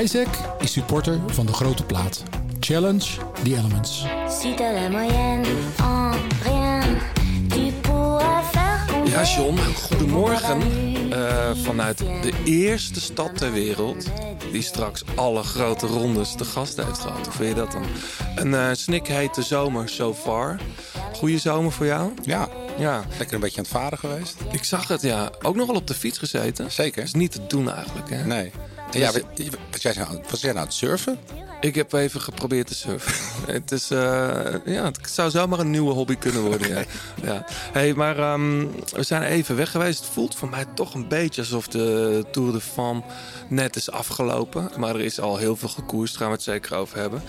Isaac 0.00 0.28
is 0.58 0.72
supporter 0.72 1.20
van 1.26 1.46
de 1.46 1.52
grote 1.52 1.84
plaat. 1.84 2.22
Challenge 2.60 3.06
the 3.42 3.56
elements. 3.56 4.04
Ja, 9.04 9.22
John, 9.24 9.58
goedemorgen. 9.58 10.62
Eh, 11.12 11.50
vanuit 11.64 11.98
de 11.98 12.32
eerste 12.44 13.00
stad 13.00 13.36
ter 13.36 13.52
wereld 13.52 14.06
die 14.52 14.62
straks 14.62 15.02
alle 15.14 15.42
grote 15.42 15.86
rondes 15.86 16.34
te 16.34 16.44
gast 16.44 16.76
heeft 16.76 16.98
gehad. 16.98 17.26
Hoe 17.26 17.34
vind 17.34 17.48
je 17.48 17.54
dat 17.54 17.72
dan? 17.72 17.84
Een 18.34 18.54
eh 18.54 18.68
snikhete 18.72 19.42
zomer 19.42 19.88
so 19.88 20.14
far. 20.14 20.60
Goeie 21.12 21.38
zomer 21.38 21.72
voor 21.72 21.86
jou? 21.86 22.12
Ja, 22.22 22.48
Ja, 22.78 23.04
lekker 23.18 23.34
een 23.34 23.40
beetje 23.40 23.56
aan 23.58 23.62
het 23.62 23.72
varen 23.72 23.98
geweest. 23.98 24.36
ik 24.52 24.64
zag 24.64 24.88
het, 24.88 25.02
ja. 25.02 25.30
Ook 25.42 25.56
nog 25.56 25.66
wel 25.66 25.76
op 25.76 25.86
de 25.86 25.94
fiets 25.94 26.18
gezeten. 26.18 26.72
Zeker. 26.72 27.02
is 27.02 27.12
niet 27.14 27.32
te 27.32 27.46
doen 27.46 27.70
eigenlijk, 27.70 28.10
hè? 28.10 28.26
Nee. 28.26 28.52
Ja, 28.90 29.12
wat, 29.12 29.22
wat 29.70 29.82
jij 29.82 29.92
nou, 29.94 30.20
was 30.30 30.40
jij 30.40 30.52
nou 30.52 30.60
aan 30.60 30.66
het 30.66 30.74
surfen? 30.74 31.18
Ik 31.60 31.74
heb 31.74 31.92
even 31.92 32.20
geprobeerd 32.20 32.66
te 32.66 32.74
surfen. 32.74 33.12
het 33.54 33.72
is, 33.72 33.90
eh, 33.90 34.54
ja, 34.64 34.84
het 34.84 34.98
zou 35.10 35.30
zomaar 35.30 35.58
een 35.58 35.70
nieuwe 35.70 35.92
hobby 35.92 36.16
kunnen 36.16 36.42
worden. 36.42 36.68
Ja. 36.68 36.84
Ja. 37.22 37.44
Hey, 37.72 37.94
maar 37.94 38.18
ehm, 38.18 38.66
we 38.92 39.02
zijn 39.02 39.22
even 39.22 39.56
weg 39.56 39.70
geweest. 39.70 39.98
Het 39.98 40.12
voelt 40.12 40.34
voor 40.34 40.48
mij 40.48 40.64
toch 40.74 40.94
een 40.94 41.08
beetje 41.08 41.40
alsof 41.40 41.68
de 41.68 42.24
Tour 42.32 42.52
de 42.52 42.60
Femme 42.60 43.02
net 43.48 43.76
is 43.76 43.90
afgelopen. 43.90 44.70
Maar 44.76 44.94
er 44.94 45.00
is 45.00 45.20
al 45.20 45.36
heel 45.36 45.56
veel 45.56 45.68
gekoerst, 45.68 46.12
daar 46.12 46.22
gaan 46.22 46.30
we 46.30 46.34
het 46.34 46.44
zeker 46.44 46.76
over 46.76 46.98
hebben. 46.98 47.22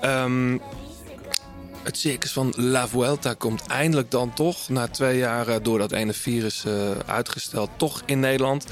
Ehm, 0.00 0.58
het 1.88 1.98
circus 1.98 2.32
van 2.32 2.52
La 2.56 2.88
Vuelta 2.88 3.34
komt 3.34 3.66
eindelijk 3.66 4.10
dan 4.10 4.34
toch, 4.34 4.68
na 4.68 4.88
twee 4.88 5.18
jaar 5.18 5.48
eh, 5.48 5.56
door 5.62 5.78
dat 5.78 5.92
ene 5.92 6.12
virus 6.12 6.64
eh, 6.64 6.90
uitgesteld, 7.06 7.70
toch 7.76 8.02
in 8.06 8.20
Nederland. 8.20 8.66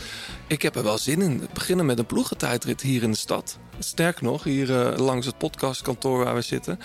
Ik 0.47 0.63
heb 0.63 0.77
er 0.77 0.83
wel 0.83 0.99
zin 0.99 1.23
in. 1.23 1.41
We 1.41 1.47
beginnen 1.53 1.87
met 1.87 1.99
een 1.99 2.07
ploegentijdrit 2.07 2.81
hier 2.81 3.03
in 3.03 3.11
de 3.11 3.17
stad. 3.17 3.59
Sterker 3.79 4.25
nog, 4.25 4.45
hier 4.45 4.81
eh, 4.81 4.99
langs 4.99 5.27
het 5.27 5.39
podcastkantoor 5.39 6.25
waar 6.25 6.35
we 6.35 6.41
zitten. 6.41 6.79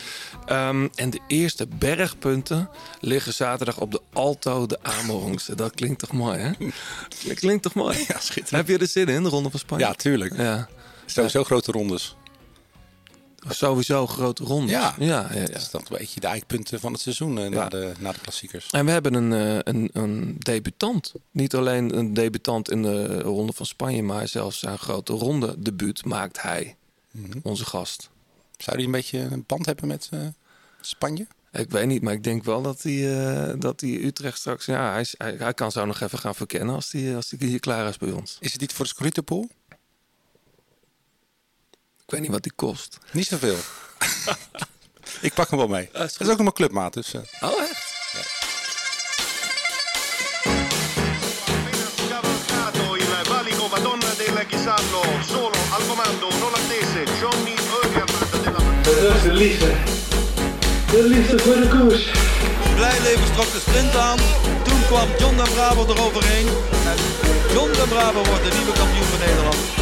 Ehm, 0.46 0.88
en 0.96 1.10
de 1.10 1.20
eerste 1.28 1.68
bergpunten 1.68 2.70
liggen 3.00 3.34
zaterdag 3.34 3.80
op 3.80 3.92
de 3.92 4.02
Alto 4.14 4.66
de 4.66 4.80
Amerongse. 4.82 5.56
Dat 5.56 5.76
klinkt 5.76 6.00
toch 6.00 6.12
mooi, 6.12 6.40
hè? 6.40 6.52
Dat 7.28 7.40
klinkt 7.40 7.64
toch 7.64 7.73
mooi? 7.73 7.98
Ja, 8.08 8.20
schitterend. 8.20 8.68
Heb 8.68 8.68
je 8.68 8.78
er 8.78 8.88
zin 8.88 9.08
in, 9.08 9.23
de 9.23 9.30
Ronde 9.30 9.50
van 9.50 9.60
Spanje? 9.60 9.86
Ja, 9.86 9.94
tuurlijk. 9.94 10.38
Ja. 10.38 10.68
Sowieso 11.06 11.44
grote 11.44 11.72
rondes. 11.72 12.16
Sowieso 13.50 14.08
grote 14.08 14.44
ronde. 14.44 14.72
Ja. 14.72 14.95
ja, 15.00 15.28
ja, 15.34 15.39
ja. 15.39 15.45
Dat 15.45 15.56
is 15.56 15.73
een 15.73 15.84
beetje 15.89 16.20
de 16.20 16.28
eikpunten 16.28 16.80
van 16.80 16.92
het 16.92 17.02
seizoen 17.02 17.39
eh, 17.39 17.50
na, 17.50 17.70
de, 17.70 17.92
na 18.00 18.11
de 18.11 18.20
klassiekers. 18.20 18.70
En 18.70 18.86
we 18.86 18.92
hebben 18.92 19.14
een, 19.14 19.33
eh, 19.33 19.73
een, 19.73 19.89
een 19.94 20.36
debutant. 20.39 21.14
Niet 21.31 21.56
alleen 21.56 21.98
een 21.98 22.14
debutant 22.14 22.70
in 22.70 22.81
de 22.81 23.22
Ronde 23.22 23.53
van 23.53 23.66
Spanje, 23.66 24.03
maar 24.03 24.28
zelfs 24.28 24.59
zijn 24.59 24.78
grote 24.78 25.14
ronde 25.14 25.56
debuut 25.58 26.06
maakt 26.06 26.42
hij. 26.42 26.75
Onze 27.44 27.66
gast. 27.66 28.09
Zou 28.58 28.78
die 28.78 28.86
een 28.86 28.92
beetje 28.92 29.20
een 29.20 29.44
band 29.48 29.66
hebben 29.66 29.88
met 29.88 30.08
eh, 30.11 30.20
Spanje? 30.81 31.28
Ik 31.52 31.70
weet 31.70 31.88
niet, 31.88 32.02
maar 32.02 32.14
ik 32.14 32.23
denk 32.23 32.44
wel 32.44 32.61
dat 32.61 32.81
hij, 32.81 33.58
dat 33.58 33.81
hij 33.81 33.89
Utrecht 33.89 34.38
straks... 34.38 34.66
Ja, 34.66 34.92
hij, 34.92 35.05
hij, 35.17 35.36
hij 35.38 35.53
kan 35.53 35.72
zo 35.72 35.86
nog 35.86 36.02
even 36.02 36.20
gaan 36.20 36.36
verkennen 36.36 36.76
als 36.76 36.92
hij, 36.92 37.16
als 37.16 37.33
hij 37.38 37.48
hier 37.48 37.59
klaar 37.59 37.89
is 37.89 37.98
bij 37.98 38.11
ons. 38.11 38.38
Is 38.39 38.52
het 38.52 38.61
niet 38.61 38.73
voor 38.73 38.86
de 38.86 38.92
Scorito-pool? 38.92 39.50
Ik 42.12 42.17
weet 42.17 42.26
niet 42.26 42.36
wat 42.36 42.44
die 42.44 42.56
kost. 42.56 42.98
Niet 43.12 43.28
zoveel. 43.28 43.58
Ik 45.28 45.34
pak 45.34 45.50
hem 45.50 45.59
wel 45.59 45.67
mee. 45.67 45.90
is 45.94 45.98
Dat 45.98 46.09
is 46.20 46.28
ook 46.28 46.28
nog 46.28 46.38
mijn 46.38 46.54
clubmaat. 46.54 46.94
Dus, 46.94 47.14
eh, 47.14 47.22
Oh, 47.42 47.62
echt? 47.62 47.90
Dat 58.83 59.16
is 59.16 59.22
de 59.22 59.33
liefde. 59.33 59.72
De 60.92 61.04
liefde 61.04 61.39
voor 61.39 61.55
de 61.55 61.67
koers. 61.67 62.11
Blijleven 62.76 63.33
trok 63.33 63.52
de 63.52 63.60
sprint 63.60 63.95
aan. 63.95 64.17
Toen 64.64 64.86
kwam 64.88 65.10
John 65.20 65.36
den 65.36 65.49
Braber 65.54 65.89
eroverheen. 65.89 66.48
En 66.92 66.98
John 67.54 67.72
den 67.72 67.88
Braber 67.88 68.23
wordt 68.30 68.43
de 68.43 68.58
nieuwe 68.58 68.73
kampioen 68.73 69.05
van 69.05 69.20
Nederland. 69.20 69.82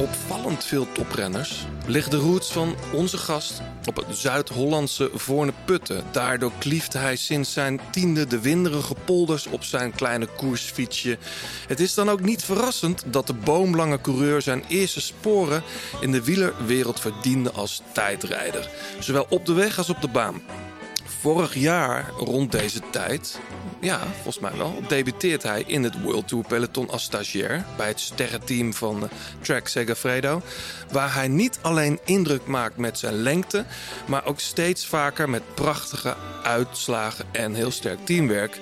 opvallend 0.00 0.64
veel 0.64 0.92
toprenners 0.92 1.66
liggen 1.86 2.10
de 2.10 2.16
roots 2.16 2.52
van 2.52 2.74
onze 2.92 3.18
gast 3.18 3.62
op 3.84 3.96
het 3.96 4.06
Zuid-Hollandse 4.10 5.10
Voorne 5.14 5.52
Putten. 5.64 6.04
Daardoor 6.10 6.52
klieft 6.58 6.92
hij 6.92 7.16
sinds 7.16 7.52
zijn 7.52 7.80
tiende 7.90 8.26
de 8.26 8.40
winderige 8.40 8.94
polders 9.04 9.46
op 9.46 9.64
zijn 9.64 9.92
kleine 9.92 10.26
koersfietsje. 10.26 11.18
Het 11.66 11.80
is 11.80 11.94
dan 11.94 12.10
ook 12.10 12.20
niet 12.20 12.44
verrassend 12.44 13.04
dat 13.06 13.26
de 13.26 13.34
boomlange 13.34 14.00
coureur 14.00 14.42
zijn 14.42 14.64
eerste 14.68 15.00
sporen 15.00 15.62
in 16.00 16.12
de 16.12 16.24
wielerwereld 16.24 17.00
verdiende 17.00 17.50
als 17.50 17.82
tijdrijder. 17.92 18.70
Zowel 18.98 19.26
op 19.28 19.46
de 19.46 19.52
weg 19.52 19.78
als 19.78 19.90
op 19.90 20.00
de 20.00 20.08
baan. 20.08 20.42
Vorig 21.20 21.54
jaar 21.54 22.10
rond 22.18 22.52
deze 22.52 22.80
tijd, 22.90 23.40
ja, 23.80 24.00
volgens 24.12 24.38
mij 24.38 24.56
wel, 24.56 24.82
debuteert 24.88 25.42
hij 25.42 25.64
in 25.66 25.82
het 25.82 26.02
World 26.02 26.28
Tour 26.28 26.44
peloton 26.44 26.90
als 26.90 27.02
stagiair 27.02 27.64
bij 27.76 27.88
het 27.88 28.00
sterrenteam 28.00 28.74
van 28.74 29.02
eh, 29.02 29.10
Trek 29.40 29.68
Segafredo, 29.68 30.42
waar 30.92 31.14
hij 31.14 31.28
niet 31.28 31.58
alleen 31.62 31.98
indruk 32.04 32.46
maakt 32.46 32.76
met 32.76 32.98
zijn 32.98 33.14
lengte, 33.14 33.64
maar 34.06 34.24
ook 34.24 34.40
steeds 34.40 34.86
vaker 34.86 35.30
met 35.30 35.54
prachtige 35.54 36.16
uitslagen 36.42 37.24
en 37.32 37.54
heel 37.54 37.70
sterk 37.70 38.06
teamwerk. 38.06 38.58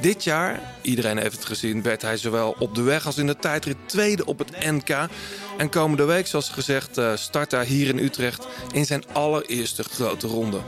Dit 0.00 0.24
jaar, 0.24 0.60
iedereen 0.82 1.18
heeft 1.18 1.36
het 1.36 1.44
gezien, 1.44 1.82
werd 1.82 2.02
hij 2.02 2.16
zowel 2.16 2.56
op 2.58 2.74
de 2.74 2.82
weg 2.82 3.06
als 3.06 3.18
in 3.18 3.26
de 3.26 3.36
tijdrit 3.36 3.76
tweede 3.86 4.24
op 4.24 4.38
het 4.38 4.64
NK. 4.70 5.08
En 5.56 5.70
komende 5.70 6.04
week, 6.04 6.26
zoals 6.26 6.48
gezegd, 6.48 6.98
eh, 6.98 7.16
start 7.16 7.50
hij 7.50 7.64
hier 7.64 7.88
in 7.88 7.98
Utrecht 7.98 8.46
in 8.72 8.86
zijn 8.86 9.04
allereerste 9.12 9.82
grote 9.82 10.26
ronde. 10.26 10.60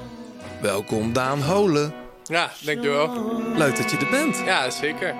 Welkom 0.64 1.12
Daan 1.12 1.42
Holen. 1.42 1.94
Ja, 2.24 2.52
dankjewel. 2.60 3.08
Leuk 3.56 3.76
dat 3.76 3.90
je 3.90 3.96
er 3.96 4.10
bent. 4.10 4.36
Ja, 4.44 4.70
zeker. 4.70 5.14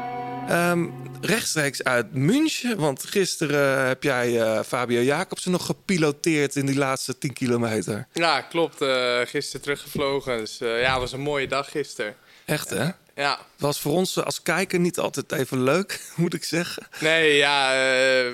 Ehm, 0.48 0.86
rechtstreeks 1.20 1.82
uit 1.82 2.14
München, 2.14 2.76
want 2.76 3.04
gisteren 3.04 3.78
eh, 3.78 3.86
heb 3.86 4.02
jij 4.02 4.40
eh, 4.40 4.62
Fabio 4.62 5.00
Jacobsen 5.00 5.50
nog 5.50 5.66
gepiloteerd 5.66 6.56
in 6.56 6.66
die 6.66 6.76
laatste 6.76 7.18
10 7.18 7.32
kilometer. 7.32 8.06
Ja, 8.12 8.40
klopt. 8.40 8.80
eh 8.80 9.20
gisteren 9.24 9.60
teruggevlogen. 9.60 10.38
Dus 10.38 10.58
ja, 10.58 10.90
het 10.90 11.00
was 11.00 11.12
een 11.12 11.20
mooie 11.20 11.48
dag 11.48 11.70
gisteren. 11.70 12.14
Echt 12.44 12.70
hè? 12.70 12.88
Ja. 13.14 13.38
Was 13.56 13.80
voor 13.80 13.92
ons 13.92 14.24
als 14.24 14.42
kijker 14.42 14.78
niet 14.80 14.98
altijd 14.98 15.32
even 15.32 15.62
leuk, 15.62 16.00
moet 16.16 16.34
ik 16.34 16.44
zeggen. 16.44 16.86
Nee, 17.00 17.36
ja, 17.36 17.70
eh, 17.72 17.78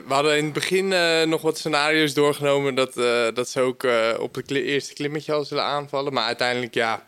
we 0.06 0.12
hadden 0.14 0.36
in 0.36 0.44
het 0.44 0.52
begin 0.52 0.92
eh, 0.92 1.22
nog 1.22 1.42
wat 1.42 1.58
scenario's 1.58 2.14
doorgenomen 2.14 2.74
dat, 2.74 2.96
eh, 2.96 3.26
dat 3.34 3.48
ze 3.48 3.60
ook 3.60 3.86
op 4.18 4.34
het 4.34 4.46
kli- 4.46 4.62
eerste 4.62 4.92
klimmetje 4.94 5.32
al 5.32 5.44
zullen 5.44 5.64
aanvallen. 5.64 6.12
Maar 6.12 6.24
uiteindelijk, 6.24 6.74
ja, 6.74 7.06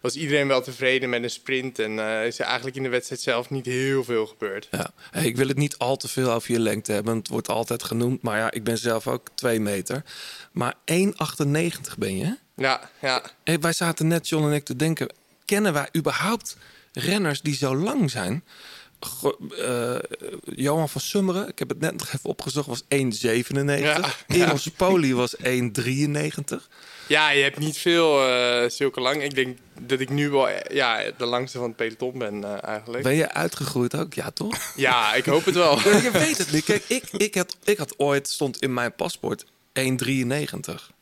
was 0.00 0.14
iedereen 0.16 0.48
wel 0.48 0.62
tevreden 0.62 1.08
met 1.08 1.22
een 1.22 1.30
sprint. 1.30 1.78
En 1.78 1.98
is 2.26 2.38
er 2.38 2.44
eigenlijk 2.44 2.76
in 2.76 2.82
de 2.82 2.88
wedstrijd 2.88 3.20
zelf 3.20 3.50
niet 3.50 3.66
heel 3.66 4.04
veel 4.04 4.26
gebeurd. 4.26 4.68
Ja. 4.70 4.90
Hey, 5.10 5.24
ik 5.24 5.36
wil 5.36 5.48
het 5.48 5.56
niet 5.56 5.78
al 5.78 5.96
te 5.96 6.08
veel 6.08 6.30
over 6.32 6.52
je 6.52 6.60
lengte 6.60 6.92
hebben. 6.92 7.16
Het 7.16 7.28
wordt 7.28 7.48
altijd 7.48 7.82
genoemd, 7.82 8.22
maar 8.22 8.38
ja, 8.38 8.50
ik 8.50 8.64
ben 8.64 8.78
zelf 8.78 9.06
ook 9.06 9.28
2 9.34 9.60
meter. 9.60 10.02
Maar 10.52 10.74
1,98 10.84 11.98
ben 11.98 12.16
je. 12.16 12.36
Ja, 12.56 12.90
ja. 13.00 13.22
Hey, 13.44 13.58
wij 13.58 13.72
zaten 13.72 14.06
net, 14.06 14.28
John 14.28 14.44
en 14.46 14.52
ik, 14.52 14.64
te 14.64 14.76
denken... 14.76 15.08
kennen 15.44 15.72
wij 15.72 15.88
überhaupt 15.96 16.56
renners 16.92 17.40
die 17.40 17.54
zo 17.54 17.76
lang 17.76 18.10
zijn? 18.10 18.44
Eh, 19.58 19.98
Johan 20.44 20.88
van 20.88 21.00
Summeren, 21.00 21.48
ik 21.48 21.58
heb 21.58 21.68
het 21.68 21.80
net 21.80 21.92
nog 21.92 22.06
even 22.06 22.30
opgezocht, 22.30 22.66
was 22.66 22.82
1,97. 22.82 23.80
Ja, 23.80 24.14
Eros 24.28 24.68
Poli 24.76 25.14
was 25.14 25.36
1,93. 25.36 25.42
Ja, 27.06 27.30
je 27.30 27.42
hebt 27.42 27.58
niet 27.58 27.78
veel 27.78 28.28
eh, 28.28 28.70
zulke 28.70 29.00
lang. 29.00 29.22
Ik 29.22 29.34
denk 29.34 29.58
dat 29.80 30.00
ik 30.00 30.08
nu 30.08 30.30
wel 30.30 30.48
eh, 30.48 30.76
ja, 30.76 31.10
de 31.16 31.24
langste 31.24 31.58
van 31.58 31.66
het 31.66 31.76
peloton 31.76 32.18
ben 32.18 32.62
eigenlijk. 32.62 33.02
Ben 33.02 33.14
je 33.14 33.32
uitgegroeid 33.32 33.96
ook? 33.96 34.14
Ja, 34.14 34.30
toch? 34.30 34.72
Ja, 34.76 35.14
ik 35.14 35.24
hoop 35.24 35.44
het 35.44 35.54
wel. 35.54 35.78
Ja, 35.84 35.96
je 35.96 36.10
weet 36.10 36.38
het 36.38 36.52
niet. 36.52 36.64
Kijk, 36.64 36.84
ik, 36.88 37.04
ik, 37.10 37.34
had, 37.34 37.56
ik 37.64 37.78
had 37.78 37.98
ooit, 37.98 38.28
stond 38.28 38.62
in 38.62 38.74
mijn 38.74 38.94
paspoort 38.94 39.44
1,93. 39.44 39.50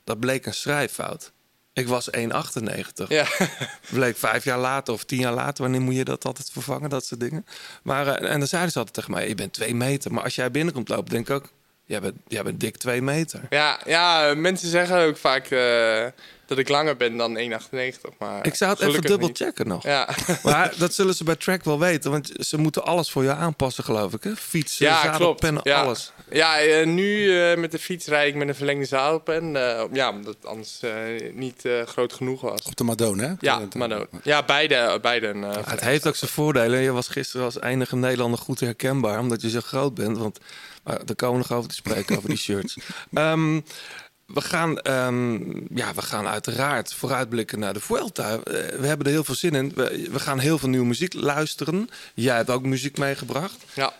Dat 0.04 0.20
bleek 0.20 0.46
een 0.46 0.54
schrijffout. 0.54 1.32
Ik 1.72 1.88
was 1.88 2.08
1,98. 2.17 3.08
Ja. 3.08 3.26
Bleek 3.90 4.17
vijf 4.17 4.44
jaar 4.44 4.58
later 4.58 4.94
of 4.94 5.05
tien 5.05 5.19
jaar 5.20 5.32
later. 5.34 5.62
Wanneer 5.62 5.81
moet 5.81 5.94
je 5.96 6.05
dat 6.05 6.25
altijd 6.25 6.50
vervangen, 6.52 6.90
dat 6.90 7.05
soort 7.06 7.20
dingen. 7.20 7.46
Maar, 7.82 8.06
eh, 8.06 8.31
en 8.32 8.38
dan 8.38 8.49
zeiden 8.49 8.72
ze 8.72 8.78
altijd 8.78 8.96
tegen 8.96 9.11
mij, 9.11 9.28
je 9.28 9.34
bent 9.34 9.52
twee 9.52 9.75
meter. 9.75 10.12
Maar 10.12 10.25
als 10.25 10.34
jij 10.34 10.50
binnenkomt 10.50 10.88
lopen, 10.88 11.11
denk 11.11 11.28
ik 11.28 11.34
ook... 11.34 11.49
jij 11.84 12.00
bent, 12.00 12.14
jij 12.28 12.43
bent 12.43 12.61
dik 12.61 12.76
twee 12.76 13.02
meter. 13.02 13.40
Ja, 13.50 13.81
ja, 13.87 14.34
mensen 14.37 14.69
zeggen 14.69 14.99
ook 14.99 15.17
vaak 15.17 15.46
eh, 15.50 16.06
dat 16.46 16.58
ik 16.58 16.69
langer 16.69 16.96
ben 16.96 17.17
dan 17.17 17.37
1,98. 17.38 18.19
Maar 18.19 18.46
Ik 18.46 18.55
zou 18.55 18.70
het 18.70 18.81
even 18.81 19.02
dubbel 19.02 19.28
niet. 19.28 19.37
checken 19.37 19.69
nog. 19.69 19.82
Ja. 19.82 20.08
Maar 20.43 20.72
dat 20.78 20.94
zullen 20.94 21.14
ze 21.14 21.25
bij 21.25 21.37
Track 21.37 21.64
wel 21.64 21.78
weten, 21.78 22.11
want 22.11 22.31
ze 22.38 22.58
moeten 22.58 22.84
alles 22.84 23.11
voor 23.11 23.22
je 23.22 23.34
aanpassen, 23.34 23.84
geloof 23.84 24.12
ik. 24.12 24.22
Hè? 24.25 24.37
Fietsen, 24.37 24.87
ja, 24.87 25.00
klopt. 25.00 25.12
zadelpennen, 25.17 25.61
Ja, 25.64 25.82
alles. 25.82 26.12
Ja 26.31 26.59
eh, 26.61 26.87
nu 26.87 27.38
eh, 27.41 27.56
met 27.59 27.71
de 27.71 27.79
fiets 27.79 28.06
rijd 28.06 28.29
ik 28.29 28.35
met 28.35 28.49
een 28.49 28.55
verlengde 28.55 28.85
zadelpen. 28.85 29.56
eh, 29.56 29.85
ja, 29.93 30.11
omdat 30.11 30.35
het 30.35 30.47
anders 30.47 30.81
eh, 30.82 30.93
niet 31.32 31.65
eh, 31.65 31.82
groot 31.87 32.12
genoeg 32.12 32.41
was. 32.41 32.62
Op 32.62 32.77
de 32.77 32.85
Madone, 32.85 33.23
hè? 33.27 33.32
Ja, 33.41 33.67
dan, 33.69 34.06
ja 34.23 34.43
beide. 34.44 34.99
beide 35.03 35.27
een, 35.27 35.44
eh, 35.44 35.67
Het 35.67 35.81
heeft 35.81 36.06
ook 36.06 36.17
zijn 36.17 36.31
voordelen. 36.31 36.81
Je 36.81 36.91
was 36.93 37.09
gisteren 37.09 37.44
als 37.44 37.61
enige 37.61 37.97
Nederlander 37.97 38.38
goed 38.38 38.61
herkenbaar, 38.61 39.19
omdat 39.19 39.43
je 39.43 39.50
zo 39.50 39.61
groot 39.61 39.94
bent. 39.94 40.19
Want 40.19 40.38
uh, 40.87 40.94
daar 41.05 41.17
komen 41.17 41.41
we 41.41 41.47
nog 41.49 41.59
over 41.59 41.69
te 41.71 41.75
spreken, 41.75 42.17
over 42.17 42.29
die 42.29 42.38
shirts. 42.38 42.77
Um, 43.12 43.65
we 44.35 44.41
gaan, 44.41 44.79
um, 44.91 45.67
ja, 45.75 45.94
we 45.94 46.03
gaan 46.03 46.27
uiteraard 46.27 46.94
vooruitblikken 46.94 47.59
naar 47.59 47.73
de 47.73 47.81
Vuelta. 47.81 48.32
Uh, 48.32 48.41
we 48.81 48.87
hebben 48.87 49.06
er 49.06 49.12
heel 49.12 49.25
veel 49.25 49.35
zin 49.35 49.55
in. 49.55 49.73
We, 49.75 50.09
we, 50.11 50.21
gaan 50.21 50.38
heel 50.38 50.59
veel 50.59 50.69
nieuwe 50.69 50.87
muziek 50.87 51.15
luisteren. 51.15 51.88
Jij 52.15 52.37
hebt 52.37 52.50
ook 52.50 52.62
muziek 52.62 52.99
meegebracht. 52.99 53.56
Ja. 53.75 53.93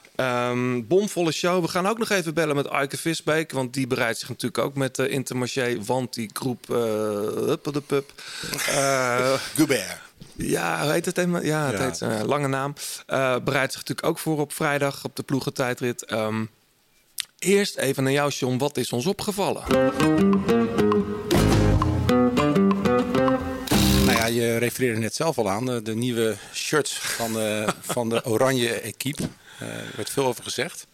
Um, 0.51 0.87
bomvolle 0.87 1.33
show. 1.33 1.63
We 1.63 1.69
gaan 1.69 1.87
ook 1.87 1.99
nog 1.99 2.11
even 2.11 2.35
bellen 2.35 2.57
met 2.57 2.69
Aike 2.69 2.97
Visbeek. 2.97 3.53
Want 3.53 3.75
die 3.75 3.87
bereidt 3.87 4.19
zich 4.19 4.29
natuurlijk 4.29 4.65
ook 4.65 4.75
met 4.75 4.97
de 4.97 5.09
uh, 5.09 5.15
Intermarché. 5.15 5.79
Want 5.85 6.15
die 6.15 6.31
groep... 6.33 6.67
Uh, 6.71 6.77
de 6.77 7.83
Pup. 7.87 8.13
Uh, 8.69 9.33
Gubert. 9.55 9.99
Ja, 10.37 10.83
hoe 10.83 10.93
heet 10.93 11.07
het? 11.07 11.19
Even? 11.19 11.45
Ja, 11.45 11.67
het 11.67 11.79
Ja. 11.79 11.85
heet 11.85 12.01
een 12.01 12.27
lange 12.27 12.49
naam. 12.49 12.75
Uh, 13.09 13.37
bereidt 13.45 13.73
zich 13.73 13.81
natuurlijk 13.81 14.07
ook 14.07 14.19
voor 14.19 14.39
op 14.39 14.53
vrijdag 14.53 15.05
op 15.05 15.17
de 15.17 15.23
ploegentijdrit. 15.23 16.13
Um, 16.13 16.51
eerst 17.41 17.77
even 17.77 18.03
naar 18.03 18.13
jou, 18.13 18.31
John. 18.31 18.59
Wat 18.59 18.77
is 18.77 18.93
ons 18.93 19.07
opgevallen? 19.07 19.63
Nou 24.05 24.19
ja, 24.19 24.27
je 24.27 24.57
refereerde 24.57 24.99
net 24.99 25.15
zelf 25.15 25.39
al 25.39 25.51
aan. 25.51 25.67
De, 25.67 25.83
de 25.83 25.95
nieuwe 25.95 26.37
shirts 26.53 26.93
van 26.93 27.33
de, 27.33 27.67
van 27.81 28.09
de 28.09 28.25
oranje 28.33 28.69
equipe. 28.69 29.23
Uh, 29.23 29.69
er 29.69 29.93
werd 29.97 30.11
veel 30.11 30.27
over 30.27 30.43
gezegd. 30.43 30.87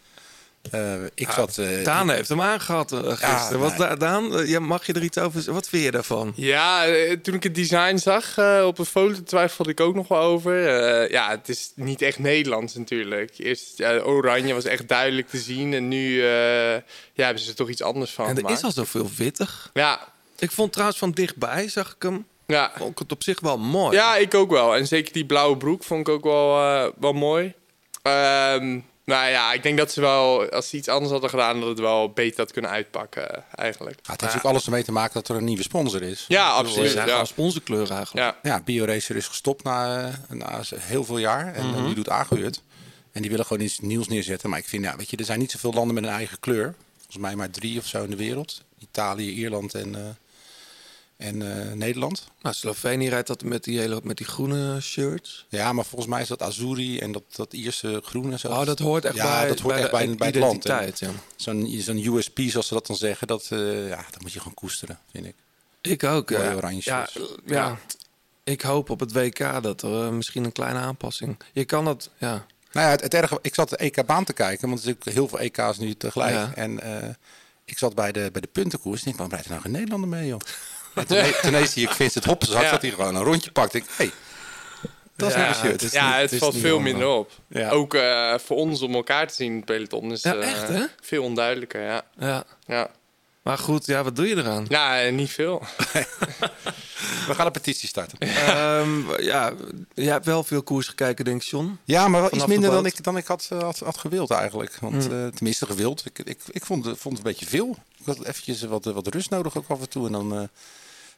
Uh, 0.73 0.93
ik 1.13 1.31
zat, 1.31 1.57
uh, 1.57 1.83
Daan 1.83 2.09
heeft 2.09 2.29
hem 2.29 2.41
aangehad 2.41 2.91
uh, 2.91 2.99
gisteren. 2.99 3.51
Ja, 3.51 3.57
wat, 3.57 3.77
nee. 3.77 3.97
Daan, 3.97 4.47
ja, 4.47 4.59
mag 4.59 4.85
je 4.85 4.93
er 4.93 5.03
iets 5.03 5.17
over 5.17 5.53
Wat 5.53 5.69
vind 5.69 5.83
je 5.83 5.91
daarvan? 5.91 6.33
Ja, 6.35 6.85
toen 7.21 7.33
ik 7.33 7.43
het 7.43 7.55
design 7.55 7.97
zag 7.97 8.37
op 8.63 8.79
een 8.79 8.85
foto 8.85 9.23
twijfelde 9.23 9.71
ik 9.71 9.79
ook 9.79 9.95
nog 9.95 10.07
wel 10.07 10.21
over. 10.21 10.55
ja, 11.11 11.29
het 11.29 11.49
is 11.49 11.71
niet 11.75 12.01
echt 12.01 12.19
Nederlands 12.19 12.75
natuurlijk. 12.75 13.31
Eerst 13.37 13.83
oranje 13.83 14.53
was 14.53 14.65
echt 14.65 14.87
duidelijk 14.87 15.29
te 15.29 15.37
zien. 15.37 15.73
En 15.73 15.87
nu 15.87 16.23
ja, 16.23 16.83
hebben 17.15 17.43
ze 17.43 17.49
er 17.49 17.55
toch 17.55 17.69
iets 17.69 17.81
anders 17.81 18.11
van 18.11 18.25
En 18.25 18.31
er 18.31 18.37
gemaakt. 18.37 18.57
is 18.57 18.63
al 18.63 18.71
zoveel 18.71 19.09
wittig. 19.17 19.69
Ja. 19.73 20.07
Ik 20.39 20.51
vond 20.51 20.71
trouwens 20.71 20.99
van 20.99 21.11
dichtbij, 21.11 21.69
zag 21.69 21.93
ik 21.95 22.01
hem. 22.01 22.25
Ja. 22.47 22.71
Vond 22.77 22.91
ik 22.91 22.99
het 22.99 23.11
op 23.11 23.23
zich 23.23 23.39
wel 23.39 23.57
mooi. 23.57 23.95
Ja, 23.95 24.15
ik 24.15 24.33
ook 24.33 24.49
wel. 24.49 24.75
En 24.75 24.87
zeker 24.87 25.13
die 25.13 25.25
blauwe 25.25 25.57
broek 25.57 25.83
vond 25.83 26.07
ik 26.07 26.13
ook 26.13 26.23
wel, 26.23 26.53
wel 26.99 27.13
mooi. 27.13 27.53
Um, 28.03 28.85
nou 29.07 29.29
ja, 29.29 29.53
ik 29.53 29.63
denk 29.63 29.77
dat 29.77 29.91
ze 29.91 30.01
wel, 30.01 30.49
als 30.49 30.69
ze 30.69 30.77
iets 30.77 30.87
anders 30.87 31.11
hadden 31.11 31.29
gedaan, 31.29 31.59
dat 31.59 31.69
het 31.69 31.79
wel 31.79 32.09
beter 32.11 32.39
had 32.39 32.51
kunnen 32.51 32.71
uitpakken, 32.71 33.43
eigenlijk. 33.55 33.99
Ja, 34.03 34.11
het 34.11 34.21
heeft 34.21 34.35
ook 34.35 34.43
alles 34.43 34.65
ermee 34.65 34.83
te 34.83 34.91
maken 34.91 35.13
dat 35.13 35.27
er 35.29 35.35
een 35.35 35.43
nieuwe 35.43 35.63
sponsor 35.63 36.01
is. 36.01 36.25
Ja, 36.27 36.49
absoluut. 36.49 36.91
zijn 36.91 37.05
Ja. 37.05 37.11
gewoon 37.11 37.27
sponsorkleur 37.27 37.91
eigenlijk. 37.91 38.35
Ja. 38.43 38.49
Ja, 38.51 38.61
BioRacer 38.65 39.15
is 39.15 39.27
gestopt 39.27 39.63
na, 39.63 40.11
na 40.29 40.61
heel 40.75 41.03
veel 41.03 41.17
jaar 41.17 41.53
en 41.53 41.67
Mhm. 41.69 41.85
nu 41.87 41.93
doet 41.93 42.09
aangehuurd. 42.09 42.61
En 43.11 43.21
die 43.21 43.31
willen 43.31 43.45
gewoon 43.45 43.63
iets 43.63 43.79
nieuws 43.79 44.07
neerzetten. 44.07 44.49
Maar 44.49 44.59
ik 44.59 44.67
vind, 44.67 44.83
ja, 44.83 44.95
weet 44.95 45.09
je, 45.09 45.17
er 45.17 45.25
zijn 45.25 45.39
niet 45.39 45.51
zoveel 45.51 45.73
landen 45.73 45.95
met 45.95 46.03
een 46.03 46.09
eigen 46.09 46.39
kleur. 46.39 46.75
Volgens 46.95 47.17
mij 47.17 47.35
maar 47.35 47.49
drie 47.49 47.79
of 47.79 47.85
zo 47.85 48.03
in 48.03 48.09
de 48.09 48.15
wereld. 48.15 48.63
Italië, 48.79 49.29
Ierland 49.31 49.73
en, 49.73 49.89
uh, 49.89 49.99
en 51.17 51.41
uh, 51.41 51.71
Nederland. 51.73 52.27
Nou, 52.41 52.55
Slovenië 52.55 53.09
rijdt 53.09 53.27
dat 53.27 53.43
met 53.43 53.63
die, 53.63 53.79
hele, 53.79 53.99
met 54.03 54.17
die 54.17 54.25
groene 54.25 54.81
shirts. 54.81 55.45
Ja, 55.49 55.73
maar 55.73 55.85
volgens 55.85 56.11
mij 56.11 56.21
is 56.21 56.27
dat 56.27 56.41
Azuri 56.41 56.99
en 56.99 57.11
dat, 57.11 57.23
dat 57.35 57.53
Ierse 57.53 58.01
groen 58.03 58.31
en 58.31 58.39
zo. 58.39 58.47
Oh, 58.47 58.65
dat 58.65 58.79
hoort 58.79 59.05
echt 59.05 59.15
ja, 59.15 59.39
bij, 59.39 59.47
dat 59.47 59.59
hoort 59.59 59.73
bij 59.73 59.83
echt 59.83 59.91
de 59.91 59.97
bij, 59.97 60.15
bij 60.15 60.27
het 60.27 60.35
land. 60.35 60.63
ja. 60.63 61.11
Zo'n 61.35 61.67
zo'n 61.77 62.15
USP, 62.15 62.39
zoals 62.39 62.67
ze 62.67 62.73
dat 62.73 62.87
dan 62.87 62.95
zeggen, 62.95 63.27
dat, 63.27 63.49
uh, 63.53 63.89
ja, 63.89 64.05
dat 64.11 64.21
moet 64.21 64.33
je 64.33 64.39
gewoon 64.39 64.53
koesteren, 64.53 64.99
vind 65.11 65.25
ik. 65.25 65.35
Ik 65.81 66.03
ook. 66.03 66.29
Mooie 66.29 66.43
ja. 66.43 66.55
oranje 66.55 66.81
ja, 66.83 67.05
shirts. 67.05 67.35
ja. 67.45 67.79
Ik 68.43 68.61
hoop 68.61 68.89
op 68.89 68.99
het 68.99 69.11
WK 69.11 69.63
dat 69.63 69.81
er 69.81 70.05
uh, 70.05 70.09
misschien 70.09 70.43
een 70.43 70.51
kleine 70.51 70.79
aanpassing... 70.79 71.37
Je 71.53 71.65
kan 71.65 71.85
dat, 71.85 72.09
ja... 72.17 72.45
Nou 72.71 72.85
ja, 72.85 72.91
het, 72.91 73.01
het 73.01 73.13
erge, 73.13 73.39
ik 73.41 73.53
zat 73.53 73.69
de 73.69 73.77
EK-baan 73.77 74.23
te 74.23 74.33
kijken, 74.33 74.67
want 74.67 74.79
er 74.79 74.85
zijn 74.85 75.15
heel 75.15 75.27
veel 75.27 75.39
EK's 75.39 75.77
nu 75.77 75.93
tegelijk. 75.93 76.55
En 76.55 76.79
ik 77.65 77.77
zat 77.77 77.95
bij 77.95 78.11
de, 78.11 78.29
bij 78.31 78.41
de 78.41 78.47
puntenkoers 78.47 79.03
en 79.03 79.07
ik 79.07 79.13
waarom 79.13 79.31
rijdt 79.31 79.45
er 79.45 79.51
nou 79.51 79.63
geen 79.63 79.71
Nederlander 79.71 80.09
mee, 80.09 80.27
joh? 80.27 80.39
En 80.97 81.07
toen, 81.07 81.23
toen 81.41 81.49
ineens 81.49 81.71
zie 81.73 81.83
ik 81.87 81.91
Vincent 81.93 82.25
Hoppes 82.25 82.49
had, 82.53 82.61
Ja. 82.63 82.71
dat 82.71 82.81
hij 82.81 82.91
gewoon 82.91 83.15
een 83.15 83.23
rondje 83.23 83.51
pakt. 83.51 83.73
Ik, 83.73 83.83
hey, 83.95 84.11
dat 85.15 85.29
is 85.29 85.35
Ja, 85.35 85.53
shirt. 85.53 85.71
het 85.71 85.81
is 85.81 85.91
ja, 85.91 86.05
niet- 86.05 86.13
het, 86.13 86.21
het 86.21 86.31
is 86.31 86.39
valt 86.39 86.53
niet 86.53 86.61
veel 86.61 86.79
minder 86.79 87.07
op. 87.07 87.31
Ja. 87.47 87.69
Ook 87.69 87.93
eh, 87.93 88.33
voor 88.37 88.57
ons 88.57 88.81
om 88.81 88.93
elkaar 88.95 89.27
te 89.27 89.33
zien 89.33 89.49
in 89.51 89.55
het 89.55 89.65
peloton 89.65 90.11
is 90.11 90.21
Ja, 90.21 90.35
eh, 90.35 90.51
echt, 90.51 90.67
hè? 90.67 90.83
veel 91.01 91.23
onduidelijker. 91.23 91.81
Ja. 91.81 92.01
Ja. 92.17 92.43
Ja. 92.65 92.89
Maar 93.41 93.57
goed, 93.57 93.85
ja, 93.85 94.03
wat 94.03 94.15
doe 94.15 94.27
je 94.27 94.35
eraan? 94.35 94.65
Nou, 94.69 95.11
niet 95.11 95.29
veel. 95.29 95.61
We 97.27 97.33
gaan 97.35 97.45
een 97.45 97.51
petitie 97.51 97.87
starten. 97.87 98.17
Ehm, 98.19 99.21
ja, 99.21 99.53
je 99.93 100.09
hebt 100.09 100.25
wel 100.25 100.43
veel 100.43 100.63
koers 100.63 100.87
gekeken, 100.87 101.25
denk 101.25 101.41
ik, 101.41 101.47
John. 101.47 101.79
Ja, 101.83 102.07
maar 102.07 102.21
wel 102.21 102.33
iets 102.35 102.45
minder 102.45 102.69
de 102.69 102.75
dan 102.75 102.85
ik, 102.85 103.03
dan 103.03 103.17
ik 103.17 103.27
had, 103.27 103.49
had, 103.59 103.79
had 103.79 103.97
gewild 103.97 104.31
eigenlijk. 104.31 104.77
Want 104.81 105.11
eh, 105.11 105.27
tenminste 105.27 105.65
gewild. 105.65 106.05
Ik, 106.05 106.19
ik, 106.19 106.39
ik 106.47 106.65
vond, 106.65 106.85
het- 106.85 106.97
vond 106.99 107.17
het 107.17 107.25
een 107.25 107.31
beetje 107.33 107.45
veel. 107.49 107.77
Ik 107.99 108.05
had 108.05 108.23
eventjes 108.25 108.61
wat, 108.63 108.85
wat 108.85 109.07
rust 109.07 109.29
nodig 109.29 109.57
ook 109.57 109.69
af 109.69 109.79
en 109.79 109.89
toe. 109.89 110.05
En 110.05 110.11
dan 110.11 110.33
eh, 110.37 110.43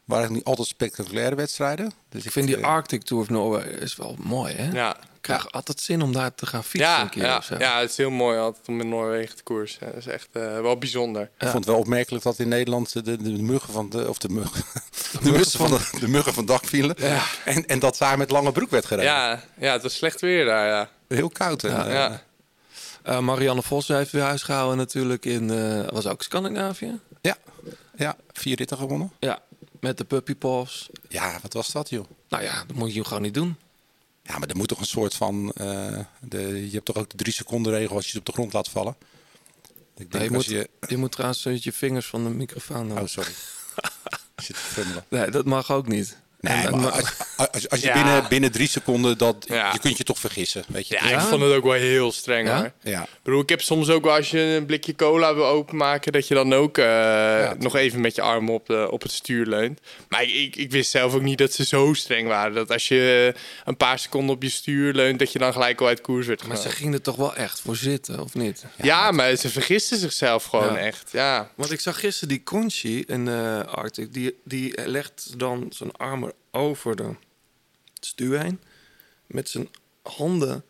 waren 0.10 0.24
het 0.26 0.34
niet 0.34 0.44
altijd 0.44 0.68
spectaculaire 0.68 1.36
wedstrijden. 1.36 1.92
Dus 2.10 2.26
Ik 2.26 2.32
vind 2.32 2.48
die 2.48 2.58
eh, 2.58 2.64
Arctic 2.64 3.04
Tour 3.04 3.24
of 3.24 3.30
Norway 3.30 3.62
is 3.64 3.96
wel 3.96 4.16
mooi, 4.20 4.54
hè? 4.54 4.72
Ja. 4.72 4.96
Ik 4.98 5.26
krijg 5.26 5.52
altijd 5.52 5.80
zin 5.80 6.02
om 6.02 6.14
daar 6.14 6.36
te 6.36 6.46
gaan 6.46 6.64
fietsen 6.64 6.90
Ja, 6.92 7.02
een 7.02 7.10
keer 7.10 7.24
ja, 7.24 7.38
of 7.38 7.44
zo. 7.44 7.56
ja, 7.58 7.80
het 7.80 7.90
is 7.90 7.98
heel 7.98 8.10
mooi 8.10 8.38
altijd 8.40 8.68
om 8.68 8.80
in 8.82 8.90
Noorwegen 8.90 9.36
te 9.36 9.44
koersen. 9.44 9.86
Dat 9.86 9.96
is 9.96 10.08
echt 10.08 10.28
eh, 10.32 10.62
wel 10.62 10.78
bijzonder. 10.78 11.22
Ik 11.22 11.30
vond 11.40 11.54
het 11.54 11.66
wel 11.66 11.78
opmerkelijk 11.78 12.24
dat 12.24 12.40
in 12.40 12.48
Nederland 12.48 12.94
de, 12.94 13.02
de, 13.02 13.22
de 13.22 13.30
muggen 13.44 13.74
van 13.74 13.90
de, 13.90 14.10
of 14.10 14.18
de 14.18 14.30
muggen, 14.30 14.64
de, 15.24 15.32
mussen 15.32 15.60
van 15.60 15.70
de, 15.72 15.98
de 16.00 16.08
muggen 16.08 16.34
van 16.34 16.46
dak 16.46 16.66
vielen. 16.66 16.96
Ja. 17.00 17.24
En, 17.46 17.66
en 17.66 17.80
dat 17.80 17.98
daar 17.98 18.18
met 18.18 18.32
lange 18.32 18.52
broek 18.52 18.70
werd 18.70 18.86
gereden. 18.86 19.12
Ja, 19.12 19.42
ja, 19.60 19.72
het 19.74 19.82
was 19.84 19.96
slecht 19.96 20.22
weer 20.22 20.46
daar, 20.46 20.68
ja. 20.68 20.90
Heel 21.08 21.30
koud. 21.30 21.64
En, 21.64 21.72
Ja, 21.72 21.86
eh, 21.88 21.94
ja. 21.94 22.22
Eh, 23.04 23.20
Marianne 23.20 23.62
Vos 23.64 23.88
heeft 23.88 24.12
weer 24.12 24.22
huis 24.24 24.44
gehouden 24.44 24.78
natuurlijk 24.78 25.26
in... 25.26 25.50
eh, 25.50 25.88
was 25.90 26.08
ook 26.08 26.22
Scandinavië? 26.24 27.00
ja, 27.22 27.36
ja, 27.96 28.16
vier 28.32 28.56
ritten 28.56 28.78
gewonnen. 28.78 29.12
Ja, 29.20 29.40
met 29.80 29.98
de 29.98 30.04
Puppy 30.04 30.36
Paws. 30.36 30.90
Ja, 31.08 31.40
wat 31.42 31.54
was 31.54 31.72
dat 31.72 31.90
joh? 31.90 32.06
Nou 32.30 32.44
ja, 32.44 32.64
dat 32.68 32.76
moet 32.76 32.94
je 32.94 33.04
gewoon 33.04 33.22
niet 33.24 33.34
doen. 33.34 33.56
Ja, 34.24 34.38
maar 34.38 34.48
er 34.50 34.58
moet 34.58 34.68
toch 34.68 34.80
een 34.80 34.86
soort 34.86 35.16
van... 35.16 35.52
eh, 35.52 36.00
de, 36.20 36.66
je 36.66 36.72
hebt 36.74 36.86
toch 36.86 36.96
ook 36.96 37.10
de 37.10 37.18
drie 37.18 37.34
seconden 37.34 37.74
regel 37.74 37.96
als 37.96 38.06
je 38.06 38.10
het 38.10 38.20
op 38.20 38.26
de 38.26 38.32
grond 38.32 38.54
laat 38.54 38.70
vallen? 38.70 38.96
Ik 39.98 39.98
Nee, 39.98 40.08
je, 40.08 40.18
denk 40.18 40.32
moet, 40.32 40.46
je... 40.46 40.70
je 40.88 40.98
moet 40.98 41.12
trouwens 41.12 41.44
je 41.44 41.74
vingers 41.74 42.06
van 42.06 42.24
de 42.24 42.30
microfoon... 42.30 43.00
Oh, 43.00 43.06
sorry. 43.06 43.32
Ik 44.36 44.46
zit 44.46 44.58
te. 44.74 45.04
Nee, 45.08 45.32
dat 45.32 45.46
mag 45.46 45.72
ook 45.72 45.88
niet. 45.88 46.18
Nee, 46.42 46.66
En- 46.68 46.80
maar 46.80 46.92
als, 46.92 47.12
als, 47.52 47.70
als 47.70 47.80
je 47.80 47.86
Ja. 47.88 47.94
binnen, 47.94 48.26
binnen 48.30 48.52
drie 48.52 48.68
seconden 48.68 49.18
dat... 49.18 49.46
Ja. 49.48 49.72
Je 49.74 49.80
kunt 49.80 49.98
je 49.98 50.04
toch 50.04 50.20
vergissen, 50.20 50.64
weet 50.68 50.88
je. 50.88 50.98
Ja, 51.02 51.10
Ja? 51.10 51.14
ik 51.22 51.28
vond 51.28 51.42
het 51.42 51.54
ook 51.54 51.64
wel 51.64 51.74
heel 51.74 52.12
streng 52.12 52.48
Ja? 52.48 52.58
hoor. 52.58 52.72
Ja. 52.84 53.02
Ik 53.04 53.08
bedoel, 53.24 53.42
ik 53.42 53.50
heb 53.50 53.62
soms 53.62 53.90
ook 53.90 54.04
wel 54.04 54.14
als 54.16 54.30
je 54.30 54.40
een 54.40 54.66
blikje 54.66 54.96
cola 54.96 55.36
wil 55.36 55.46
openmaken, 55.46 56.12
dat 56.12 56.28
je 56.28 56.34
dan 56.34 56.54
ook 56.54 56.78
eh, 56.78 57.52
nog 57.58 57.76
even 57.76 58.02
met 58.02 58.16
je 58.16 58.22
arm 58.22 58.50
op, 58.50 58.66
de, 58.68 58.88
op 58.92 59.02
het 59.02 59.12
stuur 59.12 59.46
leunt. 59.46 59.80
Maar 60.10 60.24
ik, 60.24 60.30
ik, 60.34 60.56
ik 60.56 60.72
wist 60.72 60.92
zelf 60.92 61.14
ook 61.14 61.22
niet 61.22 61.38
dat 61.38 61.54
ze 61.54 61.66
zo 61.66 61.94
streng 61.94 62.28
waren. 62.28 62.54
Dat 62.54 62.72
als 62.72 62.88
je 62.88 63.34
een 63.66 63.78
paar 63.78 64.00
seconden 64.00 64.36
op 64.36 64.44
je 64.44 64.50
stuur 64.50 64.94
leunt, 64.94 65.20
dat 65.20 65.32
je 65.32 65.40
dan 65.40 65.54
gelijk 65.54 65.82
al 65.82 65.88
uit 65.88 66.02
koers 66.02 66.28
werd 66.28 66.48
Maar 66.48 66.58
ze 66.58 66.70
gingen 66.70 66.94
er 66.94 67.02
toch 67.02 67.16
wel 67.16 67.36
echt 67.36 67.62
voor 67.62 67.76
zitten, 67.76 68.20
of 68.20 68.34
niet? 68.34 68.66
Ja, 68.82 69.12
maar 69.12 69.36
ze 69.36 69.50
vergisten 69.50 69.98
zichzelf 69.98 70.44
gewoon 70.44 70.74
Ja. 70.74 70.78
echt. 70.78 71.10
Ja. 71.12 71.52
Want 71.56 71.72
ik 71.72 71.80
zag 71.80 72.00
gisteren 72.00 72.30
die 72.30 72.44
Conchi 72.44 73.04
in 73.08 73.28
eh 73.28 73.60
Arctic. 73.60 74.14
Die, 74.14 74.36
die 74.44 74.74
legt 74.86 75.40
dan 75.40 75.66
zijn 75.70 75.92
armen 75.92 76.28
over 76.52 76.96
de 76.96 77.16
stuur 78.00 78.40
heen. 78.40 78.62
Met 79.28 79.50
zijn 79.50 79.70
handen 80.04 80.64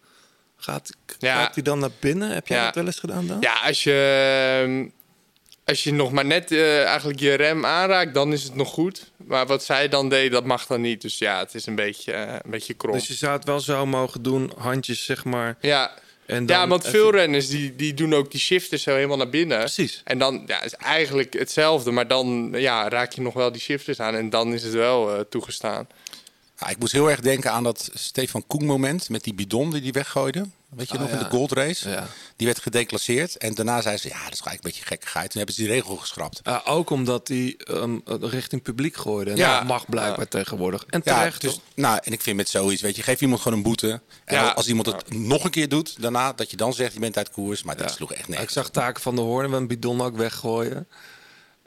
gaat, 0.57 0.89
Ja. 1.19 1.36
gaat 1.43 1.53
hij 1.53 1.63
dan 1.63 1.79
naar 1.79 1.89
binnen. 2.00 2.29
Heb 2.29 2.48
jij 2.48 2.57
Ja. 2.57 2.65
dat 2.65 2.75
wel 2.75 2.86
eens 2.86 3.00
gedaan 3.00 3.27
dan? 3.27 3.38
Ja, 3.41 3.53
als 3.59 3.83
je, 3.83 4.62
ehm, 4.63 4.88
als 5.65 5.83
je 5.83 5.93
nog 5.93 6.12
maar 6.12 6.25
net 6.25 6.51
eh, 6.51 6.83
eigenlijk 6.86 7.19
je 7.19 7.33
rem 7.33 7.65
aanraakt, 7.65 8.13
dan 8.13 8.33
is 8.33 8.43
het 8.43 8.55
nog 8.55 8.69
goed. 8.69 9.12
Maar 9.17 9.45
wat 9.45 9.63
zij 9.63 9.88
dan 9.88 10.09
deed, 10.09 10.31
dat 10.31 10.45
mag 10.45 10.65
dan 10.65 10.81
niet. 10.81 11.01
Dus 11.01 11.17
ja, 11.17 11.39
het 11.39 11.55
is 11.55 11.65
een 11.65 11.75
beetje, 11.75 12.12
eh, 12.12 12.33
een 12.43 12.51
beetje 12.51 12.74
krom. 12.74 12.93
Dus 12.93 13.07
je 13.07 13.13
zou 13.13 13.33
het 13.33 13.45
wel 13.45 13.59
zo 13.59 13.86
mogen 13.86 14.21
doen, 14.24 14.51
handjes 14.57 15.05
zeg 15.05 15.24
maar. 15.25 15.57
ja. 15.62 15.91
En 16.29 16.45
dan 16.45 16.57
ja, 16.57 16.67
want 16.67 16.81
even- 16.81 16.91
veel 16.91 17.12
renners 17.12 17.48
die, 17.48 17.75
die 17.75 17.93
doen 17.93 18.13
ook 18.13 18.31
die 18.31 18.39
shifters 18.39 18.83
zo 18.83 18.95
helemaal 18.95 19.17
naar 19.17 19.29
binnen. 19.29 19.57
Precies. 19.57 20.01
En 20.03 20.17
dan 20.17 20.43
ja, 20.45 20.63
is 20.63 20.74
eigenlijk 20.74 21.33
hetzelfde, 21.33 21.91
maar 21.91 22.07
dan 22.07 22.50
ja, 22.55 22.89
raak 22.89 23.12
je 23.12 23.21
nog 23.21 23.33
wel 23.33 23.51
die 23.51 23.62
shifters 23.62 24.00
aan 24.00 24.15
en 24.15 24.29
dan 24.29 24.53
is 24.53 24.63
het 24.63 24.74
wel 24.74 25.15
eh, 25.15 25.19
toegestaan. 25.29 25.88
Ja, 26.59 26.69
ik 26.69 26.79
moest 26.79 26.91
heel 26.91 27.09
erg 27.09 27.19
denken 27.19 27.51
aan 27.51 27.63
dat 27.63 27.89
Stefan 27.93 28.43
Koen 28.48 28.65
moment 28.65 29.09
met 29.09 29.24
die 29.24 29.33
bidon 29.33 29.71
die 29.71 29.81
hij 29.81 29.91
weggooide. 29.91 30.45
Weet 30.69 30.88
je 30.88 30.93
Ah, 30.93 30.99
nog, 30.99 31.09
in 31.09 31.17
ja. 31.17 31.23
de 31.23 31.29
Gold 31.29 31.51
Race? 31.51 31.89
Ja. 31.89 32.07
Die 32.35 32.47
werd 32.47 32.59
gedeclasseerd. 32.59 33.38
En 33.38 33.53
daarna 33.53 33.81
zei 33.81 33.97
ze, 33.97 34.07
ja, 34.07 34.13
dat 34.13 34.23
is 34.23 34.29
eigenlijk 34.41 34.63
een 34.63 34.69
beetje 34.71 34.85
gekkigheid. 34.85 35.29
Toen 35.29 35.38
hebben 35.38 35.55
ze 35.55 35.61
die 35.61 35.71
regel 35.71 35.95
geschrapt. 35.95 36.39
Ja, 36.43 36.61
ook 36.65 36.89
omdat 36.89 37.27
hij 37.27 37.55
ehm, 37.57 37.97
richting 38.05 38.61
publiek 38.61 38.95
gooide. 38.97 39.31
En 39.31 39.38
Ja. 39.38 39.57
dat 39.59 39.67
mag 39.67 39.85
blijkbaar 39.89 40.27
tegenwoordig. 40.27 40.85
En 40.89 41.01
Ja, 41.03 41.17
terecht, 41.17 41.41
dus, 41.41 41.59
nou, 41.75 41.99
en 42.03 42.11
ik 42.11 42.21
vind 42.21 42.38
met 42.38 42.49
zoiets, 42.49 42.81
weet 42.81 42.95
je, 42.95 43.03
geef 43.03 43.21
iemand 43.21 43.41
gewoon 43.41 43.57
een 43.57 43.63
boete. 43.63 44.01
En 44.25 44.35
Ja. 44.35 44.49
als 44.49 44.67
iemand 44.67 44.88
het 44.88 45.13
nog 45.13 45.43
een 45.43 45.51
keer 45.51 45.69
doet, 45.69 46.01
daarna, 46.01 46.33
dat 46.33 46.51
je 46.51 46.57
dan 46.57 46.73
zegt, 46.73 46.93
je 46.93 46.99
bent 46.99 47.17
uit 47.17 47.31
koers. 47.31 47.63
Maar 47.63 47.77
dat 47.77 47.89
Ja. 47.89 47.95
sloeg 47.95 48.11
echt 48.13 48.21
Ik 48.21 48.27
nergens. 48.27 48.53
zag 48.53 48.69
Taken 48.69 49.01
van 49.01 49.15
de 49.15 49.21
Hoorn 49.21 49.51
een 49.53 49.67
bidon 49.67 50.01
ook 50.01 50.17
weggooien. 50.17 50.88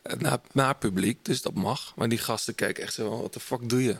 Eh, 0.02 0.16
Naar, 0.18 0.38
naar 0.52 0.74
publiek, 0.76 1.24
dus 1.24 1.42
dat 1.42 1.54
mag. 1.54 1.92
Maar 1.96 2.08
die 2.08 2.18
gasten 2.18 2.54
keken 2.54 2.82
echt 2.82 2.94
zo, 2.94 3.20
wat 3.22 3.32
de 3.32 3.40
fuck 3.40 3.68
doe 3.68 3.82
je? 3.84 3.96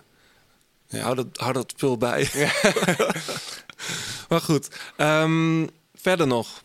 Ja. 0.88 1.00
Hou, 1.02 1.14
dat, 1.14 1.26
hou 1.32 1.52
dat 1.52 1.71
spul 1.76 1.97
bij. 1.99 2.30
maar 4.29 4.41
goed, 4.41 4.69
ehm, 4.97 5.67
verder 5.95 6.27
nog. 6.27 6.61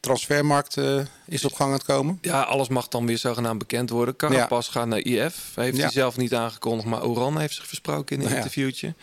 Transfermarkt 0.00 0.76
eh, 0.76 1.00
is 1.26 1.44
op 1.44 1.52
gang 1.52 1.68
aan 1.70 1.76
het 1.76 1.84
komen. 1.86 2.18
Ja, 2.20 2.40
alles 2.42 2.68
mag 2.68 2.88
dan 2.88 3.06
weer 3.06 3.18
zogenaamd 3.18 3.58
bekend 3.58 3.90
worden. 3.90 4.16
Carapaz 4.16 4.70
gaat 4.70 4.86
naar 4.86 4.98
IF. 4.98 5.52
Heeft 5.54 5.76
Ja. 5.76 5.82
hij 5.82 5.92
zelf 5.92 6.16
niet 6.16 6.34
aangekondigd, 6.34 6.88
maar 6.88 7.02
Oran 7.04 7.38
heeft 7.38 7.54
zich 7.54 7.66
versproken 7.66 8.16
in 8.16 8.22
een 8.22 8.30
Ja. 8.30 8.36
interviewtje. 8.36 8.94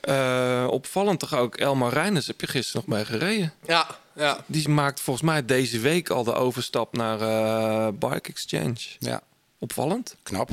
Eh, 0.00 0.66
opvallend 0.70 1.18
toch 1.20 1.34
ook, 1.34 1.56
Elmar 1.56 1.92
Reinders 1.92 2.26
heb 2.26 2.40
je 2.40 2.46
gisteren 2.46 2.82
nog 2.86 2.96
mee 2.96 3.04
gereden. 3.04 3.52
Ja, 3.66 3.86
ja. 4.14 4.44
Die 4.46 4.68
maakt 4.68 5.00
volgens 5.00 5.26
mij 5.26 5.44
deze 5.44 5.78
week 5.78 6.08
al 6.10 6.24
de 6.24 6.34
overstap 6.34 6.96
naar 6.96 7.20
eh, 7.20 7.88
Bike 7.92 8.28
Exchange. 8.30 8.76
Ja, 8.98 9.20
Opvallend. 9.58 10.16
knap. 10.22 10.50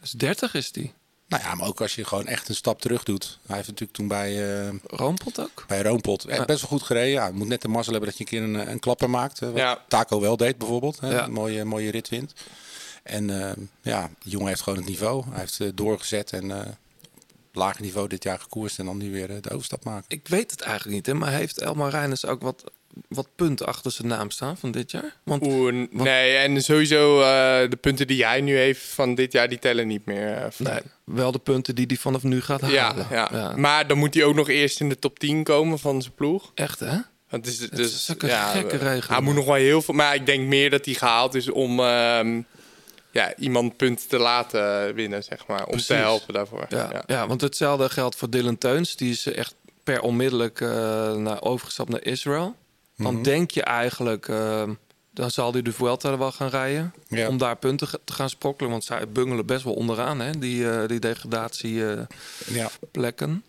Dus 0.00 0.10
30 0.10 0.54
is 0.54 0.72
die. 0.72 0.92
Nou 1.30 1.42
ja, 1.42 1.54
maar 1.54 1.66
ook 1.66 1.80
als 1.80 1.94
je 1.94 2.04
gewoon 2.04 2.26
echt 2.26 2.48
een 2.48 2.54
stap 2.54 2.80
terug 2.80 3.02
doet. 3.02 3.38
Hij 3.46 3.56
heeft 3.56 3.68
natuurlijk 3.68 3.98
toen 3.98 4.08
bij, 4.08 4.58
eh 4.66 4.74
Roompot 4.86 5.40
ook. 5.40 5.64
bij 5.66 5.82
Roompot 5.82 6.24
echt 6.24 6.38
Ja. 6.38 6.44
best 6.44 6.60
wel 6.60 6.70
goed 6.70 6.82
gereden. 6.82 7.10
Ja, 7.10 7.30
moet 7.30 7.48
net 7.48 7.62
de 7.62 7.68
mazzel 7.68 7.92
hebben 7.92 8.10
dat 8.10 8.18
je 8.18 8.24
een 8.24 8.30
keer 8.30 8.60
een, 8.60 8.70
een 8.70 8.78
klapper 8.78 9.10
maakt. 9.10 9.40
hè, 9.40 9.46
wat 9.50 9.56
Ja. 9.60 9.84
Taco 9.88 10.20
wel 10.20 10.36
deed 10.36 10.58
bijvoorbeeld. 10.58 11.00
Hè. 11.00 11.18
Een 11.22 11.32
mooie, 11.32 11.64
mooie 11.64 11.90
rit 11.90 12.08
wint. 12.08 12.32
En 13.02 13.46
eh, 13.48 13.52
ja, 13.82 14.10
die 14.22 14.32
jongen 14.32 14.48
heeft 14.48 14.60
gewoon 14.62 14.78
het 14.78 14.88
niveau. 14.88 15.24
Hij 15.30 15.38
heeft 15.40 15.60
eh, 15.60 15.68
doorgezet 15.74 16.32
en 16.32 16.50
eh 16.50 16.66
lager 17.52 17.82
niveau 17.82 18.08
dit 18.08 18.22
jaar 18.22 18.38
gekoerst. 18.38 18.78
En 18.78 18.84
dan 18.84 18.96
nu 18.96 19.10
weer 19.12 19.30
eh, 19.30 19.36
de 19.40 19.50
overstap 19.50 19.84
maken. 19.84 20.04
Ik 20.08 20.28
weet 20.28 20.50
het 20.50 20.60
eigenlijk 20.60 20.96
niet, 20.96 21.06
hè, 21.06 21.14
maar 21.14 21.32
heeft 21.32 21.58
Elmar 21.60 21.90
Reinders 21.90 22.26
ook 22.26 22.42
wat, 22.42 22.64
wat 23.08 23.28
punten 23.36 23.66
achter 23.66 23.90
zijn 23.90 24.08
naam 24.08 24.30
staan 24.30 24.56
van 24.58 24.70
dit 24.70 24.90
jaar? 24.90 25.16
Want 25.24 25.46
Oeh, 25.46 25.86
nee, 25.90 26.36
en 26.36 26.62
sowieso 26.62 27.20
eh, 27.20 27.26
de 27.70 27.76
punten 27.80 28.06
die 28.06 28.24
hij 28.24 28.40
nu 28.40 28.56
heeft 28.56 28.82
van 28.82 29.14
dit 29.14 29.32
jaar, 29.32 29.48
die 29.48 29.58
tellen 29.58 29.86
niet 29.86 30.04
meer. 30.06 30.36
eh, 30.36 30.46
nee, 30.58 30.80
wel 31.04 31.32
de 31.32 31.38
punten 31.38 31.74
die 31.74 31.86
hij 31.86 31.96
vanaf 31.96 32.22
nu 32.22 32.40
gaat 32.40 32.60
Ja, 32.66 32.82
halen. 32.82 33.06
ja. 33.10 33.52
maar 33.56 33.86
dan 33.86 33.98
moet 33.98 34.14
hij 34.14 34.24
ook 34.24 34.34
nog 34.34 34.48
eerst 34.48 34.80
in 34.80 34.88
de 34.88 34.98
top 34.98 35.18
10 35.18 35.44
komen 35.44 35.78
van 35.78 36.02
zijn 36.02 36.14
ploeg. 36.14 36.50
Echt, 36.54 36.80
hè? 36.80 36.96
Het 37.28 37.46
is, 37.46 37.58
Het 37.60 37.76
dus, 37.76 37.94
is 37.94 38.08
een 38.18 38.28
ja, 38.28 38.48
gekke 38.50 38.76
regel. 38.76 39.14
Hij 39.14 39.22
moet 39.22 39.34
nog 39.34 39.44
wel 39.44 39.54
heel 39.54 39.82
veel. 39.82 39.94
Maar 39.94 40.14
ik 40.14 40.26
denk 40.26 40.46
meer 40.48 40.70
dat 40.70 40.84
hij 40.84 40.94
gehaald 40.94 41.34
is 41.34 41.50
om 41.50 41.80
ehm, 41.80 42.40
ja, 43.10 43.36
iemand 43.36 43.76
punten 43.76 44.08
te 44.08 44.18
laten 44.18 44.94
winnen, 44.94 45.24
zeg 45.24 45.46
maar. 45.46 45.60
Om 45.60 45.68
Precies. 45.70 45.86
te 45.86 45.94
helpen 45.94 46.34
daarvoor. 46.34 46.66
Ja, 46.68 46.88
Ja. 46.92 47.02
ja. 47.06 47.26
want 47.26 47.40
hetzelfde 47.40 47.88
geldt 47.88 48.16
voor 48.16 48.30
Dylan 48.30 48.58
Teuns. 48.58 48.96
Die 48.96 49.10
is 49.10 49.26
echt 49.26 49.54
per 49.84 50.00
onmiddellijk 50.00 50.60
eh, 50.60 50.68
naar, 51.14 51.42
overgestapt 51.42 51.88
naar 51.90 52.02
Israël. 52.04 52.54
Dan 53.02 53.14
Mhm. 53.14 53.22
denk 53.22 53.50
je 53.50 53.62
eigenlijk, 53.62 54.28
eh, 54.28 54.62
dan 55.14 55.30
zal 55.30 55.52
hij 55.52 55.62
de 55.62 55.72
Vuelta 55.72 56.10
er 56.10 56.18
wel 56.18 56.32
gaan 56.32 56.48
rijden. 56.48 56.94
Ja. 57.08 57.28
Om 57.28 57.38
daar 57.38 57.56
punten 57.56 57.88
te 58.04 58.12
gaan 58.12 58.30
sprokkelen. 58.30 58.70
Want 58.70 58.84
zij 58.84 59.08
bungelen 59.08 59.46
best 59.46 59.64
wel 59.64 59.74
onderaan, 59.74 60.20
hè, 60.20 60.38
die, 60.38 60.70
eh 60.70 60.88
die 60.88 60.98
degradatieplekken. 60.98 62.08
Ja. 62.48 63.48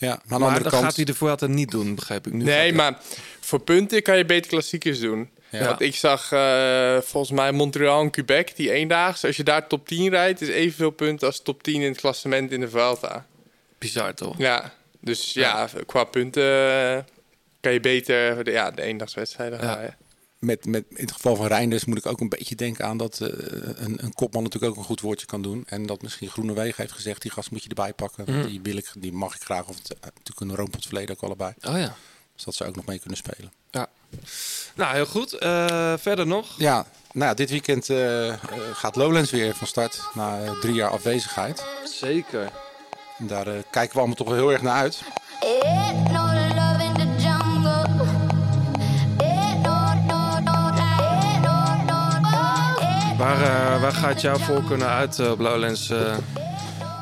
Ja, 0.00 0.08
maar 0.08 0.16
aan 0.16 0.22
de 0.28 0.38
maar 0.38 0.40
andere 0.46 0.62
dan 0.62 0.70
kant... 0.72 0.84
gaat 0.84 0.96
hij 0.96 1.04
de 1.04 1.14
Vuelta 1.14 1.46
niet 1.46 1.70
doen, 1.70 1.94
begrijp 1.94 2.26
ik 2.26 2.32
nu. 2.32 2.44
Nee, 2.44 2.72
maar 2.72 2.98
voor 3.40 3.60
punten 3.60 4.02
kan 4.02 4.16
je 4.16 4.24
beter 4.24 4.50
klassiekers 4.50 5.00
doen. 5.00 5.30
Ja. 5.50 5.64
Want 5.64 5.80
ik 5.80 5.94
zag 5.94 6.32
eh, 6.32 6.98
volgens 7.00 7.32
mij 7.32 7.52
Montreal 7.52 8.00
en 8.02 8.10
Quebec, 8.10 8.56
die 8.56 8.70
eendaagse. 8.72 9.26
Als 9.26 9.36
je 9.36 9.42
daar 9.42 9.66
top 9.66 9.86
10 9.88 10.08
rijdt, 10.08 10.40
is 10.40 10.48
evenveel 10.48 10.90
punten 10.90 11.26
als 11.26 11.42
top 11.42 11.62
10 11.62 11.74
in 11.82 11.88
het 11.88 12.00
klassement 12.00 12.50
in 12.52 12.60
de 12.60 12.68
Vuelta. 12.68 13.26
Bizar, 13.78 14.14
toch? 14.14 14.34
Ja, 14.38 14.72
dus 15.00 15.32
ja, 15.32 15.68
qua 15.86 16.04
punten 16.04 16.42
eh, 16.42 16.98
kan 17.60 17.72
je 17.72 17.80
beter 17.80 18.44
de, 18.44 18.50
ja, 18.50 18.70
de 18.70 18.82
eendagswedstrijden 18.82 19.60
Ja. 19.60 19.74
rijden. 19.74 19.96
met, 20.38 20.66
met, 20.66 20.84
in 20.88 20.96
het 21.04 21.12
geval 21.12 21.36
van 21.36 21.46
Reinders 21.46 21.84
moet 21.84 21.98
ik 21.98 22.06
ook 22.06 22.20
een 22.20 22.28
beetje 22.28 22.54
denken 22.54 22.84
aan 22.84 22.96
dat 22.96 23.20
eh, 23.20 23.28
een, 23.74 24.04
een 24.04 24.14
kopman 24.14 24.42
natuurlijk 24.42 24.72
ook 24.72 24.78
een 24.78 24.84
goed 24.84 25.00
woordje 25.00 25.26
kan 25.26 25.42
doen. 25.42 25.64
En 25.68 25.86
dat 25.86 26.02
misschien 26.02 26.28
Groenewegen 26.28 26.74
heeft 26.76 26.92
gezegd, 26.92 27.22
die 27.22 27.30
gast 27.30 27.50
moet 27.50 27.62
je 27.62 27.68
erbij 27.68 27.92
pakken. 27.92 28.24
Mhm. 28.28 28.46
Die, 28.46 28.60
wil 28.62 28.76
ik, 28.76 28.90
die 28.98 29.12
mag 29.12 29.34
ik 29.34 29.42
graag. 29.42 29.68
Of 29.68 29.76
het, 29.76 29.90
eh, 29.92 29.98
natuurlijk 30.02 30.40
een 30.40 30.54
roompot 30.56 30.84
verleden 30.86 31.14
ook 31.16 31.22
allebei. 31.22 31.52
Oh 31.62 31.78
ja. 31.78 31.94
Dus 32.34 32.44
dat 32.44 32.54
ze 32.54 32.64
ook 32.64 32.76
nog 32.76 32.84
mee 32.86 32.98
kunnen 32.98 33.18
spelen. 33.18 33.52
ja. 33.70 33.88
Nou, 34.74 34.94
heel 34.94 35.06
goed. 35.06 35.32
Eh, 35.32 35.94
verder 35.98 36.26
nog. 36.26 36.54
Ja, 36.58 36.86
nou 37.12 37.28
ja, 37.28 37.34
dit 37.34 37.50
weekend 37.50 37.84
gaat 38.72 38.96
Lowlands 38.96 39.30
weer 39.30 39.54
van 39.54 39.66
start 39.66 40.00
na 40.14 40.54
drie 40.60 40.74
jaar 40.74 40.90
afwezigheid. 40.90 41.64
Zeker. 41.84 42.50
En 43.18 43.26
daar 43.26 43.44
kijken 43.70 43.92
we 43.92 43.98
allemaal 43.98 44.16
toch 44.16 44.28
wel 44.28 44.36
heel 44.36 44.52
erg 44.52 44.62
naar 44.62 44.74
uit. 44.74 45.02
Ain't 45.40 46.10
no 46.12 46.37
Waar, 53.18 53.42
eh, 53.42 53.80
waar 53.80 53.92
gaat 53.92 54.20
jouw 54.20 54.36
voorkeur 54.38 54.78
naar 54.78 54.88
uit 54.96 55.30
op 55.30 55.38
Lowlands? 55.38 55.90
eh? 55.90 56.16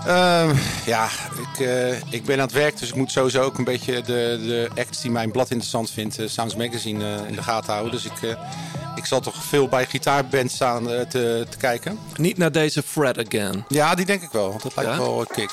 Ehm, 0.07 0.57
ja, 0.87 1.09
ik, 1.53 1.61
eh, 1.67 1.97
ik 2.13 2.25
ben 2.25 2.37
aan 2.37 2.43
het 2.45 2.53
werk, 2.53 2.79
dus 2.79 2.89
ik 2.89 2.95
moet 2.95 3.11
sowieso 3.13 3.43
ook 3.43 3.59
een 3.59 3.65
beetje 3.65 3.93
de, 4.03 4.41
de 4.47 4.69
acts 4.81 5.01
die 5.03 5.11
mijn 5.11 5.31
blad 5.31 5.51
interessant 5.51 5.91
vindt, 5.91 6.19
eh, 6.19 6.29
Sounds 6.29 6.57
Magazine, 6.57 7.15
eh, 7.17 7.29
in 7.29 7.35
de 7.35 7.43
gaten 7.43 7.73
houden. 7.73 7.93
Dus 7.93 8.05
ik, 8.05 8.23
eh, 8.23 8.37
ik 8.95 9.07
zal 9.07 9.21
toch 9.21 9.45
veel 9.45 9.69
bij 9.69 9.87
gitaarbands 9.87 10.55
staan 10.55 10.85
te, 10.85 11.47
te 11.51 11.57
kijken. 11.59 11.99
Niet 12.17 12.39
naar 12.39 12.53
deze 12.53 12.83
Fred 12.83 13.27
Again. 13.27 13.65
Ja, 13.69 13.95
die 13.95 14.07
denk 14.07 14.23
ik 14.23 14.31
wel, 14.33 14.49
want 14.51 14.63
dat 14.63 14.77
lijkt 14.77 14.91
Ja? 14.91 14.99
wel 14.99 15.21
een 15.21 15.27
kick. 15.35 15.51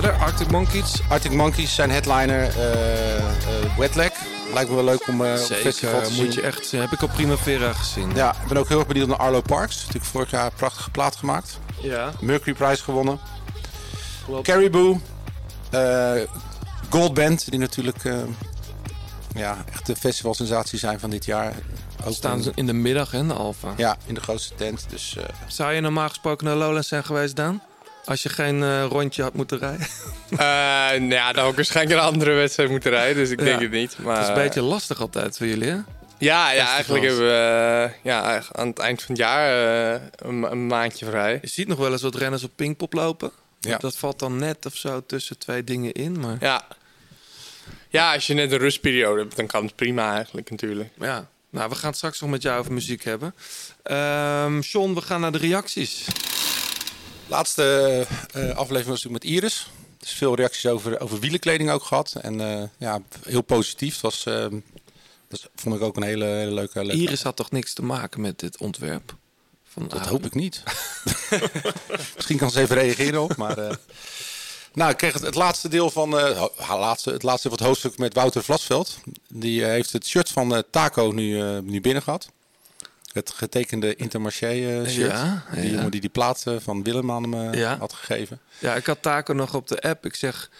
Verder, 0.00 0.12
Arctic 0.12 0.50
Monkeys. 0.50 1.00
Arctic 1.08 1.32
Monkeys 1.32 1.74
zijn 1.74 1.90
headliner 1.90 2.42
eh 2.48 3.16
eh, 3.18 3.24
Wetlag. 3.78 4.10
Lijkt 4.54 4.68
me 4.70 4.74
wel 4.74 4.84
leuk 4.84 5.08
om 5.08 5.20
op 5.20 5.26
festival 5.26 5.72
Zeker, 5.72 6.02
te 6.02 6.08
moet 6.08 6.32
zien. 6.32 6.32
je 6.32 6.40
echt. 6.40 6.70
Heb 6.70 6.92
ik 6.92 7.02
op 7.02 7.10
Primavera 7.12 7.72
gezien. 7.72 8.14
Ja, 8.14 8.30
ik 8.42 8.48
ben 8.48 8.56
ook 8.56 8.68
heel 8.68 8.78
erg 8.78 8.86
benieuwd 8.86 9.08
naar 9.08 9.16
Arlo 9.16 9.40
Parks. 9.40 9.76
Natuurlijk 9.76 10.04
vorig 10.04 10.30
jaar 10.30 10.44
een 10.44 10.52
prachtige 10.56 10.90
plaat 10.90 11.16
gemaakt. 11.16 11.58
Ja. 11.82 12.10
Mercury 12.20 12.54
Prize 12.54 12.82
gewonnen. 12.82 13.18
Klopt. 14.24 14.46
Caribou. 14.46 15.00
eh 15.70 16.12
Gold 16.90 17.14
Band, 17.14 17.50
die 17.50 17.58
natuurlijk 17.58 18.02
ja, 19.34 19.56
echt 19.72 19.86
de 19.86 19.96
festivalsensatie 19.96 20.78
zijn 20.78 21.00
van 21.00 21.10
dit 21.10 21.24
jaar. 21.24 21.52
Ook 22.04 22.12
Staan 22.14 22.36
in- 22.36 22.42
ze 22.42 22.52
in 22.54 22.66
de 22.66 22.72
middag, 22.72 23.10
hè, 23.10 23.26
de 23.26 23.32
Alfa. 23.32 23.68
Ja, 23.76 23.96
in 24.06 24.14
de 24.14 24.20
grootste 24.20 24.54
tent. 24.54 24.86
Dus 24.88 25.16
Zou 25.46 25.72
je 25.72 25.80
normaal 25.80 26.08
gesproken 26.08 26.46
naar 26.46 26.56
Lowlands 26.56 26.88
zijn 26.88 27.04
geweest, 27.04 27.36
Daan? 27.36 27.62
Als 28.04 28.22
je 28.22 28.28
geen 28.28 28.62
eh, 28.62 28.84
rondje 28.84 29.22
had 29.22 29.34
moeten 29.34 29.58
rijden? 29.58 29.86
Eh, 30.32 30.38
nou 30.38 31.08
ja, 31.08 31.32
dan 31.32 31.48
ik 31.48 31.54
waarschijnlijk 31.56 32.00
een 32.00 32.06
andere 32.06 32.32
wedstrijd 32.32 32.70
moeten 32.70 32.90
rijden, 32.90 33.16
dus 33.16 33.30
ik 33.30 33.38
Ja. 33.38 33.44
denk 33.44 33.60
het 33.60 33.70
niet. 33.70 33.98
Maar, 33.98 34.14
Dat 34.14 34.22
is 34.22 34.28
een 34.28 34.34
beetje 34.42 34.62
lastig 34.62 35.00
altijd 35.00 35.36
voor 35.36 35.46
jullie, 35.46 35.68
hè? 35.68 35.76
Ja, 36.18 36.50
ja 36.50 36.66
eigenlijk 36.74 37.04
hebben 37.04 37.22
we 37.26 37.32
eh, 37.92 38.02
ja, 38.02 38.42
aan 38.52 38.66
het 38.66 38.78
eind 38.78 39.02
van 39.02 39.08
het 39.14 39.18
jaar 39.24 39.50
een, 40.16 40.42
een 40.50 40.66
maandje 40.66 41.06
vrij. 41.06 41.38
Je 41.42 41.48
ziet 41.48 41.68
nog 41.68 41.78
wel 41.78 41.92
eens 41.92 42.02
wat 42.02 42.14
renners 42.14 42.42
op 42.44 42.50
Pinkpop 42.56 42.92
lopen. 42.92 43.30
Ja. 43.60 43.76
Dat 43.78 43.96
valt 43.96 44.18
dan 44.18 44.36
net 44.36 44.66
of 44.66 44.74
zo 44.76 45.02
tussen 45.06 45.38
twee 45.38 45.64
dingen 45.64 45.92
in. 45.92 46.20
Maar 46.20 46.36
Ja. 46.40 46.62
ja, 47.88 48.14
als 48.14 48.26
je 48.26 48.34
net 48.34 48.52
een 48.52 48.58
rustperiode 48.58 49.20
hebt, 49.20 49.36
dan 49.36 49.46
kan 49.46 49.64
het 49.64 49.76
prima 49.76 50.14
eigenlijk 50.14 50.50
natuurlijk. 50.50 50.90
ja, 50.98 51.28
nou, 51.50 51.68
we 51.68 51.74
gaan 51.74 51.88
het 51.88 51.96
straks 51.96 52.20
nog 52.20 52.30
met 52.30 52.42
jou 52.42 52.58
over 52.60 52.72
muziek 52.72 53.04
hebben. 53.04 53.34
Ehm 53.82 54.58
John, 54.60 54.94
we 54.94 55.00
gaan 55.00 55.20
naar 55.20 55.32
de 55.32 55.38
reacties. 55.38 56.04
Laatste 57.26 58.06
eh, 58.32 58.42
aflevering 58.42 58.86
was 58.86 59.02
natuurlijk 59.02 59.24
met 59.24 59.24
Iris. 59.24 59.66
Dus 59.98 60.10
veel 60.10 60.34
reacties 60.34 60.66
over, 60.66 61.00
over 61.00 61.18
wielenkleding 61.20 61.70
ook 61.70 61.82
gehad. 61.82 62.12
En 62.20 62.40
eh, 62.40 62.62
ja, 62.78 63.00
heel 63.28 63.42
positief. 63.42 63.92
Het 63.92 64.02
was, 64.02 64.26
eh, 64.26 64.46
dat 65.28 65.48
vond 65.54 65.74
ik 65.74 65.82
ook 65.82 65.96
een 65.96 66.02
hele, 66.02 66.24
hele 66.24 66.52
leuke... 66.54 66.84
leuke- 66.84 67.00
Iris 67.02 67.22
had 67.22 67.36
toch 67.36 67.50
niks 67.50 67.72
te 67.72 67.82
maken 67.82 68.20
met 68.20 68.38
dit 68.38 68.56
ontwerp? 68.58 69.14
Van 69.64 69.88
Dat 69.88 70.06
hoop 70.06 70.24
ik 70.26 70.34
niet. 70.34 70.62
Misschien 72.14 72.36
kan 72.38 72.50
ze 72.50 72.60
even 72.60 72.76
reageren 72.76 73.22
op, 73.22 73.36
maar... 73.36 73.58
eh, 73.58 73.74
Nou, 74.74 74.90
ik 74.90 74.96
kreeg 74.96 75.12
het, 75.12 75.22
het 75.22 75.34
laatste 75.34 75.68
deel 75.68 75.90
van 75.90 76.12
ha, 76.56 76.78
laatste, 76.78 77.10
het 77.12 77.22
laatste 77.22 77.48
van 77.48 77.58
het 77.58 77.66
hoofdstuk 77.66 77.98
met 77.98 78.14
Wouter 78.14 78.42
Vlasveld. 78.44 78.98
Die 79.28 79.64
heeft 79.64 79.92
het 79.92 80.06
shirt 80.06 80.28
van 80.28 80.62
Taco 80.70 81.10
nu, 81.14 81.60
nu 81.60 81.80
binnen 81.80 82.02
gehad. 82.02 82.28
Het 83.12 83.30
getekende 83.30 83.94
Intermarché 83.96 84.46
eh, 84.80 84.88
shirt. 84.88 85.10
Ja, 85.10 85.44
Die 85.54 85.62
ja. 85.64 85.70
jongen 85.74 85.90
die 85.90 86.00
die 86.00 86.10
plaat 86.10 86.44
van 86.58 86.82
Willem 86.82 87.10
aan 87.10 87.22
hem 87.32 87.52
eh, 87.52 87.58
Ja. 87.60 87.76
had 87.78 87.92
gegeven. 87.92 88.40
Ja, 88.58 88.74
ik 88.74 88.86
had 88.86 89.02
Taco 89.02 89.32
nog 89.32 89.54
op 89.54 89.68
de 89.68 89.80
app. 89.82 90.04
Ik 90.06 90.14
zeg, 90.14 90.50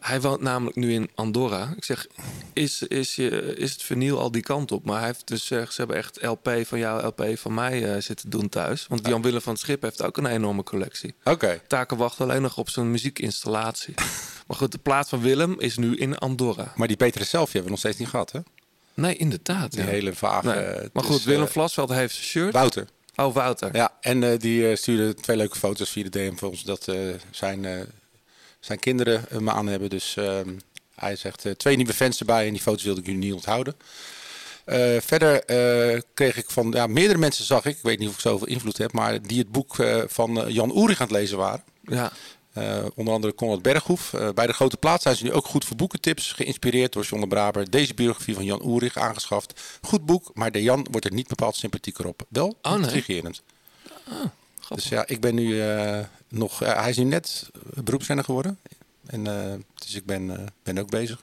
Hij 0.00 0.20
woont 0.20 0.40
namelijk 0.40 0.76
nu 0.76 0.92
in 0.92 1.10
Andorra. 1.14 1.72
Ik 1.76 1.84
zeg, 1.84 2.06
is, 2.52 2.82
is, 2.82 3.14
je, 3.16 3.30
is 3.56 3.72
het 3.72 3.82
verniel 3.82 4.18
al 4.18 4.30
die 4.30 4.42
kant 4.42 4.72
op? 4.72 4.84
Maar 4.84 4.96
hij 4.98 5.06
heeft 5.06 5.26
dus, 5.28 5.50
eh, 5.50 5.60
ze 5.66 5.74
hebben 5.76 5.96
echt 5.96 6.22
LP 6.22 6.50
van 6.64 6.78
jou, 6.78 7.04
LP 7.06 7.38
van 7.38 7.54
mij 7.54 8.00
zitten 8.00 8.30
doen 8.30 8.48
thuis. 8.48 8.86
Want 8.88 9.06
Jan 9.06 9.22
Willem 9.22 9.40
van 9.40 9.52
het 9.52 9.62
Schip 9.62 9.82
heeft 9.82 10.02
ook 10.02 10.16
een 10.16 10.26
enorme 10.26 10.62
collectie. 10.62 11.14
Oké. 11.24 11.60
Taken 11.66 11.96
wacht 11.96 12.20
alleen 12.20 12.42
nog 12.42 12.56
op 12.58 12.68
zijn 12.70 12.90
muziekinstallatie. 12.90 13.94
maar 14.46 14.56
goed, 14.56 14.72
de 14.72 14.78
plaat 14.78 15.08
van 15.08 15.20
Willem 15.20 15.60
is 15.60 15.76
nu 15.76 15.96
in 15.96 16.18
Andorra. 16.18 16.72
Maar 16.76 16.88
die 16.88 16.96
Peter 16.96 17.24
zelf 17.24 17.44
hebben 17.46 17.64
we 17.64 17.70
nog 17.70 17.78
steeds 17.78 17.98
niet 17.98 18.08
gehad, 18.08 18.32
hè? 18.32 18.40
Nee, 18.96 19.16
inderdaad. 19.16 19.72
Die 19.72 19.80
ja. 19.80 19.86
hele 19.86 20.14
vage... 20.14 20.46
Nee. 20.46 20.56
het 20.56 20.92
Maar 20.92 21.02
is, 21.04 21.10
goed, 21.10 21.24
Willem 21.24 21.44
eh, 21.44 21.50
Vlasveld 21.50 21.90
heeft 21.90 22.14
zijn 22.14 22.26
shirt. 22.26 22.52
Wouter. 22.52 22.86
Oh, 23.16 23.34
Wouter. 23.34 23.76
Ja, 23.76 23.92
en 24.00 24.22
eh, 24.22 24.38
die 24.38 24.68
eh, 24.70 24.76
stuurde 24.76 25.14
twee 25.14 25.36
leuke 25.36 25.58
foto's 25.58 25.90
via 25.90 26.02
de 26.02 26.10
DM 26.10 26.36
voor 26.36 26.48
ons 26.48 26.62
dat 26.62 26.88
eh, 26.88 26.98
zijn, 27.30 27.64
eh, 27.64 27.80
zijn 28.60 28.78
kinderen 28.78 29.24
eh, 29.30 29.38
me 29.38 29.50
aan 29.50 29.66
hebben. 29.66 29.90
Dus 29.90 30.16
ehm, 30.16 30.48
hij 30.94 31.16
zegt 31.16 31.44
eh, 31.44 31.52
twee 31.52 31.76
nieuwe 31.76 31.92
fans 31.94 32.18
erbij 32.18 32.46
en 32.46 32.52
die 32.52 32.62
foto's 32.62 32.82
wilde 32.82 33.00
ik 33.00 33.06
jullie 33.06 33.20
niet 33.20 33.32
onthouden. 33.32 33.74
Eh, 34.64 34.96
verder 35.00 35.44
eh, 35.44 36.00
kreeg 36.14 36.36
ik 36.36 36.50
van 36.50 36.70
ja, 36.74 36.86
meerdere 36.86 37.18
mensen 37.18 37.44
zag 37.44 37.64
ik, 37.64 37.76
ik 37.76 37.82
weet 37.82 37.98
niet 37.98 38.08
of 38.08 38.14
ik 38.14 38.20
zoveel 38.20 38.46
invloed 38.46 38.78
heb, 38.78 38.92
maar 38.92 39.22
die 39.22 39.38
het 39.38 39.50
boek 39.52 39.78
eh, 39.78 40.02
van 40.06 40.40
eh, 40.42 40.54
Jan 40.54 40.76
Oerig 40.76 41.00
aan 41.00 41.06
het 41.06 41.16
lezen 41.16 41.38
waren. 41.38 41.64
Ja. 41.82 42.12
Eh, 42.56 42.84
onder 42.94 43.14
andere 43.14 43.34
Conrad 43.34 43.62
Berghoef. 43.62 44.12
Eh, 44.12 44.28
bij 44.34 44.46
de 44.46 44.52
Grote 44.52 44.76
Plaats 44.76 45.02
zijn 45.02 45.16
ze 45.16 45.24
nu 45.24 45.32
ook 45.32 45.46
goed 45.46 45.64
voor 45.64 45.76
boekentips. 45.76 46.32
Geïnspireerd 46.32 46.92
door 46.92 47.04
John 47.04 47.20
de 47.20 47.28
Braber. 47.28 47.70
Deze 47.70 47.94
biografie 47.94 48.34
van 48.34 48.44
Jan 48.44 48.64
Oerig 48.64 48.96
aangeschaft. 48.96 49.78
Goed 49.82 50.06
boek, 50.06 50.30
maar 50.34 50.52
de 50.52 50.62
Jan 50.62 50.86
wordt 50.90 51.06
er 51.06 51.12
niet 51.12 51.28
bepaald 51.28 51.56
sympathieker 51.56 52.06
op. 52.06 52.22
Wel 52.28 52.56
Oh, 52.62 52.72
nee. 52.72 52.82
intrigerend. 52.82 53.42
dus 54.68 54.88
ja, 54.88 55.06
ik 55.06 55.20
ben 55.20 55.34
nu 55.34 55.62
eh, 55.62 55.98
nog... 56.28 56.58
hij 56.58 56.90
is 56.90 56.96
nu 56.96 57.04
net 57.04 57.50
beroepsrenner 57.74 58.24
geworden. 58.24 58.58
En, 59.06 59.24
dus 59.74 59.94
ik 59.94 60.06
ben, 60.06 60.52
ben 60.62 60.78
ook 60.78 60.90
bezig. 60.90 61.22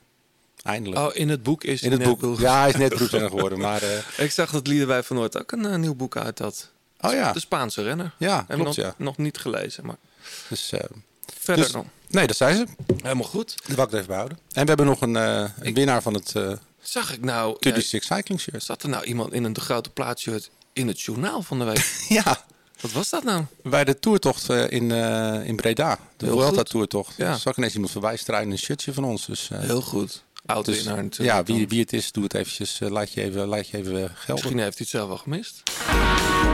Eindelijk. 0.64 1.02
Oh, 1.02 1.16
in 1.16 1.30
het 1.30 1.44
boek 1.44 1.64
is 1.64 1.82
In 1.82 1.92
het 1.92 2.00
net 2.00 2.20
boek. 2.20 2.40
Ja, 2.40 2.60
hij 2.60 2.70
is 2.70 2.76
net 2.76 2.90
beroepsrenner 2.90 3.30
geworden. 3.30 3.60
Maar 3.60 3.84
Ik 4.18 4.32
zag 4.32 4.52
dat 4.52 4.68
Liederwij 4.68 5.04
van 5.04 5.16
Noord 5.16 5.40
ook 5.40 5.52
een 5.52 5.80
nieuw 5.80 5.96
boek 5.96 6.18
uit 6.18 6.40
had. 6.40 6.72
Oh 7.02 7.12
ja. 7.14 7.32
De 7.32 7.40
Spaanse 7.40 7.82
renner. 7.82 8.14
Ja, 8.18 8.36
Heb 8.48 8.58
ik 8.58 8.64
klopt, 8.64 8.78
nog, 8.78 8.86
ja. 8.86 8.96
nog 8.98 9.18
niet 9.18 9.38
gelezen, 9.38 9.86
maar 9.86 9.98
dus, 10.50 10.72
eh, 10.72 10.80
verder 11.44 11.64
dus- 11.64 11.74
nog. 11.74 11.86
Nee, 12.10 12.28
dat 12.28 12.36
zijn 12.36 12.56
ze. 12.56 12.66
Helemaal 13.02 13.28
goed. 13.28 13.56
Ik 13.68 13.78
er 13.78 13.94
even 13.94 14.06
behouden. 14.08 14.38
En 14.52 14.62
we 14.62 14.68
hebben 14.68 14.86
nog 14.86 15.02
een, 15.02 15.16
eh, 15.16 15.50
een 15.60 15.74
winnaar 15.74 16.02
van 16.02 16.14
het 16.14 16.36
eh 16.36 16.52
Zag 16.82 17.14
ik 17.14 17.24
nou... 17.24 17.58
36 17.60 18.04
Cycling 18.04 18.40
Shirt. 18.40 18.64
zat 18.64 18.84
er 18.84 18.90
nou 18.90 19.04
iemand 19.04 19.34
in 19.34 19.44
een 19.44 19.54
de 19.54 19.62
grote 19.62 19.90
plaatshirt 19.90 20.50
in 20.74 20.88
het 20.88 21.02
journaal 21.02 21.42
van 21.42 21.60
de 21.60 21.66
week? 21.66 21.96
Ja. 22.10 22.46
Wat 22.82 22.92
was 22.92 23.10
dat 23.10 23.24
nou? 23.24 23.44
Bij 23.64 23.84
de 23.84 24.00
toertocht 24.00 24.50
eh, 24.50 24.72
in, 24.72 24.92
in 25.46 25.56
Breda. 25.56 26.00
De 26.18 26.26
Vuelta 26.26 26.64
toertocht. 26.64 27.14
Ja. 27.18 27.38
Zag 27.38 27.52
ik 27.52 27.58
ineens 27.58 27.74
iemand 27.74 27.92
voorbij 27.92 28.18
strijden 28.18 28.48
in 28.48 28.54
een 28.54 28.60
shirtje 28.60 28.94
van 28.94 29.04
ons. 29.04 29.26
Dus, 29.26 29.50
eh, 29.52 29.60
Heel 29.60 29.82
goed. 29.82 30.24
Oud 30.46 30.66
dus, 30.66 30.76
winnaar 30.76 31.04
natuurlijk. 31.04 31.38
ja, 31.38 31.44
wie, 31.44 31.60
dan. 31.60 31.68
wie 31.68 31.80
het 31.80 31.94
is, 31.94 32.12
doe 32.12 32.24
het 32.24 32.34
eventjes. 32.34 32.80
laat 32.80 33.14
je 33.14 33.22
even, 33.22 33.48
laat 33.48 33.68
je 33.68 33.78
even 33.78 33.94
gelden. 33.94 34.12
Misschien 34.28 34.60
heeft 34.60 34.78
hij 34.78 34.88
het 34.88 34.90
zelf 34.90 35.08
wel 35.08 35.18
gemist. 35.18 35.64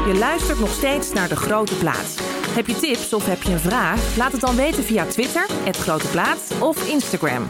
Je 0.07 0.15
luistert 0.19 0.59
nog 0.59 0.73
steeds 0.73 1.13
naar 1.13 1.29
De 1.29 1.35
Grote 1.35 1.75
Plaats. 1.75 2.15
Heb 2.49 2.67
je 2.67 2.75
tips 2.75 3.13
of 3.13 3.25
heb 3.25 3.41
je 3.43 3.51
een 3.51 3.59
vraag? 3.59 4.15
Laat 4.17 4.31
het 4.31 4.41
dan 4.41 4.55
weten 4.55 4.83
via 4.83 5.05
Twitter, 5.05 5.45
het 5.63 5.77
Grote 5.77 6.07
Plaats 6.07 6.51
of 6.59 6.87
Instagram. 6.89 7.47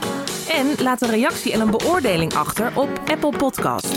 En 0.49 0.75
laat 0.83 1.01
een 1.01 1.09
reactie 1.09 1.51
en 1.53 1.59
een 1.59 1.71
beoordeling 1.71 2.33
achter 2.33 2.71
op 2.75 2.89
Apple 3.05 3.37
Podcast. 3.37 3.87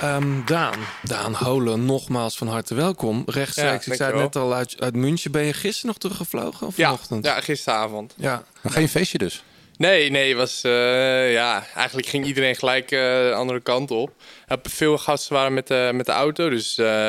Ehm, 0.00 0.44
Daan, 0.44 0.78
Daan 1.02 1.34
Holen, 1.34 1.84
nogmaals 1.84 2.36
van 2.36 2.48
harte 2.48 2.74
welkom. 2.74 3.22
Rechtstreeks, 3.26 3.84
Ja, 3.86 3.92
ik 3.92 3.98
zei 3.98 4.12
het 4.12 4.20
net 4.20 4.36
al 4.36 4.54
uit, 4.54 4.76
uit 4.80 4.94
München. 4.96 5.30
Ben 5.32 5.42
je 5.44 5.52
gisteren 5.52 5.86
nog 5.86 5.98
teruggevlogen 5.98 6.66
of 6.66 6.76
Ja, 6.76 6.84
vanochtend? 6.84 7.24
ja, 7.24 7.40
gisteravond. 7.40 8.14
Ja. 8.16 8.42
Maar 8.62 8.72
geen 8.72 8.88
feestje 8.88 9.18
dus. 9.18 9.42
Nee, 9.76 10.10
nee, 10.10 10.36
was, 10.36 10.60
eh, 10.64 11.32
ja, 11.32 11.64
eigenlijk 11.74 12.08
ging 12.08 12.26
iedereen 12.26 12.56
gelijk 12.56 12.90
eh, 12.90 13.00
de 13.00 13.32
andere 13.36 13.60
kant 13.60 13.90
op. 13.90 14.10
Eh, 14.46 14.56
Veel 14.62 14.98
gasten 14.98 15.34
waren 15.34 15.54
met, 15.54 15.66
de 15.66 15.90
met 15.94 16.06
de 16.06 16.12
auto, 16.12 16.48
dus 16.50 16.78
eh, 16.78 17.08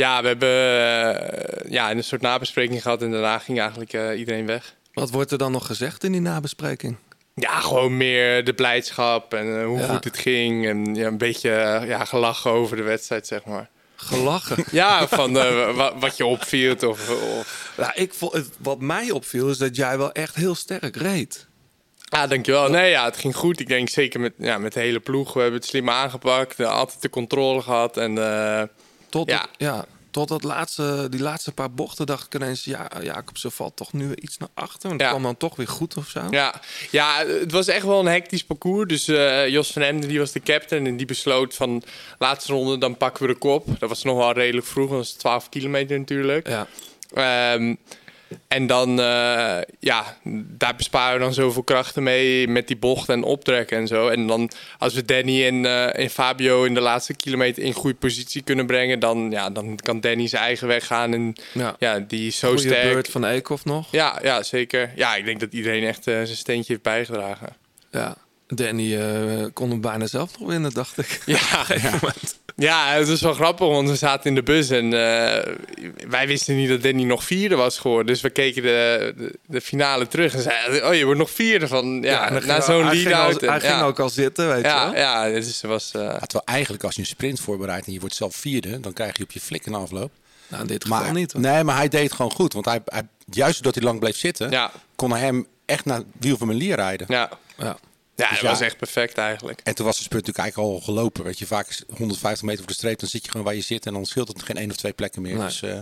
ja, 0.00 0.20
we 0.22 0.26
hebben 0.26 0.48
eh, 0.48 1.70
ja, 1.70 1.90
een 1.90 2.04
soort 2.04 2.20
nabespreking 2.22 2.82
gehad 2.82 3.02
en 3.02 3.10
daarna 3.10 3.38
ging 3.38 3.58
eigenlijk 3.60 3.92
eh, 3.92 4.18
iedereen 4.18 4.46
weg. 4.46 4.74
Wat 4.92 5.10
wordt 5.10 5.30
er 5.30 5.38
dan 5.38 5.52
nog 5.52 5.66
gezegd 5.66 6.04
in 6.04 6.12
die 6.12 6.20
nabespreking? 6.20 6.96
Ja, 7.34 7.60
gewoon 7.60 7.96
meer 7.96 8.44
de 8.44 8.52
blijdschap 8.52 9.34
en 9.34 9.58
eh, 9.60 9.64
hoe 9.66 9.78
Ja. 9.78 9.86
goed 9.94 10.04
het 10.04 10.18
ging 10.18 10.66
en 10.66 10.94
ja, 10.94 11.06
een 11.06 11.18
beetje 11.18 11.82
ja, 11.86 12.04
gelachen 12.04 12.50
over 12.50 12.76
de 12.76 12.82
wedstrijd, 12.82 13.26
zeg 13.26 13.44
maar. 13.44 13.68
Gelachen. 13.96 14.64
Ja, 14.82 15.08
van 15.08 15.32
wa- 15.32 15.98
wat 15.98 16.16
je 16.16 16.26
opviel 16.26 16.74
of, 16.74 17.10
of... 17.38 17.72
Ja, 17.76 17.94
ik 17.94 18.14
vond, 18.14 18.50
wat 18.58 18.80
mij 18.80 19.10
opviel 19.10 19.48
is 19.50 19.58
dat 19.58 19.76
jij 19.76 19.98
wel 19.98 20.12
echt 20.12 20.34
heel 20.34 20.54
sterk 20.54 20.96
reed. 20.96 21.46
Ja, 21.98 22.26
dankjewel. 22.26 22.68
Nee, 22.70 22.90
ja, 22.90 23.04
het 23.04 23.16
ging 23.16 23.36
goed. 23.36 23.60
Ik 23.60 23.68
denk 23.68 23.88
zeker 23.88 24.20
met, 24.20 24.32
ja, 24.38 24.58
met 24.58 24.72
de 24.72 24.80
hele 24.80 25.00
ploeg. 25.00 25.32
We 25.32 25.40
hebben 25.40 25.60
het 25.60 25.68
slim 25.68 25.90
aangepakt. 25.90 26.60
Altijd 26.60 27.02
de 27.02 27.10
controle 27.10 27.62
gehad. 27.62 27.96
En 27.96 28.18
Tot, 29.10 29.30
Ja. 29.30 29.40
het- 29.40 29.48
ja, 29.56 29.84
tot 30.10 30.28
dat 30.28 30.42
laatste, 30.42 31.06
die 31.10 31.20
laatste 31.20 31.52
paar 31.52 31.70
bochten 31.70 32.06
dacht 32.06 32.26
ik 32.26 32.34
ineens... 32.40 32.64
ja, 32.64 32.88
Jacobsen 33.02 33.52
valt 33.52 33.76
toch 33.76 33.92
nu 33.92 34.14
iets 34.14 34.36
naar 34.38 34.48
achter. 34.54 34.90
Het 34.90 35.00
Ja. 35.00 35.08
kwam 35.08 35.22
dan 35.22 35.36
toch 35.36 35.56
weer 35.56 35.68
goed 35.68 35.96
of 35.96 36.08
zo. 36.08 36.20
ja, 36.30 36.54
ja, 36.90 37.24
het 37.26 37.52
was 37.52 37.66
echt 37.68 37.84
wel 37.86 38.00
een 38.00 38.06
hectisch 38.06 38.44
parcours. 38.44 38.88
Dus 38.88 39.08
eh, 39.08 39.48
Jos 39.48 39.72
van 39.72 39.82
Emden 39.82 40.08
die 40.08 40.18
was 40.18 40.32
de 40.32 40.40
captain. 40.40 40.86
En 40.86 40.96
die 40.96 41.06
besloot 41.06 41.54
van 41.54 41.82
laatste 42.18 42.52
ronde, 42.52 42.78
dan 42.78 42.96
pakken 42.96 43.26
we 43.26 43.32
de 43.32 43.38
kop. 43.38 43.66
Dat 43.78 43.88
was 43.88 44.02
nog 44.02 44.16
wel 44.16 44.32
redelijk 44.32 44.66
vroeg. 44.66 44.88
Dat 44.88 44.98
was 44.98 45.10
12 45.12 45.48
kilometer 45.48 45.98
natuurlijk. 45.98 46.48
Ja. 46.48 46.66
Ehm, 47.14 47.74
en 48.48 48.66
dan, 48.66 49.00
eh, 49.00 49.58
ja, 49.80 50.16
daar 50.34 50.76
besparen 50.76 51.18
we 51.18 51.24
dan 51.24 51.34
zoveel 51.34 51.62
krachten 51.62 52.02
mee 52.02 52.48
met 52.48 52.66
die 52.66 52.76
bochten 52.76 53.14
en 53.14 53.22
optrekken 53.22 53.78
en 53.78 53.86
zo. 53.86 54.08
En 54.08 54.26
dan, 54.26 54.50
als 54.78 54.94
we 54.94 55.04
Danny 55.04 55.46
en, 55.46 55.64
eh, 55.64 55.98
en 56.04 56.10
Fabio 56.10 56.64
in 56.64 56.74
de 56.74 56.80
laatste 56.80 57.14
kilometer 57.14 57.62
in 57.62 57.72
goede 57.72 57.96
positie 57.96 58.42
kunnen 58.42 58.66
brengen, 58.66 58.98
dan, 58.98 59.30
ja, 59.30 59.50
dan 59.50 59.76
kan 59.76 60.00
Danny 60.00 60.26
zijn 60.28 60.42
eigen 60.42 60.66
weg 60.68 60.86
gaan. 60.86 61.12
En 61.12 61.34
Ja. 61.52 61.76
ja, 61.78 61.98
die 61.98 62.26
is 62.26 62.38
zo 62.38 62.48
Goeie 62.48 62.66
sterk. 62.68 62.92
beurt 62.92 63.08
van 63.08 63.24
Eekhoff 63.24 63.64
nog. 63.64 63.88
Ja, 63.90 64.18
ja, 64.22 64.42
zeker. 64.42 64.92
Ja, 64.96 65.14
ik 65.16 65.24
denk 65.24 65.40
dat 65.40 65.52
iedereen 65.52 65.84
echt 65.84 66.06
eh, 66.06 66.14
zijn 66.14 66.26
steentje 66.36 66.72
heeft 66.72 66.84
bijgedragen. 66.84 67.48
Ja. 67.90 68.16
Danny 68.46 68.98
kon 69.52 69.70
hem 69.70 69.80
bijna 69.80 70.06
zelf 70.06 70.38
nog 70.38 70.48
winnen, 70.48 70.72
dacht 70.72 70.98
ik. 70.98 71.20
Ja, 71.26 71.64
ja. 71.82 71.98
Het 72.56 73.08
was 73.08 73.20
wel 73.20 73.32
grappig, 73.34 73.66
want 73.68 73.88
we 73.88 73.96
zaten 73.96 74.28
in 74.28 74.34
de 74.34 74.42
bus 74.42 74.70
en 74.70 74.84
eh, 74.84 75.54
wij 76.08 76.26
wisten 76.26 76.56
niet 76.56 76.68
dat 76.68 76.82
Danny 76.82 77.02
nog 77.02 77.24
vierde 77.24 77.54
was 77.56 77.78
geworden. 77.78 78.06
Dus 78.06 78.20
we 78.20 78.30
keken 78.30 78.62
de, 78.62 79.14
de, 79.16 79.38
de 79.46 79.60
finale 79.60 80.08
terug 80.08 80.34
en 80.34 80.42
zeiden, 80.42 80.88
oh 80.88 80.94
je 80.94 81.04
wordt 81.04 81.18
nog 81.20 81.30
vierde 81.30 81.68
van, 81.68 82.02
ja, 82.02 82.30
na 82.30 82.60
zo'n 82.60 82.84
lead-out. 82.84 83.40
Hij 83.40 83.60
ging 83.60 83.72
ja. 83.72 83.82
ook 83.84 84.00
al 84.00 84.08
zitten, 84.08 84.48
weet 84.48 84.60
je 84.62 84.68
Ja, 84.68 84.84
wel. 84.90 85.00
ja, 85.00 85.28
dus 85.30 85.46
het 85.46 85.60
was... 85.70 85.90
eh, 85.94 86.00
Ja, 86.02 86.18
terwijl 86.18 86.44
eigenlijk 86.44 86.84
als 86.84 86.94
je 86.94 87.00
een 87.00 87.06
sprint 87.06 87.40
voorbereidt 87.40 87.86
en 87.86 87.92
je 87.92 88.00
wordt 88.00 88.14
zelf 88.14 88.34
vierde, 88.36 88.80
dan 88.80 88.92
krijg 88.92 89.16
je 89.16 89.22
op 89.22 89.30
je 89.30 89.40
flik 89.40 89.66
een 89.66 89.74
afloop. 89.74 90.10
Nou, 90.48 90.62
in 90.62 90.68
dit 90.68 90.82
geval 90.84 91.00
Maar, 91.00 91.12
niet. 91.12 91.32
hoor. 91.32 91.40
nee, 91.42 91.64
maar 91.64 91.76
hij 91.76 91.88
deed 91.88 92.02
het 92.02 92.12
gewoon 92.12 92.30
goed. 92.32 92.52
Want 92.52 92.64
hij, 92.64 92.80
hij, 92.84 93.02
juist 93.30 93.54
doordat 93.54 93.74
hij 93.74 93.84
lang 93.84 94.00
bleef 94.00 94.16
zitten, 94.16 94.50
Ja. 94.50 94.70
kon 94.96 95.10
hij 95.10 95.20
hem 95.20 95.46
echt 95.66 95.84
naar 95.84 95.96
het 95.96 96.06
wiel 96.20 96.36
van 96.36 96.46
mijn 96.46 96.58
lier 96.58 96.76
rijden. 96.76 97.06
ja, 97.10 97.30
Ja. 97.58 97.76
Ja 98.20 98.28
Dus 98.28 98.36
dat 98.40 98.46
ja. 98.46 98.50
was 98.52 98.60
echt 98.60 98.76
perfect 98.76 99.18
eigenlijk. 99.18 99.60
En 99.64 99.74
toen 99.74 99.86
was 99.86 99.96
de 99.96 100.02
sprint 100.02 100.26
natuurlijk 100.26 100.54
eigenlijk 100.54 100.84
al 100.86 100.94
gelopen. 100.94 101.24
Weet 101.24 101.38
je, 101.38 101.46
vaak 101.46 101.68
is 101.68 101.82
150 101.96 102.42
meter 102.42 102.58
voor 102.58 102.68
de 102.68 102.74
streep, 102.78 102.98
dan 103.00 103.08
zit 103.08 103.24
je 103.24 103.30
gewoon 103.30 103.46
waar 103.46 103.54
je 103.54 103.60
zit 103.60 103.86
en 103.86 103.92
dan 103.92 104.06
scheelt 104.06 104.28
het 104.28 104.42
geen 104.42 104.56
één 104.56 104.70
of 104.70 104.76
twee 104.76 104.92
plekken 104.92 105.22
meer. 105.22 105.36
Nee. 105.36 105.46
Dus, 105.46 105.62
eh, 105.62 105.78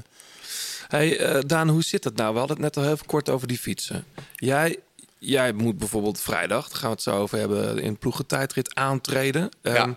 Hey, 0.89 1.19
eh, 1.19 1.41
Daan, 1.47 1.69
hoe 1.69 1.83
zit 1.83 2.05
het 2.05 2.17
nou? 2.17 2.33
We 2.33 2.39
hadden 2.39 2.57
het 2.57 2.65
net 2.65 2.77
al 2.77 2.83
heel 2.83 2.93
even 2.93 3.07
kort 3.07 3.29
over 3.29 3.49
die 3.49 3.59
fietsen. 3.59 4.05
Jij, 4.35 4.77
jij 5.19 5.53
moet 5.53 5.79
bijvoorbeeld 5.79 6.21
vrijdag, 6.21 6.69
daar 6.69 6.79
gaan 6.79 6.89
we 6.89 6.95
het 6.95 7.03
zo 7.03 7.17
over 7.19 7.39
hebben, 7.39 7.79
in 7.79 7.99
ploegentijdrit 7.99 8.75
aantreden. 8.75 9.49
Ja. 9.63 9.75
Ehm, 9.75 9.93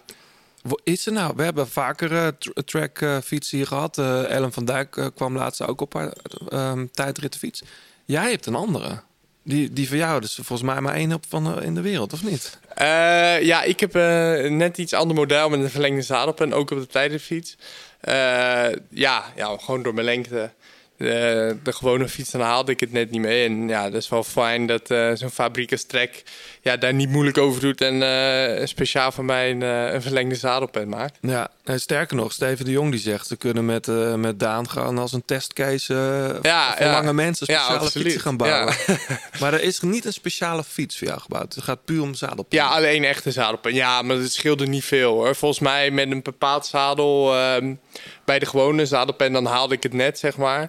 is 0.84 1.06
er 1.06 1.12
nou? 1.13 1.34
We 1.36 1.43
hebben 1.43 1.67
vaker 1.69 2.38
tr- 2.38 2.49
track 2.65 3.06
fietsen 3.23 3.58
hier 3.58 3.67
gehad. 3.67 3.97
Eh, 3.97 4.30
Ellen 4.30 4.54
van 4.54 4.65
Dijk 4.65 5.12
kwam 5.15 5.36
laatst 5.38 5.62
ook 5.62 5.82
op 5.82 5.93
haar 5.93 6.13
ehm 6.49 6.86
tijdritfiets. 6.91 7.62
Jij 8.06 8.30
hebt 8.30 8.45
een 8.45 8.56
andere. 8.56 9.01
Die, 9.43 9.73
die 9.73 9.88
van 9.88 9.97
jou, 9.97 10.21
dus 10.21 10.36
volgens 10.36 10.62
mij 10.62 10.82
maar 10.82 10.93
één 10.93 11.13
op 11.13 11.23
van 11.30 11.58
eh, 11.58 11.65
in 11.65 11.75
de 11.75 11.82
wereld, 11.82 12.13
of 12.13 12.23
niet? 12.23 12.60
Eh, 12.75 13.41
ja, 13.41 13.63
ik 13.63 13.80
heb 13.80 13.95
eh, 13.95 14.49
net 14.49 14.77
iets 14.77 14.93
ander 14.93 15.15
model 15.15 15.49
met 15.49 15.60
een 15.60 15.69
verlengde 15.69 16.01
zadel 16.01 16.36
en 16.36 16.54
ook 16.54 16.71
op 16.71 16.80
de 16.80 16.88
tijdritfiets. 16.88 17.58
Eh, 17.99 18.13
ja, 18.89 19.23
ja, 19.36 19.58
gewoon 19.58 19.84
door 19.84 19.93
mijn 19.93 20.06
lengte. 20.06 20.51
De, 21.01 21.57
de 21.63 21.73
gewone 21.73 22.07
fiets, 22.07 22.31
dan 22.31 22.41
haalde 22.41 22.71
ik 22.71 22.79
het 22.79 22.91
net 22.91 23.11
niet 23.11 23.21
mee. 23.21 23.45
En 23.45 23.67
ja, 23.67 23.83
dat 23.83 24.01
is 24.01 24.09
wel 24.09 24.23
fijn 24.23 24.65
dat 24.65 24.91
eh, 24.91 25.11
zo'n 25.13 25.29
fabriek 25.29 25.71
als 25.71 25.83
Trek 25.83 26.23
ja, 26.61 26.77
daar 26.77 26.93
niet 26.93 27.09
moeilijk 27.09 27.37
over 27.37 27.61
doet. 27.61 27.81
En 27.81 28.03
eh, 28.03 28.65
speciaal 28.65 29.11
voor 29.11 29.25
mij 29.25 29.51
een, 29.51 29.63
eh, 29.63 29.93
een 29.93 30.01
verlengde 30.01 30.35
zadelpen 30.35 30.89
maakt. 30.89 31.17
Ja, 31.21 31.49
nee, 31.63 31.77
sterker 31.77 32.15
nog, 32.15 32.31
Steven 32.31 32.65
de 32.65 32.71
Jong 32.71 32.91
die 32.91 32.99
zegt... 32.99 33.27
ze 33.27 33.35
kunnen 33.35 33.65
met, 33.65 33.87
eh, 33.87 34.13
met 34.13 34.39
Daan 34.39 34.69
gaan 34.69 34.97
als 34.97 35.13
een 35.13 35.25
testcase 35.25 35.93
eh, 35.93 36.41
Ja, 36.41 36.75
voor 36.77 36.85
ja. 36.85 36.91
lange 36.91 37.13
mensen 37.13 37.45
speciale 37.45 37.89
fietsen 37.89 38.21
gaan 38.21 38.37
bouwen. 38.37 38.75
Ja. 38.87 38.97
maar 39.39 39.53
er 39.53 39.63
is 39.63 39.79
niet 39.79 40.05
een 40.05 40.13
speciale 40.13 40.63
fiets 40.63 40.97
voor 40.97 41.07
jou 41.07 41.19
gebouwd. 41.19 41.55
Het 41.55 41.63
gaat 41.63 41.85
puur 41.85 42.01
om 42.01 42.13
zadelpen. 42.13 42.57
Ja, 42.57 42.67
alleen 42.67 43.03
echte 43.03 43.31
zadelpen. 43.31 43.73
Ja, 43.73 44.01
maar 44.01 44.15
het 44.15 44.33
scheelde 44.33 44.67
niet 44.67 44.85
veel 44.85 45.13
hoor. 45.13 45.35
Volgens 45.35 45.61
mij 45.61 45.91
met 45.91 46.11
een 46.11 46.21
bepaald 46.21 46.65
zadel 46.65 47.35
ehm, 47.35 47.73
bij 48.25 48.39
de 48.39 48.45
gewone 48.45 48.86
zadelpen, 48.86 49.31
dan 49.31 49.45
haalde 49.45 49.75
ik 49.75 49.84
het 49.84 49.93
net, 49.93 50.19
zeg 50.19 50.38
maar. 50.38 50.67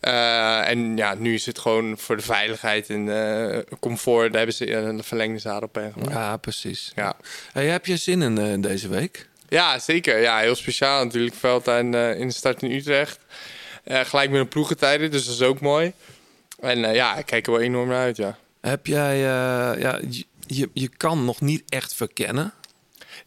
Eh, 0.00 0.68
en 0.68 0.96
ja, 0.96 1.14
nu 1.14 1.34
is 1.34 1.46
het 1.46 1.58
gewoon 1.58 1.98
voor 1.98 2.16
de 2.16 2.22
veiligheid 2.22 2.88
en 2.90 3.08
eh, 3.08 3.58
comfort. 3.80 4.28
Daar 4.28 4.36
hebben 4.36 4.54
ze 4.54 4.72
een 4.72 5.04
verlengde 5.04 5.38
zadelpen 5.38 5.92
gemaakt. 5.92 6.12
Ja, 6.12 6.36
precies. 6.36 6.92
Ja. 6.94 7.16
Hey, 7.52 7.66
heb 7.66 7.86
je 7.86 7.96
zin 7.96 8.22
in 8.22 8.38
eh, 8.38 8.62
deze 8.62 8.88
week? 8.88 9.28
Ja, 9.48 9.78
zeker. 9.78 10.20
Ja, 10.20 10.38
heel 10.38 10.54
speciaal 10.54 11.04
natuurlijk. 11.04 11.34
Veldtuin 11.34 11.94
eh 11.94 12.18
in 12.18 12.26
de 12.26 12.34
start 12.34 12.62
in 12.62 12.70
Utrecht. 12.70 13.18
Eh, 13.84 14.00
gelijk 14.00 14.30
met 14.30 14.40
een 14.40 14.48
ploegentijden, 14.48 15.10
dus 15.10 15.24
dat 15.24 15.34
is 15.34 15.42
ook 15.42 15.60
mooi. 15.60 15.92
En 16.60 16.84
eh, 16.84 16.94
ja, 16.94 17.16
ik 17.16 17.26
kijk 17.26 17.46
er 17.46 17.52
wel 17.52 17.60
enorm 17.60 17.88
naar 17.88 18.02
uit, 18.02 18.16
ja. 18.16 18.36
Heb 18.60 18.86
jij, 18.86 19.14
eh, 19.14 19.80
ja, 19.80 20.00
je, 20.46 20.68
je 20.72 20.88
kan 20.88 21.24
nog 21.24 21.40
niet 21.40 21.62
echt 21.68 21.94
verkennen. 21.94 22.52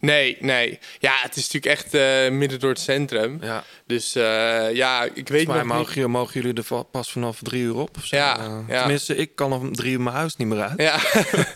Nee, 0.00 0.36
nee. 0.40 0.78
Ja, 0.98 1.12
het 1.22 1.36
is 1.36 1.50
natuurlijk 1.50 1.80
echt 1.80 1.94
eh, 1.94 2.30
midden 2.30 2.60
door 2.60 2.70
het 2.70 2.80
centrum. 2.80 3.38
Ja. 3.40 3.64
Dus 3.86 4.14
eh, 4.14 4.74
ja, 4.74 5.08
ik 5.14 5.28
weet 5.28 5.46
Maar 5.46 5.56
nog 5.56 5.64
niet... 5.66 5.74
mogen, 5.74 6.00
je- 6.00 6.06
mogen 6.06 6.40
jullie 6.40 6.62
er 6.68 6.84
pas 6.84 7.10
vanaf 7.12 7.38
drie 7.42 7.62
uur 7.62 7.76
op? 7.76 7.96
Ja, 8.02 8.38
Eh, 8.38 8.58
ja. 8.68 8.78
Tenminste, 8.78 9.16
ik 9.16 9.34
kan 9.34 9.52
om 9.52 9.74
drie 9.74 9.92
uur 9.92 10.00
mijn 10.00 10.16
huis 10.16 10.36
niet 10.36 10.48
meer 10.48 10.60
uit. 10.60 10.80
Ja. 10.80 10.98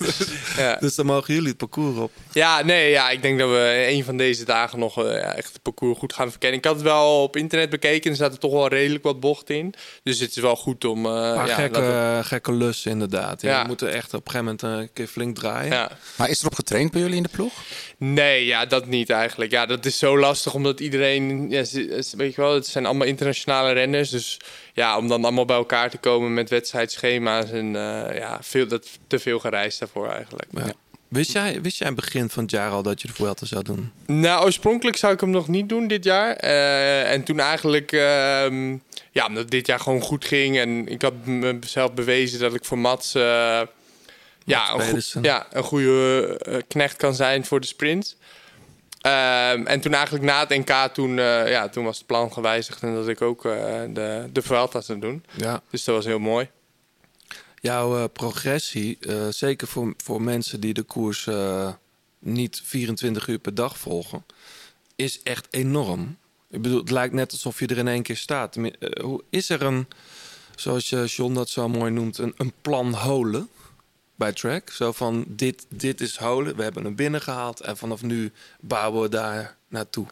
ja. 0.65 0.77
Dus 0.81 0.95
dan 0.95 1.07
mogen 1.07 1.35
jullie 1.35 1.49
het 1.49 1.57
parcours 1.57 1.99
op. 1.99 2.11
ja, 2.33 2.63
nee, 2.65 2.91
ja, 2.91 3.11
ik 3.11 3.23
denk 3.23 3.39
dat 3.39 3.49
we 3.51 3.85
een 3.89 4.05
van 4.05 4.17
deze 4.17 4.45
dagen 4.45 4.79
nog 4.79 5.05
eh, 5.05 5.13
ja, 5.21 5.35
echt 5.35 5.53
het 5.53 5.63
parcours 5.63 5.99
goed 5.99 6.13
gaan 6.13 6.31
verkennen. 6.31 6.59
Ik 6.59 6.65
had 6.65 6.75
het 6.75 6.83
wel 6.85 7.23
op 7.23 7.37
internet 7.37 7.71
bekeken, 7.71 8.11
er 8.11 8.17
zaten 8.17 8.39
toch 8.41 8.53
wel 8.53 8.69
redelijk 8.69 9.05
wat 9.05 9.21
bochten 9.21 9.57
in. 9.57 9.75
Dus 10.03 10.19
het 10.19 10.31
is 10.37 10.43
wel 10.43 10.57
goed 10.57 10.85
om... 10.85 11.07
eh, 11.07 11.13
Maar 11.13 11.47
ja, 11.49 11.55
gekke, 11.55 12.21
gekke 12.23 12.53
lussen 12.53 12.91
inderdaad. 12.91 13.43
Ja. 13.43 13.51
Ja. 13.51 13.61
We 13.63 13.67
moeten 13.69 13.93
echt 13.93 14.15
op 14.15 14.27
een 14.27 14.33
gegeven 14.33 14.57
moment 14.61 14.81
een 14.83 14.93
keer 14.93 15.07
flink 15.07 15.37
draaien. 15.37 15.73
ja. 15.73 15.91
Maar 16.17 16.29
is 16.31 16.41
erop 16.41 16.55
getraind 16.55 16.91
bij 16.91 17.01
jullie 17.01 17.17
in 17.17 17.23
de 17.23 17.29
ploeg? 17.29 17.53
Nee, 17.99 18.22
ja, 18.23 18.67
dat 18.67 18.87
niet 18.87 19.11
eigenlijk. 19.11 19.51
Ja, 19.51 19.67
dat 19.67 19.85
is 19.85 19.99
zo 19.99 20.19
lastig 20.19 20.55
omdat 20.55 20.81
iedereen, 20.81 21.51
ja, 21.51 21.65
weet 22.17 22.35
je 22.35 22.41
wel, 22.41 22.55
het 22.55 22.67
zijn 22.67 22.87
allemaal 22.87 23.07
internationale 23.07 23.73
renners. 23.73 24.11
Dus 24.11 24.41
ja, 24.73 24.99
om 24.99 25.09
dan 25.09 25.23
allemaal 25.23 25.45
bij 25.45 25.57
elkaar 25.57 25.91
te 25.91 25.99
komen 25.99 26.35
met 26.35 26.51
wedstrijdschema's 26.51 27.51
en 27.51 27.77
eh, 27.77 28.19
ja, 28.19 28.39
veel, 28.43 28.69
dat 28.69 28.89
te 29.07 29.19
veel 29.19 29.39
gereisd 29.39 29.79
daarvoor 29.79 30.09
eigenlijk. 30.09 30.49
Ja. 30.55 30.73
Wist, 31.13 31.33
jij, 31.33 31.61
wist 31.63 31.79
jij 31.79 31.95
begin 31.95 32.29
van 32.29 32.43
het 32.43 32.53
jaar 32.53 32.71
al 32.71 32.83
dat 32.83 33.01
je 33.03 33.09
de 33.09 33.15
Vuelta 33.15 33.47
zou 33.47 33.63
doen? 33.63 33.93
Nou, 34.07 34.45
oorspronkelijk 34.45 34.97
zou 34.97 35.13
ik 35.13 35.21
hem 35.21 35.31
nog 35.31 35.49
niet 35.49 35.69
doen 35.69 35.87
dit 35.87 36.05
jaar. 36.05 36.37
Eh, 36.37 37.13
en 37.13 37.23
toen 37.23 37.41
eigenlijk, 37.41 37.93
ehm, 37.93 38.77
ja, 39.11 39.27
omdat 39.27 39.51
dit 39.51 39.67
jaar 39.67 39.81
gewoon 39.81 40.01
goed 40.01 40.25
ging 40.25 40.59
en 40.59 40.89
ik 40.89 41.03
had 41.03 41.27
mezelf 41.27 41.93
bewezen 41.93 42.41
dat 42.41 42.55
ik 42.55 42.65
voor 42.65 42.79
Mats, 42.79 43.15
eh, 43.15 43.61
ja, 44.45 44.65
een 44.73 44.79
goe- 44.81 44.85
Pedersen. 44.87 45.23
ja, 45.23 45.47
een 45.51 45.63
goede 45.63 46.39
eh, 46.43 46.57
knecht 46.69 46.97
kan 46.97 47.15
zijn 47.15 47.45
voor 47.45 47.61
de 47.61 47.67
sprint. 47.67 48.17
Ehm, 49.01 49.67
en 49.67 49.81
toen 49.81 49.95
eigenlijk 49.95 50.25
na 50.25 50.41
het 50.41 50.49
NK, 50.49 50.95
toen, 50.95 51.19
eh, 51.19 51.51
ja, 51.51 51.69
toen 51.69 51.85
was 51.85 51.99
het 51.99 52.07
plan 52.07 52.33
gewijzigd 52.33 52.83
en 52.83 52.95
dat 52.95 53.09
ik 53.09 53.23
ook 53.23 53.45
eh, 53.45 53.53
de, 53.89 54.29
de 54.33 54.43
Vuelta 54.43 54.81
zou 54.81 54.99
doen. 54.99 55.25
Ja. 55.37 55.63
Dus 55.71 55.85
dat 55.85 55.95
was 55.95 56.05
heel 56.05 56.19
mooi. 56.19 56.49
Jouw 57.61 57.97
eh, 57.99 58.05
progressie, 58.13 58.99
eh, 59.01 59.27
zeker 59.31 59.69
voor, 59.69 59.95
voor 60.05 60.23
mensen 60.23 60.61
die 60.61 60.75
de 60.75 60.83
koers 60.83 61.27
eh, 61.27 61.69
niet 62.19 62.61
24 62.65 63.27
uur 63.29 63.39
per 63.39 63.55
dag 63.55 63.79
volgen, 63.79 64.25
is 64.97 65.23
echt 65.23 65.47
enorm. 65.51 66.17
Ik 66.51 66.63
bedoel, 66.63 66.79
het 66.81 66.91
lijkt 66.91 67.15
net 67.15 67.33
alsof 67.33 67.59
je 67.59 67.67
er 67.67 67.79
in 67.79 67.89
één 67.89 68.03
keer 68.03 68.17
staat. 68.17 68.57
Eh, 68.57 69.03
hoe 69.03 69.23
is 69.31 69.51
er 69.51 69.63
een, 69.63 69.87
zoals 70.57 70.89
je 70.89 71.05
John 71.05 71.35
dat 71.35 71.49
zo 71.51 71.69
mooi 71.69 71.91
noemt, 71.91 72.19
een, 72.19 72.35
een 72.37 72.53
plan 72.63 72.93
holen 72.95 73.49
bij 74.23 74.33
track? 74.33 74.71
Zo 74.71 74.93
van, 74.93 75.25
dit, 75.29 75.67
dit 75.69 76.01
is 76.01 76.17
holen, 76.17 76.57
we 76.57 76.63
hebben 76.63 76.85
hem 76.85 76.95
binnengehaald 76.95 77.61
en 77.61 77.77
vanaf 77.77 78.03
nu 78.03 78.33
bouwen 78.61 79.03
we 79.03 79.09
daar 79.09 79.57
naartoe. 79.69 80.07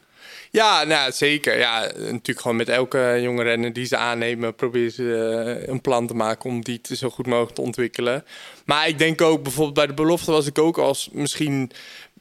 Ja, 0.51 0.85
nou, 0.85 1.13
zeker. 1.13 1.59
Ja, 1.59 1.81
natuurlijk 1.97 2.41
gewoon 2.41 2.57
met 2.57 2.69
elke 2.69 3.19
jonge 3.23 3.43
renner 3.43 3.73
die 3.73 3.87
ze 3.87 3.97
aannemen... 3.97 4.55
proberen 4.55 4.93
ze 4.93 5.15
eh, 5.63 5.69
een 5.69 5.81
plan 5.81 6.07
te 6.07 6.15
maken 6.15 6.51
om 6.51 6.65
die 6.65 6.81
te 6.81 6.97
zo 6.97 7.11
goed 7.11 7.27
mogelijk 7.27 7.55
te 7.55 7.61
ontwikkelen. 7.61 8.25
Maar 8.65 8.89
ik 8.89 8.99
denk 8.99 9.21
ook, 9.21 9.43
bijvoorbeeld 9.43 9.75
bij 9.75 9.87
de 9.87 9.95
belofte 9.95 10.31
was 10.31 10.47
ik 10.47 10.59
ook 10.59 10.79
als 10.79 11.09
misschien... 11.13 11.71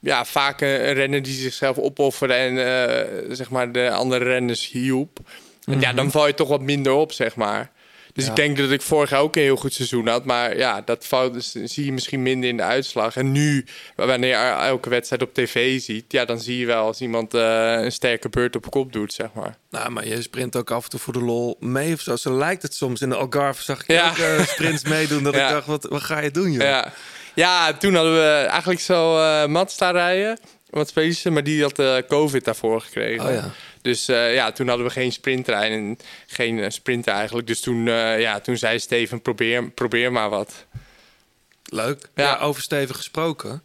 Ja, 0.01 0.25
vaak 0.25 0.61
een, 0.61 0.93
renner 0.93 1.21
die 1.21 1.33
zichzelf 1.33 1.77
opofferde 1.77 2.33
en 2.33 2.57
eh, 2.57 3.35
zeg 3.35 3.49
maar 3.49 3.71
de 3.71 3.91
andere 3.91 4.23
renners 4.23 4.69
hielp. 4.69 5.19
Ja, 5.79 5.93
dan 5.93 6.11
val 6.11 6.27
je 6.27 6.33
toch 6.33 6.47
wat 6.47 6.61
minder 6.61 6.93
op, 6.93 7.11
zeg 7.11 7.35
maar. 7.35 7.71
Dus 8.13 8.23
Ja. 8.23 8.29
ik 8.29 8.35
denk 8.35 8.57
dat 8.57 8.71
ik 8.71 8.81
vorig 8.81 9.09
jaar 9.09 9.19
ook 9.19 9.35
een 9.35 9.41
heel 9.41 9.55
goed 9.55 9.73
seizoen 9.73 10.07
had. 10.07 10.25
Maar 10.25 10.57
ja, 10.57 10.81
dat 10.81 11.05
fout 11.05 11.33
dus, 11.33 11.51
zie 11.51 11.85
je 11.85 11.91
misschien 11.91 12.21
minder 12.23 12.49
in 12.49 12.57
de 12.57 12.63
uitslag. 12.63 13.15
En 13.15 13.31
nu, 13.31 13.65
wanneer 13.95 14.29
je 14.29 14.35
elke 14.65 14.89
wedstrijd 14.89 15.21
op 15.21 15.33
tv 15.33 15.81
ziet... 15.81 16.05
Ja, 16.07 16.25
dan 16.25 16.39
zie 16.39 16.57
je 16.59 16.65
wel 16.65 16.85
als 16.85 17.01
iemand 17.01 17.33
eh, 17.33 17.71
een 17.73 17.91
sterke 17.91 18.29
beurt 18.29 18.55
op 18.55 18.69
kop 18.71 18.93
doet, 18.93 19.13
zeg 19.13 19.27
maar. 19.33 19.57
Nou, 19.69 19.89
maar 19.89 20.07
je 20.07 20.21
sprint 20.21 20.55
ook 20.55 20.71
af 20.71 20.83
en 20.83 20.89
toe 20.89 20.99
voor 20.99 21.13
de 21.13 21.21
lol 21.23 21.57
mee 21.59 21.93
of 21.93 21.99
zo. 22.01 22.15
Zo 22.15 22.37
lijkt 22.37 22.61
het 22.61 22.73
soms. 22.73 23.01
In 23.01 23.09
de 23.09 23.15
Algarve 23.15 23.63
zag 23.63 23.81
ik 23.81 23.91
Ja. 23.91 24.09
ook 24.09 24.17
eh, 24.17 24.45
sprints 24.45 24.83
meedoen. 24.83 25.23
Dat 25.23 25.33
Ja. 25.39 25.47
ik 25.47 25.53
dacht, 25.53 25.65
wat, 25.67 25.83
wat 25.89 26.01
ga 26.01 26.19
je 26.19 26.31
doen, 26.31 26.51
joh? 26.51 26.61
Ja. 26.61 26.93
ja, 27.35 27.73
toen 27.73 27.95
hadden 27.95 28.13
we 28.13 28.45
eigenlijk 28.49 28.79
zo 28.79 29.17
eh 29.19 29.45
Mats 29.45 29.77
rijden. 29.77 30.39
Wat 30.69 30.93
Pedersen, 30.93 31.33
maar 31.33 31.43
die 31.43 31.61
had 31.61 31.79
eh, 31.79 31.95
COVID 32.07 32.45
daarvoor 32.45 32.81
gekregen. 32.81 33.25
Oh 33.27 33.33
ja. 33.33 33.51
Dus 33.81 34.07
eh, 34.07 34.33
ja, 34.33 34.51
toen 34.51 34.67
hadden 34.67 34.85
we 34.85 34.91
geen 34.91 35.11
sprinttrein 35.11 35.71
en 35.71 35.97
geen 36.27 36.59
eh, 36.59 36.69
sprinter 36.69 37.13
eigenlijk. 37.13 37.47
Dus 37.47 37.59
toen, 37.59 37.87
eh, 37.87 38.19
ja, 38.19 38.39
toen 38.39 38.57
zei 38.57 38.79
Steven, 38.79 39.21
probeer, 39.21 39.69
probeer 39.71 40.11
maar 40.11 40.29
wat. 40.29 40.65
Leuk. 41.63 42.09
Ja. 42.15 42.23
Ja. 42.23 42.37
over 42.39 42.61
Steven 42.61 42.95
gesproken. 42.95 43.63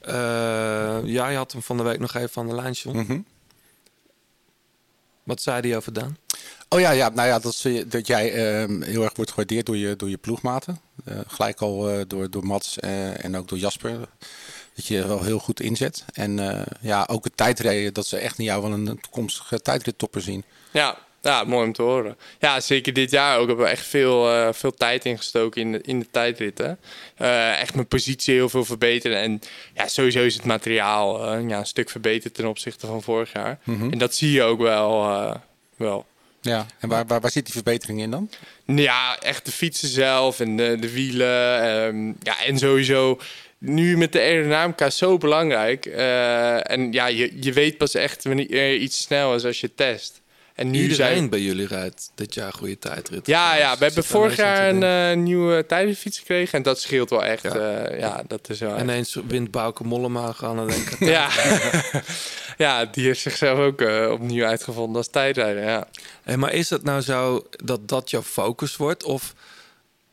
Eh, 0.00 0.98
ja, 1.04 1.28
je 1.28 1.36
had 1.36 1.52
hem 1.52 1.62
van 1.62 1.76
de 1.76 1.82
week 1.82 1.98
nog 1.98 2.14
even 2.14 2.42
aan 2.42 2.48
de 2.48 2.54
lijn, 2.54 2.72
John. 2.72 2.98
Mhm. 2.98 3.20
Wat 5.22 5.42
zei 5.42 5.60
hij 5.68 5.76
over 5.76 5.92
Daan? 5.92 6.16
Oh 6.68 6.80
ja, 6.80 6.90
ja 6.90 7.08
nou 7.08 7.28
ja, 7.28 7.38
dat, 7.38 7.52
is, 7.52 7.84
dat 7.86 8.06
jij 8.06 8.32
ehm, 8.32 8.82
heel 8.82 9.02
erg 9.02 9.16
wordt 9.16 9.30
gewaardeerd 9.30 9.66
door 9.66 9.76
je, 9.76 9.96
door 9.96 10.10
je 10.10 10.16
ploegmaten. 10.16 10.80
Eh, 11.04 11.18
gelijk 11.26 11.60
al 11.60 11.90
eh, 11.90 12.00
door, 12.06 12.30
door 12.30 12.46
Mats 12.46 12.78
eh, 12.78 13.24
en 13.24 13.36
ook 13.36 13.48
door 13.48 13.58
Jasper. 13.58 14.08
Dat 14.74 14.86
je 14.86 15.06
wel 15.06 15.22
heel 15.22 15.38
goed 15.38 15.60
inzet. 15.60 16.04
En 16.12 16.38
eh, 16.38 16.66
ja, 16.80 17.06
ook 17.10 17.24
het 17.24 17.36
tijdrijden, 17.36 17.94
dat 17.94 18.06
ze 18.06 18.16
echt 18.16 18.38
in 18.38 18.44
jou 18.44 18.62
wel 18.62 18.72
een 18.72 19.00
toekomstige 19.00 19.60
tijdrittopper 19.60 20.20
zien. 20.20 20.44
Ja, 20.70 20.98
ja, 21.22 21.44
mooi 21.44 21.66
om 21.66 21.72
te 21.72 21.82
horen. 21.82 22.16
Ja, 22.38 22.60
zeker 22.60 22.92
dit 22.92 23.10
jaar 23.10 23.38
ook 23.38 23.46
hebben 23.46 23.64
we 23.64 23.70
echt 23.70 23.86
veel, 23.86 24.32
eh, 24.32 24.48
veel 24.52 24.74
tijd 24.74 25.04
ingestoken 25.04 25.60
in 25.60 25.72
de, 25.72 25.80
in 25.82 25.98
de 25.98 26.10
tijdritten. 26.10 26.78
Eh, 27.16 27.60
echt 27.60 27.74
mijn 27.74 27.86
positie 27.86 28.34
heel 28.34 28.48
veel 28.48 28.64
verbeteren. 28.64 29.18
En 29.18 29.40
ja, 29.74 29.88
sowieso 29.88 30.22
is 30.22 30.34
het 30.34 30.44
materiaal 30.44 31.38
ja, 31.38 31.58
een 31.58 31.66
stuk 31.66 31.90
verbeterd 31.90 32.34
ten 32.34 32.46
opzichte 32.46 32.86
van 32.86 33.02
vorig 33.02 33.32
jaar. 33.32 33.58
En 33.64 33.98
dat 33.98 34.14
zie 34.14 34.30
je 34.30 34.42
ook 34.42 34.60
wel. 34.60 35.02
wel. 35.76 36.06
Ja, 36.40 36.66
en 36.78 36.88
waar, 36.88 37.06
waar, 37.06 37.20
waar 37.20 37.30
zit 37.30 37.44
die 37.44 37.54
verbetering 37.54 38.00
in 38.00 38.10
dan? 38.10 38.30
Ja, 38.64 39.18
echt 39.18 39.44
de 39.44 39.52
fietsen 39.52 39.88
zelf 39.88 40.40
en 40.40 40.56
de, 40.56 40.76
de 40.80 40.92
wielen. 40.92 41.62
ehm, 41.62 42.06
ja, 42.22 42.44
en 42.44 42.58
sowieso 42.58 43.18
nu 43.64 43.96
met 43.96 44.12
de 44.12 44.20
aerodynamica 44.20 44.90
zo 44.90 45.18
belangrijk. 45.18 45.86
Eh, 45.86 46.70
en 46.70 46.92
ja, 46.92 47.06
je, 47.06 47.32
je 47.40 47.52
weet 47.52 47.78
pas 47.78 47.94
echt 47.94 48.24
wanneer 48.24 48.76
iets 48.76 49.02
snel 49.02 49.34
is 49.34 49.44
als 49.44 49.60
je 49.60 49.74
test. 49.74 50.22
En 50.54 50.70
nu 50.70 50.80
Iedereen 50.80 50.96
zijn 50.96 51.28
bij 51.28 51.40
jullie 51.40 51.66
rijdt 51.66 52.10
dit 52.14 52.34
jaar 52.34 52.52
goede 52.52 52.78
tijdrit. 52.78 53.26
Ja, 53.26 53.56
ja, 53.56 53.78
we 53.78 53.84
hebben 53.84 54.04
vorig 54.04 54.36
jaar 54.36 54.68
een 54.68 54.82
eh, 54.82 55.16
nieuwe 55.16 55.66
tijdritfiets 55.66 56.18
gekregen. 56.18 56.58
En 56.58 56.62
dat 56.62 56.80
scheelt 56.80 57.10
wel 57.10 57.24
echt. 57.24 57.42
Ja. 57.42 57.56
Ja, 57.56 57.94
ja 57.96 58.22
dat 58.26 58.50
is 58.50 58.60
wel. 58.60 58.74
En 58.74 58.82
ineens 58.82 59.18
wint 59.26 59.50
Bouke 59.50 59.84
Mollema 59.84 60.32
gaan 60.32 60.70
en 60.70 60.84
ja. 61.06 61.28
ja, 62.64 62.84
die 62.84 63.06
heeft 63.06 63.20
zichzelf 63.20 63.58
ook 63.58 63.80
eh, 63.80 64.10
opnieuw 64.10 64.44
uitgevonden 64.44 64.96
als 64.96 65.08
tijdrijder. 65.08 65.62
Ja. 65.62 65.88
Hey, 66.22 66.36
maar 66.36 66.52
is 66.52 66.70
het 66.70 66.82
nou 66.82 67.00
zo 67.00 67.46
dat 67.50 67.88
dat 67.88 68.10
jouw 68.10 68.22
focus 68.22 68.76
wordt? 68.76 69.04
Of, 69.04 69.34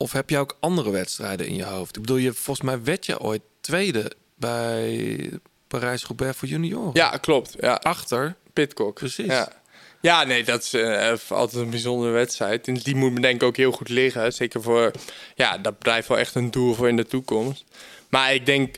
of 0.02 0.12
heb 0.12 0.30
je 0.30 0.38
ook 0.38 0.58
andere 0.60 0.90
wedstrijden 0.90 1.48
in 1.48 1.56
je 1.56 1.64
hoofd? 1.64 1.96
Ik 1.96 2.02
bedoel, 2.02 2.18
je, 2.18 2.34
volgens 2.34 2.66
mij 2.66 2.84
werd 2.84 3.06
je 3.06 3.20
ooit 3.20 3.42
tweede 3.62 4.12
bij 4.36 5.30
Parijs-Roubaix 5.68 6.38
voor 6.38 6.48
junioren. 6.48 6.92
ja, 6.94 7.10
klopt. 7.10 7.56
Ja. 7.60 7.74
Achter. 7.74 8.36
Pitcock. 8.54 8.94
Precies. 8.94 9.26
Ja. 9.26 9.60
Ja, 10.02 10.24
nee, 10.24 10.44
dat 10.44 10.64
is 10.64 10.74
eh, 10.74 11.14
altijd 11.30 11.64
een 11.64 11.70
bijzondere 11.70 12.12
wedstrijd. 12.12 12.68
En 12.68 12.74
die 12.74 12.96
moet 12.96 13.12
me 13.12 13.20
denk 13.20 13.36
ik 13.36 13.48
ook 13.48 13.58
heel 13.58 13.72
goed 13.72 13.90
liggen. 13.90 14.34
Zeker 14.34 14.62
voor, 14.62 14.92
ja, 15.36 15.58
dat 15.58 15.80
blijft 15.80 16.08
wel 16.08 16.18
echt 16.18 16.36
een 16.36 16.52
doel 16.52 16.74
voor 16.74 16.88
in 16.88 16.96
de 16.96 17.06
toekomst. 17.06 17.64
Maar 18.10 18.34
ik 18.34 18.46
denk, 18.46 18.76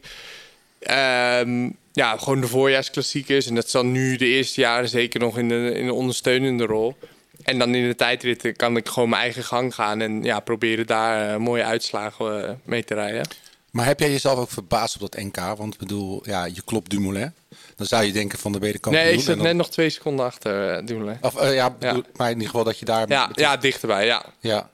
ehm, 0.79 1.69
ja, 1.91 2.17
gewoon 2.17 2.41
de 2.41 2.47
voorjaarsklassiekers. 2.47 3.47
En 3.47 3.55
dat 3.55 3.69
zal 3.69 3.85
nu 3.85 4.15
de 4.15 4.25
eerste 4.25 4.61
jaren 4.61 4.89
zeker 4.89 5.19
nog 5.19 5.37
in 5.37 5.49
de, 5.49 5.71
in 5.75 5.85
de 5.85 5.93
ondersteunende 5.93 6.65
rol. 6.65 6.95
En 7.43 7.59
dan 7.59 7.75
in 7.75 7.87
de 7.87 7.95
tijdritten 7.95 8.55
kan 8.55 8.77
ik 8.77 8.87
gewoon 8.89 9.09
mijn 9.09 9.21
eigen 9.21 9.43
gang 9.43 9.75
gaan. 9.75 10.01
En 10.01 10.23
ja, 10.23 10.39
proberen 10.39 10.87
daar 10.87 11.33
eh, 11.33 11.37
mooie 11.39 11.63
uitslagen 11.63 12.47
eh, 12.47 12.53
mee 12.63 12.83
te 12.83 12.93
rijden. 12.93 13.27
Maar 13.71 13.85
heb 13.85 13.99
jij 13.99 14.11
jezelf 14.11 14.39
ook 14.39 14.49
verbaasd 14.51 14.95
op 15.01 15.11
dat 15.11 15.21
NK? 15.23 15.37
Want 15.57 15.73
ik 15.73 15.79
bedoel, 15.79 16.21
ja, 16.25 16.45
je 16.45 16.61
klopt 16.65 16.89
Dumoulin. 16.89 17.33
Dan 17.75 17.85
zou 17.87 18.03
je 18.03 18.11
denken 18.11 18.39
van 18.39 18.51
de 18.51 18.59
wederkampioen. 18.59 19.03
Nee, 19.05 19.13
ik 19.17 19.25
dan- 19.25 19.37
net 19.41 19.55
nog 19.55 19.69
twee 19.69 19.89
seconden 19.89 20.25
achter, 20.25 20.79
uh, 20.81 20.85
Dumoulin. 20.87 21.17
Of, 21.21 21.51
ja, 21.51 21.69
bedoel, 21.69 21.95
Ja. 21.95 22.09
maar 22.15 22.27
in 22.27 22.33
ieder 22.33 22.49
geval 22.49 22.63
dat 22.63 22.79
je 22.79 22.85
daar... 22.85 23.09
Ja, 23.09 23.29
ja, 23.33 23.57
dichterbij, 23.57 24.05
ja. 24.05 24.25
ja. 24.39 24.69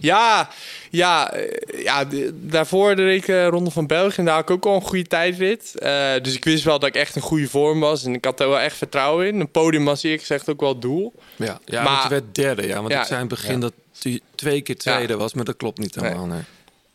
Ja, 0.00 0.48
ja, 0.90 1.32
eh, 1.32 1.82
ja 1.84 2.04
daarvoor 2.34 2.96
de 2.96 3.14
ik 3.14 3.28
eh, 3.28 3.46
Ronde 3.46 3.70
van 3.70 3.86
België 3.86 4.16
en 4.18 4.24
daar 4.24 4.34
had 4.34 4.42
ik 4.42 4.50
ook 4.50 4.66
al 4.66 4.74
een 4.74 4.82
goede 4.82 5.06
tijdrit. 5.06 5.78
Eh, 5.78 6.10
dus 6.22 6.34
ik 6.34 6.44
wist 6.44 6.64
wel 6.64 6.78
dat 6.78 6.88
ik 6.88 6.94
echt 6.94 7.16
in 7.16 7.22
goede 7.22 7.48
vorm 7.48 7.80
was 7.80 8.04
en 8.04 8.14
ik 8.14 8.24
had 8.24 8.40
er 8.40 8.48
wel 8.48 8.60
echt 8.60 8.76
vertrouwen 8.76 9.26
in. 9.26 9.40
Een 9.40 9.50
podium 9.50 9.84
was 9.84 10.02
eerlijk 10.02 10.20
gezegd 10.20 10.48
ook 10.50 10.60
wel 10.60 10.68
het 10.72 10.82
doel. 10.82 11.12
Ja, 11.36 11.58
ja 11.64 11.82
Maar- 11.82 12.02
je 12.02 12.08
werd 12.08 12.34
derde. 12.34 12.66
Ja, 12.66 12.76
want 12.76 12.92
Ja. 12.92 13.00
ik 13.00 13.06
zei 13.06 13.20
in 13.22 13.26
het 13.26 13.34
begin 13.34 13.54
Ja. 13.54 13.60
dat 13.60 13.72
hij 14.02 14.20
twee 14.34 14.60
keer 14.60 14.76
tweede 14.78 15.12
Ja. 15.12 15.18
was, 15.18 15.34
maar 15.34 15.44
dat 15.44 15.56
klopt 15.56 15.78
niet 15.78 15.94
helemaal. 15.94 16.26
Nee. 16.26 16.40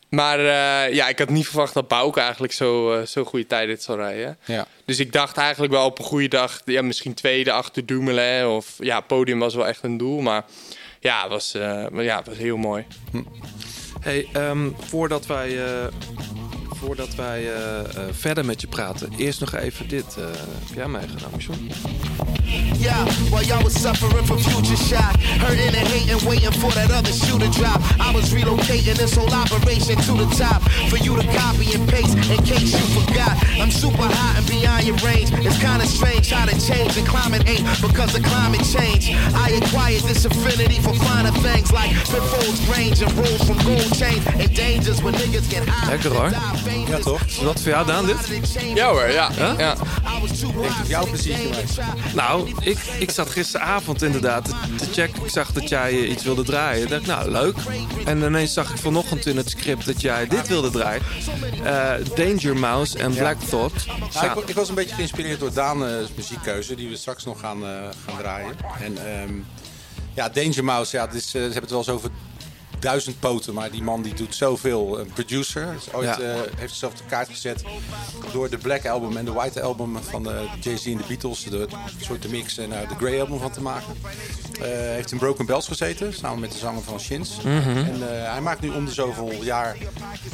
Maar 0.08 0.40
ja, 0.94 1.08
ik 1.08 1.18
had 1.18 1.28
niet 1.28 1.46
verwacht 1.46 1.74
dat 1.74 1.88
Bouke 1.88 2.20
eigenlijk 2.20 2.52
zo, 2.52 3.00
zo'n 3.04 3.24
goede 3.24 3.46
tijdrit 3.46 3.82
zou 3.82 3.98
rijden. 3.98 4.38
Ja. 4.44 4.66
Dus 4.84 4.98
ik 4.98 5.12
dacht 5.12 5.36
eigenlijk 5.36 5.72
wel 5.72 5.84
op 5.84 5.98
een 5.98 6.04
goede 6.04 6.28
dag, 6.28 6.60
ja, 6.64 6.82
misschien 6.82 7.14
tweede 7.14 7.52
achter 7.52 7.86
Dumoulin. 7.86 8.46
Of 8.46 8.74
ja, 8.78 9.00
podium 9.00 9.38
was 9.38 9.54
wel 9.54 9.66
echt 9.66 9.82
een 9.82 9.96
doel. 9.96 10.20
Maar 10.20 10.44
ja, 11.00 11.28
was, 11.28 11.54
eh, 11.54 11.86
ja, 11.92 12.22
was 12.24 12.36
heel 12.36 12.56
mooi. 12.56 12.86
Hey, 14.00 14.28
ehm, 14.32 14.70
voordat 14.78 15.26
wij, 15.26 15.64
eh, 15.64 15.86
voordat 16.84 17.14
wij 17.14 17.54
eh, 17.54 17.78
eh, 17.78 17.84
verder 18.12 18.44
met 18.44 18.60
je 18.60 18.66
praten, 18.66 19.08
eerst 19.16 19.40
nog 19.40 19.54
even 19.54 19.88
dit. 19.88 20.16
eh, 20.18 20.24
heb 20.24 20.74
jij 20.74 20.88
meegenomen, 20.88 21.38
John? 21.38 21.70
Yeah, 22.78 23.06
while 23.30 23.44
y'all 23.44 23.62
was 23.62 23.80
suffering 23.80 24.26
from 24.26 24.38
future 24.38 24.76
shock, 24.76 25.14
hurting 25.44 25.74
and 25.80 25.86
hating, 25.92 26.20
waiting 26.28 26.52
for 26.52 26.72
that 26.72 26.90
other 26.90 27.12
shoe 27.12 27.38
to 27.38 27.48
drop. 27.58 27.80
I 28.00 28.10
was 28.14 28.32
relocating 28.32 28.96
this 28.96 29.14
whole 29.14 29.32
operation 29.42 29.96
to 29.96 30.12
the 30.22 30.28
top 30.36 30.60
for 30.90 30.98
you 30.98 31.14
to 31.20 31.26
copy 31.42 31.66
and 31.76 31.84
paste 31.88 32.16
in 32.34 32.40
case 32.44 32.72
you 32.78 32.86
forgot. 32.98 33.34
I'm 33.62 33.70
super 33.70 34.08
hot 34.18 34.38
and 34.38 34.46
beyond 34.48 34.82
your 34.84 34.98
range. 35.08 35.28
It's 35.46 35.58
kinda 35.58 35.86
strange 35.86 36.30
how 36.30 36.46
to 36.46 36.56
change 36.68 36.96
and 36.96 37.06
climate 37.06 37.42
ain't 37.52 37.64
because 37.80 38.12
of 38.18 38.22
climate 38.24 38.64
change. 38.76 39.04
I 39.44 39.46
acquired 39.60 40.02
this 40.10 40.24
affinity 40.24 40.78
for 40.80 40.94
finer 41.06 41.32
things 41.46 41.70
like 41.72 41.90
pitfalls, 42.12 42.60
range 42.76 42.98
and 43.02 43.12
rules 43.12 43.42
from 43.46 43.58
gold 43.68 43.90
chains 44.00 44.24
and 44.26 44.50
dangers 44.54 44.98
when 45.02 45.14
niggas 45.14 45.48
get 45.50 45.62
high. 45.68 45.92
Ja, 46.88 46.98
toch? 46.98 47.22
Dat 47.26 47.60
voor 47.60 47.70
jou, 47.70 47.86
Daan, 47.86 48.06
dit? 48.06 48.16
Ja 48.74 48.88
hoor, 48.88 49.08
ja. 49.10 49.30
Huh? 49.32 49.52
ja. 49.58 49.74
Jouw 50.86 51.06
plezier 51.06 51.36
geweest. 51.36 51.78
Nou, 52.14 52.52
ik, 52.60 52.78
ik 52.98 53.10
zat 53.10 53.30
gisteravond 53.30 54.02
inderdaad 54.02 54.44
te, 54.44 54.52
te 54.76 54.84
checken. 54.92 55.24
Ik 55.24 55.30
zag 55.30 55.52
dat 55.52 55.68
jij 55.68 55.90
eh, 55.90 56.10
iets 56.10 56.22
wilde 56.24 56.42
draaien. 56.42 56.82
Ik 56.82 56.88
dacht, 56.88 57.06
nou, 57.06 57.30
leuk. 57.30 57.56
En 58.04 58.22
ineens 58.22 58.52
zag 58.52 58.70
ik 58.70 58.76
vanochtend 58.76 59.26
in 59.26 59.36
het 59.36 59.50
script 59.50 59.86
dat 59.86 60.00
jij 60.00 60.26
dit 60.28 60.48
wilde 60.48 60.70
draaien. 60.70 61.02
Eh, 61.64 61.92
Danger 62.14 62.56
Mouse 62.56 62.98
en 62.98 63.14
Black 63.14 63.40
Thought. 63.40 63.86
Nou, 63.86 64.26
ik, 64.26 64.32
wa- 64.34 64.42
ik 64.46 64.54
was 64.54 64.68
een 64.68 64.74
beetje 64.74 64.94
geïnspireerd 64.94 65.40
door 65.40 65.52
Daan's 65.52 66.08
muziekkeuze, 66.16 66.74
die 66.74 66.88
we 66.88 66.96
straks 66.96 67.24
nog 67.24 67.40
gaan, 67.40 67.62
eh, 67.64 67.68
gaan 68.06 68.18
draaien. 68.18 68.56
En 68.80 68.96
ehm, 69.20 69.32
ja, 70.14 70.28
Danger 70.28 70.64
Mouse, 70.64 70.96
ja, 70.96 71.04
het 71.06 71.14
is, 71.14 71.24
eh, 71.26 71.30
ze 71.32 71.38
hebben 71.38 71.60
het 71.60 71.70
wel 71.70 71.78
eens 71.78 71.88
over 71.88 72.10
duizend 72.80 73.20
poten, 73.20 73.54
maar 73.54 73.70
die 73.70 73.82
man 73.82 74.02
die 74.02 74.14
doet 74.14 74.34
zoveel. 74.34 74.98
Een 75.00 75.10
producer, 75.12 75.74
is 75.76 75.92
ooit, 75.92 76.06
Ja. 76.06 76.18
eh, 76.20 76.34
heeft 76.56 76.68
zichzelf 76.70 76.92
op 76.92 76.98
de 76.98 77.04
kaart 77.08 77.28
gezet 77.28 77.62
door 78.32 78.50
de 78.50 78.58
Black 78.58 78.86
Album 78.86 79.16
en 79.16 79.24
de 79.24 79.32
White 79.32 79.62
Album 79.62 79.98
van 80.02 80.22
de 80.22 80.46
Jay-Z 80.60 80.86
en 80.86 80.96
de 80.96 81.02
Beatles, 81.08 81.44
de 81.44 81.66
soort 82.00 82.22
de 82.22 82.28
mix 82.28 82.58
en 82.58 82.72
eh, 82.82 82.88
de 82.88 82.94
Grey 82.94 83.20
Album 83.20 83.38
van 83.38 83.50
te 83.50 83.60
maken. 83.62 83.94
Eh, 84.60 84.66
heeft 84.70 85.12
in 85.12 85.18
Broken 85.18 85.46
Bells 85.46 85.66
gezeten, 85.66 86.14
samen 86.14 86.40
met 86.40 86.52
de 86.52 86.58
zanger 86.58 86.82
van 86.82 87.00
Shins. 87.00 87.36
Mhm. 87.36 87.48
En 87.76 88.22
eh, 88.22 88.32
hij 88.32 88.40
maakt 88.40 88.60
nu 88.60 88.68
om 88.70 88.84
de 88.84 88.92
zoveel 88.92 89.32
jaar 89.42 89.76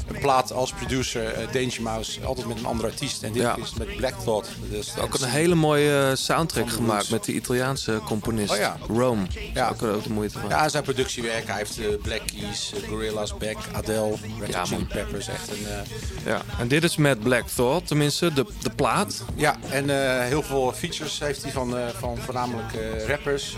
een 0.06 0.18
plaat 0.20 0.52
als 0.52 0.72
producer, 0.72 1.26
eh, 1.32 1.52
Danger 1.52 1.82
Mouse, 1.82 2.24
altijd 2.24 2.46
met 2.46 2.58
een 2.58 2.66
andere 2.66 2.88
artiest. 2.88 3.22
En 3.22 3.32
dit 3.32 3.42
Ja. 3.42 3.56
is 3.56 3.74
met 3.74 3.96
Black 3.96 4.14
Thought. 4.24 4.48
Dus 4.70 4.98
Ook 5.00 5.14
een 5.20 5.28
hele 5.28 5.54
mooie 5.54 6.08
eh, 6.10 6.16
soundtrack 6.16 6.70
gemaakt 6.70 7.10
met 7.10 7.24
de 7.24 7.32
Italiaanse 7.32 8.00
componist 8.04 8.50
Oh 8.52 8.56
ja. 8.56 8.76
Rome. 8.88 9.26
Ja. 9.54 9.68
Ook 9.68 9.82
ook 9.82 10.02
de 10.02 10.10
moeite 10.12 10.38
van. 10.38 10.48
Ja, 10.48 10.68
zijn 10.68 10.82
productiewerk. 10.82 11.46
Hij 11.46 11.56
heeft 11.56 11.78
eh, 11.78 11.86
Black 12.02 12.22
Keys, 12.40 12.72
eh, 12.74 12.88
Gorillaz, 12.88 13.32
Beck, 13.38 13.56
Adele, 13.72 14.14
Red 14.40 14.48
Ja, 14.52 14.58
Hot 14.58 14.68
Chili. 14.68 14.84
Peppers. 14.84 15.28
Echt 15.28 15.48
een, 15.50 15.66
eh, 15.66 15.78
Ja. 16.24 16.42
En 16.58 16.68
dit 16.68 16.84
is 16.84 16.96
met 16.96 17.20
Black 17.22 17.48
Thought, 17.48 17.86
tenminste 17.86 18.32
de, 18.32 18.46
de 18.62 18.70
plaat. 18.70 19.22
ja, 19.34 19.56
en 19.70 19.90
eh, 19.90 20.24
heel 20.24 20.42
veel 20.42 20.72
features 20.72 21.18
heeft 21.18 21.42
hij 21.42 21.52
van, 21.52 21.74
van 21.98 22.18
voornamelijk 22.18 22.72
rappers. 23.06 23.56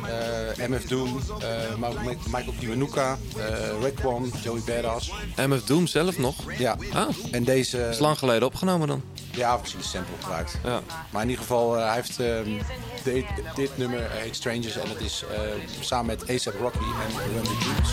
MF 0.69 0.83
Doom, 0.85 1.21
Michael 2.27 2.55
Kiwanuka, 2.59 3.19
Raekwon, 3.83 4.33
Joey 4.43 4.61
Badass. 4.67 5.13
MF 5.37 5.65
Doom 5.65 5.87
zelf 5.87 6.19
nog. 6.19 6.35
Ja, 6.59 6.77
Ah, 6.93 7.09
en 7.31 7.45
deze... 7.45 7.79
is 7.79 7.99
lang 7.99 8.19
geleden 8.19 8.47
opgenomen 8.49 8.89
dan. 8.89 9.03
Ja, 9.39 9.57
precies, 9.57 9.91
sample 9.91 10.15
gebruikt. 10.21 10.59
Ja. 10.65 10.81
Maar 11.11 11.23
in 11.23 11.29
ieder 11.29 11.45
geval, 11.45 11.77
eh, 11.77 11.85
hij 11.85 11.95
heeft 11.95 12.21
ehm, 12.21 12.51
dit, 13.05 13.25
dit 13.55 13.77
nummer 13.77 14.05
eh, 14.05 14.11
heet 14.11 14.37
Strangers 14.37 14.77
en 14.77 14.89
het 14.89 15.01
is 15.01 15.25
eh, 15.31 15.39
samen 15.81 16.07
met 16.07 16.31
A$AP 16.31 16.61
Rocky 16.61 16.79
en 16.79 17.33
Run 17.35 17.43
the 17.43 17.57
Jewels. 17.61 17.91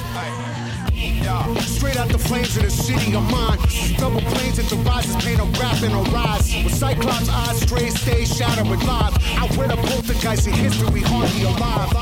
Straight 1.76 1.98
out 1.98 2.10
the 2.10 2.20
flames 2.20 2.58
of 2.58 2.64
the 2.64 2.84
city 2.84 3.16
of 3.16 3.24
mine. 3.30 3.58
Double 3.98 4.22
planes 4.22 4.60
and 4.60 4.70
devices 4.70 5.24
paint 5.24 5.40
a 5.40 5.46
rap 5.60 5.84
and 5.84 5.94
a 5.94 6.02
rise. 6.18 6.64
With 6.64 6.76
Cyclops 6.76 7.30
eyes, 7.30 7.62
straight 7.62 7.98
stay 7.98 8.26
shadow 8.26 8.70
with 8.70 8.84
live. 8.84 9.14
I 9.42 9.58
wear 9.58 9.68
the 9.68 9.76
poltergeist 9.76 10.48
in 10.48 10.54
history, 10.54 11.02
hardly 11.02 11.46
alive. 11.46 11.96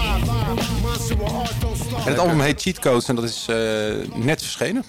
En 2.06 2.12
het 2.12 2.19
album 2.19 2.39
heet 2.39 2.62
Cheat 2.62 2.79
Codes 2.79 3.08
en 3.08 3.15
dat 3.15 3.23
is 3.23 3.45
eh, 3.49 3.56
net 4.15 4.41
verschenen. 4.41 4.84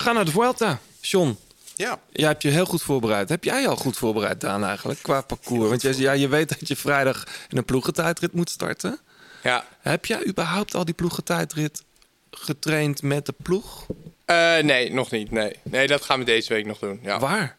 We 0.00 0.06
gaan 0.06 0.14
naar 0.14 0.24
de 0.24 0.30
Vuelta. 0.30 0.78
John, 1.00 1.38
Ja. 1.76 2.00
jij 2.12 2.28
hebt 2.28 2.42
je 2.42 2.48
heel 2.48 2.64
goed 2.64 2.82
voorbereid. 2.82 3.28
Heb 3.28 3.44
jij 3.44 3.60
je 3.60 3.68
al 3.68 3.76
goed 3.76 3.96
voorbereid, 3.96 4.40
Daan, 4.40 4.64
eigenlijk, 4.64 5.02
qua 5.02 5.20
parcours? 5.20 5.68
Want 5.68 5.82
jij, 5.82 5.94
ja, 5.96 6.12
je 6.12 6.28
weet 6.28 6.48
dat 6.48 6.68
je 6.68 6.76
vrijdag 6.76 7.24
in 7.48 7.56
een 7.56 7.64
ploegentijdrit 7.64 8.32
moet 8.32 8.50
starten. 8.50 8.98
Ja. 9.42 9.64
Heb 9.80 10.04
jij 10.06 10.26
überhaupt 10.26 10.74
al 10.74 10.84
die 10.84 10.94
ploegentijdrit 10.94 11.82
getraind 12.30 13.02
met 13.02 13.26
de 13.26 13.34
ploeg? 13.42 13.86
Eh, 14.24 14.58
nee, 14.58 14.92
nog 14.92 15.10
niet. 15.10 15.30
Nee. 15.30 15.52
nee, 15.62 15.86
dat 15.86 16.02
gaan 16.04 16.18
we 16.18 16.24
deze 16.24 16.52
week 16.52 16.66
nog 16.66 16.78
doen. 16.78 17.00
Ja, 17.02 17.18
Waar? 17.18 17.56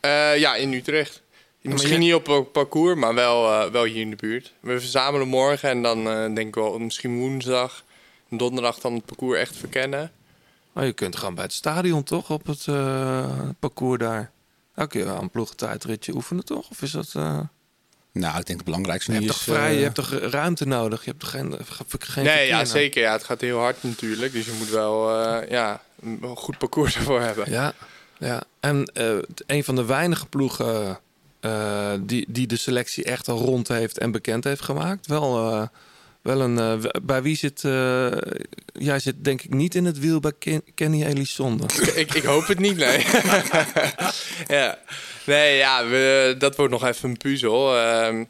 Eh, 0.00 0.38
ja 0.38 0.54
in 0.54 0.72
Utrecht. 0.72 1.22
Misschien 1.60 1.92
je- 1.92 1.98
niet 1.98 2.14
op 2.28 2.48
parcours, 2.52 2.94
maar 2.98 3.14
wel, 3.14 3.52
eh, 3.52 3.70
wel 3.70 3.84
hier 3.84 4.00
in 4.00 4.10
de 4.10 4.16
buurt. 4.16 4.52
We 4.60 4.80
verzamelen 4.80 5.28
morgen 5.28 5.68
en 5.68 5.82
dan 5.82 6.04
denk 6.34 6.48
ik 6.48 6.54
wel 6.54 6.78
misschien 6.78 7.18
woensdag, 7.18 7.84
donderdag 8.28 8.78
dan 8.78 8.94
het 8.94 9.04
parcours 9.04 9.38
echt 9.38 9.56
verkennen. 9.56 10.12
Oh, 10.74 10.84
je 10.84 10.92
kunt 10.92 11.16
gewoon 11.16 11.34
bij 11.34 11.44
het 11.44 11.52
stadion 11.52 12.02
toch 12.02 12.30
op 12.30 12.46
het 12.46 12.66
eh, 12.68 13.26
parcours 13.58 13.98
daar. 13.98 14.30
Dan 14.74 14.88
kun 14.88 15.00
je 15.00 15.06
wel 15.06 15.22
een 15.22 15.30
ploegentijdritje 15.30 16.14
oefenen 16.14 16.44
toch? 16.44 16.70
Of 16.70 16.82
is 16.82 16.90
dat... 16.90 17.10
eh, 17.14 17.38
Nou, 18.12 18.38
ik 18.38 18.46
denk 18.46 18.58
het 18.58 18.64
belangrijkste 18.64 19.12
Je 19.12 19.18
hebt 19.18 19.30
is... 19.30 19.36
toch 19.36 19.54
vrij, 19.54 19.70
eh, 19.70 19.76
je 19.76 19.82
hebt 19.82 19.94
toch 19.94 20.10
ruimte 20.12 20.66
nodig? 20.66 21.04
Je 21.04 21.10
hebt 21.10 21.20
toch 21.22 21.30
geen, 21.30 21.56
geen 21.98 22.24
nee, 22.24 22.46
ja, 22.46 22.64
zeker. 22.64 23.02
Ja, 23.02 23.12
het 23.12 23.24
gaat 23.24 23.40
heel 23.40 23.58
hard 23.58 23.82
natuurlijk. 23.82 24.32
Dus 24.32 24.46
je 24.46 24.54
moet 24.58 24.70
wel 24.70 25.20
eh, 25.22 25.50
ja, 25.50 25.82
een 26.02 26.36
goed 26.36 26.58
parcours 26.58 26.96
ervoor 26.96 27.20
hebben. 27.20 27.50
Ja, 27.50 27.72
ja. 28.18 28.42
en 28.60 28.84
eh, 28.84 29.16
een 29.46 29.64
van 29.64 29.74
de 29.74 29.84
weinige 29.84 30.26
ploegen 30.26 31.00
eh, 31.40 31.92
die, 32.00 32.24
die 32.28 32.46
de 32.46 32.56
selectie 32.56 33.04
echt 33.04 33.28
al 33.28 33.38
rond 33.38 33.68
heeft 33.68 33.98
en 33.98 34.10
bekend 34.10 34.44
heeft 34.44 34.62
gemaakt. 34.62 35.06
Wel, 35.06 35.52
eh, 35.52 35.66
wel 36.24 36.40
een. 36.40 36.58
eh, 36.58 36.90
bij 37.02 37.22
wie 37.22 37.36
zit. 37.36 37.64
eh, 37.64 38.06
jij 38.72 38.98
zit 38.98 39.24
denk 39.24 39.42
ik 39.42 39.54
niet 39.54 39.74
in 39.74 39.84
het 39.84 39.98
wiel 39.98 40.20
bij 40.20 40.32
Ken- 40.38 40.64
Kenny 40.74 41.02
Elissonde. 41.04 41.64
ik, 41.94 42.14
ik 42.14 42.22
hoop 42.22 42.46
het 42.46 42.58
niet, 42.58 42.76
nee. 42.76 43.06
ja. 44.58 44.78
Nee, 45.26 45.56
ja, 45.56 45.86
we, 45.86 46.34
dat 46.38 46.56
wordt 46.56 46.72
nog 46.72 46.84
even 46.84 47.08
een 47.10 47.16
puzzel. 47.16 47.76
Ehm, 47.78 48.24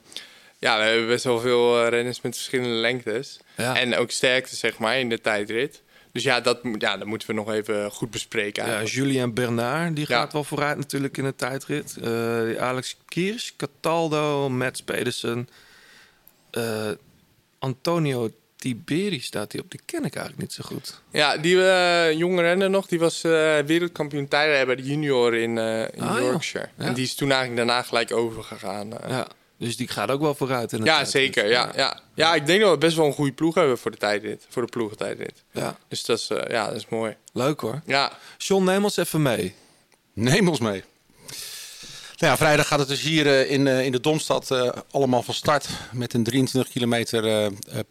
ja, 0.58 0.78
we 0.78 0.84
hebben 0.84 1.06
best 1.06 1.24
wel 1.24 1.40
veel 1.40 1.82
eh, 1.82 1.88
renners 1.88 2.20
met 2.20 2.34
verschillende 2.34 2.74
lengtes. 2.74 3.40
Ja. 3.56 3.76
En 3.76 3.96
ook 3.96 4.10
sterkte, 4.10 4.56
zeg 4.56 4.78
maar, 4.78 4.98
in 4.98 5.08
de 5.08 5.20
tijdrit. 5.20 5.82
Dus 6.12 6.22
ja, 6.22 6.40
dat, 6.40 6.58
ja, 6.78 6.96
dat 6.96 7.06
moeten 7.06 7.28
we 7.28 7.34
nog 7.34 7.50
even 7.52 7.90
goed 7.90 8.10
bespreken. 8.10 8.64
Ja, 8.64 8.74
eigenlijk. 8.74 9.08
Julien 9.12 9.34
Bernard, 9.34 9.96
die 9.96 10.04
Ja. 10.08 10.16
gaat 10.16 10.32
wel 10.32 10.44
vooruit 10.44 10.76
natuurlijk 10.76 11.16
in 11.16 11.24
de 11.24 11.34
tijdrit. 11.34 11.96
Alex 12.58 12.96
Kiers, 13.08 13.54
Cataldo, 13.56 14.48
Mats 14.48 14.82
Pedersen, 14.82 15.48
Antonio 17.64 18.30
Tiberi 18.56 19.20
staat 19.20 19.52
hij 19.52 19.60
op. 19.60 19.70
Die 19.70 19.80
ken 19.84 20.04
ik 20.04 20.14
eigenlijk 20.14 20.40
niet 20.42 20.52
zo 20.52 20.62
goed. 20.66 21.00
Ja, 21.10 21.36
die 21.36 21.64
eh, 21.68 22.12
jonge 22.12 22.42
renner 22.42 22.70
nog, 22.70 22.86
die 22.86 22.98
was 22.98 23.24
eh, 23.24 23.30
wereldkampioen 23.58 24.28
tijdrijden 24.28 24.66
bij 24.66 24.76
de 24.76 24.82
junior 24.82 25.34
in, 25.34 25.58
eh, 25.58 25.80
in 25.80 26.02
Ah. 26.02 26.18
Yorkshire. 26.18 26.68
Ja. 26.78 26.84
En 26.84 26.94
die 26.94 27.04
is 27.04 27.14
toen 27.14 27.30
eigenlijk 27.30 27.66
daarna 27.66 27.82
gelijk 27.82 28.12
overgegaan. 28.12 28.90
Ja, 29.08 29.26
dus 29.58 29.76
die 29.76 29.88
gaat 29.88 30.10
ook 30.10 30.20
wel 30.20 30.34
vooruit 30.34 30.72
in 30.72 30.84
Ja, 30.84 31.04
zeker. 31.04 31.48
Ja, 31.48 31.72
ja. 31.76 32.00
ja, 32.14 32.34
ik 32.34 32.46
denk 32.46 32.60
dat 32.60 32.70
we 32.70 32.78
best 32.78 32.96
wel 32.96 33.06
een 33.06 33.12
goede 33.12 33.32
ploeg 33.32 33.54
hebben 33.54 33.78
voor 33.78 33.90
de 33.90 33.96
tijdrit. 33.96 34.46
Voor 34.48 34.62
de 34.62 34.68
ploegentijdrit. 34.68 35.42
Ja. 35.50 35.76
Dus 35.88 36.04
dat 36.04 36.18
is, 36.18 36.30
eh, 36.30 36.50
ja, 36.50 36.66
dat 36.66 36.76
is 36.76 36.88
mooi. 36.88 37.16
Leuk 37.32 37.60
hoor. 37.60 37.80
Ja, 37.86 38.12
John, 38.38 38.64
neem 38.64 38.84
ons 38.84 38.96
even 38.96 39.22
mee. 39.22 39.54
Neem 40.12 40.48
ons 40.48 40.60
mee. 40.60 40.82
Nou 42.16 42.32
ja, 42.32 42.36
vrijdag 42.36 42.66
gaat 42.66 42.78
het 42.78 42.88
dus 42.88 43.00
hier 43.00 43.26
eh, 43.26 43.50
in, 43.50 43.66
eh, 43.66 43.84
in 43.84 43.92
de 43.92 44.00
Domstad 44.00 44.50
eh, 44.50 44.68
allemaal 44.90 45.22
van 45.22 45.34
start 45.34 45.68
met 45.92 46.14
een 46.14 46.24
23 46.24 46.72
kilometer 46.72 47.50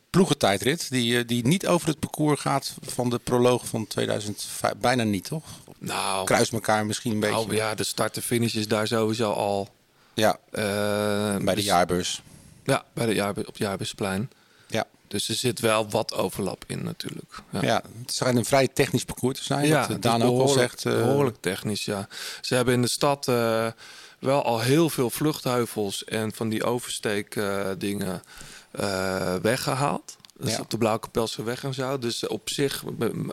ploegentijdrit. 0.09 0.89
Die, 0.89 1.25
die 1.25 1.47
niet 1.47 1.67
over 1.67 1.87
het 1.87 1.99
parcours 1.99 2.41
gaat 2.41 2.73
van 2.81 3.09
de 3.09 3.19
proloog 3.19 3.67
van 3.67 3.87
2005. 3.87 4.73
Bijna 4.77 5.03
niet, 5.03 5.23
toch? 5.23 5.43
Nou, 5.77 6.25
Kruis 6.25 6.51
elkaar 6.51 6.85
misschien 6.85 7.11
een 7.11 7.19
beetje. 7.19 7.35
nou, 7.35 7.55
ja, 7.55 7.75
de 7.75 7.83
start 7.83 8.15
en 8.15 8.21
finish 8.21 8.53
is 8.55 8.67
daar 8.67 8.87
sowieso 8.87 9.31
al. 9.31 9.67
Ja, 10.13 10.39
bij 10.51 11.37
de 11.39 11.51
dus- 11.55 11.63
jaarbeurs. 11.63 12.21
Ja, 12.63 12.83
bij 12.93 13.05
de 13.05 13.13
jaarbe- 13.13 13.39
op 13.41 13.45
het 13.47 13.57
Jaarbeursplein. 13.57 14.31
Ja. 14.67 14.85
Dus 15.07 15.29
er 15.29 15.35
zit 15.35 15.59
wel 15.59 15.89
wat 15.89 16.13
overlap 16.13 16.63
in 16.67 16.83
natuurlijk. 16.83 17.33
Ja. 17.61 17.81
het 18.01 18.13
schijnt 18.13 18.37
een 18.37 18.45
vrij 18.45 18.67
technisch 18.67 19.05
parcours 19.05 19.37
te 19.37 19.43
zijn. 19.43 19.67
Ja, 19.67 19.87
Daan 19.99 20.23
ook 20.23 20.39
al 20.39 20.47
zegt. 20.47 20.85
eh, 20.85 20.93
behoorlijk 20.93 21.37
technisch, 21.39 21.85
ja. 21.85 22.07
Ze 22.41 22.55
hebben 22.55 22.73
in 22.73 22.81
de 22.81 22.87
stad 22.87 23.27
wel 24.23 24.43
al 24.43 24.59
heel 24.59 24.89
veel 24.89 25.09
vluchtheuvels 25.09 26.03
en 26.03 26.31
van 26.33 26.49
die 26.49 26.63
oversteek 26.63 27.35
eh, 27.35 27.65
dingen 27.77 28.21
eh, 28.71 29.35
weggehaald. 29.41 30.15
Dus 30.39 30.51
Ja. 30.53 30.59
op 30.59 30.69
de 30.69 30.77
Blauwe 30.77 30.99
Kapelse 30.99 31.43
weg 31.43 31.63
en 31.63 31.73
zo. 31.73 31.97
Dus 31.99 32.27
op 32.27 32.49
zich 32.49 32.83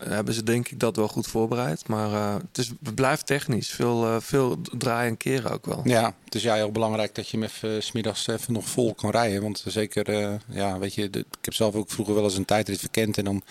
hebben 0.01 0.35
ze 0.35 0.43
denk 0.43 0.69
ik 0.69 0.81
dat 0.81 0.97
wel 0.97 1.09
goed 1.09 1.27
voorbereid. 1.27 1.89
Maar 1.89 2.13
eh, 2.13 2.35
het, 2.35 2.59
is, 2.59 2.71
het 2.85 2.95
blijft 2.95 3.27
technisch. 3.27 3.71
Veel, 3.71 4.21
veel 4.21 4.61
draaien 4.79 5.11
en 5.11 5.17
keren 5.17 5.51
ook 5.51 5.67
wel. 5.67 5.81
Ja, 5.85 6.15
het 6.25 6.35
is 6.35 6.43
ja 6.43 6.55
heel 6.55 6.71
belangrijk 6.73 7.15
dat 7.15 7.29
je 7.29 7.37
hem 7.39 7.47
even 7.47 7.83
smiddags 7.83 8.27
even 8.27 8.53
nog 8.53 8.65
vol 8.69 8.95
kan 8.95 9.11
rijden. 9.11 9.43
Want 9.43 9.65
zeker, 9.67 10.39
ja, 10.49 10.79
weet 10.79 10.95
je, 10.95 11.11
de- 11.11 11.19
ik 11.19 11.45
heb 11.45 11.55
zelf 11.55 11.75
ook 11.75 11.91
vroeger 11.91 12.15
wel 12.15 12.25
eens 12.25 12.37
een 12.37 12.45
tijdrit 12.45 12.81
verkend. 12.81 13.19
En 13.19 13.25
dan 13.25 13.43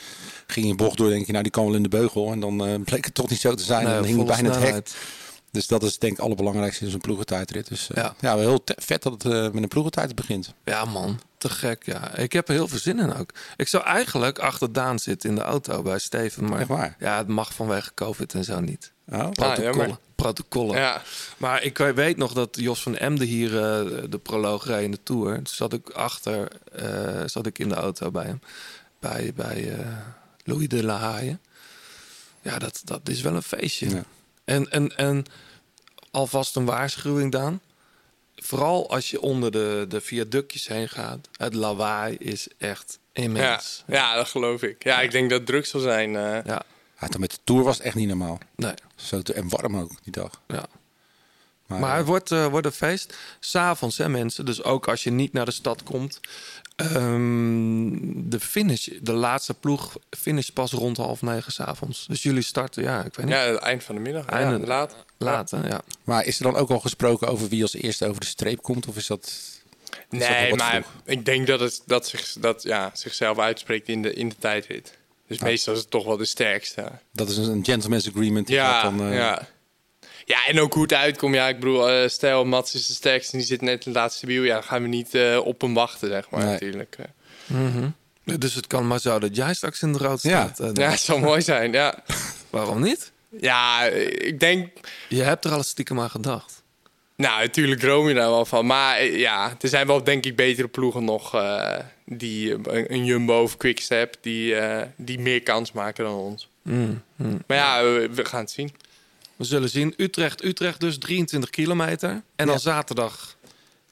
ging 0.47 0.65
je 0.65 0.71
een 0.71 0.77
bocht 0.77 0.97
door, 0.97 1.09
denk 1.09 1.25
je, 1.25 1.31
nou 1.31 1.43
die 1.43 1.51
kan 1.51 1.65
wel 1.65 1.75
in 1.75 1.83
de 1.83 1.89
beugel. 1.89 2.31
En 2.31 2.39
dan 2.39 2.83
bleek 2.83 3.05
het 3.05 3.13
toch 3.13 3.29
niet 3.29 3.39
zo 3.39 3.53
te 3.53 3.63
zijn. 3.63 3.83
Nee, 3.85 3.93
en 3.93 3.99
dan 4.01 4.07
hing 4.11 4.25
bijna 4.25 4.49
het 4.49 4.59
hek. 4.73 4.89
Dus 5.51 5.67
dat 5.67 5.83
is 5.83 5.97
denk 5.97 6.11
ik 6.11 6.17
het 6.17 6.25
allerbelangrijkste 6.25 6.85
in 6.85 6.91
zo'n 6.91 6.99
ploegentijdrit. 6.99 7.67
Dus 7.67 7.89
eh, 7.89 8.03
Ja. 8.03 8.15
ja, 8.19 8.35
wel 8.35 8.47
heel 8.47 8.61
vet 8.65 9.03
dat 9.03 9.13
het 9.13 9.25
eh, 9.25 9.31
met 9.51 9.63
een 9.63 9.67
ploegentijd 9.67 10.15
begint. 10.15 10.53
Ja, 10.63 10.85
man. 10.85 11.19
Te 11.37 11.49
gek, 11.49 11.85
ja. 11.85 12.15
Ik 12.15 12.33
heb 12.33 12.47
er 12.47 12.53
heel 12.53 12.67
veel 12.67 12.79
zin 12.79 12.99
in 12.99 13.15
ook. 13.15 13.29
Ik 13.57 13.67
zou 13.67 13.83
eigenlijk 13.83 14.39
achter 14.39 14.73
Daan 14.73 14.99
zitten 14.99 15.29
in 15.29 15.35
de 15.35 15.41
auto 15.41 15.81
bij 15.81 15.99
Steven. 15.99 16.49
Maar 16.49 16.59
Echt 16.59 16.67
waar? 16.67 16.95
ja, 16.99 17.17
het 17.17 17.27
mag 17.27 17.53
vanwege 17.53 17.91
COVID 17.93 18.33
en 18.33 18.43
zo 18.43 18.59
niet. 18.59 18.91
Oh. 19.11 19.17
Protocollen. 19.31 19.63
jammer. 19.63 19.97
protocollen. 20.15 20.77
Ja. 20.77 21.01
Maar 21.37 21.63
ik 21.63 21.77
weet 21.77 22.17
nog 22.17 22.33
dat 22.33 22.57
Jos 22.59 22.81
van 22.81 22.97
Emden 22.97 23.27
hier 23.27 23.55
eh, 23.55 24.03
de 24.09 24.17
proloog 24.23 24.65
reed 24.65 24.83
in 24.83 24.91
de 24.91 25.03
Tour. 25.03 25.35
Toen 25.35 25.47
zat 25.47 25.73
ik 25.73 25.89
achter, 25.89 26.47
eh, 26.71 27.21
zat 27.25 27.45
ik 27.45 27.59
in 27.59 27.69
de 27.69 27.75
auto 27.75 28.11
bij 28.11 28.25
hem. 28.25 28.41
Bij, 28.99 29.31
bij 29.35 29.73
eh, 29.77 29.87
Louis 30.43 30.67
de 30.67 30.83
La 30.83 30.97
Haye. 30.97 31.37
Ja, 32.41 32.59
dat, 32.59 32.81
dat 32.83 33.09
is 33.09 33.21
wel 33.21 33.35
een 33.35 33.43
feestje. 33.43 33.89
Ja. 33.89 34.03
En, 34.49 34.71
en, 34.71 34.97
en 34.97 35.25
alvast 36.11 36.55
een 36.55 36.65
waarschuwing, 36.65 37.31
Daan. 37.31 37.61
Vooral 38.35 38.89
als 38.89 39.09
je 39.09 39.21
onder 39.21 39.51
de, 39.51 39.85
de 39.89 40.01
viaductjes 40.01 40.67
heen 40.67 40.89
gaat. 40.89 41.29
Het 41.37 41.53
lawaai 41.53 42.15
is 42.15 42.47
echt 42.57 42.99
Ja, 43.13 43.21
immens. 43.23 43.83
ja, 43.87 44.15
dat 44.15 44.27
geloof 44.27 44.61
ik. 44.61 44.83
Ja, 44.83 45.01
ik 45.01 45.11
denk 45.11 45.29
dat 45.29 45.37
het 45.37 45.47
druk 45.47 45.65
zal 45.65 45.79
zijn. 45.81 46.15
eh. 46.15 46.21
Ja, 46.45 46.61
Ja, 46.99 47.07
toen 47.07 47.19
met 47.21 47.31
de 47.31 47.37
Tour 47.43 47.63
was 47.63 47.77
het 47.77 47.85
echt 47.85 47.95
niet 47.95 48.07
normaal. 48.07 48.37
nee. 48.55 48.73
Zo 48.95 49.21
te, 49.21 49.33
en 49.33 49.49
warm 49.49 49.77
ook 49.77 49.91
die 50.03 50.11
dag. 50.11 50.41
Ja. 50.47 50.65
Maar, 51.67 51.79
Maar 51.79 51.91
eh, 51.91 51.97
het 51.97 52.05
wordt, 52.05 52.31
eh, 52.31 52.47
wordt 52.47 52.65
een 52.65 52.71
feest. 52.71 53.17
S'avonds, 53.39 53.97
hè 53.97 54.09
mensen. 54.09 54.45
Dus 54.45 54.63
ook 54.63 54.87
als 54.87 55.03
je 55.03 55.11
niet 55.11 55.33
naar 55.33 55.45
de 55.45 55.51
stad 55.51 55.83
komt. 55.83 56.19
Ehm, 56.79 58.29
de 58.29 58.39
finish, 58.39 58.87
de 59.01 59.13
laatste 59.13 59.53
ploeg 59.53 59.95
finish 60.09 60.47
pas 60.49 60.71
rond 60.71 60.97
half 60.97 61.21
negen 61.21 61.51
s'avonds. 61.51 62.05
Dus 62.07 62.23
jullie 62.23 62.41
starten, 62.41 62.83
ja, 62.83 63.03
ik 63.03 63.15
weet 63.15 63.25
niet. 63.25 63.35
Ja, 63.35 63.41
het 63.41 63.59
eind 63.59 63.83
van 63.83 63.95
de 63.95 64.01
middag. 64.01 64.25
Einde- 64.25 64.59
ja, 64.59 64.65
laat. 64.65 64.95
Laat, 65.17 65.49
ja. 65.49 65.81
maar 66.03 66.25
is 66.25 66.37
er 66.37 66.43
dan 66.43 66.55
ook 66.55 66.69
al 66.69 66.79
gesproken 66.79 67.27
over 67.27 67.47
wie 67.47 67.61
als 67.61 67.73
eerste 67.73 68.07
over 68.07 68.21
de 68.21 68.27
streep 68.27 68.61
komt? 68.61 68.87
Of 68.87 68.95
is 68.95 69.07
dat... 69.07 69.25
is 69.25 70.19
Nee, 70.19 70.55
maar 70.55 70.71
vroeg? 70.71 70.85
ik 71.05 71.25
denk 71.25 71.47
dat 71.47 71.59
het 71.59 71.81
dat 71.85 72.07
zich, 72.07 72.33
dat, 72.39 72.63
ja, 72.63 72.91
zichzelf 72.93 73.39
uitspreekt 73.39 73.87
in 73.87 74.01
de, 74.01 74.13
in 74.13 74.29
de 74.29 74.35
tijdrit. 74.39 74.97
Dus 75.27 75.39
meestal 75.39 75.73
is 75.73 75.79
het 75.79 75.89
toch 75.91 76.05
wel 76.05 76.17
de 76.17 76.25
sterkste. 76.25 76.91
Dat 77.13 77.29
is 77.29 77.37
een 77.37 77.65
gentleman's 77.65 78.07
agreement. 78.07 78.47
die 78.47 78.55
Ja, 78.55 78.81
gaat 78.81 78.97
dan, 78.97 79.07
eh, 79.09 79.15
ja. 79.15 79.47
Ja, 80.29 80.47
en 80.47 80.59
ook 80.59 80.73
hoe 80.73 80.81
het 80.83 80.93
uitkomt. 80.93 81.35
Ja, 81.35 81.47
ik 81.47 81.59
bedoel, 81.59 81.89
eh, 81.89 82.09
stel 82.09 82.45
Mats 82.45 82.73
is 82.75 82.87
de 82.87 82.93
sterkste 82.93 83.31
en 83.31 83.37
die 83.37 83.47
zit 83.47 83.61
net 83.61 83.85
in 83.85 83.91
het 83.91 84.01
laatste 84.01 84.25
wiel. 84.25 84.43
Ja, 84.43 84.53
dan 84.53 84.63
gaan 84.63 84.81
we 84.81 84.87
niet 84.87 85.15
eh, 85.15 85.39
op 85.43 85.61
hem 85.61 85.73
wachten, 85.73 86.07
zeg 86.09 86.29
maar, 86.29 86.43
Nee. 86.43 86.51
natuurlijk. 86.51 86.95
eh. 87.47 87.85
Dus 88.37 88.53
het 88.53 88.67
kan 88.67 88.87
maar 88.87 88.99
zo 88.99 89.19
dat 89.19 89.35
jij 89.35 89.53
straks 89.53 89.81
in 89.81 89.93
de 89.93 89.97
rood 89.99 90.21
Ja. 90.21 90.51
staat. 90.53 90.77
Ja, 90.77 90.89
het 90.89 90.99
zou 90.99 91.19
mooi 91.19 91.41
zijn, 91.41 91.71
ja. 91.71 92.03
Waarom 92.49 92.81
niet? 92.81 93.11
Ja, 93.41 93.83
ik 93.85 94.39
denk... 94.39 94.69
Je 95.09 95.21
hebt 95.21 95.45
er 95.45 95.51
al 95.51 95.63
stiekem 95.63 95.99
aan 95.99 96.09
gedacht. 96.09 96.63
Nou, 97.15 97.41
natuurlijk 97.41 97.79
droom 97.79 98.07
je 98.07 98.13
daar 98.13 98.29
wel 98.29 98.45
van. 98.45 98.65
Maar 98.65 99.03
ja, 99.03 99.55
er 99.61 99.69
zijn 99.69 99.87
wel 99.87 100.03
denk 100.03 100.25
ik 100.25 100.35
betere 100.35 100.67
ploegen 100.67 101.03
nog... 101.03 101.35
eh, 101.35 101.77
die 102.05 102.51
een, 102.53 102.93
een 102.93 103.05
Jumbo 103.05 103.41
of 103.41 103.57
Quickstep... 103.57 104.15
Die, 104.21 104.55
eh, 104.55 104.87
die 104.97 105.19
meer 105.19 105.43
kans 105.43 105.71
maken 105.71 106.03
dan 106.03 106.13
ons. 106.13 106.49
Mm, 106.61 107.03
mm. 107.15 107.41
Maar 107.47 107.57
ja, 107.57 107.83
we, 107.83 108.09
we 108.11 108.25
gaan 108.25 108.39
het 108.41 108.51
zien. 108.51 108.71
We 109.39 109.45
zullen 109.45 109.69
zien. 109.69 109.93
Utrecht, 109.97 110.43
Utrecht 110.43 110.79
dus 110.79 110.97
23 110.97 111.49
kilometer. 111.49 112.21
En 112.35 112.47
dan 112.47 112.59
zaterdag. 112.59 113.37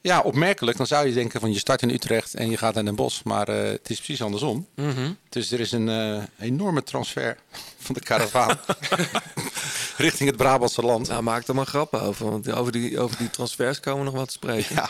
Ja, 0.02 0.22
opmerkelijk. 0.22 0.78
Dan 0.78 0.88
zou 0.88 1.08
je 1.08 1.14
denken 1.14 1.40
van 1.40 1.54
je 1.54 1.60
start 1.60 1.82
in 1.82 1.90
Utrecht 1.90 2.34
en 2.34 2.50
je 2.50 2.58
gaat 2.58 2.74
naar 2.74 2.86
Den 2.86 2.96
Bosch. 2.96 3.24
Maar 3.24 3.48
eh, 3.48 3.70
het 3.70 3.90
is 3.90 3.96
precies 3.96 4.22
andersom. 4.22 4.68
Mhm. 4.76 5.12
Dus 5.30 5.52
er 5.52 5.60
is 5.60 5.72
een 5.72 5.90
eh, 5.90 6.24
enorme 6.40 6.84
transfer 6.84 7.38
van 7.78 7.96
de 7.96 8.02
karavaan 8.02 8.60
richting 9.98 10.30
het 10.30 10.38
Brabantse 10.38 10.82
land. 10.82 11.08
Nou, 11.08 11.24
maak 11.24 11.48
er 11.48 11.56
maar 11.56 11.66
grappen 11.66 12.02
over. 12.02 12.30
Want 12.30 12.52
over 12.52 12.72
die, 12.72 13.00
over 13.00 13.18
die 13.18 13.30
transfers 13.30 13.80
komen 13.80 14.00
we 14.00 14.06
nog 14.06 14.20
wat 14.20 14.28
te 14.28 14.34
spreken. 14.34 14.76
Ja. 14.76 14.90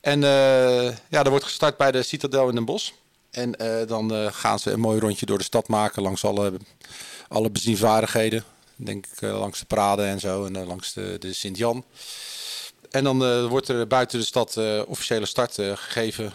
En 0.00 0.24
eh, 0.24 0.96
ja, 1.08 1.24
er 1.24 1.30
wordt 1.30 1.44
gestart 1.44 1.76
bij 1.76 1.92
de 1.92 2.02
Citadel 2.02 2.48
in 2.48 2.54
Den 2.54 2.64
Bosch. 2.64 2.90
En 3.30 3.52
dan 3.86 4.32
gaan 4.32 4.58
ze 4.58 4.70
een 4.70 4.80
mooi 4.80 5.00
rondje 5.00 5.26
door 5.26 5.38
de 5.38 5.44
stad 5.44 5.68
maken 5.68 6.02
langs 6.02 6.24
alle, 6.24 6.52
alle 7.28 7.50
bezienvaardigheden. 7.50 8.44
Denk 8.84 9.06
ik 9.06 9.22
eh, 9.22 9.38
langs 9.38 9.58
de 9.58 9.64
Prade 9.64 10.02
en 10.04 10.20
zo 10.20 10.44
en 10.44 10.56
eh, 10.56 10.66
langs 10.66 10.92
de, 10.92 11.16
de 11.18 11.32
Sint-Jan. 11.32 11.84
En 12.90 13.04
dan 13.04 13.24
eh, 13.24 13.46
wordt 13.46 13.68
er 13.68 13.86
buiten 13.86 14.18
de 14.18 14.24
stad 14.24 14.56
officiële 14.86 15.26
start 15.26 15.54
gegeven 15.54 16.32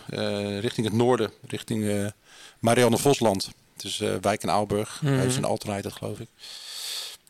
richting 0.59 0.85
het 0.87 0.95
noorden, 0.95 1.31
richting 1.47 2.11
Marianne 2.59 2.97
Vosland. 2.97 3.49
Dus 3.75 3.97
Wijk 3.97 4.43
en 4.43 4.49
Aalburg, 4.51 5.01
Mhm. 5.01 5.13
heeft 5.19 5.35
een 5.37 5.43
alternate 5.45 5.91
geloof 5.91 6.19
ik. 6.19 6.27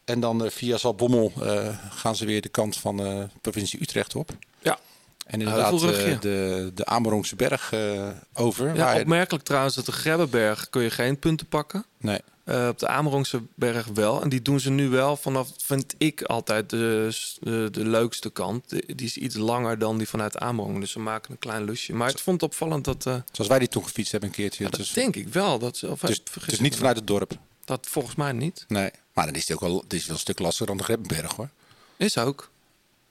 En 0.06 0.20
dan 0.20 0.52
via 0.52 0.78
Zaltbommel 0.78 1.32
eh 1.44 1.78
gaan 1.90 2.16
ze 2.16 2.26
weer 2.26 2.42
de 2.42 2.50
kant 2.50 2.78
van 2.78 3.00
eh, 3.06 3.24
provincie 3.42 3.82
Utrecht 3.82 4.16
op. 4.16 4.30
Ja. 4.60 4.80
En 5.28 5.40
inderdaad 5.42 5.74
eh, 5.84 6.20
de, 6.20 6.72
de 6.74 6.86
Amerongse 6.86 7.36
berg 7.36 7.72
eh, 7.74 8.08
over. 8.34 8.68
Ja, 8.68 8.74
waar 8.84 8.96
je- 8.96 9.02
opmerkelijk 9.02 9.44
trouwens 9.44 9.76
dat 9.76 9.86
de 9.86 9.92
Grebbeberg 9.92 10.70
kun 10.70 10.82
je 10.82 10.90
geen 10.90 11.20
punten 11.20 11.48
pakken. 11.48 11.86
Nee. 11.98 12.20
Eh, 12.44 12.68
op 12.68 12.80
de 12.80 12.88
Amerongse 12.88 13.42
berg 13.56 13.86
wel. 13.94 14.22
En 14.22 14.30
die 14.30 14.42
doen 14.42 14.60
ze 14.60 14.70
nu 14.70 14.90
wel 14.90 15.18
vanaf, 15.18 15.50
vind 15.58 15.94
ik 15.98 16.22
altijd, 16.22 16.70
de, 16.70 17.10
de, 17.40 17.68
de 17.72 17.86
leukste 17.86 18.30
kant. 18.30 18.70
De- 18.70 18.84
Die 18.96 19.06
is 19.08 19.18
iets 19.18 19.36
langer 19.36 19.80
dan 19.80 19.98
die 19.98 20.08
vanuit 20.08 20.38
Amerong. 20.38 20.80
Dus 20.80 20.92
ze 20.92 21.00
maken 21.00 21.32
een 21.32 21.40
klein 21.40 21.64
lusje. 21.66 21.94
Maar 21.94 22.10
ik 22.10 22.20
vond 22.20 22.42
het 22.42 22.50
opvallend 22.52 22.86
dat... 22.86 23.04
Zoals 23.04 23.50
wij 23.50 23.60
die 23.60 23.68
toen 23.68 23.84
gefietst 23.84 24.12
hebben 24.12 24.30
een 24.30 24.36
keertje. 24.36 24.64
ja, 24.64 24.70
dat 24.70 24.80
dus, 24.80 24.92
denk 24.94 25.16
ik 25.16 25.28
wel. 25.28 25.60
Dat 25.60 25.84
of 25.84 26.00
dus, 26.00 26.22
vergis 26.24 26.46
dus 26.50 26.54
ik 26.54 26.62
niet 26.62 26.76
vanuit 26.76 26.96
het 26.96 27.08
dorp. 27.08 27.32
Dat 27.66 27.88
volgens 27.90 28.16
mij 28.16 28.32
niet. 28.32 28.66
Nee. 28.68 28.90
Maar 29.14 29.26
dan 29.26 29.36
is 29.36 29.42
het 29.48 29.52
ook 29.54 29.60
wel, 29.70 29.80
het 29.80 29.94
is 29.94 30.06
wel 30.06 30.14
een 30.16 30.22
stuk 30.22 30.40
lastiger 30.40 30.68
dan 30.68 30.78
de 30.78 30.84
Grebbeberg 30.84 31.36
hoor. 31.36 31.50
Is 31.98 32.18
ook. 32.18 32.50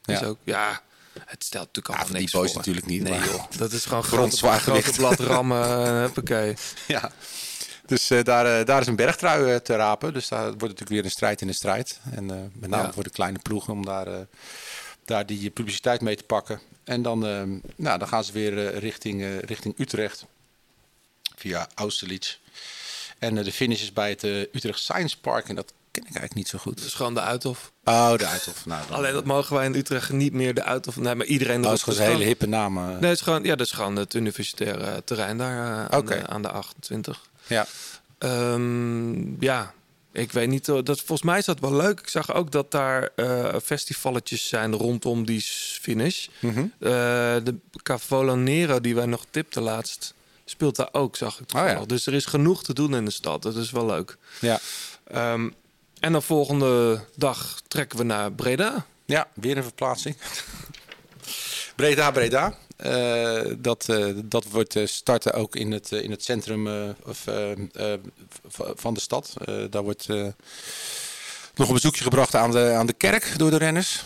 Is 0.05 0.21
Ja. 0.21 0.27
ook. 0.27 0.39
Ja, 0.45 0.83
het 1.27 1.45
stelt 1.45 1.67
natuurlijk 1.67 1.87
Ja, 1.87 1.93
allemaal 1.95 2.07
voor 2.07 2.15
die 2.15 2.21
niks 2.21 2.33
boys 2.33 2.49
voor. 2.49 2.59
natuurlijk 2.59 2.87
niet, 2.87 3.03
Nee 3.03 3.19
maar- 3.19 3.29
joh, 3.29 3.45
dat 3.59 3.73
is 3.73 3.85
gewoon 3.85 4.05
Grond 4.05 4.21
grote, 4.23 4.37
zwaar 4.37 4.61
grote 4.61 4.81
gewicht. 4.83 4.97
blad 4.99 5.21
rammen. 5.21 5.63
eh, 5.87 6.01
Huppakee. 6.01 6.55
Ja. 6.87 7.13
Dus 7.87 8.11
eh, 8.11 8.23
daar, 8.23 8.59
eh, 8.61 8.67
daar 8.67 8.81
is 8.81 8.87
een 8.87 8.97
bergtrui 8.97 9.63
te 9.63 9.77
rapen. 9.77 10.13
Dus 10.13 10.29
daar 10.29 10.43
wordt 10.45 10.61
natuurlijk 10.61 10.91
weer 10.91 11.05
een 11.05 11.11
strijd 11.11 11.41
in 11.41 11.47
de 11.47 11.53
strijd. 11.53 12.01
En 12.11 12.31
eh, 12.31 12.37
met 12.53 12.71
name 12.71 12.83
Ja. 12.87 12.93
voor 12.93 13.03
de 13.05 13.11
kleine 13.11 13.39
ploegen 13.39 13.73
om 13.73 13.85
daar, 13.85 14.07
eh, 14.07 14.19
daar 15.05 15.27
die 15.27 15.51
publiciteit 15.51 16.01
mee 16.01 16.17
te 16.17 16.25
pakken. 16.25 16.61
En 16.85 17.03
dan, 17.03 17.19
nou, 17.77 17.99
dan 17.99 18.09
gaan 18.09 18.25
ze 18.25 18.33
weer 18.33 18.67
eh, 18.69 18.79
richting, 18.79 19.23
eh, 19.23 19.39
richting 19.39 19.75
Utrecht 19.79 20.25
via 21.37 21.69
Austerlitz. 21.75 22.39
En 23.19 23.35
de 23.35 23.53
finish 23.53 23.83
is 23.83 23.93
bij 23.93 24.11
het 24.11 24.23
Utrecht 24.25 24.79
Science 24.79 25.19
Park. 25.21 25.49
En 25.49 25.55
dat 25.55 25.73
ken 26.01 26.03
ik 26.11 26.17
eigenlijk 26.17 26.35
niet 26.35 26.49
zo 26.49 26.59
goed. 26.59 26.85
Is 26.85 26.95
gewoon 26.95 27.15
de 27.15 27.21
Uithof. 27.21 27.73
Oh, 27.85 28.17
de 28.17 28.27
Uithof. 28.27 28.67
Nou, 28.67 28.83
dan, 28.89 28.97
Alleen 28.97 29.13
dat 29.13 29.25
mogen 29.25 29.55
wij 29.57 29.65
in 29.67 29.75
Utrecht 29.75 30.13
niet 30.13 30.33
meer 30.33 30.55
de 30.55 30.63
Uithof. 30.63 30.97
Nee, 30.97 31.15
maar 31.15 31.27
iedereen... 31.27 31.61
Oh, 31.61 31.67
erop. 31.67 31.79
dat 31.79 31.89
is 31.89 31.95
gewoon 31.95 32.11
een 32.11 32.13
hele 32.17 32.25
hippe 32.29 32.47
naam. 32.47 32.77
eh. 32.79 32.85
Nee, 32.85 32.95
het 33.11 33.19
is 33.19 33.21
gewoon, 33.21 33.43
ja, 33.43 33.55
dat 33.57 33.67
is 33.67 33.73
gewoon 33.73 33.97
het 33.97 34.15
universitaire 34.15 35.03
terrein 35.05 35.39
daar 35.39 35.87
eh, 35.91 35.97
aan, 35.99 36.07
de, 36.07 36.27
aan 36.27 36.43
de 36.43 36.51
28. 36.51 37.27
Ja. 37.47 37.67
Ehm, 38.19 39.45
ja, 39.45 39.73
ik 40.13 40.33
weet 40.33 40.49
niet. 40.49 40.65
Dat, 40.65 40.87
volgens 40.87 41.23
mij 41.23 41.39
is 41.39 41.45
dat 41.45 41.61
wel 41.61 41.75
leuk. 41.75 42.01
Ik 42.01 42.09
zag 42.09 42.35
ook 42.35 42.51
dat 42.53 42.71
daar 42.71 43.09
eh 43.15 43.55
festivalletjes 43.65 44.49
zijn 44.49 44.73
rondom 44.75 45.27
die 45.27 45.41
finish. 45.81 46.27
Mhm. 46.39 46.59
Eh, 46.59 46.89
de 47.45 47.55
Cavolo 47.83 48.35
Nero 48.35 48.81
die 48.81 48.95
wij 48.95 49.07
nog 49.07 49.25
tipten 49.31 49.63
laatst, 49.63 50.15
speelt 50.45 50.77
daar 50.77 50.89
ook, 50.93 51.17
zag 51.17 51.41
ik 51.41 51.47
toevallig. 51.47 51.75
Oh 51.75 51.81
ja. 51.81 51.87
Dus 51.87 52.07
er 52.07 52.15
is 52.15 52.27
genoeg 52.27 52.63
te 52.65 52.75
doen 52.75 52.95
in 52.95 53.05
de 53.05 53.11
stad. 53.11 53.43
Dat 53.43 53.57
is 53.57 53.71
wel 53.71 53.87
leuk. 53.87 54.17
Ja. 54.41 54.59
Ehm, 55.05 55.49
en 56.01 56.13
dan 56.13 56.23
volgende 56.23 57.05
dag 57.17 57.61
trekken 57.69 57.99
we 57.99 58.05
naar 58.05 58.33
Breda. 58.33 58.87
Ja, 59.05 59.29
weer 59.35 59.57
een 59.57 59.63
verplaatsing. 59.63 60.17
Breda, 61.77 62.11
Breda. 62.11 62.59
Eh, 62.77 63.41
dat, 63.59 63.89
eh, 63.89 64.07
dat 64.25 64.45
wordt 64.45 64.77
eh, 64.77 64.87
starten 64.87 65.33
ook 65.33 65.57
in 65.57 65.73
het, 65.73 65.93
in 65.93 66.11
het 66.11 66.25
centrum 66.25 66.95
of, 67.05 67.25
van 68.75 68.95
de 68.95 69.01
stad. 69.01 69.35
Daar 69.71 69.83
wordt 69.83 70.09
nog 71.55 71.69
een 71.69 71.75
bezoekje 71.75 72.03
gebracht 72.03 72.35
aan 72.35 72.51
de, 72.51 72.73
aan 72.73 72.87
de 72.87 72.93
kerk 72.93 73.35
door 73.37 73.51
de 73.51 73.57
renners. 73.57 74.05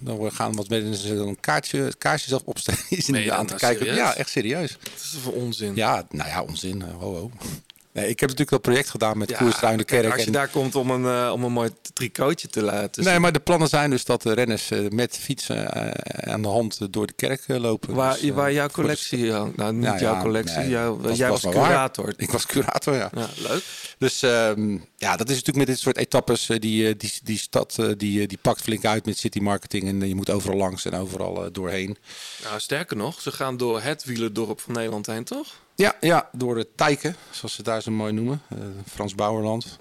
Dan 0.00 0.32
gaan 0.32 0.54
wat 0.54 0.68
mensen 0.68 1.18
een 1.18 1.40
kaartje, 1.40 1.92
kaarsjes 1.98 2.34
af 2.34 2.42
opstellen. 2.44 2.80
Zitten 2.88 3.36
aan 3.36 3.46
dat 3.46 3.58
te 3.58 3.66
nou 3.66 3.74
kijken. 3.74 3.86
serieus? 3.86 3.96
Ja, 3.96 4.14
echt 4.14 4.30
serieus. 4.30 4.76
Dat 4.82 4.92
is 4.94 5.16
voor 5.22 5.32
onzin. 5.32 5.74
Ja, 5.74 6.06
nou 6.10 6.28
ja, 6.28 6.42
onzin. 6.42 6.82
Ho, 6.82 7.14
ho. 7.14 7.30
Nee, 7.92 8.04
ik 8.08 8.20
heb 8.20 8.28
natuurlijk 8.28 8.50
dat 8.50 8.60
project 8.62 8.90
gedaan 8.90 9.18
met 9.18 9.28
Ja, 9.30 9.38
de 9.76 9.84
Kerk. 9.84 10.10
Als 10.12 10.20
je 10.20 10.26
en- 10.26 10.32
daar 10.32 10.48
komt 10.48 10.74
om 10.74 10.90
een, 10.90 11.04
eh, 11.26 11.32
om 11.32 11.44
een 11.44 11.52
mooi 11.52 11.70
tricotje 11.92 12.48
te 12.48 12.62
laten 12.62 13.04
Nee, 13.04 13.18
maar 13.18 13.32
de 13.32 13.40
plannen 13.40 13.68
zijn 13.68 13.90
dus 13.90 14.04
dat 14.04 14.22
de 14.22 14.32
renners 14.32 14.70
eh, 14.70 14.88
met 14.88 15.16
fietsen 15.18 15.72
eh, 15.72 16.32
aan 16.32 16.42
de 16.42 16.48
hand 16.48 16.92
door 16.92 17.06
de 17.06 17.12
kerk 17.12 17.44
lopen. 17.46 17.94
Waar, 17.94 18.18
Dus, 18.20 18.30
waar 18.30 18.52
jouw 18.52 18.68
collectie 18.68 19.32
hangt. 19.32 19.56
Nou, 19.56 19.72
niet 19.72 19.82
Nou 19.82 19.98
jouw 19.98 20.14
ja, 20.14 20.20
collectie. 20.22 20.58
nee, 20.58 20.68
jouw- 20.68 21.00
dat 21.00 21.16
jij 21.16 21.28
was, 21.28 21.40
curator. 21.40 22.12
Ik 22.16 22.30
was 22.30 22.46
curator, 22.46 22.94
ja. 22.94 23.10
Ja, 23.14 23.26
leuk. 23.48 23.62
Dus 23.98 24.22
ehm, 24.22 24.76
ja, 25.00 25.16
dat 25.16 25.28
is 25.28 25.34
natuurlijk 25.36 25.56
met 25.56 25.66
dit 25.66 25.78
soort 25.78 25.96
etappes. 25.96 26.48
eh, 26.48 26.58
die, 26.58 26.88
eh, 26.88 26.94
die, 26.98 27.12
die 27.22 27.38
stad 27.38 27.76
eh, 27.78 27.88
die, 27.96 28.26
die 28.26 28.38
pakt 28.42 28.60
flink 28.60 28.84
uit 28.84 29.06
met 29.06 29.18
city 29.18 29.38
marketing. 29.38 29.88
En 29.88 30.08
je 30.08 30.14
moet 30.14 30.30
overal 30.30 30.56
langs 30.56 30.84
en 30.84 30.94
overal 30.94 31.52
doorheen. 31.52 31.96
Nou, 32.42 32.60
sterker 32.60 32.96
nog, 32.96 33.20
ze 33.20 33.32
gaan 33.32 33.56
door 33.56 33.80
het 33.80 34.04
wielerdorp 34.04 34.60
van 34.60 34.74
Nederland 34.74 35.06
heen, 35.06 35.24
toch? 35.24 35.46
Ja, 35.74 35.96
ja 36.00 36.28
door 36.32 36.54
de 36.54 36.68
Tijken, 36.76 37.16
zoals 37.30 37.54
ze 37.54 37.62
daar 37.62 37.82
zo 37.82 37.90
mooi 37.90 38.12
noemen. 38.12 38.42
Frans 38.92 39.14
Bouwerland. 39.14 39.78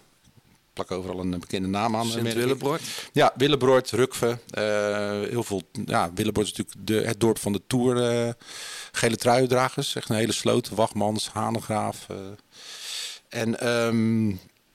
Plak 0.74 0.92
overal 0.92 1.20
een 1.20 1.40
bekende 1.40 1.68
naam 1.68 1.96
aan. 1.96 2.06
Sint-Willebroord. 2.06 2.82
Ja, 3.14 3.34
Willebroord, 3.36 3.92
Rukve. 3.92 4.38
heel 5.30 5.44
veel. 5.44 5.62
Ja, 5.86 6.12
Willebroord 6.14 6.48
is 6.48 6.54
natuurlijk 6.58 6.88
de, 6.88 7.08
het 7.08 7.20
dorp 7.20 7.40
van 7.40 7.52
de 7.52 7.62
Tour. 7.68 8.10
eh, 8.28 8.34
gele 8.92 9.16
truiendragers. 9.18 9.96
Echt 9.96 10.10
een 10.10 10.16
hele 10.16 10.32
sloot. 10.32 10.70
Wachmans, 10.70 11.30
Hanegraaf. 11.30 12.08
en 13.30 13.60
ehm, 13.60 14.30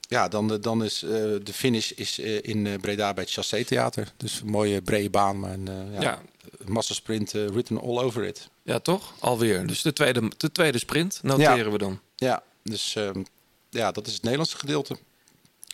ja, 0.07 0.27
dan, 0.27 0.47
de- 0.47 0.59
dan 0.59 0.83
is 0.83 1.03
eh, 1.03 1.09
de 1.43 1.53
finish 1.53 1.91
is, 1.91 2.19
eh, 2.19 2.39
in 2.43 2.67
eh, 2.67 2.73
Breda 2.79 3.13
bij 3.13 3.23
het 3.23 3.31
Chassé 3.33 3.63
Theater. 3.63 4.13
Dus 4.17 4.41
een 4.41 4.49
mooie 4.49 4.81
brede 4.81 5.09
baan. 5.09 5.39
Maar 5.39 5.53
een, 5.53 5.67
eh, 5.67 5.93
ja, 5.93 6.01
Ja. 6.01 6.21
massasprint 6.65 7.33
eh, 7.33 7.45
written 7.45 7.81
all 7.81 7.99
over 7.99 8.23
it. 8.23 8.49
Ja, 8.63 8.79
toch? 8.79 9.13
Alweer. 9.19 9.67
Dus 9.67 9.81
de 9.81 9.93
tweede, 9.93 10.31
de 10.37 10.51
tweede 10.51 10.77
sprint 10.79 11.19
noteren 11.23 11.71
we 11.71 11.77
dan. 11.77 11.99
Ja, 12.15 12.43
dus 12.63 12.95
ehm, 12.95 13.23
ja, 13.69 13.91
dat 13.91 14.07
is 14.07 14.13
het 14.13 14.21
Nederlandse 14.21 14.57
gedeelte. 14.57 14.97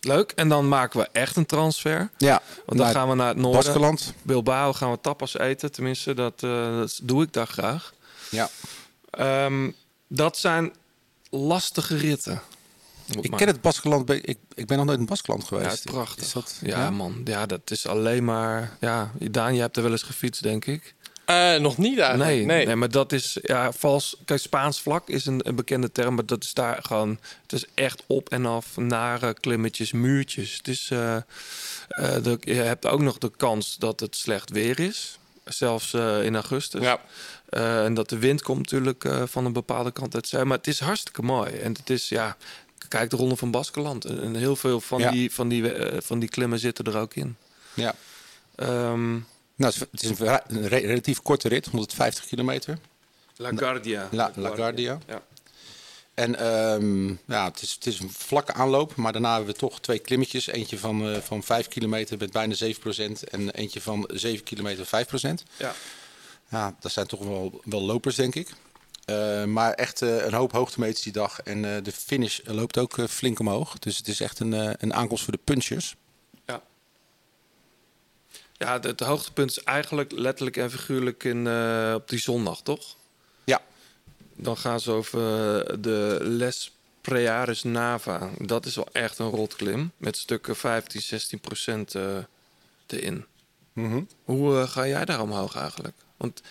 Leuk. 0.04 0.32
En 0.32 0.50
dan 0.50 0.68
maken 0.68 1.00
we 1.00 1.08
echt 1.12 1.36
een 1.36 1.46
transfer. 1.46 2.10
Ja, 2.18 2.42
Want 2.66 2.80
dan 2.80 2.90
gaan 2.92 3.10
we 3.10 3.16
naar 3.16 3.28
het 3.28 3.38
noorden. 3.38 3.64
Baskeland. 3.64 4.14
Bilbao 4.22 4.74
gaan 4.74 4.92
we 4.92 4.98
tapas 5.02 5.38
eten. 5.38 5.72
Tenminste, 5.72 6.14
dat, 6.14 6.44
eh, 6.44 6.78
dat 6.78 7.00
doe 7.04 7.24
ik 7.24 7.34
daar 7.34 7.48
graag. 7.48 7.94
Ja. 8.32 8.50
Ehm, 9.10 9.72
dat 10.08 10.38
zijn 10.38 10.74
lastige 11.30 11.96
ritten. 11.98 12.42
Ik 13.22 13.32
ken 13.32 13.48
het 13.48 13.62
Baskeland. 13.62 14.10
Ik, 14.10 14.38
ik 14.54 14.68
ben 14.68 14.78
nog 14.78 14.86
nooit 14.86 15.00
in 15.00 15.06
Baskeland 15.06 15.44
geweest. 15.44 15.84
Ja, 15.84 15.92
prachtig. 15.92 16.24
Is 16.26 16.32
dat, 16.32 16.60
ja, 16.62 16.90
man. 16.90 17.22
Ja, 17.24 17.46
dat 17.46 17.72
is 17.72 17.88
alleen 17.88 18.24
maar... 18.24 18.78
Ja, 18.80 19.12
Daan, 19.20 19.56
je 19.56 19.62
hebt 19.62 19.78
er 19.78 19.84
wel 19.84 19.92
eens 19.92 20.04
gefietst, 20.04 20.44
denk 20.44 20.66
ik. 20.66 20.94
Eh, 21.26 21.56
nog 21.56 21.78
niet 21.78 22.00
eigenlijk. 22.00 22.30
Nee, 22.30 22.46
Nee. 22.46 22.66
nee. 22.66 22.76
maar 22.76 22.90
dat 22.90 23.12
is 23.12 23.38
ja, 23.42 23.72
vals. 23.72 24.18
Kijk, 24.26 24.40
Spaans 24.40 24.82
vlak 24.82 25.08
is 25.08 25.26
een, 25.26 25.48
een 25.48 25.56
bekende 25.56 25.92
term, 25.92 26.16
maar 26.16 26.26
dat 26.26 26.44
is 26.44 26.54
daar 26.54 26.80
gewoon. 26.82 27.20
Het 27.42 27.54
is 27.54 27.66
echt 27.74 28.04
op 28.08 28.30
en 28.30 28.46
af, 28.46 28.78
nare 28.78 29.34
klimmetjes, 29.34 29.92
muurtjes. 29.92 30.58
Het 30.58 30.68
is, 30.68 30.90
eh, 30.92 31.16
eh, 31.16 31.24
de, 32.24 32.38
je 32.40 32.54
hebt 32.54 32.88
ook 32.88 33.02
nog 33.02 33.18
de 33.18 33.32
kans 33.38 33.76
dat 33.78 34.00
het 34.00 34.16
slecht 34.16 34.50
weer 34.50 34.80
is, 34.80 35.20
zelfs 35.46 35.94
eh, 35.94 36.24
in 36.24 36.36
augustus. 36.36 36.82
Ja. 36.82 37.00
Eh, 37.50 37.84
en 37.86 37.94
dat 37.94 38.10
de 38.10 38.18
wind 38.18 38.42
komt 38.42 38.58
natuurlijk 38.60 39.04
eh, 39.06 39.24
van 39.26 39.46
een 39.46 39.54
bepaalde 39.54 39.92
kant 39.92 40.16
uit 40.16 40.28
zijn. 40.28 40.48
Maar 40.48 40.58
het 40.58 40.68
is 40.68 40.80
hartstikke 40.80 41.22
mooi. 41.22 41.52
En 41.52 41.74
het 41.74 41.90
is, 41.90 42.10
ja, 42.10 42.38
kijk 42.88 43.10
de 43.10 43.16
Ronde 43.16 43.36
van 43.36 43.52
Baskeland. 43.52 44.06
En 44.06 44.22
en 44.24 44.36
heel 44.36 44.56
veel 44.56 44.82
van, 44.82 45.00
Ja. 45.00 45.12
die, 45.12 45.32
van, 45.34 45.48
die, 45.48 45.74
eh, 45.74 46.02
van 46.02 46.20
die 46.20 46.30
klimmen 46.30 46.60
zitten 46.60 46.86
er 46.86 46.98
ook 46.98 47.14
in. 47.14 47.36
Ja. 47.74 47.96
Ehm, 48.56 49.12
Nou, 49.56 49.74
het 49.92 50.02
is- 50.04 50.10
een, 50.10 50.16
vera- 50.16 50.44
een 50.48 50.68
re- 50.68 50.78
relatief 50.78 51.22
korte 51.22 51.48
rit, 51.48 51.66
150 51.66 52.26
kilometer. 52.26 52.80
La 53.36 53.52
Guardia. 53.56 54.08
La, 54.12 54.32
La 54.36 54.50
Guardia. 54.56 55.00
Ja. 55.08 55.22
En 56.14 56.36
ehm, 56.36 57.08
ja, 57.08 57.46
het, 57.46 57.62
is, 57.62 57.72
het 57.72 57.86
is 57.86 58.00
een 58.00 58.10
vlakke 58.12 58.54
aanloop, 58.54 58.96
maar 58.96 59.12
daarna 59.12 59.36
hebben 59.36 59.54
we 59.54 59.60
toch 59.60 59.80
twee 59.80 60.00
klimmetjes. 60.00 60.48
Eentje 60.48 60.78
van, 60.78 61.10
eh, 61.10 61.18
van 61.22 61.44
5 61.44 61.68
kilometer 61.68 62.18
met 62.18 62.32
bijna 62.32 62.54
7% 62.54 63.24
en 63.30 63.50
eentje 63.50 63.82
van 63.82 64.10
7 64.14 64.44
kilometer 64.44 64.86
5%. 64.86 65.44
Ja. 65.58 65.74
Ja, 66.50 66.76
dat 66.80 66.92
zijn 66.92 67.08
toch 67.08 67.20
wel, 67.24 67.62
wel 67.64 67.82
lopers, 67.82 68.16
denk 68.16 68.36
ik. 68.36 68.50
Eh, 69.06 69.46
maar 69.46 69.74
echt 69.74 70.02
eh, 70.02 70.26
een 70.26 70.34
hoop 70.34 70.52
hoogtemeters 70.52 71.02
die 71.02 71.14
dag. 71.14 71.42
En 71.42 71.76
eh, 71.76 71.84
de 71.84 71.92
finish 71.92 72.40
loopt 72.44 72.78
ook 72.78 73.10
flink 73.10 73.40
omhoog. 73.40 73.80
Dus 73.80 73.98
het 73.98 74.08
is 74.08 74.20
echt 74.20 74.40
een, 74.40 74.84
een 74.84 74.94
aankomst 74.94 75.24
voor 75.24 75.34
de 75.34 75.40
punchers. 75.44 75.96
Ja. 76.46 76.62
Ja, 78.58 78.80
het, 78.80 79.00
hoogtepunt 79.00 79.50
is 79.50 79.64
eigenlijk 79.64 80.12
letterlijk 80.12 80.58
en 80.58 80.72
figuurlijk 80.72 81.24
in, 81.24 81.48
op 81.96 82.10
die 82.10 82.20
zondag, 82.20 82.62
toch? 82.62 82.96
Ja. 83.44 83.62
Dan 84.36 84.58
gaan 84.58 84.80
ze 84.80 84.92
over 84.92 85.20
de 85.82 86.18
Les 86.22 86.72
Prearis 87.02 87.64
Nava. 87.64 88.30
Dat 88.38 88.66
is 88.66 88.76
wel 88.76 88.88
echt 88.92 89.20
een 89.20 89.30
rotklim. 89.30 89.92
Met 89.98 90.18
stukken 90.18 90.56
15, 90.56 91.02
16 91.02 91.40
procent 91.40 91.96
erin. 92.88 93.26
Mhm. 93.74 94.04
Hoe 94.24 94.68
ga 94.68 94.88
jij 94.88 95.06
daar 95.06 95.22
omhoog 95.22 95.56
eigenlijk? 95.56 95.96
Want 96.18 96.42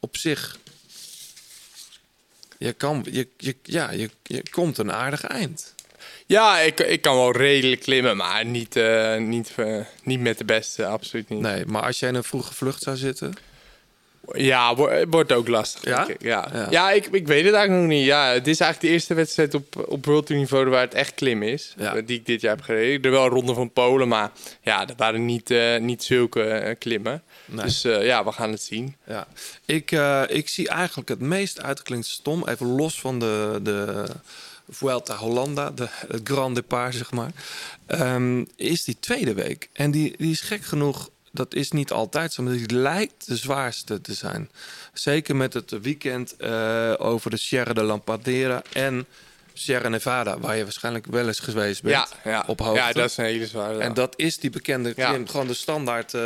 op 0.00 0.16
zich... 0.16 0.58
Je, 2.58 2.72
kan, 2.72 3.06
je, 3.10 3.28
je, 3.36 3.56
ja, 3.62 3.90
je, 3.90 4.10
je 4.22 4.42
komt 4.50 4.78
een 4.78 4.92
aardig 4.92 5.24
eind. 5.24 5.74
Ja, 6.26 6.58
ik, 6.58 6.80
ik 6.80 7.00
kan 7.00 7.16
wel 7.16 7.32
redelijk 7.32 7.80
klimmen, 7.80 8.16
maar 8.16 8.44
niet, 8.44 8.76
eh, 8.76 9.16
niet, 9.16 9.52
eh, 9.56 9.80
niet 10.02 10.20
met 10.20 10.38
de 10.38 10.44
beste, 10.44 10.86
absoluut 10.86 11.28
niet. 11.28 11.40
Nee, 11.40 11.66
maar 11.66 11.82
als 11.82 11.98
jij 11.98 12.08
in 12.08 12.14
een 12.14 12.24
vroege 12.24 12.54
vlucht 12.54 12.82
zou 12.82 12.96
zitten... 12.96 13.34
Ja, 14.32 14.74
wo- 14.74 15.04
wordt 15.08 15.32
ook 15.32 15.48
lastig. 15.48 15.84
Ja? 15.84 16.08
ik. 16.08 16.22
Ja, 16.22 16.48
Ja. 16.52 16.66
ja. 16.70 16.90
ik, 16.90 17.06
ik 17.06 17.26
weet 17.26 17.44
het 17.44 17.54
eigenlijk 17.54 17.86
nog 17.88 17.96
niet. 17.98 18.04
Ja, 18.06 18.26
het 18.32 18.46
is 18.46 18.60
eigenlijk 18.60 18.80
de 18.80 18.88
eerste 18.88 19.14
wedstrijd 19.14 19.54
op, 19.54 19.84
op 19.88 20.06
World 20.06 20.26
Tour 20.26 20.40
niveau 20.40 20.68
waar 20.68 20.80
het 20.80 20.94
echt 20.94 21.14
klim 21.14 21.42
is. 21.42 21.74
Ja. 21.78 21.94
eh, 21.94 22.02
Die 22.06 22.18
ik 22.18 22.26
dit 22.26 22.40
jaar 22.40 22.54
heb 22.56 22.64
gereden. 22.64 23.02
Er 23.02 23.10
wel 23.10 23.24
een 23.24 23.30
ronde 23.30 23.54
van 23.54 23.72
Polen, 23.72 24.08
maar 24.08 24.30
ja, 24.62 24.84
dat 24.84 24.96
waren 24.96 25.24
niet, 25.24 25.50
eh, 25.50 25.76
niet 25.78 26.04
zulke 26.04 26.42
eh, 26.42 26.74
klimmen. 26.78 27.22
Nee. 27.44 27.64
Dus 27.64 27.84
eh, 27.84 28.04
ja, 28.06 28.24
we 28.24 28.32
gaan 28.32 28.50
het 28.50 28.62
zien. 28.62 28.96
Ja, 29.06 29.26
ik, 29.64 29.92
eh, 29.92 30.22
ik 30.28 30.48
zie 30.48 30.68
eigenlijk 30.68 31.08
het 31.08 31.20
meest 31.20 31.62
uitklinkt 31.62 32.06
stom, 32.06 32.48
even 32.48 32.66
los 32.66 33.00
van 33.00 33.18
de, 33.18 33.58
de 33.62 34.04
Vuelta 34.68 35.16
Hollanda, 35.16 35.70
de, 35.70 35.86
het 36.08 36.20
Grand 36.24 36.54
Depart, 36.54 36.94
zeg 36.94 37.10
maar, 37.12 37.30
ehm, 37.86 38.44
is 38.56 38.84
die 38.84 38.96
tweede 39.00 39.34
week. 39.34 39.68
En 39.72 39.90
die, 39.90 40.14
die 40.18 40.30
is 40.30 40.40
gek 40.40 40.62
genoeg, 40.64 41.08
dat 41.36 41.54
is 41.54 41.70
niet 41.70 41.92
altijd 41.92 42.32
zo, 42.32 42.42
maar 42.42 42.52
die 42.52 42.72
lijkt 42.76 43.26
de 43.26 43.36
zwaarste 43.36 44.00
te 44.00 44.14
zijn. 44.14 44.50
Zeker 44.92 45.36
met 45.36 45.52
het 45.54 45.80
weekend 45.82 46.36
eh, 46.36 46.94
over 46.98 47.30
de 47.30 47.36
Sierra 47.36 47.72
de 47.72 47.82
Lampadera 47.82 48.62
en 48.72 49.06
Sierra 49.58 49.88
Nevada, 49.88 50.38
waar 50.38 50.56
je 50.56 50.62
waarschijnlijk 50.62 51.06
wel 51.06 51.26
eens 51.26 51.40
geweest 51.40 51.82
bent. 51.82 51.94
Ja, 51.94 52.30
ja. 52.30 52.44
op 52.46 52.60
hoogte. 52.60 52.80
ja, 52.80 52.92
dat 52.92 53.10
is 53.10 53.16
een 53.16 53.24
hele 53.24 53.46
zware. 53.46 53.78
En 53.78 53.94
dat 53.94 54.12
is 54.16 54.38
die 54.38 54.50
bekende 54.50 54.92
Ja. 54.96 55.08
klim. 55.08 55.28
Gewoon 55.28 55.46
de 55.46 55.54
standaard, 55.54 56.14
eh, 56.14 56.20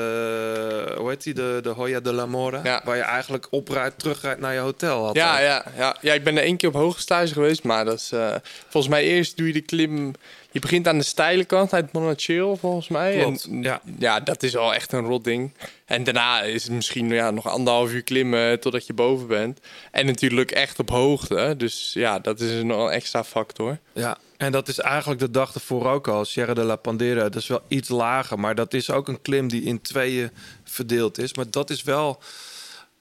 hoe 0.96 1.08
heet 1.08 1.22
die? 1.22 1.34
De, 1.34 1.58
de 1.62 1.68
Hoya 1.68 2.00
de 2.00 2.12
la 2.12 2.26
Mora. 2.26 2.60
Ja. 2.64 2.82
Waar 2.84 2.96
je 2.96 3.02
eigenlijk 3.02 3.46
oprijdt, 3.50 3.98
terugrijdt 3.98 4.40
naar 4.40 4.54
je 4.54 4.58
hotel. 4.60 5.14
Ja, 5.16 5.38
ja, 5.40 5.64
ja. 5.76 5.96
ja, 6.00 6.12
ik 6.14 6.24
ben 6.24 6.36
er 6.36 6.42
één 6.42 6.56
keer 6.56 6.74
op 6.80 6.98
stage 6.98 7.32
geweest, 7.32 7.62
maar 7.62 7.84
dat 7.84 7.94
is 7.98 8.12
eh, 8.12 8.34
volgens 8.68 8.92
mij 8.92 9.04
eerst 9.04 9.36
doe 9.36 9.46
je 9.46 9.52
de 9.52 9.60
klim. 9.60 10.12
Je 10.52 10.60
begint 10.60 10.88
aan 10.88 10.98
de 10.98 11.04
steile 11.04 11.44
kant 11.44 11.72
uit 11.72 11.92
Monachil, 11.92 12.56
volgens 12.56 12.88
mij. 12.88 13.18
Klopt, 13.18 13.44
En, 13.44 13.62
ja. 13.62 13.80
ja, 13.98 14.20
dat 14.20 14.42
is 14.42 14.52
wel 14.52 14.74
echt 14.74 14.92
een 14.92 15.04
rot 15.04 15.24
ding. 15.24 15.52
En 15.84 16.04
daarna 16.04 16.42
is 16.42 16.62
het 16.62 16.72
misschien 16.72 17.08
ja, 17.08 17.30
nog 17.30 17.48
anderhalf 17.48 17.92
uur 17.92 18.02
klimmen 18.02 18.60
totdat 18.60 18.86
je 18.86 18.92
boven 18.92 19.26
bent. 19.26 19.60
En 19.90 20.06
natuurlijk 20.06 20.50
echt 20.50 20.78
op 20.78 20.90
hoogte. 20.90 21.54
Dus 21.56 21.90
ja, 21.94 22.18
dat 22.18 22.40
is 22.40 22.62
nog 22.62 22.86
een 22.86 22.92
extra 22.92 23.24
factor. 23.24 23.78
Ja, 23.92 24.18
en 24.36 24.52
dat 24.52 24.68
is 24.68 24.78
eigenlijk 24.78 25.20
de 25.20 25.30
dag 25.30 25.54
ervoor 25.54 25.90
ook 25.90 26.08
al. 26.08 26.24
Sierra 26.24 26.54
de 26.54 26.64
la 26.64 26.76
Pandera, 26.76 27.22
dat 27.22 27.42
is 27.42 27.46
wel 27.46 27.62
iets 27.68 27.88
lager. 27.88 28.38
Maar 28.38 28.54
dat 28.54 28.74
is 28.74 28.90
ook 28.90 29.08
een 29.08 29.22
klim 29.22 29.48
die 29.48 29.62
in 29.62 29.80
tweeën 29.80 30.30
verdeeld 30.64 31.18
is. 31.18 31.34
Maar 31.34 31.50
dat 31.50 31.70
is 31.70 31.82
wel... 31.82 32.22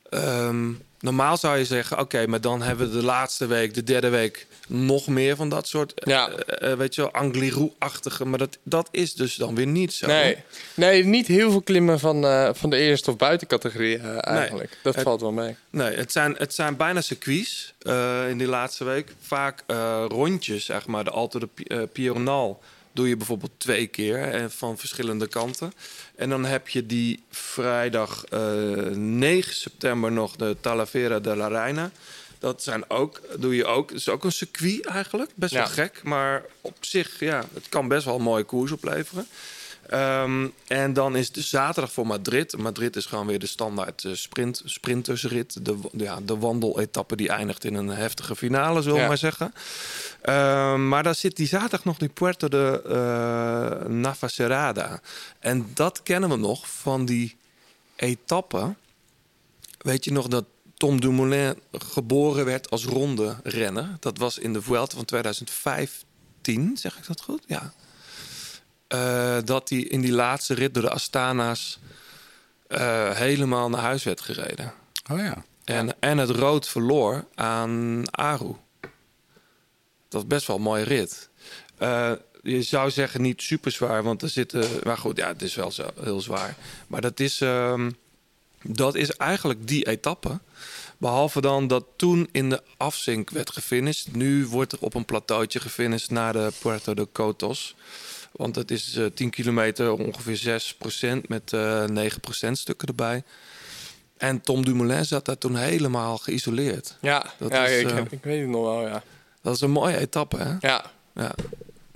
ehm, 0.10 0.72
normaal 1.00 1.38
zou 1.38 1.58
je 1.58 1.66
zeggen, 1.66 2.00
oké, 2.00 2.28
maar 2.28 2.42
dan 2.42 2.62
hebben 2.62 2.90
we 2.92 2.98
de 3.00 3.04
laatste 3.06 3.46
week, 3.46 3.74
de 3.74 3.84
derde 3.84 4.10
week... 4.10 4.48
nog 4.68 5.08
meer 5.08 5.36
van 5.36 5.50
dat 5.50 5.68
soort, 5.68 5.92
Ja. 5.96 6.30
eh, 6.30 6.72
eh, 6.72 6.78
weet 6.78 6.96
je 6.96 7.02
wel, 7.02 7.12
Angliru-achtige. 7.12 8.26
Maar 8.26 8.40
dat, 8.40 8.58
dat 8.64 8.88
is 8.92 9.14
dus 9.14 9.36
dan 9.36 9.56
weer 9.56 9.68
niet 9.68 9.94
zo. 9.94 10.08
Nee, 10.08 10.38
nee 10.74 11.06
niet 11.06 11.28
heel 11.28 11.52
veel 11.52 11.62
klimmen 11.62 12.00
van, 12.00 12.26
eh, 12.26 12.50
van 12.54 12.70
de 12.70 12.78
eerste 12.78 13.10
of 13.12 13.18
buitencategorie 13.18 13.98
eigenlijk. 14.20 14.78
Dat 14.84 14.96
Het- 14.96 15.04
valt 15.04 15.22
wel 15.22 15.32
mee. 15.32 15.56
Nee, 15.70 15.96
het 15.96 16.12
zijn, 16.12 16.36
het 16.38 16.54
zijn 16.54 16.78
bijna 16.78 17.02
circuits 17.02 17.74
in 18.30 18.38
die 18.38 18.48
laatste 18.48 18.84
week. 18.84 19.14
Vaak 19.22 19.64
rondjes, 20.08 20.66
zeg 20.66 20.88
maar. 20.88 21.04
De 21.04 21.10
Alto 21.12 21.40
de 21.40 21.48
Pi- 21.48 21.86
Pironal 21.92 22.62
doe 22.92 23.08
je 23.10 23.18
bijvoorbeeld 23.18 23.52
twee 23.58 23.88
keer 23.88 24.22
eh, 24.34 24.46
van 24.48 24.78
verschillende 24.78 25.28
kanten. 25.28 25.74
En 26.20 26.30
dan 26.30 26.46
heb 26.46 26.68
je 26.68 26.86
die 26.86 27.24
vrijdag 27.32 28.26
eh, 28.26 28.40
9 28.94 29.54
september 29.56 30.12
nog 30.12 30.36
de 30.36 30.56
Talavera 30.62 31.20
de 31.20 31.36
la 31.36 31.48
Reina. 31.48 31.92
Dat 32.40 32.64
zijn 32.64 32.90
ook, 32.90 33.22
doe 33.38 33.56
je 33.56 33.66
ook. 33.66 33.90
Het 33.90 34.00
is 34.00 34.10
ook 34.10 34.24
een 34.24 34.32
circuit 34.32 34.86
eigenlijk. 34.86 35.32
Best 35.36 35.54
Ja. 35.54 35.60
wel 35.60 35.68
gek. 35.68 36.04
Maar 36.04 36.44
op 36.62 36.78
zich, 36.80 37.20
ja, 37.20 37.46
het 37.54 37.70
kan 37.70 37.88
best 37.88 38.06
wel 38.06 38.16
een 38.16 38.22
mooie 38.22 38.44
koers 38.44 38.72
opleveren. 38.72 39.28
Ehm, 39.90 40.48
en 40.68 40.94
dan 40.94 41.16
is 41.16 41.32
de 41.32 41.42
zaterdag 41.42 41.92
voor 41.92 42.08
Madrid. 42.08 42.58
Madrid 42.58 42.96
is 42.96 43.06
gewoon 43.06 43.28
weer 43.28 43.40
de 43.40 43.48
standaard 43.48 44.04
eh, 44.06 44.12
sprint, 44.14 44.62
sprintersrit. 44.66 45.66
De, 45.66 45.78
ja, 45.92 46.20
de 46.22 46.38
wandeletappe 46.38 47.16
die 47.16 47.30
eindigt 47.30 47.64
in 47.66 47.74
een 47.74 47.88
heftige 47.88 48.36
finale, 48.36 48.82
zullen 48.82 48.96
we 48.96 49.02
Ja. 49.02 49.08
maar 49.08 49.18
zeggen. 49.18 49.54
Ehm, 50.22 50.88
maar 50.88 51.04
daar 51.04 51.16
zit 51.16 51.36
die 51.36 51.48
zaterdag 51.48 51.84
nog 51.84 51.98
die 51.98 52.10
Puerto 52.10 52.48
de 52.48 52.82
eh 52.86 53.88
Navacerrada. 53.90 55.02
En 55.40 55.72
dat 55.74 56.04
kennen 56.04 56.30
we 56.30 56.36
nog 56.36 56.70
van 56.70 57.06
die 57.06 57.38
etappe. 57.96 58.76
Weet 59.78 60.06
je 60.06 60.12
nog 60.12 60.28
dat 60.28 60.46
Tom 60.78 61.02
Dumoulin 61.02 61.56
geboren 61.72 62.46
werd 62.46 62.70
als 62.70 62.86
ronde 62.86 63.36
renner? 63.44 63.98
Dat 64.00 64.18
was 64.18 64.38
in 64.38 64.54
de 64.54 64.62
Vuelta 64.62 64.96
van 64.96 65.06
2015, 65.06 66.78
zeg 66.78 66.98
ik 66.98 67.08
dat 67.08 67.22
goed? 67.22 67.44
Ja. 67.48 67.74
Eh, 68.90 69.38
dat 69.46 69.70
hij 69.70 69.80
in 69.80 70.02
die 70.02 70.12
laatste 70.12 70.54
rit 70.54 70.74
door 70.74 70.84
de 70.84 70.90
Astana's 70.90 71.80
eh, 72.68 73.12
helemaal 73.12 73.70
naar 73.70 73.82
huis 73.82 74.04
werd 74.04 74.22
gereden. 74.22 74.74
Oh 75.12 75.20
ja. 75.20 75.44
En, 75.64 76.00
en 76.00 76.18
het 76.18 76.30
rood 76.30 76.68
verloor 76.68 77.26
aan 77.36 78.04
Aru. 78.12 78.56
Dat 80.08 80.22
is 80.22 80.28
best 80.28 80.48
wel 80.48 80.56
een 80.56 80.62
mooie 80.62 80.84
rit. 80.84 81.30
Eh, 81.78 82.12
je 82.42 82.62
zou 82.62 82.92
zeggen 82.92 83.22
niet 83.22 83.42
super 83.42 83.72
zwaar, 83.72 84.04
want 84.04 84.22
er 84.22 84.30
zitten. 84.30 84.70
Maar 84.84 84.98
goed, 84.98 85.18
ja, 85.18 85.28
het 85.28 85.42
is 85.42 85.56
wel 85.56 85.72
zo, 85.72 85.90
heel 86.02 86.22
zwaar. 86.22 86.56
Maar 86.88 87.02
dat 87.02 87.20
is, 87.20 87.42
ehm, 87.42 87.92
dat 88.64 88.96
is 88.96 89.12
eigenlijk 89.12 89.68
die 89.68 89.88
etappe. 89.88 90.40
Behalve 90.98 91.42
dan 91.42 91.68
dat 91.68 91.86
toen 91.96 92.30
in 92.32 92.50
de 92.50 92.64
afzink 92.78 93.30
werd 93.30 93.50
gefinished. 93.50 94.16
Nu 94.16 94.46
wordt 94.46 94.72
er 94.72 94.80
op 94.82 94.94
een 94.94 95.06
plateautje 95.06 95.60
gefinished 95.60 96.10
naar 96.10 96.34
de 96.34 96.52
Puerto 96.60 96.94
de 96.94 97.08
Cotos. 97.12 97.76
Want 98.40 98.56
het 98.56 98.72
is 98.72 98.96
eh 98.96 99.06
10 99.06 99.30
kilometer, 99.30 99.92
ongeveer 99.92 100.62
6% 101.24 101.28
met 101.28 101.54
eh 101.54 101.86
9% 101.88 102.52
stukken 102.52 102.88
erbij. 102.88 103.24
En 104.18 104.42
Tom 104.42 104.66
Dumoulin 104.66 105.06
zat 105.06 105.26
daar 105.26 105.38
toen 105.38 105.56
helemaal 105.56 106.18
geïsoleerd. 106.18 106.98
Ja, 107.02 107.26
Dat 107.38 107.52
ja 107.52 107.66
is, 107.66 107.82
ik, 107.82 107.90
eh, 107.92 107.98
ik 108.10 108.24
weet 108.24 108.40
het 108.40 108.50
nog 108.50 108.64
wel, 108.64 108.88
ja. 108.88 109.04
Dat 109.42 109.56
is 109.56 109.62
een 109.62 109.72
mooie 109.72 109.98
etappe, 109.98 110.38
hè? 110.38 110.56
Ja, 110.68 110.86
Ja. 111.16 111.36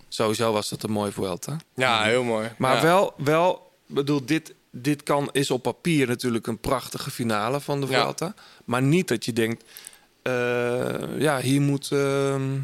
Sowieso 0.07 0.51
was 0.51 0.69
dat 0.69 0.83
een 0.83 0.91
mooi 0.91 1.11
Vuelta. 1.11 1.57
ja 1.75 2.03
heel 2.03 2.23
mooi. 2.23 2.49
Maar 2.57 2.75
ja. 2.75 2.81
wel, 2.81 3.13
wel, 3.17 3.71
bedoel, 3.85 4.25
dit, 4.25 4.53
dit 4.71 5.03
kan, 5.03 5.29
is 5.31 5.51
op 5.51 5.61
papier 5.61 6.07
natuurlijk 6.07 6.47
een 6.47 6.59
prachtige 6.59 7.11
finale 7.11 7.59
van 7.61 7.81
de 7.81 7.87
Ja. 7.87 8.01
Vuelta. 8.01 8.33
Maar 8.65 8.81
niet 8.81 9.07
dat 9.07 9.25
je 9.25 9.33
denkt, 9.33 9.63
eh, 10.21 11.19
ja, 11.19 11.39
hier 11.39 11.61
moet, 11.61 11.91
ehm, 11.91 12.59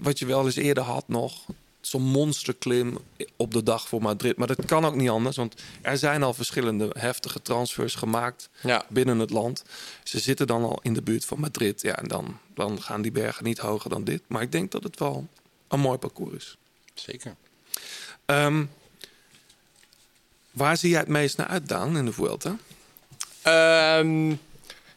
wat 0.00 0.18
je 0.18 0.26
wel 0.26 0.44
eens 0.44 0.56
eerder 0.56 0.82
had 0.84 1.08
nog, 1.08 1.44
zo'n 1.88 2.02
monsterklim 2.02 2.98
op 3.36 3.52
de 3.52 3.62
dag 3.62 3.88
voor 3.88 4.02
Madrid. 4.02 4.36
Maar 4.36 4.46
dat 4.46 4.64
kan 4.64 4.84
ook 4.84 4.94
niet 4.94 5.08
anders, 5.08 5.36
want 5.36 5.54
er 5.80 5.98
zijn 5.98 6.22
al 6.22 6.34
verschillende 6.34 6.90
heftige 6.98 7.42
transfers 7.42 7.94
gemaakt 7.94 8.48
Ja. 8.62 8.84
binnen 8.88 9.18
het 9.18 9.30
land. 9.30 9.64
Ze 10.02 10.18
zitten 10.18 10.46
dan 10.46 10.62
al 10.62 10.78
in 10.82 10.92
de 10.92 11.02
buurt 11.02 11.24
van 11.24 11.40
Madrid. 11.40 11.82
Ja, 11.82 11.96
en 11.98 12.08
dan, 12.08 12.38
dan 12.54 12.82
gaan 12.82 13.02
die 13.02 13.12
bergen 13.12 13.44
niet 13.44 13.58
hoger 13.58 13.90
dan 13.90 14.04
dit. 14.04 14.22
Maar 14.26 14.42
ik 14.42 14.52
denk 14.52 14.70
dat 14.70 14.82
het 14.82 14.98
wel 14.98 15.26
een 15.68 15.80
mooi 15.80 15.98
parcours 15.98 16.34
is. 16.36 16.56
Zeker. 16.94 17.34
Ehm, 18.24 18.64
waar 20.50 20.76
zie 20.76 20.90
jij 20.90 21.00
het 21.00 21.08
meest 21.08 21.36
naar 21.36 21.46
uit, 21.46 21.68
Daan, 21.68 21.96
in 21.96 22.04
de 22.04 22.12
Vuelta? 22.12 22.56
Ehm, 23.42 24.34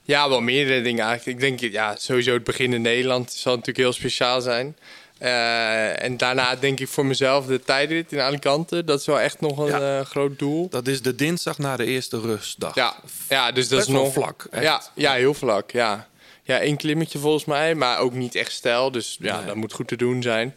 ja, 0.04 0.30
wel 0.30 0.42
meerdere 0.42 0.82
dingen 0.82 1.06
eigenlijk. 1.06 1.42
Ik 1.42 1.60
denk, 1.60 1.72
ja, 1.74 1.96
sowieso 1.96 2.34
het 2.34 2.44
begin 2.44 2.74
in 2.74 2.82
Nederland 2.82 3.32
zal 3.32 3.52
natuurlijk 3.52 3.78
heel 3.86 3.94
speciaal 3.94 4.42
zijn. 4.42 4.78
Eh, 5.22 6.04
en 6.04 6.18
daarna 6.18 6.56
denk 6.56 6.80
ik 6.80 6.88
voor 6.88 7.06
mezelf 7.06 7.46
de 7.46 7.60
tijdrit 7.60 8.12
in 8.12 8.20
Alicante. 8.20 8.84
Dat 8.84 9.00
is 9.00 9.06
wel 9.06 9.20
echt 9.20 9.42
nog 9.42 9.58
een 9.58 9.66
Ja. 9.66 10.00
eh, 10.00 10.06
groot 10.06 10.40
doel. 10.40 10.70
Dat 10.70 10.88
is 10.88 11.02
de 11.02 11.16
dinsdag 11.16 11.58
na 11.58 11.76
de 11.76 11.86
eerste 11.86 12.20
rustdag. 12.20 12.76
Ja, 12.76 12.96
ja 13.30 13.52
dus 13.52 13.68
dat 13.68 13.78
Best 13.78 13.90
is 13.90 13.96
nog 13.96 14.14
vlak, 14.14 14.48
echt. 14.52 14.64
Ja, 14.64 14.82
ja, 14.96 15.14
heel 15.14 15.34
vlak. 15.34 15.72
Ja. 15.72 16.08
ja, 16.44 16.60
één 16.60 16.78
klimmetje 16.78 17.20
volgens 17.20 17.46
mij, 17.46 17.76
maar 17.76 18.00
ook 18.00 18.14
niet 18.14 18.36
echt 18.36 18.52
stijl. 18.52 18.92
Dus 18.92 19.18
ja, 19.20 19.38
Nee. 19.38 19.46
dat 19.46 19.56
moet 19.56 19.74
goed 19.74 19.88
te 19.88 19.96
doen 19.96 20.22
zijn. 20.22 20.56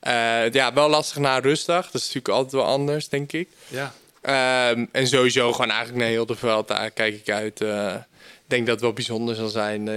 Eh, 0.00 0.50
ja, 0.52 0.72
wel 0.72 0.88
lastig 0.88 1.18
na 1.18 1.38
rustdag. 1.38 1.84
Dat 1.84 1.94
is 2.00 2.06
natuurlijk 2.06 2.34
altijd 2.34 2.52
wel 2.52 2.64
anders, 2.64 3.08
denk 3.08 3.32
ik. 3.32 3.48
Ja. 3.68 3.92
Ehm, 4.22 4.84
en 4.92 5.06
sowieso 5.06 5.52
gewoon 5.52 5.70
eigenlijk 5.70 5.98
naar 6.00 6.08
heel 6.08 6.26
de 6.26 6.36
veld. 6.36 6.68
Daar 6.68 6.90
kijk 6.90 7.14
ik 7.14 7.30
uit. 7.30 7.60
Ik 7.60 8.52
denk 8.52 8.66
dat 8.66 8.74
het 8.74 8.80
wel 8.84 8.92
bijzonder 8.92 9.34
zal 9.34 9.48
zijn. 9.48 9.88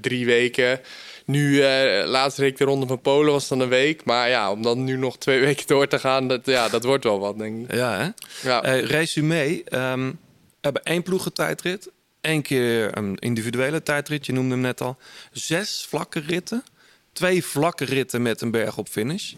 Drie 0.00 0.26
weken. 0.26 0.80
Nu, 1.28 1.62
eh 1.62 2.06
laatst 2.06 2.38
reek 2.38 2.56
de 2.56 2.64
Ronde 2.64 2.86
van 2.86 3.00
Polen 3.00 3.32
was 3.32 3.48
dan 3.48 3.60
een 3.60 3.68
week. 3.68 4.04
Maar 4.04 4.28
ja, 4.28 4.50
om 4.50 4.62
dan 4.62 4.84
nu 4.84 4.96
nog 4.96 5.18
twee 5.18 5.40
weken 5.46 5.66
door 5.66 5.86
te 5.86 5.98
gaan, 5.98 6.28
dat, 6.28 6.46
ja, 6.46 6.68
dat 6.68 6.84
wordt 6.84 7.04
wel 7.04 7.18
wat, 7.18 7.38
denk 7.38 7.68
ik. 7.68 7.74
Ja, 7.74 7.96
hè? 7.98 8.08
Ja. 8.48 8.62
Eh, 8.62 8.84
resume. 8.84 9.62
ehm, 9.64 10.06
we 10.08 10.14
hebben 10.60 10.82
één 10.82 11.02
ploegentijdrit. 11.02 11.90
één 12.20 12.42
keer 12.42 12.96
een 12.98 13.16
individuele 13.18 13.82
tijdrit. 13.82 14.26
Je 14.26 14.32
noemde 14.32 14.50
hem 14.54 14.60
net 14.62 14.80
al. 14.80 14.96
Zes 15.32 15.86
vlakke 15.88 16.20
ritten. 16.20 16.64
Twee 17.12 17.44
vlakke 17.44 17.84
ritten 17.84 18.22
met 18.22 18.40
een 18.40 18.50
berg 18.50 18.78
op 18.78 18.88
finish. 18.88 19.32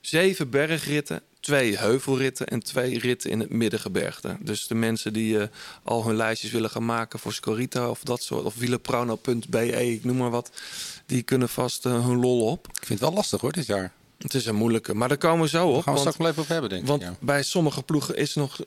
Zeven 0.00 0.50
bergritten. 0.50 1.22
Twee 1.46 1.76
heuvelritten 1.78 2.46
en 2.46 2.62
twee 2.62 2.98
ritten 2.98 3.30
in 3.30 3.40
het 3.40 3.50
middengebergte. 3.50 4.36
Dus 4.40 4.66
de 4.66 4.74
mensen 4.74 5.12
die 5.12 5.38
eh, 5.38 5.48
al 5.82 6.04
hun 6.06 6.16
lijstjes 6.16 6.50
willen 6.50 6.70
gaan 6.70 6.84
maken 6.84 7.18
voor 7.18 7.32
Scorito 7.32 7.90
of 7.90 8.00
dat 8.02 8.22
soort, 8.22 8.44
of 8.44 8.54
wielerprono.be, 8.54 9.72
ik 9.92 10.04
noem 10.04 10.16
maar 10.16 10.30
wat, 10.30 10.50
die 11.06 11.22
kunnen 11.22 11.48
vast 11.48 11.86
eh, 11.86 12.06
hun 12.06 12.20
lol 12.20 12.46
op. 12.50 12.66
Ik 12.68 12.86
vind 12.86 12.88
het 12.88 13.08
wel 13.08 13.12
lastig 13.12 13.40
hoor, 13.40 13.52
dit 13.52 13.66
jaar. 13.66 13.92
Het 14.18 14.34
is 14.34 14.46
een 14.46 14.54
moeilijke, 14.54 14.94
maar 14.94 15.08
daar 15.08 15.18
komen 15.18 15.42
we 15.44 15.48
zo 15.48 15.66
op. 15.68 15.74
Daar 15.74 15.82
gaan 15.82 15.94
we 15.94 16.00
want- 16.00 16.14
straks 16.14 16.16
wel 16.16 16.28
even 16.28 16.42
op 16.42 16.48
hebben, 16.48 16.70
denk 16.70 16.82
ik. 16.82 16.88
want 16.88 17.02
ja. 17.02 17.14
bij 17.20 17.42
sommige 17.42 17.82
ploegen 17.82 18.16
is 18.16 18.34
nog, 18.34 18.58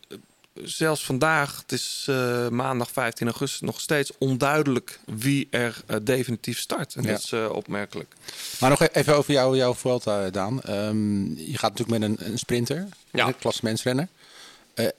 zelfs 0.64 1.03
vandaag, 1.05 1.57
het 1.62 1.72
is 1.72 2.05
eh, 2.10 2.47
maandag 2.47 2.91
15 2.91 3.28
augustus, 3.28 3.60
nog 3.62 3.82
steeds 3.82 4.12
onduidelijk 4.18 4.99
wie 5.05 5.47
er 5.51 5.82
eh, 5.88 5.97
definitief 6.01 6.60
start. 6.60 6.95
En 6.95 7.03
Ja. 7.03 7.10
dat 7.12 7.20
is 7.24 7.32
eh, 7.32 7.49
opmerkelijk. 7.51 8.14
Maar 8.60 8.70
nog 8.70 8.88
even 8.88 9.16
over 9.16 9.34
jou, 9.34 9.57
jouw 9.57 9.74
Vuelta, 9.74 10.30
Daan. 10.30 10.62
Ehm, 10.62 11.26
je 11.36 11.57
gaat 11.57 11.78
natuurlijk 11.78 11.99
met 11.99 12.10
een, 12.10 12.32
een 12.32 12.38
sprinter, 12.38 12.88
Ja. 13.12 13.28
een 13.28 13.38
klassementsrenner. 13.38 14.07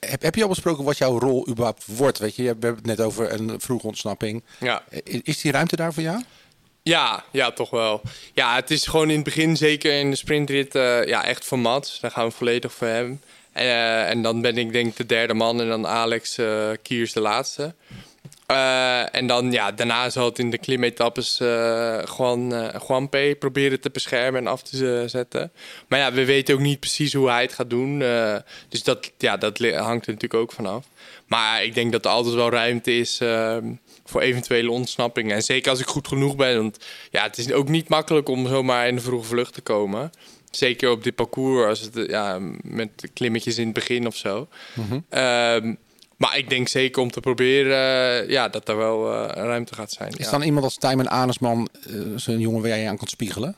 Heb, 0.01 0.23
heb 0.23 0.35
je 0.35 0.43
al 0.43 0.49
besproken 0.49 0.85
wat 0.85 0.99
jouw 0.99 1.19
rol 1.19 1.49
überhaupt 1.49 1.85
wordt? 1.87 2.19
Weet 2.19 2.37
je, 2.37 2.43
we 2.43 2.49
hebben 2.49 2.75
het 2.75 2.85
net 2.87 3.01
over 3.01 3.33
een 3.33 3.61
vroege 3.61 3.87
ontsnapping. 3.87 4.43
Ja. 4.59 4.83
Is 5.05 5.41
die 5.41 5.53
ruimte 5.53 5.77
daar 5.77 5.93
voor 5.93 6.03
jou? 6.03 6.23
Ja, 6.83 7.25
ja, 7.31 7.51
toch 7.53 7.71
wel. 7.71 8.01
Ja, 8.35 8.55
het 8.55 8.71
is 8.71 8.87
gewoon 8.87 9.09
in 9.09 9.15
het 9.15 9.25
begin, 9.25 9.57
zeker 9.57 9.99
in 9.99 10.11
de 10.11 10.17
sprintrit, 10.17 10.73
ja, 10.73 11.25
echt 11.25 11.45
voor 11.45 11.59
Mats. 11.59 12.01
Daar 12.01 12.11
gaan 12.11 12.27
we 12.27 12.31
volledig 12.33 12.73
voor 12.73 12.87
hem. 12.87 13.21
Eh, 13.53 14.09
en 14.09 14.23
dan 14.23 14.41
ben 14.41 14.59
ik 14.59 14.73
denk 14.73 14.87
ik 14.87 14.97
de 14.97 15.07
derde 15.07 15.35
man 15.35 15.61
en 15.61 15.69
dan 15.69 15.87
Alex 15.87 16.39
eh, 16.39 16.71
Kiers 16.83 17.13
de 17.13 17.21
laatste. 17.21 17.75
Eh, 18.47 19.15
en 19.15 19.27
dan, 19.27 19.53
ja, 19.53 19.73
daarna 19.73 20.11
zal 20.11 20.25
het 20.25 20.39
in 20.39 20.51
de 20.51 20.59
klimetappes 20.59 21.37
gewoon 22.05 22.55
eh 22.55 22.81
Juan 22.89 23.09
P. 23.09 23.17
proberen 23.39 23.81
te 23.81 23.91
beschermen 23.91 24.41
en 24.41 24.47
af 24.47 24.63
te 24.63 25.05
zetten. 25.07 25.53
Maar 25.89 25.99
ja, 25.99 26.13
we 26.13 26.25
weten 26.25 26.55
ook 26.55 26.61
niet 26.61 26.81
precies 26.81 27.13
hoe 27.13 27.29
hij 27.29 27.43
het 27.43 27.53
gaat 27.53 27.71
doen. 27.71 27.99
dus 28.69 28.83
dat, 28.83 29.13
ja, 29.19 29.37
dat 29.37 29.59
hangt 29.59 30.07
er 30.07 30.13
natuurlijk 30.13 30.35
ook 30.35 30.53
vanaf. 30.53 30.85
Maar 31.27 31.65
ik 31.65 31.75
denk 31.75 31.93
dat 31.93 32.05
er 32.05 32.11
altijd 32.11 32.35
wel 32.35 32.51
ruimte 32.51 32.99
is 32.99 33.21
ehm, 33.21 33.73
voor 34.05 34.21
eventuele 34.21 34.71
ontsnappingen. 34.71 35.37
En 35.37 35.43
zeker 35.43 35.71
als 35.71 35.81
ik 35.81 35.87
goed 35.87 36.09
genoeg 36.09 36.37
ben. 36.37 36.57
Want 36.57 36.79
ja, 37.11 37.23
het 37.23 37.39
is 37.39 37.53
ook 37.53 37.69
niet 37.69 37.89
makkelijk 37.89 38.29
om 38.29 38.47
zomaar 38.47 38.89
in 38.89 38.95
de 38.95 39.03
vroege 39.03 39.27
vlucht 39.27 39.55
te 39.55 39.61
komen. 39.61 40.11
Zeker 40.51 40.91
op 40.91 41.05
dit 41.05 41.15
parcours, 41.15 41.69
als 41.69 41.81
het, 41.81 42.11
ja, 42.11 42.39
met 42.63 42.91
klimmetjes 43.15 43.59
in 43.59 43.65
het 43.65 43.75
begin 43.75 44.07
of 44.07 44.17
zo. 44.17 44.49
Ehm, 45.09 45.75
maar 46.17 46.39
ik 46.39 46.49
denk 46.49 46.69
zeker 46.69 47.03
om 47.03 47.11
te 47.11 47.21
proberen 47.21 47.77
eh, 48.23 48.29
ja, 48.29 48.49
dat 48.49 48.69
er 48.69 48.77
wel 48.77 49.13
eh, 49.13 49.43
ruimte 49.45 49.75
gaat 49.75 49.93
zijn. 49.93 50.13
Is 50.17 50.25
ja. 50.25 50.31
dan 50.31 50.43
iemand 50.43 50.65
als 50.65 50.77
Tijmen 50.77 51.09
Anesman 51.09 51.69
eh, 51.87 51.95
zo'n 52.17 52.39
jongen 52.39 52.61
waar 52.61 52.71
jij 52.71 52.89
aan 52.89 52.97
kan 52.97 53.09
spiegelen? 53.09 53.57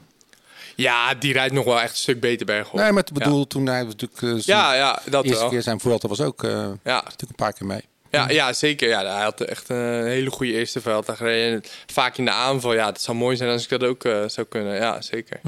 ja, 0.77 1.15
die 1.15 1.33
rijdt 1.33 1.55
nog 1.55 1.65
wel 1.65 1.81
echt 1.81 1.91
een 1.91 1.97
stuk 1.97 2.21
beter 2.21 2.47
bergop. 2.47 2.79
Nee, 2.79 2.93
maar 2.93 3.05
ik 3.07 3.13
bedoel, 3.13 3.47
toen 3.47 3.67
hij 3.67 3.83
natuurlijk... 3.83 4.45
Ja, 4.45 4.75
ja, 4.75 5.01
dat 5.05 5.25
eerste 5.25 5.41
wel. 5.41 5.49
keer 5.49 5.63
zijn 5.63 5.81
Vuelta 5.81 6.09
was 6.09 6.21
ook 6.21 6.45
eh, 6.45 6.51
Ja. 6.85 6.95
natuurlijk 6.95 7.21
een 7.21 7.35
paar 7.35 7.53
keer 7.53 7.67
mee. 7.67 7.85
Ja, 8.11 8.29
ja, 8.31 8.53
zeker. 8.53 8.89
Ja, 8.89 9.05
hij 9.15 9.23
had 9.23 9.41
echt 9.41 9.69
een 9.69 10.05
hele 10.05 10.31
goede 10.31 10.53
eerste 10.53 10.81
veld 10.81 11.11
gereden. 11.11 11.53
En 11.53 11.63
Vaak 11.87 12.17
in 12.17 12.25
de 12.25 12.31
aanval. 12.31 12.75
Ja, 12.75 12.87
het 12.87 13.01
zou 13.01 13.17
mooi 13.17 13.37
zijn 13.37 13.51
als 13.51 13.63
ik 13.63 13.69
dat 13.69 13.83
ook 13.85 14.03
zou 14.27 14.47
kunnen. 14.47 14.75
Ja, 14.75 15.01
zeker. 15.01 15.41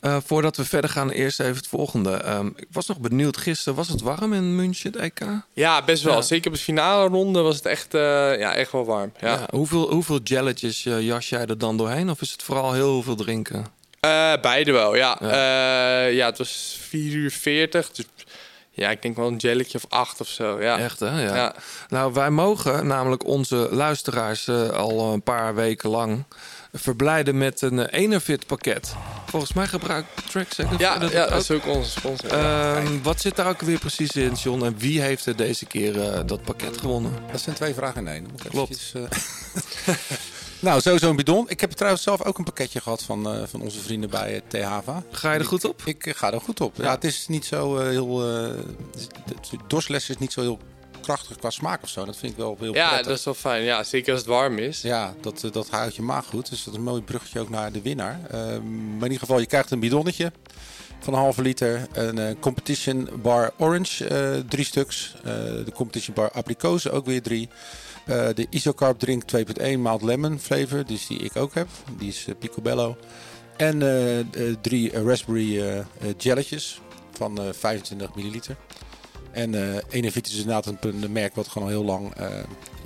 Eh, 0.00 0.16
voordat 0.24 0.56
we 0.56 0.64
verder 0.64 0.90
gaan, 0.90 1.10
eerst 1.10 1.40
even 1.40 1.56
het 1.56 1.66
volgende. 1.66 2.10
Ehm, 2.10 2.46
ik 2.46 2.66
was 2.70 2.86
nog 2.86 2.98
benieuwd, 2.98 3.36
gisteren 3.36 3.74
was 3.74 3.88
het 3.88 4.00
warm 4.00 4.32
in 4.32 4.56
München, 4.56 4.92
het 4.92 5.00
EK? 5.00 5.20
Ja, 5.52 5.84
best 5.84 6.02
wel. 6.02 6.14
Ja. 6.14 6.22
Zeker 6.22 6.50
op 6.50 6.56
de 6.56 6.62
finale 6.62 7.08
ronde 7.08 7.40
was 7.40 7.56
het 7.56 7.66
echt, 7.66 7.94
eh, 7.94 8.00
ja, 8.38 8.54
echt 8.54 8.72
wel 8.72 8.84
warm. 8.84 9.12
Ja. 9.20 9.32
Ja. 9.32 9.46
hoeveel, 9.50 9.90
hoeveel 9.90 10.20
jelletjes 10.24 10.86
eh, 10.86 11.00
jas 11.00 11.28
jij 11.28 11.46
er 11.46 11.58
dan 11.58 11.76
doorheen? 11.76 12.10
Of 12.10 12.20
is 12.20 12.32
het 12.32 12.42
vooral 12.42 12.72
heel 12.72 13.02
veel 13.02 13.16
drinken? 13.16 13.74
Beide 14.40 14.72
wel, 14.72 14.96
ja. 14.96 15.18
Ja. 15.20 16.04
ja, 16.04 16.26
het 16.26 16.38
was 16.38 16.78
4 16.80 17.12
uur 17.12 17.30
40. 17.30 17.90
Dus 17.90 18.06
ja, 18.70 18.90
ik 18.90 19.02
denk 19.02 19.16
wel 19.16 19.26
een 19.26 19.36
jelletje 19.36 19.78
of 19.78 19.84
8 19.88 20.20
of 20.20 20.28
zo. 20.28 20.62
Ja. 20.62 20.78
Echt, 20.78 21.00
hè? 21.00 21.22
Ja. 21.22 21.34
Ja. 21.34 21.54
Nou, 21.88 22.12
wij 22.12 22.30
mogen 22.30 22.86
namelijk 22.86 23.24
onze 23.24 23.68
luisteraars 23.70 24.48
al 24.72 25.12
een 25.12 25.22
paar 25.22 25.54
weken 25.54 25.90
lang 25.90 26.24
verblijden 26.78 27.38
met 27.38 27.60
een 27.62 27.78
uh, 27.78 27.84
Enervit 27.90 28.46
pakket 28.46 28.94
Volgens 29.26 29.52
mij 29.52 29.66
gebruikt 29.66 30.08
TrackSecond 30.30 30.80
Ja, 30.80 30.98
dat 30.98 31.12
ja, 31.12 31.24
ook. 31.24 31.30
dat 31.30 31.40
is 31.42 31.50
ook 31.50 31.66
onze 31.66 31.90
sponsor. 31.90 32.36
Ja. 32.36 32.76
Ehm, 32.76 33.02
wat 33.02 33.20
zit 33.20 33.36
daar 33.36 33.48
ook 33.48 33.60
weer 33.60 33.78
precies 33.78 34.10
in, 34.10 34.32
John? 34.32 34.64
En 34.64 34.78
wie 34.78 35.00
heeft 35.00 35.26
er 35.26 35.36
deze 35.36 35.66
keer 35.66 36.00
eh, 36.02 36.20
dat 36.26 36.42
pakket 36.42 36.76
gewonnen? 36.76 37.12
Dat 37.32 37.40
zijn 37.40 37.56
twee 37.56 37.74
vragen 37.74 38.00
in 38.00 38.08
één. 38.08 38.22
Dan 38.22 38.32
moet 38.32 38.44
ik 38.44 38.50
Klopt. 38.50 38.70
eventjes, 38.70 38.94
eh, 39.86 39.94
nou, 40.60 40.80
sowieso 40.80 41.10
een 41.10 41.16
bidon. 41.16 41.44
Ik 41.48 41.60
heb 41.60 41.70
trouwens 41.72 42.02
zelf 42.02 42.22
ook 42.22 42.38
een 42.38 42.44
pakketje 42.44 42.80
gehad 42.80 43.02
van, 43.02 43.28
eh, 43.30 43.42
van 43.46 43.60
onze 43.60 43.78
vrienden 43.80 44.10
bij 44.10 44.34
eh, 44.34 44.40
THVA. 44.48 45.02
Ga 45.10 45.32
je 45.32 45.38
er 45.38 45.44
goed 45.44 45.64
op? 45.64 45.82
Ik, 45.84 46.06
eh, 46.06 46.14
ga 46.14 46.32
er 46.32 46.40
goed 46.40 46.60
op. 46.60 46.76
Ja, 46.76 46.90
het 46.90 47.04
is 47.04 47.26
niet 47.28 47.44
zo 47.44 47.76
eh, 47.76 47.88
heel... 47.88 48.20
eh 48.22 48.50
de 49.50 49.58
dorsles 49.66 50.08
is 50.08 50.18
niet 50.18 50.32
zo 50.32 50.40
heel 50.40 50.58
krachtig 51.06 51.36
qua 51.36 51.50
smaak 51.50 51.82
of 51.82 51.88
zo. 51.88 52.04
Dat 52.04 52.16
vind 52.16 52.32
ik 52.32 52.38
wel 52.38 52.56
heel 52.60 52.74
Ja, 52.74 52.86
prettig. 52.88 53.06
dat 53.08 53.18
is 53.18 53.24
wel 53.24 53.34
fijn. 53.34 53.62
Ja, 53.62 53.82
zeker 53.82 54.12
als 54.12 54.20
het 54.20 54.30
warm 54.30 54.58
is. 54.58 54.82
Ja, 54.82 55.14
dat, 55.20 55.44
eh, 55.44 55.52
dat 55.52 55.68
houdt 55.70 55.96
je 55.96 56.02
maag 56.02 56.26
goed. 56.26 56.50
Dus 56.50 56.64
dat 56.64 56.72
is 56.72 56.78
een 56.78 56.84
mooi 56.84 57.02
bruggetje 57.02 57.40
ook 57.40 57.48
naar 57.50 57.72
de 57.72 57.82
winnaar. 57.82 58.20
Ehm, 58.30 58.86
maar 58.86 58.96
in 58.96 59.02
ieder 59.02 59.18
geval, 59.18 59.38
je 59.40 59.46
krijgt 59.46 59.70
een 59.70 59.80
bidonnetje 59.80 60.32
van 61.00 61.12
een 61.14 61.18
halve 61.18 61.42
liter. 61.42 61.86
Een 61.92 62.18
eh, 62.18 62.34
Competition 62.40 63.08
Bar 63.22 63.52
Orange, 63.58 64.06
eh, 64.06 64.40
drie 64.48 64.64
stuks. 64.64 65.14
De 65.64 65.72
Competition 65.74 66.14
Bar 66.14 66.30
Apricose, 66.30 66.90
ook 66.90 67.06
weer 67.06 67.22
drie. 67.22 67.48
De 68.06 68.46
Isocarb 68.50 68.98
Drink 68.98 69.22
2.1 69.22 69.82
Mild 69.82 70.02
Lemon 70.02 70.38
flavor, 70.38 70.84
dus 70.86 71.06
die 71.06 71.18
ik 71.18 71.36
ook 71.36 71.54
heb. 71.54 71.68
Die 71.98 72.08
is 72.08 72.26
Picobello. 72.38 72.96
En 73.56 73.78
drie 74.60 75.02
raspberry 75.04 75.84
jelletjes 76.18 76.80
van 77.16 77.38
eh, 77.40 77.44
25 77.52 78.14
milliliter. 78.14 78.56
En 79.36 79.54
eh 79.54 79.82
Enevit 79.90 80.26
is 80.26 80.32
inderdaad 80.36 80.66
een, 80.66 80.78
een 81.02 81.12
merk 81.12 81.34
wat 81.34 81.48
gewoon 81.48 81.68
al 81.68 81.74
heel 81.74 81.84
lang 81.84 82.14
eh, 82.14 82.26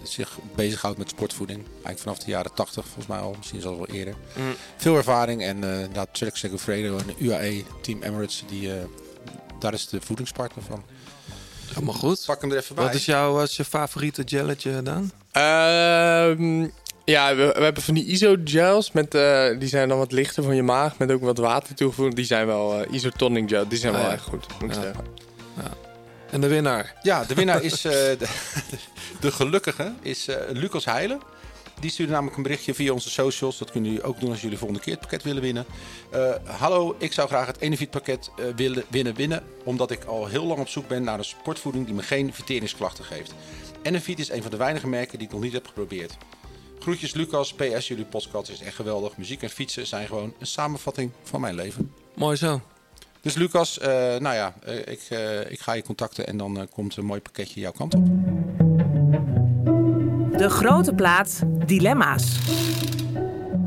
zich 0.03 0.39
bezighoudt 0.55 0.99
met 0.99 1.09
sportvoeding. 1.11 1.65
Eigenlijk 1.73 1.99
vanaf 1.99 2.19
de 2.19 2.31
jaren 2.31 2.55
80 2.55 2.85
volgens 2.85 3.07
mij 3.07 3.19
al, 3.19 3.35
misschien 3.39 3.61
zelfs 3.61 3.79
wel 3.79 3.87
eerder. 3.89 4.15
Mm. 4.37 4.55
Veel 4.77 4.97
ervaring 4.97 5.43
en 5.43 5.65
eh 5.65 5.75
inderdaad 5.75 6.09
Trek 6.15 6.37
Segafredo 6.37 6.97
en 6.99 7.15
UAE, 7.27 7.63
Team 7.81 8.03
Emirates, 8.03 8.45
die, 8.49 8.73
eh, 8.75 8.83
daar 9.59 9.73
is 9.73 9.89
de 9.89 10.01
voedingspartner 10.01 10.65
van. 10.65 10.83
Helemaal 11.69 11.95
goed. 11.95 12.23
Pak 12.27 12.41
hem 12.41 12.51
er 12.51 12.57
even 12.57 12.75
bij. 12.75 12.85
Wat 12.85 12.95
is, 12.95 13.05
jouw, 13.05 13.33
wat 13.33 13.49
is 13.49 13.57
je 13.57 13.65
favoriete 13.65 14.23
jelletje, 14.23 14.83
Daan? 14.83 15.13
Ehm, 15.33 16.67
ja, 17.05 17.35
we, 17.37 17.53
we 17.57 17.63
hebben 17.63 17.83
van 17.83 17.95
die 17.95 18.05
iso-gels. 18.05 18.93
Met, 18.93 19.15
eh, 19.15 19.59
die 19.59 19.69
zijn 19.69 19.89
dan 19.89 19.99
wat 19.99 20.13
lichter 20.13 20.43
van 20.43 20.55
je 20.57 20.63
maag. 20.63 20.99
Met 20.99 21.11
ook 21.11 21.21
wat 21.23 21.39
water 21.39 21.75
toegevoegd. 21.75 22.17
Die 22.17 22.25
zijn 22.25 22.47
wel 22.47 22.81
eh 22.83 22.93
isotonic 22.93 23.49
gel. 23.49 23.69
Die 23.69 23.79
zijn 23.79 23.93
Ah, 23.95 24.01
wel 24.01 24.09
ja. 24.09 24.15
echt 24.15 24.25
goed, 24.25 24.47
moet 24.61 24.71
ik 24.71 24.77
Ja. 24.77 24.83
zeggen. 24.83 25.05
En 26.31 26.41
de 26.41 26.49
winnaar? 26.49 26.95
Ja, 27.03 27.25
de 27.25 27.35
winnaar 27.35 27.63
is 27.63 27.85
eh, 27.85 27.93
de, 27.93 28.29
de 29.21 29.33
gelukkige 29.33 29.93
is 30.01 30.29
eh, 30.29 30.37
Lucas 30.53 30.85
Heijlen. 30.85 31.21
Die 31.81 31.91
stuurde 31.91 32.13
namelijk 32.13 32.37
een 32.37 32.43
berichtje 32.43 32.75
via 32.75 32.93
onze 32.93 33.11
socials. 33.11 33.59
Dat 33.59 33.71
kunnen 33.71 33.91
jullie 33.91 34.07
ook 34.07 34.21
doen 34.21 34.31
als 34.31 34.41
jullie 34.41 34.59
volgende 34.59 34.83
keer 34.83 34.93
het 34.93 35.03
pakket 35.03 35.23
willen 35.23 35.43
winnen. 35.43 35.65
Eh, 36.11 36.35
hallo, 36.45 36.95
ik 36.99 37.13
zou 37.13 37.29
graag 37.29 37.47
het 37.47 37.61
Enevit 37.61 37.91
pakket 37.91 38.31
willen 38.57 38.85
winnen 38.91 39.15
winnen. 39.15 39.43
Omdat 39.65 39.91
ik 39.91 40.05
al 40.05 40.27
heel 40.27 40.45
lang 40.45 40.61
op 40.61 40.69
zoek 40.69 40.89
ben 40.89 41.03
naar 41.03 41.19
een 41.19 41.25
sportvoeding 41.25 41.87
die 41.87 41.95
me 41.95 42.03
geen 42.03 42.35
verteringsklachten 42.35 43.05
geeft. 43.05 43.35
Enevit 43.83 44.19
is 44.19 44.31
een 44.31 44.43
van 44.43 44.51
de 44.51 44.57
weinige 44.57 44.89
merken 44.89 45.19
die 45.19 45.27
ik 45.27 45.33
nog 45.33 45.43
niet 45.43 45.53
heb 45.53 45.67
geprobeerd. 45.67 46.17
Groetjes 46.79 47.15
Lucas, 47.15 47.55
PS, 47.55 47.89
jullie 47.89 48.05
podcast 48.05 48.51
is 48.51 48.61
echt 48.61 48.75
geweldig. 48.75 49.17
Muziek 49.17 49.43
en 49.43 49.51
fietsen 49.51 49.87
zijn 49.87 50.07
gewoon 50.07 50.35
een 50.39 50.47
samenvatting 50.47 51.13
van 51.23 51.41
mijn 51.41 51.55
leven. 51.55 51.93
Mooi 52.15 52.37
zo. 52.37 52.61
Dus 53.21 53.35
Lucas, 53.35 53.79
eh, 53.79 53.89
nou 54.19 54.35
ja, 54.35 54.55
eh, 54.65 54.77
ik, 54.77 55.07
eh, 55.09 55.51
ik 55.51 55.61
ga 55.61 55.73
je 55.73 55.83
contacten 55.83 56.27
en 56.27 56.37
dan 56.37 56.69
komt 56.75 56.97
een 56.97 57.05
mooi 57.05 57.21
pakketje 57.21 57.61
jouw 57.61 57.73
kant 57.73 57.95
op. 57.95 58.05
De 60.39 60.51
grote 60.51 60.95
plaat 60.95 61.43
Dilemma's. 61.67 62.39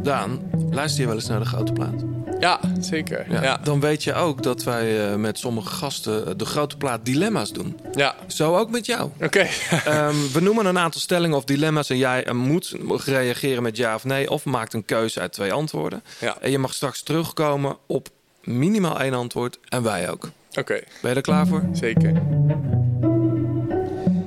Daan, 0.04 0.40
luister 0.72 1.02
je 1.02 1.08
wel 1.08 1.16
eens 1.16 1.28
naar 1.28 1.40
de 1.40 1.46
grote 1.46 1.74
plaat? 1.74 2.04
Ja, 2.40 2.60
zeker. 2.80 3.32
Ja, 3.32 3.44
Ja. 3.44 3.58
Dan 3.58 3.80
weet 3.80 4.04
je 4.04 4.14
ook 4.14 4.44
dat 4.44 4.64
wij 4.64 5.12
eh, 5.12 5.16
met 5.16 5.40
sommige 5.40 5.70
gasten 5.70 6.38
de 6.38 6.46
grote 6.46 6.78
plaat 6.78 7.06
dilemma's 7.06 7.52
doen. 7.52 7.80
Ja. 7.92 8.16
Zo 8.28 8.58
ook 8.58 8.70
met 8.70 8.86
jou. 8.86 9.10
Oké. 9.22 9.40
Ehm, 9.86 10.16
we 10.34 10.40
noemen 10.42 10.66
een 10.66 10.78
aantal 10.78 11.02
stellingen 11.02 11.38
of 11.38 11.44
dilemma's 11.44 11.90
en 11.90 11.98
jij 11.98 12.34
moet 12.34 12.76
reageren 13.06 13.64
met 13.64 13.78
ja 13.78 13.96
of 13.96 14.04
nee. 14.04 14.30
Of 14.30 14.46
maakt 14.46 14.74
een 14.74 14.86
keuze 14.86 15.20
uit 15.20 15.34
twee 15.34 15.54
antwoorden. 15.54 16.04
Ja. 16.20 16.38
En 16.42 16.52
je 16.52 16.58
mag 16.60 16.74
straks 16.74 17.02
terugkomen 17.02 17.78
op 17.88 18.10
minimaal 18.44 19.00
één 19.00 19.14
antwoord 19.14 19.60
en 19.70 19.84
wij 19.84 20.10
ook. 20.10 20.32
Oké, 20.60 20.80
Ben 21.02 21.10
je 21.10 21.16
er 21.16 21.22
klaar 21.22 21.48
voor? 21.48 21.64
zeker. 21.72 22.22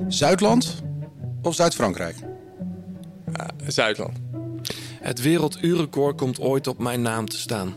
Zuidland 0.09 0.83
of 1.43 1.55
Zuid-Frankrijk? 1.55 2.17
Zuidland. 3.67 4.19
Het 5.01 5.21
werelduurrecord 5.21 6.17
komt 6.17 6.41
ooit 6.41 6.67
op 6.67 6.79
mijn 6.79 7.03
naam 7.03 7.29
te 7.29 7.39
staan. 7.39 7.75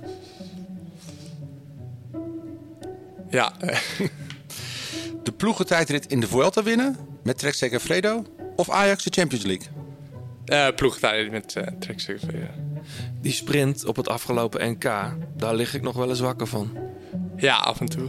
Ja. 3.30 3.54
De 5.24 5.32
ploegentijdrit 5.32 6.06
in 6.06 6.20
de 6.20 6.28
Vuelta 6.28 6.64
winnen 6.64 6.96
met 7.24 7.38
Trek 7.38 7.54
Segafredo 7.54 8.26
of 8.56 8.70
Ajax 8.70 9.04
de 9.04 9.10
Champions 9.14 9.46
League? 9.46 9.68
Eh 10.46 10.76
ploegtijd 10.76 11.32
met 11.32 11.56
uh, 11.58 11.64
Trek 11.80 12.00
Die 13.22 13.32
sprint 13.32 13.86
op 13.86 13.96
het 13.96 14.08
afgelopen 14.08 14.72
NK, 14.72 14.84
daar 15.38 15.56
lig 15.56 15.74
ik 15.74 15.82
nog 15.82 15.96
wel 15.96 16.10
eens 16.10 16.20
wakker 16.20 16.48
van. 16.48 16.78
Ja, 17.38 17.56
af 17.56 17.80
en 17.80 17.90
toe. 17.90 18.08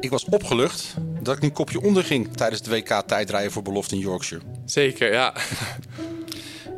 Ik 0.00 0.10
was 0.10 0.24
opgelucht 0.24 0.94
dat 1.20 1.36
ik 1.36 1.42
een 1.42 1.52
kopje 1.52 1.80
onderging 1.80 2.36
tijdens 2.36 2.60
het 2.60 2.70
WK 2.70 3.02
tijdrijden 3.06 3.52
voor 3.52 3.62
belofte 3.62 3.94
in 3.94 4.00
Yorkshire. 4.00 4.44
Zeker, 4.64 5.12
ja. 5.12 5.34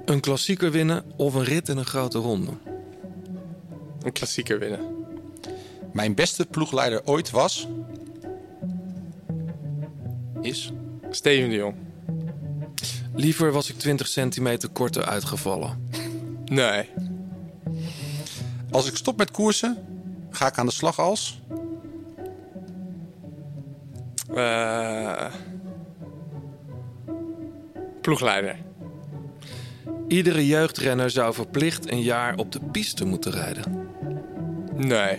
Een 0.04 0.20
klassieker 0.20 0.70
winnen 0.70 1.04
of 1.16 1.34
een 1.34 1.44
rit 1.44 1.68
in 1.68 1.76
een 1.76 1.84
grote 1.86 2.18
ronde? 2.18 2.50
Een 4.02 4.12
klassieker 4.12 4.58
winnen. 4.58 4.80
Mijn 5.92 6.14
beste 6.14 6.46
ploegleider 6.46 7.00
ooit 7.04 7.30
was... 7.30 7.68
Is... 10.40 10.72
Steven 11.10 11.48
de 11.48 11.54
Jong. 11.54 11.74
Liever 13.14 13.52
was 13.52 13.70
ik 13.70 13.78
20 13.78 14.06
centimeter 14.06 14.68
korter 14.68 15.04
uitgevallen. 15.04 15.88
Nee. 16.48 16.90
Als 18.70 18.88
ik 18.88 18.96
stop 18.96 19.16
met 19.16 19.30
koersen, 19.30 19.76
ga 20.30 20.46
ik 20.46 20.58
aan 20.58 20.66
de 20.66 20.72
slag 20.72 20.98
als... 20.98 21.40
Eh 24.34 25.32
ploegleider. 28.08 28.56
Iedere 30.06 30.46
jeugdrenner 30.46 31.10
zou 31.10 31.34
verplicht 31.34 31.90
een 31.90 32.02
jaar 32.02 32.36
op 32.36 32.52
de 32.52 32.60
piste 32.72 33.04
moeten 33.04 33.32
rijden. 33.32 33.88
Nee. 34.74 35.18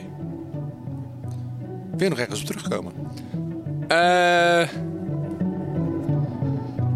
Wil 1.92 2.04
je 2.04 2.10
nog 2.10 2.20
ergens 2.20 2.42
op 2.42 2.46
terugkomen? 2.46 2.94
Eh 3.88 4.68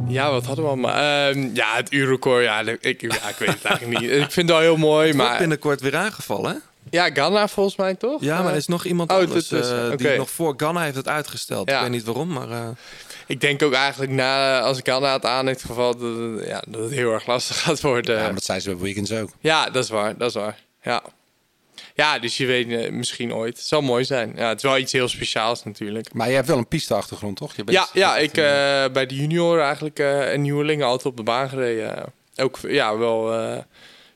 ja, 0.07 0.31
wat 0.31 0.45
hadden 0.45 0.63
we 0.63 0.69
allemaal? 0.71 0.91
Ehm, 1.29 1.49
ja, 1.53 1.75
het 1.75 1.91
uurrecord. 1.93 2.43
Ja, 2.43 2.59
ik, 2.59 2.77
ik- 2.81 3.01
ja, 3.01 3.29
ik 3.29 3.35
weet 3.37 3.49
het 3.49 3.63
eigenlijk 3.65 3.99
niet. 4.01 4.09
Ik 4.11 4.17
vind 4.31 4.35
het 4.35 4.49
wel 4.49 4.59
heel 4.59 4.77
mooi, 4.77 5.07
Het 5.07 5.15
wordt 5.15 5.29
maar... 5.29 5.39
binnenkort 5.39 5.81
weer 5.81 5.95
aangevallen, 5.95 6.51
hè? 6.51 6.57
Ja, 6.89 7.09
Ghana 7.09 7.47
volgens 7.47 7.75
mij, 7.75 7.95
toch? 7.95 8.21
Ja, 8.21 8.41
maar 8.41 8.51
er 8.51 8.57
is 8.57 8.67
nog 8.67 8.85
iemand 8.85 9.11
oh, 9.11 9.17
anders 9.17 9.47
dat 9.47 9.63
is- 9.63 9.69
eh, 9.71 9.85
oké. 9.85 9.95
die 9.95 10.17
nog 10.17 10.29
voor 10.29 10.53
Ghana 10.57 10.81
heeft 10.81 10.95
het 10.95 11.07
uitgesteld. 11.07 11.69
Ja. 11.69 11.75
Ik 11.75 11.81
weet 11.81 11.91
niet 11.91 12.03
waarom, 12.03 12.27
maar... 12.33 12.49
eh, 12.51 12.67
Ik 13.27 13.41
denk 13.41 13.63
ook 13.63 13.73
eigenlijk, 13.73 14.11
na, 14.11 14.59
als 14.59 14.79
Ghana 14.83 15.13
het 15.13 15.25
aan 15.25 15.47
heeft 15.47 15.63
gevallen, 15.63 15.99
dat, 15.99 16.39
het- 16.39 16.47
ja, 16.49 16.63
dat 16.67 16.81
het 16.81 16.91
heel 16.91 17.11
erg 17.11 17.25
lastig 17.27 17.61
gaat 17.61 17.81
worden. 17.81 18.15
Ja, 18.17 18.23
maar 18.23 18.33
dat 18.33 18.43
zei 18.43 18.59
ze 18.59 18.69
bij 18.69 18.79
Wiggins 18.79 19.11
ook. 19.11 19.29
Ja, 19.39 19.69
dat 19.69 19.83
is 19.83 19.89
waar. 19.89 20.17
Dat 20.17 20.29
is 20.29 20.35
waar. 20.35 20.57
Ja. 20.83 21.03
Ja, 21.95 22.19
dus 22.19 22.37
je 22.37 22.45
weet 22.45 22.69
eh, 22.71 22.91
misschien 22.91 23.33
ooit. 23.33 23.57
Het 23.57 23.65
zal 23.65 23.81
mooi 23.81 24.03
zijn. 24.03 24.33
Ja, 24.35 24.47
het 24.47 24.57
is 24.57 24.63
wel 24.63 24.77
iets 24.77 24.91
heel 24.91 25.07
speciaals 25.07 25.63
natuurlijk. 25.63 26.13
Maar 26.13 26.29
je 26.29 26.35
hebt 26.35 26.47
wel 26.47 26.57
een 26.57 26.67
piste-achtergrond, 26.67 27.37
toch? 27.37 27.55
Je 27.55 27.63
bent- 27.63 27.77
Ja, 27.77 27.87
ja 27.93 28.17
ik 28.17 28.37
eh, 28.37 28.93
bij 28.93 29.05
de 29.05 29.15
junioren 29.15 29.63
eigenlijk 29.65 29.99
en 29.99 30.41
nieuwelingen 30.41 30.85
altijd 30.85 31.05
op 31.05 31.17
de 31.17 31.23
baan 31.23 31.49
gereden. 31.49 32.13
Ook, 32.35 32.59
ja, 32.67 32.97
wel... 32.97 33.33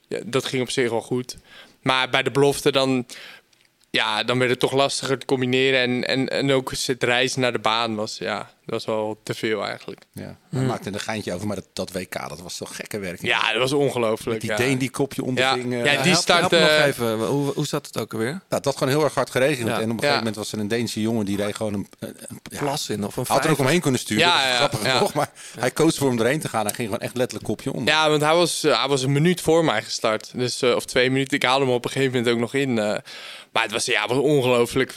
ja, 0.08 0.20
dat 0.26 0.46
ging 0.46 0.62
op 0.62 0.70
zich 0.70 0.90
wel 0.90 1.02
goed. 1.02 1.38
Maar 1.82 2.10
bij 2.10 2.24
de 2.24 2.32
belofte 2.32 2.72
dan... 2.72 3.06
Ja, 3.90 4.24
dan 4.24 4.38
werd 4.40 4.52
het 4.52 4.60
toch 4.60 4.74
lastiger 4.74 5.18
te 5.18 5.26
combineren. 5.26 5.80
En, 5.80 6.08
en, 6.08 6.28
en 6.30 6.52
ook 6.52 6.72
het 6.86 7.04
reizen 7.04 7.42
naar 7.42 7.52
de 7.52 7.60
baan 7.60 7.96
was... 7.96 8.18
Ja, 8.18 8.50
dat 8.68 8.86
was 8.86 8.86
wel 8.96 9.20
te 9.24 9.34
veel 9.34 9.66
eigenlijk. 9.66 10.02
Ja. 10.12 10.38
Hij 10.50 10.64
maakte 10.66 10.90
er 10.90 10.94
een 10.96 11.00
geintje 11.02 11.34
over, 11.34 11.48
maar 11.48 11.56
dat, 11.56 11.68
dat 11.74 11.92
WK, 11.92 12.30
dat 12.30 12.42
was 12.42 12.58
toch 12.58 12.76
gekke 12.76 13.00
werk. 13.00 13.22
Ja, 13.22 13.52
dat 13.52 13.62
was 13.62 13.72
ongelooflijk. 13.74 14.42
Die 14.42 14.50
ja. 14.50 14.56
Deen 14.58 14.78
die 14.78 14.90
kopje 14.90 15.24
onderging. 15.24 15.74
Ja, 15.74 15.84
eh, 15.84 15.94
ja, 15.94 16.02
die 16.02 16.16
start, 16.16 16.42
nog 16.42 16.52
eh, 16.52 16.86
even. 16.86 17.18
Hoe, 17.26 17.54
hoe 17.54 17.66
zat 17.66 17.86
het 17.86 17.98
ook 18.00 18.14
alweer? 18.14 18.30
Nou, 18.30 18.42
dat 18.48 18.66
had 18.66 18.78
gewoon 18.78 18.94
heel 18.94 19.04
erg 19.04 19.14
hard 19.14 19.30
geregend. 19.30 19.68
Ja. 19.68 19.76
En 19.80 19.84
op 19.84 19.90
een 19.90 19.96
gegeven 20.00 20.18
moment 20.18 20.36
was 20.36 20.52
er 20.52 20.60
een 20.60 20.68
Deense 20.68 21.02
jongen 21.02 21.26
die 21.26 21.38
reed 21.38 21.56
gewoon 21.56 21.74
een... 21.74 21.88
een- 22.00 22.16
een- 22.28 22.40
ja, 22.52 22.60
Plas 22.60 22.90
in 22.90 23.06
of 23.06 23.18
een 23.18 23.26
had 23.28 23.46
er 23.46 23.52
ook 23.52 23.60
omheen 23.60 23.82
kunnen 23.82 24.00
sturen. 24.00 24.32
Grappig 24.32 24.84
ja. 24.84 25.00
nog. 25.00 25.14
Maar 25.14 25.30
hij 25.60 25.72
koos 25.72 25.98
voor 25.98 26.10
om 26.10 26.20
erheen 26.20 26.40
te 26.40 26.50
gaan. 26.50 26.66
Hij 26.66 26.74
ging 26.74 26.88
gewoon 26.88 27.04
echt 27.04 27.16
letterlijk 27.18 27.48
kopje 27.50 27.74
onder. 27.74 27.94
Ja, 27.94 28.10
want 28.10 28.22
hij 28.22 28.34
was, 28.36 28.64
eh, 28.64 28.80
hij 28.80 28.88
was 28.88 29.04
een 29.04 29.12
minuut 29.12 29.42
voor 29.42 29.66
mij 29.66 29.84
gestart. 29.84 30.32
Dus, 30.36 30.62
eh, 30.62 30.76
of 30.76 30.86
twee 30.86 31.12
minuten. 31.12 31.38
Ik 31.38 31.44
haalde 31.44 31.66
hem 31.66 31.74
op 31.74 31.86
een 31.86 31.92
gegeven 31.92 32.14
moment 32.18 32.34
ook 32.34 32.40
nog 32.40 32.54
in. 32.54 32.80
eh. 32.80 32.98
maar 33.52 33.64
het 33.64 33.72
was, 33.72 33.86
ja, 33.86 34.02
het 34.02 34.10
was 34.10 34.20
ongelooflijk. 34.20 34.92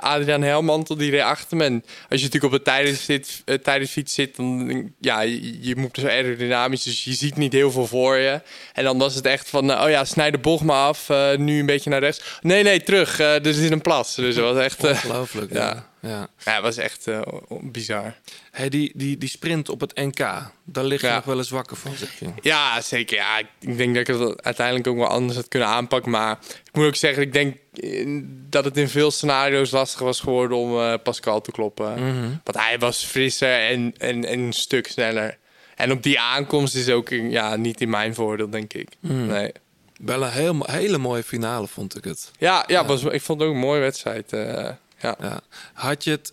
Adriaan 0.00 0.42
Helmantel, 0.42 0.96
die 0.96 1.10
reed 1.10 1.20
achter 1.22 1.56
me. 1.56 1.64
En 1.64 1.84
als 2.08 2.20
je 2.20 2.26
natuurlijk 2.26 2.44
op 2.44 2.50
de 2.58 2.62
tijden 2.62 2.96
zit, 3.06 3.42
eh, 3.44 3.54
tijdens 3.54 3.90
fiets 3.90 4.14
zit, 4.14 4.36
dan 4.36 4.92
ja, 5.00 5.20
je, 5.20 5.66
je 5.66 5.76
moet 5.76 5.98
zo 6.00 6.06
aerodynamisch, 6.06 6.82
dus 6.82 7.04
je 7.04 7.12
ziet 7.12 7.36
niet 7.36 7.52
heel 7.52 7.70
veel 7.70 7.86
voor 7.86 8.16
je. 8.16 8.40
En 8.72 8.84
dan 8.84 8.98
was 8.98 9.14
het 9.14 9.26
echt 9.26 9.48
van, 9.48 9.70
eh, 9.70 9.82
oh 9.82 9.90
ja, 9.90 10.04
snijd 10.04 10.32
de 10.32 10.38
bocht 10.38 10.64
maar 10.64 10.86
af, 10.86 11.10
eh, 11.10 11.36
nu 11.36 11.58
een 11.58 11.66
beetje 11.66 11.90
naar 11.90 12.00
rechts. 12.00 12.38
Nee, 12.40 12.62
nee, 12.62 12.82
terug, 12.82 13.16
dus 13.16 13.56
er 13.56 13.62
zit 13.62 13.72
een 13.72 13.80
plas. 13.80 14.14
Dus 14.14 14.34
dat 14.34 14.54
was 14.54 14.64
echt... 14.64 14.84
Ongelooflijk. 14.84 15.52
ja. 15.52 15.58
ja. 15.58 15.94
Ja. 16.06 16.28
ja, 16.44 16.52
het 16.54 16.62
was 16.62 16.76
echt 16.76 17.06
eh, 17.06 17.20
bizar. 17.62 18.14
Hey, 18.50 18.68
die, 18.68 18.92
die, 18.94 19.18
die 19.18 19.28
sprint 19.28 19.68
op 19.68 19.80
het 19.80 19.94
NK, 19.96 20.18
daar 20.64 20.84
lig 20.84 21.00
je 21.00 21.06
Ja. 21.06 21.14
nog 21.14 21.24
wel 21.24 21.36
eens 21.38 21.50
wakker 21.50 21.76
van, 21.76 21.94
zeg 21.96 22.18
je. 22.18 22.26
Ja, 22.40 22.80
zeker. 22.80 23.16
Ja, 23.16 23.38
ik- 23.38 23.76
denk 23.76 23.94
dat 23.94 24.08
ik 24.08 24.14
het 24.20 24.42
uiteindelijk 24.42 24.86
ook 24.86 24.96
wel 24.96 25.06
anders 25.06 25.36
had 25.36 25.48
kunnen 25.48 25.68
aanpakken. 25.68 26.10
Maar 26.10 26.38
ik 26.64 26.70
moet 26.72 26.86
ook 26.86 26.94
zeggen, 26.96 27.22
ik 27.22 27.32
denk 27.32 27.56
eh, 27.72 28.20
dat 28.48 28.64
het 28.64 28.76
in 28.76 28.88
veel 28.88 29.10
scenario's 29.10 29.70
lastig 29.70 30.00
was 30.00 30.20
geworden 30.20 30.56
om 30.58 30.78
eh, 30.80 30.94
Pascal 31.02 31.40
te 31.40 31.50
kloppen. 31.50 31.92
Mhm. 31.92 32.28
Want 32.44 32.58
hij 32.66 32.78
was 32.78 33.04
frisser 33.04 33.58
en, 33.68 33.94
en, 33.98 34.24
en 34.24 34.38
een 34.38 34.52
stuk 34.52 34.86
sneller. 34.86 35.38
En 35.76 35.92
op 35.92 36.02
die 36.02 36.20
aankomst 36.20 36.74
is 36.74 36.88
ook 36.90 37.08
ja, 37.08 37.56
niet 37.56 37.80
in 37.80 37.90
mijn 37.90 38.14
voordeel, 38.14 38.50
denk 38.50 38.72
ik. 38.72 38.88
Mhm. 39.00 39.26
Nee. 39.26 39.52
Wel 39.96 40.22
een 40.22 40.30
heel, 40.30 40.58
hele 40.70 40.98
mooie 40.98 41.22
finale, 41.22 41.66
vond 41.66 41.96
ik 41.96 42.04
het. 42.04 42.30
Ja, 42.38 42.64
ja, 42.66 42.84
Was, 42.86 43.02
ik 43.02 43.22
vond 43.22 43.40
het 43.40 43.48
ook 43.48 43.54
een 43.54 43.60
mooie 43.60 43.80
wedstrijd. 43.80 44.32
Ja. 44.98 45.16
Ja. 45.20 45.40
Had 45.72 46.04
je 46.04 46.10
het, 46.10 46.32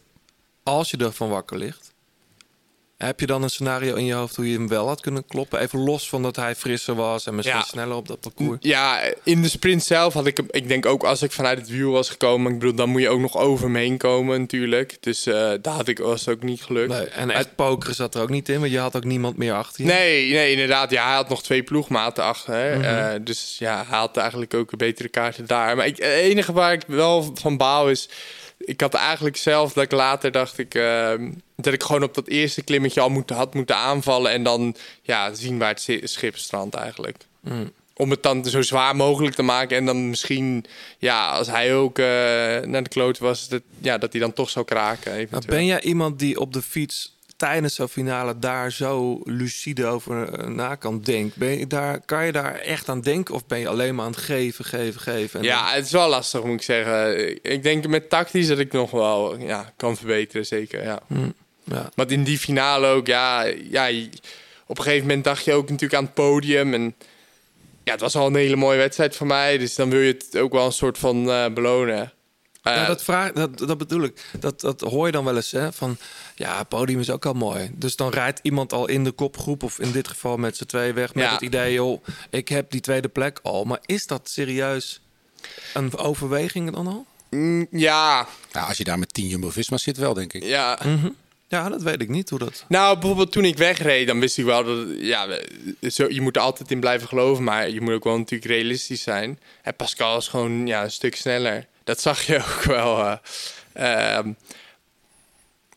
als 0.64 0.92
je 0.92 0.98
ervan 0.98 1.30
wakker 1.30 1.58
ligt, 1.58 1.92
heb 2.98 3.20
je 3.20 3.26
dan 3.26 3.44
een 3.44 3.50
scenario 3.50 3.96
in 3.96 4.06
je 4.06 4.14
hoofd 4.14 4.36
hoe 4.36 4.50
je 4.50 4.58
hem 4.58 4.68
wel 4.68 4.88
had 4.88 5.02
kunnen 5.02 5.26
kloppen? 5.28 5.60
Even 5.60 5.80
los 5.80 6.10
van 6.10 6.22
dat 6.24 6.36
hij 6.36 6.56
frisser 6.56 6.96
was 6.96 7.26
en 7.26 7.36
misschien 7.36 7.58
Ja. 7.58 7.64
sneller 7.64 7.96
op 7.96 8.08
dat 8.08 8.20
parcours. 8.20 8.58
Ja, 8.62 9.00
in 9.24 9.42
de 9.42 9.50
sprint 9.50 9.84
zelf 9.84 10.14
had 10.14 10.26
ik 10.26 10.38
hem. 10.38 10.46
Ik 10.50 10.68
denk 10.68 10.86
ook 10.86 11.04
als 11.04 11.22
ik 11.22 11.32
vanuit 11.32 11.58
het 11.60 11.70
wiel 11.70 11.92
was 11.92 12.10
gekomen. 12.10 12.52
Ik 12.54 12.60
bedoel, 12.60 12.76
dan 12.76 12.90
moet 12.90 13.02
je 13.02 13.10
ook 13.10 13.20
nog 13.20 13.38
over 13.38 13.70
me 13.72 13.80
heen 13.80 13.98
komen, 13.98 14.40
natuurlijk. 14.40 14.98
Dus 15.00 15.26
eh 15.26 15.52
daar 15.62 15.74
had 15.74 15.88
ik, 15.88 15.98
was 15.98 16.26
het 16.26 16.36
ook 16.36 16.44
niet 16.44 16.64
gelukt. 16.64 16.90
Nee, 16.94 17.06
en 17.08 17.30
echt 17.30 17.56
pokeren 17.56 17.96
zat 17.96 18.16
er 18.16 18.22
ook 18.22 18.30
niet 18.30 18.50
in, 18.50 18.60
want 18.60 18.72
je 18.72 18.80
had 18.80 18.96
ook 18.96 19.04
niemand 19.04 19.38
meer 19.38 19.54
achter 19.54 19.84
je. 19.86 19.92
Nee, 19.92 20.32
nee, 20.32 20.52
inderdaad. 20.52 20.92
Ja, 20.92 21.06
hij 21.06 21.16
had 21.16 21.30
nog 21.30 21.44
twee 21.44 21.64
ploegmaten 21.64 22.24
achter. 22.24 22.54
Hè. 22.54 22.76
Mhm. 22.76 22.84
Eh, 22.84 23.20
dus 23.22 23.56
ja, 23.60 23.86
hij 23.88 23.98
had 23.98 24.18
eigenlijk 24.18 24.54
ook 24.54 24.72
een 24.72 24.78
betere 24.78 25.10
kaarten 25.10 25.46
daar. 25.48 25.76
Maar 25.76 25.86
ik, 25.86 25.98
het 25.98 26.06
enige 26.06 26.54
waar 26.54 26.74
ik 26.74 26.84
wel 26.88 27.32
van 27.34 27.58
baal 27.58 27.90
is... 27.90 28.10
Ik 28.66 28.82
had 28.82 28.94
eigenlijk 28.94 29.38
zelf 29.38 29.74
dat 29.74 29.84
ik 29.84 29.92
later 29.92 30.32
dacht 30.32 30.58
ik... 30.58 30.76
eh, 30.76 31.14
dat 31.56 31.74
ik 31.74 31.84
gewoon 31.84 32.04
op 32.04 32.14
dat 32.14 32.28
eerste 32.28 32.64
klimmetje 32.64 33.02
al 33.02 33.10
moet, 33.10 33.30
had 33.30 33.54
moeten 33.54 33.76
aanvallen... 33.76 34.32
en 34.32 34.44
dan 34.44 34.76
ja, 35.02 35.34
zien 35.34 35.58
waar 35.58 35.70
het 35.70 36.02
schip 36.04 36.38
strandt 36.38 36.76
eigenlijk. 36.76 37.18
Mm. 37.40 37.72
Om 37.96 38.10
het 38.10 38.24
dan 38.24 38.46
zo 38.46 38.62
zwaar 38.62 38.96
mogelijk 38.96 39.36
te 39.36 39.42
maken. 39.42 39.78
En 39.78 39.86
dan 39.86 40.10
misschien, 40.10 40.66
ja, 40.98 41.32
als 41.32 41.48
hij 41.48 41.76
ook 41.76 42.00
eh, 42.00 42.06
naar 42.60 42.84
de 42.84 42.90
kloot 42.90 43.18
was... 43.18 43.48
Dat, 43.48 43.62
ja, 43.80 43.98
dat 43.98 44.12
hij 44.12 44.22
dan 44.22 44.34
toch 44.34 44.50
zou 44.50 44.66
kraken. 44.66 45.12
Maar 45.12 45.20
eventueel. 45.20 45.56
ben 45.56 45.66
jij 45.66 45.82
iemand 45.82 46.20
die 46.20 46.40
op 46.40 46.54
de 46.54 46.62
fiets 46.62 47.13
tijdens 47.44 47.76
zo'n 47.76 47.88
finale 47.88 48.40
daar 48.40 48.72
zo 48.72 49.22
lucide 49.24 49.86
over 49.86 50.34
eh, 50.34 50.48
na 50.48 50.76
kan 50.76 51.02
denken? 51.02 51.40
Ben 51.40 51.60
je 51.60 51.68
daar, 51.68 52.00
kan 52.06 52.26
je 52.26 52.32
daar 52.32 52.56
echt 52.56 52.90
aan 52.90 53.02
denken 53.02 53.36
of 53.36 53.46
ben 53.46 53.60
je 53.60 53.68
alleen 53.68 53.96
maar 53.96 54.06
aan 54.06 54.12
het 54.12 54.20
geven, 54.20 54.66
geven, 54.66 55.02
geven? 55.02 55.40
en 55.40 55.46
Ja, 55.46 55.74
het 55.74 55.86
is 55.86 55.92
wel 55.92 56.10
lastig, 56.10 56.44
moet 56.44 56.54
ik 56.54 56.62
zeggen. 56.62 57.30
Ik 57.52 57.64
denk 57.64 57.88
met 57.88 58.10
tactisch 58.10 58.48
dat 58.48 58.60
ik 58.60 58.72
nog 58.72 58.92
wel 58.92 59.38
ja, 59.38 59.74
kan 59.78 59.98
verbeteren, 59.98 60.46
zeker. 60.46 60.84
Ja. 60.84 61.00
dan- 61.08 61.34
ja. 61.64 61.90
Want 61.96 62.12
in 62.12 62.24
die 62.24 62.38
finale 62.38 62.88
ook, 62.88 63.08
ja, 63.08 63.42
ja, 63.70 63.90
op 64.68 64.78
een 64.78 64.84
gegeven 64.84 65.08
moment 65.08 65.24
dacht 65.24 65.46
je 65.46 65.54
ook 65.54 65.70
natuurlijk 65.70 66.00
aan 66.00 66.06
het 66.06 66.14
podium. 66.14 66.74
En 66.74 66.96
ja, 67.84 67.92
het 67.92 68.02
was 68.02 68.16
al 68.16 68.28
een 68.28 68.36
hele 68.36 68.56
mooie 68.56 68.78
wedstrijd 68.78 69.16
voor 69.16 69.28
mij. 69.28 69.58
Dus 69.58 69.76
dan 69.76 69.90
wil 69.90 70.00
je 70.00 70.14
het 70.14 70.38
ook 70.38 70.52
wel 70.54 70.66
een 70.66 70.72
soort 70.72 70.98
van 70.98 71.30
eh, 71.30 71.46
belonen. 71.54 72.12
Eh, 72.64 72.76
Ja, 72.76 72.86
dat, 72.86 73.04
vraag, 73.04 73.32
dat, 73.32 73.58
dat 73.58 73.78
bedoel 73.78 74.04
ik. 74.04 74.26
Dat, 74.40 74.60
dat 74.62 74.82
hoor 74.82 75.06
je 75.06 75.12
dan 75.12 75.24
wel 75.26 75.36
eens, 75.36 75.52
hè? 75.52 75.72
Van, 75.74 75.98
ja, 76.36 76.58
het 76.58 76.68
podium 76.68 77.00
is 77.00 77.10
ook 77.10 77.26
al 77.26 77.34
mooi. 77.34 77.72
Dus 77.74 77.96
dan 77.96 78.10
rijdt 78.10 78.40
iemand 78.44 78.74
al 78.74 78.88
in 78.88 79.04
de 79.04 79.12
kopgroep... 79.12 79.64
of 79.64 79.80
in 79.80 79.92
dit 79.92 80.08
geval 80.08 80.38
met 80.38 80.58
z'n 80.58 80.66
twee 80.66 80.94
weg 80.94 81.14
met 81.14 81.24
Ja. 81.24 81.32
het 81.32 81.42
idee... 81.42 81.74
joh, 81.74 82.04
ik 82.30 82.48
heb 82.48 82.72
die 82.72 82.82
tweede 82.82 83.08
plek 83.10 83.40
al. 83.44 83.64
Maar 83.64 83.80
is 83.86 84.06
dat 84.08 84.30
serieus 84.30 85.02
een 85.74 85.96
overweging 85.98 86.72
dan 86.72 86.88
al? 86.88 87.06
mm, 87.30 87.68
ja, 87.72 88.28
Ja, 88.52 88.62
als 88.62 88.78
je 88.78 88.84
daar 88.84 89.00
met 89.00 89.14
10 89.14 89.28
Jumbo-Visma 89.28 89.78
zit 89.78 89.98
wel, 89.98 90.14
denk 90.14 90.34
ik. 90.34 90.44
ja. 90.44 90.80
Ja, 91.48 91.70
dat 91.70 91.82
weet 91.82 92.02
ik 92.02 92.10
niet 92.10 92.30
hoe 92.30 92.40
dat... 92.40 92.66
Nou, 92.68 92.94
bijvoorbeeld 93.00 93.32
toen 93.32 93.46
ik 93.46 93.58
wegreed, 93.58 94.08
dan 94.08 94.20
wist 94.20 94.38
ik 94.38 94.46
wel 94.46 94.64
dat... 94.64 94.88
Ja, 94.98 95.28
zo, 95.82 96.06
je 96.10 96.22
moet 96.22 96.36
er 96.36 96.42
altijd 96.42 96.72
in 96.72 96.80
blijven 96.80 97.08
geloven, 97.08 97.44
maar 97.44 97.70
je 97.70 97.82
moet 97.82 97.94
ook 97.94 98.04
wel 98.04 98.18
natuurlijk 98.18 98.52
realistisch 98.52 99.02
zijn. 99.02 99.40
En 99.62 99.76
Pascal 99.76 100.18
is 100.18 100.28
gewoon 100.28 100.68
ja, 100.68 100.84
een 100.84 100.92
stuk 100.92 101.16
sneller. 101.16 101.68
Dat 101.84 102.02
zag 102.02 102.22
je 102.22 102.38
ook 102.56 102.64
wel. 102.64 103.06
eh. 103.74 104.16
Ehm, 104.18 104.32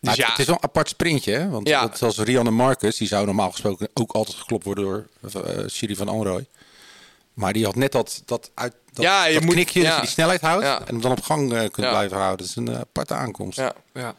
dus 0.01 0.11
het, 0.11 0.17
ja, 0.17 0.31
het 0.31 0.39
is 0.39 0.47
wel 0.47 0.55
een 0.55 0.63
apart 0.63 0.89
sprintje, 0.89 1.33
hè? 1.33 1.49
Want 1.49 1.69
Ja. 1.69 1.81
dat, 1.81 1.99
zoals 1.99 2.19
Rianne 2.19 2.51
Marcus, 2.51 2.97
die 2.97 3.09
zou 3.09 3.27
normaal 3.27 3.51
gesproken 3.51 3.89
ook 3.95 4.13
altijd 4.13 4.37
geklopt 4.37 4.65
worden 4.65 4.85
door 4.85 5.07
uh, 5.47 5.63
Siri 5.67 5.97
van 5.97 6.09
Anrooy. 6.09 6.47
Maar 7.35 7.53
die 7.53 7.65
had 7.65 7.75
net 7.75 7.93
dat, 7.93 8.23
dat, 8.25 8.51
uit, 8.55 8.75
dat, 8.93 9.05
Ja, 9.05 9.25
je 9.25 9.35
dat 9.35 9.43
moet- 9.43 9.55
knikje 9.55 9.81
dat 9.81 9.89
ja. 9.89 9.95
je 9.95 10.01
die 10.01 10.11
snelheid 10.11 10.41
houdt 10.41 10.65
Ja. 10.65 10.79
en 10.79 10.85
hem 10.87 11.01
dan 11.01 11.11
op 11.11 11.23
gang 11.23 11.53
eh, 11.53 11.59
kunt 11.59 11.77
Ja. 11.77 11.91
blijven 11.91 12.17
houden. 12.17 12.39
Dat 12.39 12.47
is 12.47 12.57
een 12.57 12.69
eh, 12.69 12.79
aparte 12.81 13.15
aankomst. 13.15 13.59
ja. 13.59 13.75
Ja. 13.95 14.15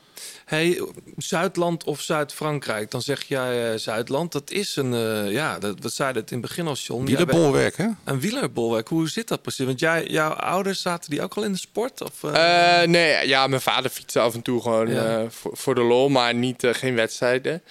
Hey, 0.48 0.82
Zuidland 1.18 1.84
of 1.84 2.02
Zuid-Frankrijk? 2.02 2.92
Dan 2.92 3.02
zeg 3.02 3.24
jij 3.24 3.72
eh, 3.72 3.78
Zuidland. 3.78 4.32
Dat 4.32 4.52
is 4.52 4.76
een, 4.76 4.94
eh, 4.94 5.32
ja, 5.32 5.60
dat, 5.60 5.80
we 5.80 5.90
zeiden 5.90 6.22
het 6.22 6.32
in 6.32 6.38
het 6.38 6.48
begin 6.48 6.68
al, 6.68 6.74
John. 6.74 7.06
Wielerbolwerk, 7.06 7.78
hè? 7.78 7.88
Een 8.04 8.20
wielerbolwerk. 8.20 8.88
Hoe 8.88 9.10
zit 9.10 9.28
dat 9.28 9.42
precies? 9.42 9.66
Want 9.66 9.80
jij, 9.80 10.06
jouw 10.06 10.32
ouders 10.32 10.82
zaten 10.82 11.10
die 11.10 11.22
ook 11.22 11.34
al 11.34 11.44
in 11.44 11.52
de 11.52 11.58
sport? 11.58 12.02
Of, 12.02 12.24
eh? 12.24 12.82
Nee, 12.82 13.28
ja, 13.28 13.48
mijn 13.48 13.62
vader 13.62 13.90
fietste 13.92 14.20
af 14.20 14.34
en 14.34 14.42
toe 14.42 14.62
gewoon 14.62 14.90
Ja. 14.90 15.30
voor, 15.30 15.58
voor 15.58 15.76
de 15.76 15.82
lol, 15.82 16.10
maar 16.10 16.34
niet, 16.34 16.68
geen 16.72 16.96
wedstrijden. 16.96 17.62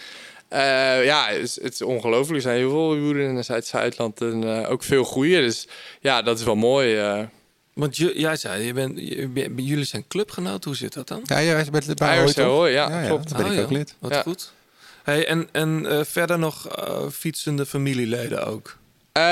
Ja, 0.51 1.27
het 1.29 1.43
is, 1.43 1.63
het 1.63 1.73
is 1.73 1.83
ongelooflijk. 1.83 2.35
Er 2.37 2.41
zijn 2.43 2.57
heel 2.57 2.71
veel 2.71 2.95
wielrenners 2.95 3.51
uit 3.51 3.67
Zuidland 3.67 4.21
en 4.21 4.67
ook 4.67 4.83
veel 4.83 5.05
goeie. 5.05 5.41
Dus 5.41 5.69
ja, 6.01 6.23
dat 6.23 6.39
is 6.39 6.45
wel 6.45 6.57
mooi. 6.57 6.97
Want 7.77 7.97
je, 7.97 8.13
jij 8.19 8.37
zei, 8.37 8.63
je 8.65 8.73
bent, 8.73 8.99
je, 8.99 9.53
jullie 9.57 9.85
zijn 9.85 10.05
clubgenoten. 10.09 10.71
Hoe 10.71 10.77
zit 10.79 10.93
dat 10.93 11.09
dan? 11.09 11.21
Ja, 11.25 11.43
jij 11.43 11.65
bent 11.71 11.95
bij 11.95 12.23
was 12.23 12.33
toch? 12.33 12.45
zo, 12.45 12.69
ja, 12.69 13.07
klopt. 13.07 13.29
daar 13.29 13.39
ben 13.39 13.47
Oh, 13.47 13.53
ik 13.53 13.59
ja. 13.59 13.65
ook 13.65 13.71
lid. 13.71 13.95
Wat 13.99 14.13
Ja. 14.13 14.23
goed. 14.23 14.53
Hey, 15.03 15.27
en 15.27 15.49
en 15.53 15.87
eh, 15.87 16.01
verder 16.05 16.39
nog 16.39 16.69
eh, 16.69 17.09
fietsende 17.13 17.67
familieleden 17.67 18.47
ook? 18.47 18.77
Eh, 19.13 19.23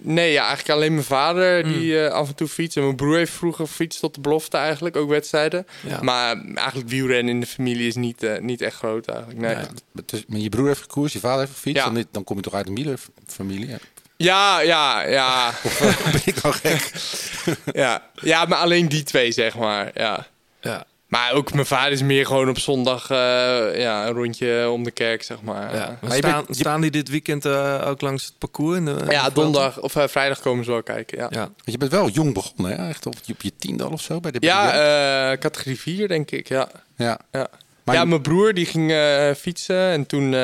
nee, 0.00 0.32
ja, 0.32 0.46
eigenlijk 0.46 0.70
alleen 0.70 0.92
mijn 0.92 1.04
vader 1.06 1.62
Hmm. 1.62 1.72
die 1.72 2.08
af 2.08 2.28
en 2.28 2.34
toe 2.34 2.48
fietst. 2.48 2.76
En 2.76 2.82
mijn 2.82 2.96
broer 2.96 3.16
heeft 3.16 3.32
vroeger 3.32 3.66
gefietst 3.66 4.00
tot 4.00 4.14
de 4.14 4.20
belofte 4.20 4.56
eigenlijk, 4.56 4.96
ook 4.96 5.08
wedstrijden. 5.08 5.66
Ja. 5.86 6.02
Maar 6.02 6.44
eigenlijk 6.54 6.88
wielrennen 6.88 7.34
in 7.34 7.40
de 7.40 7.46
familie 7.46 7.86
is 7.86 7.94
niet, 7.94 8.40
niet 8.40 8.60
echt 8.60 8.76
groot 8.76 9.08
eigenlijk. 9.08 9.38
Nee. 9.38 9.56
Dus, 10.06 10.24
maar 10.28 10.38
je 10.38 10.48
broer 10.48 10.66
heeft 10.66 10.80
gekoerst, 10.80 11.14
je 11.14 11.20
vader 11.20 11.40
heeft 11.40 11.52
gefietst. 11.52 11.84
Ja. 11.84 11.90
Dan, 11.90 12.04
dan 12.10 12.24
kom 12.24 12.36
je 12.36 12.42
toch 12.42 12.54
uit 12.54 12.66
een 12.68 12.74
wielerfamilie? 12.74 13.76
Ja. 14.22 14.60
Ja, 14.60 15.02
ja, 15.06 15.52
ben 16.12 16.20
ik 16.24 16.42
nou 16.42 16.54
gek? 16.54 16.92
ja. 17.72 18.02
ja, 18.14 18.44
maar 18.44 18.58
alleen 18.58 18.88
die 18.88 19.02
twee, 19.02 19.32
zeg 19.32 19.54
maar. 19.56 19.90
Ja. 19.94 20.26
Ja. 20.60 20.84
Maar 21.06 21.32
ook 21.32 21.52
mijn 21.52 21.66
vader 21.66 21.92
is 21.92 22.02
meer 22.02 22.26
gewoon 22.26 22.48
op 22.48 22.58
zondag 22.58 23.10
eh, 23.10 23.16
ja, 23.80 24.06
een 24.06 24.12
rondje 24.14 24.70
om 24.70 24.84
de 24.84 24.90
kerk, 24.90 25.22
zeg 25.22 25.40
maar. 25.42 25.74
ja. 25.74 25.98
Maar 26.00 26.12
staan, 26.16 26.32
bent- 26.32 26.48
je- 26.48 26.54
staan 26.54 26.80
die 26.80 26.90
dit 26.90 27.08
weekend 27.08 27.44
eh, 27.44 27.84
ook 27.86 28.00
langs 28.00 28.24
het 28.24 28.38
parcours? 28.38 28.76
In 28.76 28.84
de, 28.84 28.90
in 28.90 29.04
de 29.04 29.10
ja 29.12 29.30
donderdag 29.30 29.80
of 29.80 29.96
eh, 29.96 30.08
vrijdag 30.08 30.40
komen 30.40 30.64
ze 30.64 30.70
wel 30.70 30.82
kijken. 30.82 31.18
Ja, 31.18 31.26
Ja. 31.30 31.38
Want 31.40 31.52
je 31.64 31.78
bent 31.78 31.90
wel 31.90 32.08
jong 32.08 32.34
begonnen, 32.34 32.76
hè? 32.80 32.88
Echt 32.88 33.06
op, 33.06 33.14
je- 33.24 33.32
op 33.32 33.42
je 33.42 33.52
tiende 33.58 33.84
al 33.84 33.90
of 33.90 34.00
zo 34.00 34.20
bij 34.20 34.30
de 34.30 34.38
ja 34.40 34.72
eh, 35.32 35.38
categorie 35.38 35.80
4, 35.80 36.08
denk 36.08 36.30
ik. 36.30 36.48
Ja. 36.48 36.68
ja. 36.96 37.18
Ja. 37.32 37.48
Maar 37.88 37.96
ja, 37.96 38.02
je- 38.02 38.08
mijn 38.08 38.22
broer 38.22 38.54
die 38.54 38.66
ging 38.66 38.90
eh, 38.92 39.34
fietsen 39.34 39.90
en 39.90 40.06
toen 40.06 40.24
eh, 40.24 40.40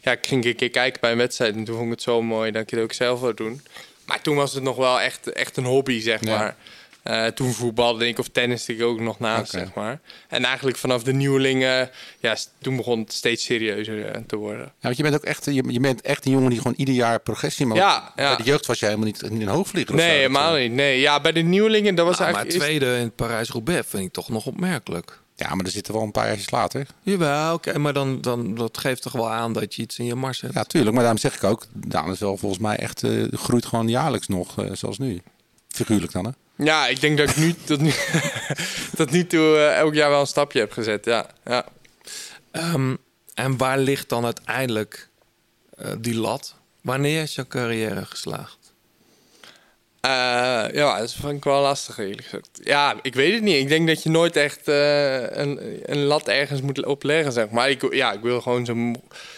ja, 0.00 0.12
ik 0.12 0.26
ging 0.26 0.44
ik 0.44 0.50
een 0.50 0.56
keer 0.56 0.70
kijken 0.70 1.00
bij 1.00 1.10
een 1.12 1.16
wedstrijd 1.18 1.54
en 1.54 1.64
toen 1.64 1.74
vond 1.74 1.86
ik 1.86 1.92
het 1.92 2.02
zo 2.02 2.22
mooi 2.22 2.50
dat 2.50 2.62
ik 2.62 2.70
het 2.70 2.80
ook 2.80 2.92
zelf 2.92 3.20
wil 3.20 3.34
doen. 3.34 3.60
Maar 4.06 4.20
toen 4.22 4.36
was 4.36 4.54
het 4.54 4.62
nog 4.62 4.76
wel 4.76 5.00
echt, 5.00 5.32
echt 5.32 5.56
een 5.56 5.64
hobby, 5.64 6.00
zeg 6.00 6.24
Ja. 6.24 6.36
maar. 6.38 6.56
Eh, 7.02 7.26
toen 7.26 7.52
voetbalde 7.52 8.08
ik 8.08 8.18
of 8.18 8.28
tenniste 8.28 8.74
ik 8.74 8.82
ook 8.82 9.00
nog 9.00 9.18
naast, 9.18 9.50
zeg 9.50 9.74
maar. 9.74 10.00
En 10.28 10.44
eigenlijk 10.44 10.76
vanaf 10.76 11.02
de 11.02 11.12
nieuwelingen, 11.12 11.90
ja, 12.18 12.36
toen 12.60 12.76
begon 12.76 12.98
het 13.00 13.12
steeds 13.12 13.44
serieuzer 13.44 14.22
te 14.26 14.36
worden. 14.36 14.64
Ja, 14.64 14.70
want 14.80 14.96
je 14.96 15.02
bent 15.02 15.14
ook 15.14 15.24
echt, 15.24 15.44
je, 15.44 15.62
je 15.68 15.80
bent 15.80 16.00
echt 16.02 16.24
een 16.26 16.32
jongen 16.32 16.50
die 16.50 16.58
gewoon 16.58 16.74
ieder 16.76 16.94
jaar 16.94 17.20
progressie 17.20 17.66
maakt. 17.66 17.80
Ja, 17.80 18.12
ja. 18.16 18.28
Bij 18.28 18.36
de 18.36 18.50
jeugd 18.50 18.66
was 18.66 18.78
jij 18.78 18.88
helemaal 18.88 19.10
niet, 19.10 19.30
niet 19.30 19.42
een 19.42 19.48
hoogvlieger. 19.48 19.94
of 19.94 20.00
Nee, 20.00 20.16
helemaal 20.16 20.54
niet. 20.56 20.72
Nee, 20.72 21.00
ja, 21.00 21.20
bij 21.20 21.32
de 21.32 21.40
nieuwelingen, 21.40 21.94
dat 21.94 22.06
was 22.06 22.18
Nou, 22.18 22.30
maar 22.32 22.40
eigenlijk... 22.40 22.72
eerst- 22.72 22.80
tweede 22.86 23.02
in 23.02 23.12
Parijs-Roubaix 23.14 23.86
vind 23.88 24.04
ik 24.04 24.12
toch 24.12 24.28
nog 24.28 24.46
opmerkelijk. 24.46 25.22
Ja, 25.36 25.54
maar 25.54 25.64
er 25.64 25.70
zitten 25.70 25.94
wel 25.94 26.02
een 26.02 26.10
paar 26.10 26.26
jaar 26.26 26.44
later. 26.46 26.86
Jawel, 27.02 27.54
oké, 27.54 27.78
maar 27.78 27.92
dan, 27.92 28.20
dan 28.20 28.54
dat 28.54 28.78
geeft 28.78 29.02
toch 29.02 29.12
wel 29.12 29.30
aan 29.30 29.52
dat 29.52 29.74
je 29.74 29.82
iets 29.82 29.98
in 29.98 30.04
je 30.04 30.14
mars 30.14 30.40
hebt. 30.40 30.54
Ja, 30.54 30.64
tuurlijk. 30.64 30.92
Maar 30.92 31.02
daarom 31.02 31.20
zeg 31.20 31.34
ik 31.34 31.44
ook, 31.44 31.66
Daan 31.72 32.10
is 32.10 32.18
wel 32.18 32.36
volgens 32.36 32.60
mij 32.60 32.76
echt, 32.76 33.02
eh, 33.02 33.24
groeit 33.32 33.66
gewoon 33.66 33.88
jaarlijks 33.88 34.28
nog, 34.28 34.58
eh, 34.58 34.70
zoals 34.72 34.98
nu. 34.98 35.22
Figuurlijk 35.68 36.12
dan, 36.12 36.24
hè? 36.24 36.30
Ja, 36.56 36.86
ik 36.86 37.00
denk 37.00 37.18
dat 37.18 37.30
ik 37.30 37.36
nu 37.36 37.54
tot 37.54 37.80
nu, 37.80 37.92
tot 38.96 39.10
nu 39.10 39.26
toe 39.26 39.56
eh, 39.56 39.78
elk 39.78 39.94
jaar 39.94 40.10
wel 40.10 40.20
een 40.20 40.26
stapje 40.26 40.58
heb 40.58 40.72
gezet, 40.72 41.04
ja. 41.04 41.26
ja. 41.44 41.64
Ehm, 42.50 42.94
en 43.34 43.56
waar 43.56 43.78
ligt 43.78 44.08
dan 44.08 44.24
uiteindelijk 44.24 45.08
eh, 45.76 45.92
die 45.98 46.14
lat? 46.14 46.54
Wanneer 46.80 47.22
is 47.22 47.34
jouw 47.34 47.46
carrière 47.48 48.04
geslaagd? 48.04 48.63
Eh, 50.04 50.64
ja, 50.72 50.98
dat 50.98 51.12
vind 51.12 51.32
ik 51.32 51.44
wel 51.44 51.60
lastig 51.62 51.98
eerlijk 51.98 52.22
gezegd. 52.22 52.48
Ja, 52.62 52.94
ik 53.02 53.14
weet 53.14 53.32
het 53.32 53.42
niet. 53.42 53.56
Ik 53.56 53.68
denk 53.68 53.86
dat 53.86 54.02
je 54.02 54.10
nooit 54.10 54.36
echt 54.36 54.68
eh, 54.68 55.22
een, 55.22 55.80
een 55.82 56.02
lat 56.02 56.28
ergens 56.28 56.60
moet 56.60 56.84
opleggen, 56.84 57.32
zeg 57.32 57.50
maar. 57.50 57.70
Ik, 57.70 57.94
ja, 57.94 58.12
ik 58.12 58.20
wil 58.20 58.40
gewoon 58.40 58.64
zo, 58.64 58.92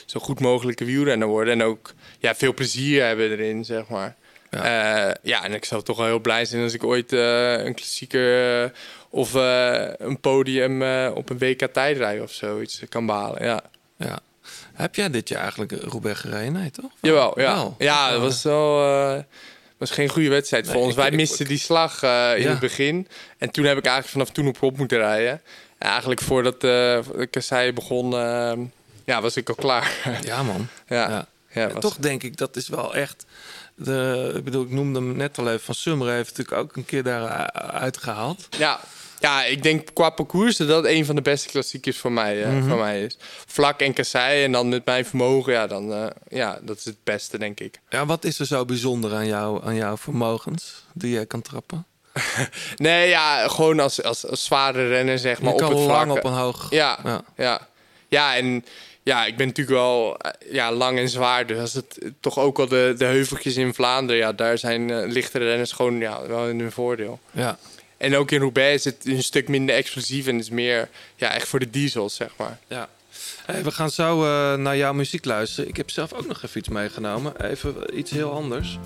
zo 0.06 0.20
goed 0.20 0.40
mogelijke 0.40 0.84
wielrenner 0.84 1.28
worden. 1.28 1.52
En 1.52 1.62
ook 1.62 1.94
ja, 2.18 2.34
veel 2.34 2.54
plezier 2.54 3.04
hebben 3.04 3.30
erin, 3.30 3.64
zeg 3.64 3.88
maar. 3.88 4.14
Ja, 4.50 5.16
ja 5.22 5.44
en 5.44 5.52
ik 5.52 5.64
zou 5.64 5.82
toch 5.82 5.96
wel 5.96 6.06
heel 6.06 6.20
blij 6.20 6.44
zijn 6.44 6.62
als 6.62 6.74
ik 6.74 6.84
ooit 6.84 7.12
eh, 7.12 7.64
een 7.64 7.74
klassieker 7.74 8.62
eh, 8.62 8.70
of 9.10 9.34
eh, 9.34 9.88
een 9.96 10.20
podium 10.20 10.82
eh, 10.82 11.10
op 11.14 11.30
een 11.30 11.38
WK 11.38 11.66
tijdrijden 11.72 12.22
of 12.22 12.32
zoiets 12.32 12.82
kan 12.88 13.06
behalen. 13.06 13.44
Ja. 13.44 13.60
Ja. 13.96 14.18
Heb 14.72 14.94
jij 14.94 15.10
dit 15.10 15.28
jaar 15.28 15.40
eigenlijk 15.40 15.72
Roubaix 15.72 16.20
gereden? 16.20 16.52
Nee, 16.52 16.70
toch? 16.70 16.90
Jawel, 17.00 17.40
ja. 17.40 17.54
Wel. 17.54 17.74
Ja, 17.78 18.10
dat 18.10 18.20
was 18.20 18.42
wel... 18.42 19.24
eh, 19.76 19.80
was 19.88 19.90
geen 19.90 20.08
goede 20.08 20.28
wedstrijd 20.28 20.64
Nee, 20.64 20.72
voor 20.74 20.82
ons. 20.82 20.94
Wij 20.94 21.10
misten 21.10 21.46
die 21.46 21.58
slag 21.58 22.02
eh, 22.02 22.32
in 22.36 22.42
Ja. 22.42 22.50
het 22.50 22.58
begin. 22.60 23.08
En 23.38 23.50
toen 23.50 23.64
heb 23.64 23.76
ik 23.78 23.84
eigenlijk 23.84 24.12
vanaf 24.12 24.30
toen 24.30 24.46
op 24.48 24.62
op 24.62 24.76
moeten 24.78 24.98
rijden. 24.98 25.40
En 25.78 25.88
eigenlijk 25.88 26.20
voordat 26.20 26.54
eh, 26.54 26.60
de 26.60 27.28
kassei 27.30 27.72
begon, 27.72 28.12
eh, 28.14 28.52
ja, 29.04 29.20
was 29.20 29.36
ik 29.36 29.48
al 29.48 29.54
klaar. 29.54 30.18
Ja, 30.22 30.42
man. 30.42 30.66
ja. 30.88 31.08
Ja. 31.08 31.26
Ja, 31.50 31.68
En 31.68 31.72
was- 31.72 31.82
toch 31.82 31.96
denk 31.96 32.22
ik, 32.22 32.36
dat 32.36 32.56
is 32.56 32.68
wel 32.68 32.94
echt... 32.94 33.24
De, 33.78 34.32
ik 34.36 34.44
bedoel, 34.44 34.62
ik 34.62 34.70
noemde 34.70 34.98
hem 34.98 35.16
net 35.16 35.38
al 35.38 35.46
even. 35.48 35.60
Van 35.60 35.74
Summer 35.74 36.08
heeft 36.12 36.36
natuurlijk 36.36 36.58
ook 36.58 36.76
een 36.76 36.84
keer 36.84 37.02
daar 37.02 37.50
uitgehaald. 37.52 38.46
Ja. 38.58 38.80
Ja, 39.20 39.44
ik 39.44 39.62
denk 39.62 39.88
qua 39.94 40.10
parcours 40.10 40.56
dat 40.56 40.68
dat 40.68 40.84
een 40.84 41.04
van 41.04 41.14
de 41.14 41.22
beste 41.22 41.48
klassiekers 41.48 41.98
voor 41.98 42.12
mij, 42.12 42.42
eh, 42.42 42.50
Mhm. 42.52 42.68
voor 42.68 42.78
mij 42.78 43.02
is. 43.02 43.16
Vlak 43.46 43.80
en 43.80 43.92
kassei 43.92 44.44
en 44.44 44.52
dan 44.52 44.68
met 44.68 44.84
mijn 44.84 45.04
vermogen, 45.06 45.52
ja, 45.52 45.66
dan, 45.66 45.92
eh, 45.92 46.06
ja, 46.28 46.58
dat 46.62 46.76
is 46.78 46.84
het 46.84 46.96
beste, 47.04 47.38
denk 47.38 47.60
ik. 47.60 47.80
Ja, 47.88 48.06
wat 48.06 48.24
is 48.24 48.38
er 48.38 48.46
zo 48.46 48.64
bijzonder 48.64 49.14
aan, 49.14 49.26
jou, 49.26 49.64
aan 49.64 49.74
jouw 49.74 49.96
vermogens 49.96 50.84
die 50.92 51.10
jij 51.12 51.26
kan 51.26 51.42
trappen? 51.42 51.86
Nee, 52.76 53.08
ja, 53.08 53.48
gewoon 53.48 53.80
als, 53.80 54.02
als, 54.02 54.26
als 54.26 54.44
zware 54.44 54.88
renner, 54.88 55.18
zeg 55.18 55.40
maar, 55.40 55.52
Je 55.52 55.58
kan 55.58 55.72
op 55.72 55.78
het 55.78 55.86
lang 55.86 56.04
vlak. 56.10 56.16
op 56.16 56.24
een 56.24 56.38
hoog... 56.38 56.66
Ja, 56.70 56.98
Ja. 57.04 57.22
ja. 57.36 57.68
ja. 58.08 58.36
en 58.36 58.64
ja, 59.02 59.24
ik 59.26 59.36
ben 59.36 59.46
natuurlijk 59.46 59.76
wel 59.76 60.16
eh, 60.18 60.52
ja, 60.52 60.72
lang 60.72 60.98
en 60.98 61.08
zwaar. 61.08 61.46
Dus 61.46 61.58
als 61.58 61.72
het 61.72 61.98
toch 62.20 62.38
ook 62.38 62.56
wel 62.56 62.68
de, 62.68 62.94
de 62.98 63.04
heuveltjes 63.04 63.56
in 63.56 63.74
Vlaanderen, 63.74 64.20
ja, 64.22 64.32
daar 64.32 64.58
zijn 64.58 65.06
lichtere 65.06 65.44
renners 65.44 65.72
gewoon 65.72 65.98
ja, 65.98 66.26
wel 66.26 66.48
in 66.48 66.60
hun 66.60 66.72
voordeel. 66.72 67.18
Ja. 67.30 67.58
En 67.96 68.16
ook 68.16 68.30
in 68.30 68.40
Roubaix 68.40 68.86
is 68.86 68.92
het 68.92 69.06
een 69.06 69.22
stuk 69.22 69.48
minder 69.48 69.74
explosief 69.74 70.26
en 70.26 70.38
is 70.38 70.50
meer 70.50 70.88
ja, 71.16 71.34
echt 71.34 71.48
voor 71.48 71.58
de 71.58 71.70
diesels, 71.70 72.14
zeg 72.14 72.30
maar. 72.36 72.58
Ja. 72.68 72.88
We 73.62 73.70
gaan 73.70 73.90
zo 73.90 74.24
eh, 74.24 74.58
naar 74.58 74.76
jouw 74.76 74.92
muziek 74.92 75.24
luisteren. 75.24 75.68
Ik 75.68 75.76
heb 75.76 75.90
zelf 75.90 76.12
ook 76.12 76.26
nog 76.26 76.42
even 76.42 76.58
iets 76.58 76.68
meegenomen. 76.68 77.50
Even 77.50 77.98
iets 77.98 78.10
heel 78.10 78.32
anders. 78.32 78.78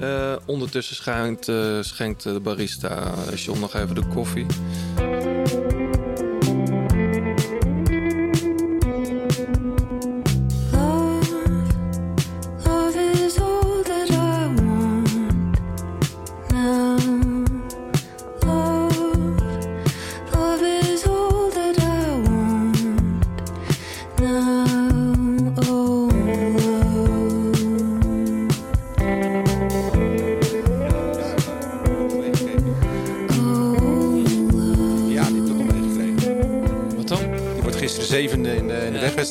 Eh, 0.00 0.36
ondertussen 0.46 0.96
schenkt, 0.96 1.48
eh, 1.48 1.78
schenkt 1.80 2.22
de 2.22 2.40
barista 2.40 3.14
John 3.34 3.60
nog 3.60 3.74
even 3.74 3.94
de 3.94 4.06
koffie. 4.06 4.46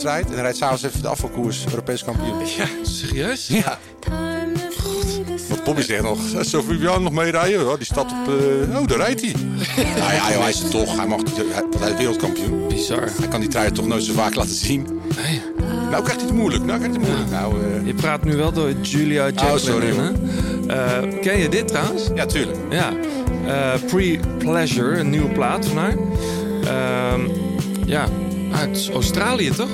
En 0.03 0.25
hij 0.33 0.41
rijdt 0.41 0.57
s'avonds 0.57 0.83
even 0.83 1.01
de 1.01 1.07
afvalkoers, 1.07 1.65
Europees 1.69 2.03
kampioen. 2.03 2.39
Ja, 2.57 2.65
serieus? 2.81 3.47
Ja. 3.47 3.77
Wat 5.49 5.63
Bobby 5.63 5.81
zegt 5.81 6.03
nog, 6.03 6.19
zou 6.41 6.63
Vivian 6.63 7.03
nog 7.03 7.11
meerijden? 7.11 7.65
Ja, 7.65 7.75
die 7.75 7.85
staat 7.85 8.11
op... 8.11 8.33
eh, 8.71 8.79
oh, 8.79 8.87
daar 8.87 8.97
rijdt 8.97 9.21
hij. 9.21 9.33
nou 9.99 10.13
ja, 10.13 10.31
joh, 10.31 10.41
hij 10.41 10.49
is 10.49 10.63
er 10.63 10.69
toch. 10.69 10.95
Hij 10.97 11.07
mag 11.07 11.19
hij, 11.35 11.45
hij 11.79 11.89
is 11.91 11.97
wereldkampioen. 11.97 12.67
Bizar. 12.67 13.03
Hij 13.17 13.27
kan 13.27 13.39
die 13.39 13.49
trui 13.49 13.71
toch 13.71 13.87
nooit 13.87 14.03
zo 14.03 14.13
vaak 14.13 14.35
laten 14.35 14.55
zien. 14.55 14.87
Nee. 15.21 15.41
Nou 15.89 16.03
krijgt 16.03 16.21
hij 16.21 16.29
het 16.29 16.37
moeilijk. 16.39 16.63
Nou 16.63 16.79
krijgt 16.79 16.95
hij 16.95 17.05
het 17.05 17.13
moeilijk. 17.15 17.31
Nou, 17.41 17.73
eh, 17.79 17.85
Je 17.85 17.93
praat 17.93 18.23
nu 18.23 18.35
wel 18.35 18.51
door 18.51 18.71
Julia 18.81 19.23
Jacqueline. 19.25 19.53
Oh, 19.53 19.57
sorry, 19.59 19.93
hè? 19.95 20.11
Eh, 20.67 21.21
ken 21.21 21.37
je 21.39 21.49
dit 21.49 21.67
trouwens? 21.67 22.03
ja, 22.15 22.25
tuurlijk. 22.25 22.57
Ja. 22.69 22.93
Eh, 23.45 23.81
Pre-Pleasure, 23.87 24.97
een 24.99 25.09
nieuwe 25.09 25.29
plaat 25.29 25.65
van 25.67 25.77
haar. 25.77 25.95
Ehm, 26.63 27.21
ja, 27.85 28.05
uit 28.53 28.89
Australië 28.93 29.49
toch? 29.49 29.69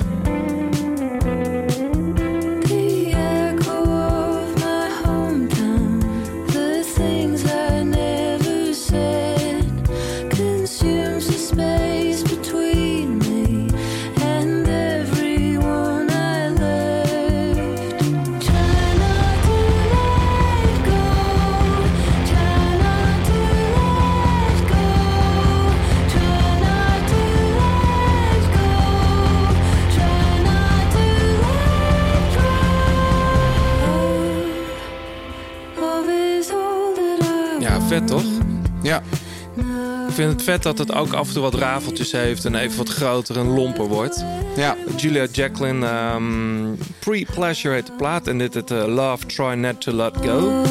Ik 40.13 40.19
vind 40.19 40.31
het 40.31 40.43
vet 40.43 40.63
dat 40.63 40.77
het 40.77 40.93
ook 40.93 41.13
af 41.13 41.27
en 41.27 41.33
toe 41.33 41.41
wat 41.41 41.53
rafeltjes 41.53 42.11
heeft 42.11 42.45
en 42.45 42.55
even 42.55 42.77
wat 42.77 42.89
groter 42.89 43.37
en 43.37 43.47
lomper 43.47 43.87
wordt. 43.87 44.25
Ja. 44.55 44.75
Julia 44.95 45.25
Jacqueline, 45.31 45.85
ehm, 45.87 46.75
Pre-Pleasure 46.99 47.73
heet 47.73 47.85
de 47.85 47.91
plaat 47.91 48.27
en 48.27 48.37
dit 48.37 48.53
het 48.53 48.71
eh, 48.71 48.85
Love 48.87 49.25
Try 49.25 49.53
Not 49.53 49.81
To 49.81 49.91
Let 49.91 50.17
Go. 50.17 50.61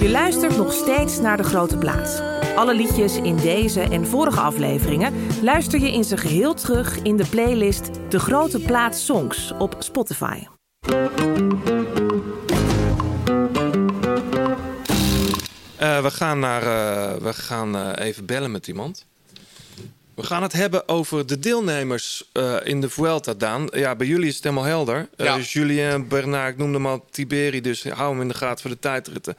Je 0.00 0.08
luistert 0.10 0.56
nog 0.56 0.72
steeds 0.72 1.20
naar 1.20 1.36
De 1.36 1.44
Grote 1.44 1.76
Plaats. 1.76 2.20
Alle 2.54 2.74
liedjes 2.74 3.16
in 3.16 3.36
deze 3.36 3.80
en 3.80 4.06
vorige 4.06 4.40
afleveringen 4.40 5.12
luister 5.40 5.80
je 5.80 5.92
in 5.92 6.04
zijn 6.04 6.20
geheel 6.20 6.54
terug 6.54 7.02
in 7.02 7.16
de 7.16 7.26
playlist 7.30 7.90
De 8.08 8.18
Grote 8.18 8.60
Plaats 8.60 9.04
Songs 9.04 9.52
op 9.58 9.76
Spotify. 9.78 10.38
We 16.02 16.10
gaan, 16.10 16.38
naar, 16.38 16.62
eh, 16.62 17.16
we 17.22 17.32
gaan 17.32 17.76
eh, 17.76 18.06
even 18.06 18.26
bellen 18.26 18.50
met 18.50 18.66
iemand. 18.66 19.04
We 20.14 20.22
gaan 20.22 20.42
het 20.42 20.52
hebben 20.52 20.88
over 20.88 21.26
de 21.26 21.38
deelnemers 21.38 22.28
eh, 22.32 22.56
in 22.64 22.80
de 22.80 22.90
Vuelta, 22.90 23.34
Daan. 23.34 23.68
Ja, 23.72 23.94
bij 23.96 24.06
jullie 24.06 24.28
is 24.28 24.34
het 24.34 24.44
helemaal 24.44 24.64
helder. 24.64 25.08
Ja. 25.16 25.38
Julien, 25.38 26.08
Bernard, 26.08 26.52
ik 26.52 26.58
noemde 26.58 26.76
hem 26.76 26.86
al 26.86 27.04
Tiberi, 27.10 27.60
dus 27.60 27.84
hou 27.84 28.12
hem 28.12 28.20
in 28.20 28.28
de 28.28 28.34
gaten 28.34 28.60
voor 28.60 28.70
de 28.70 28.78
tijdritten. 28.78 29.36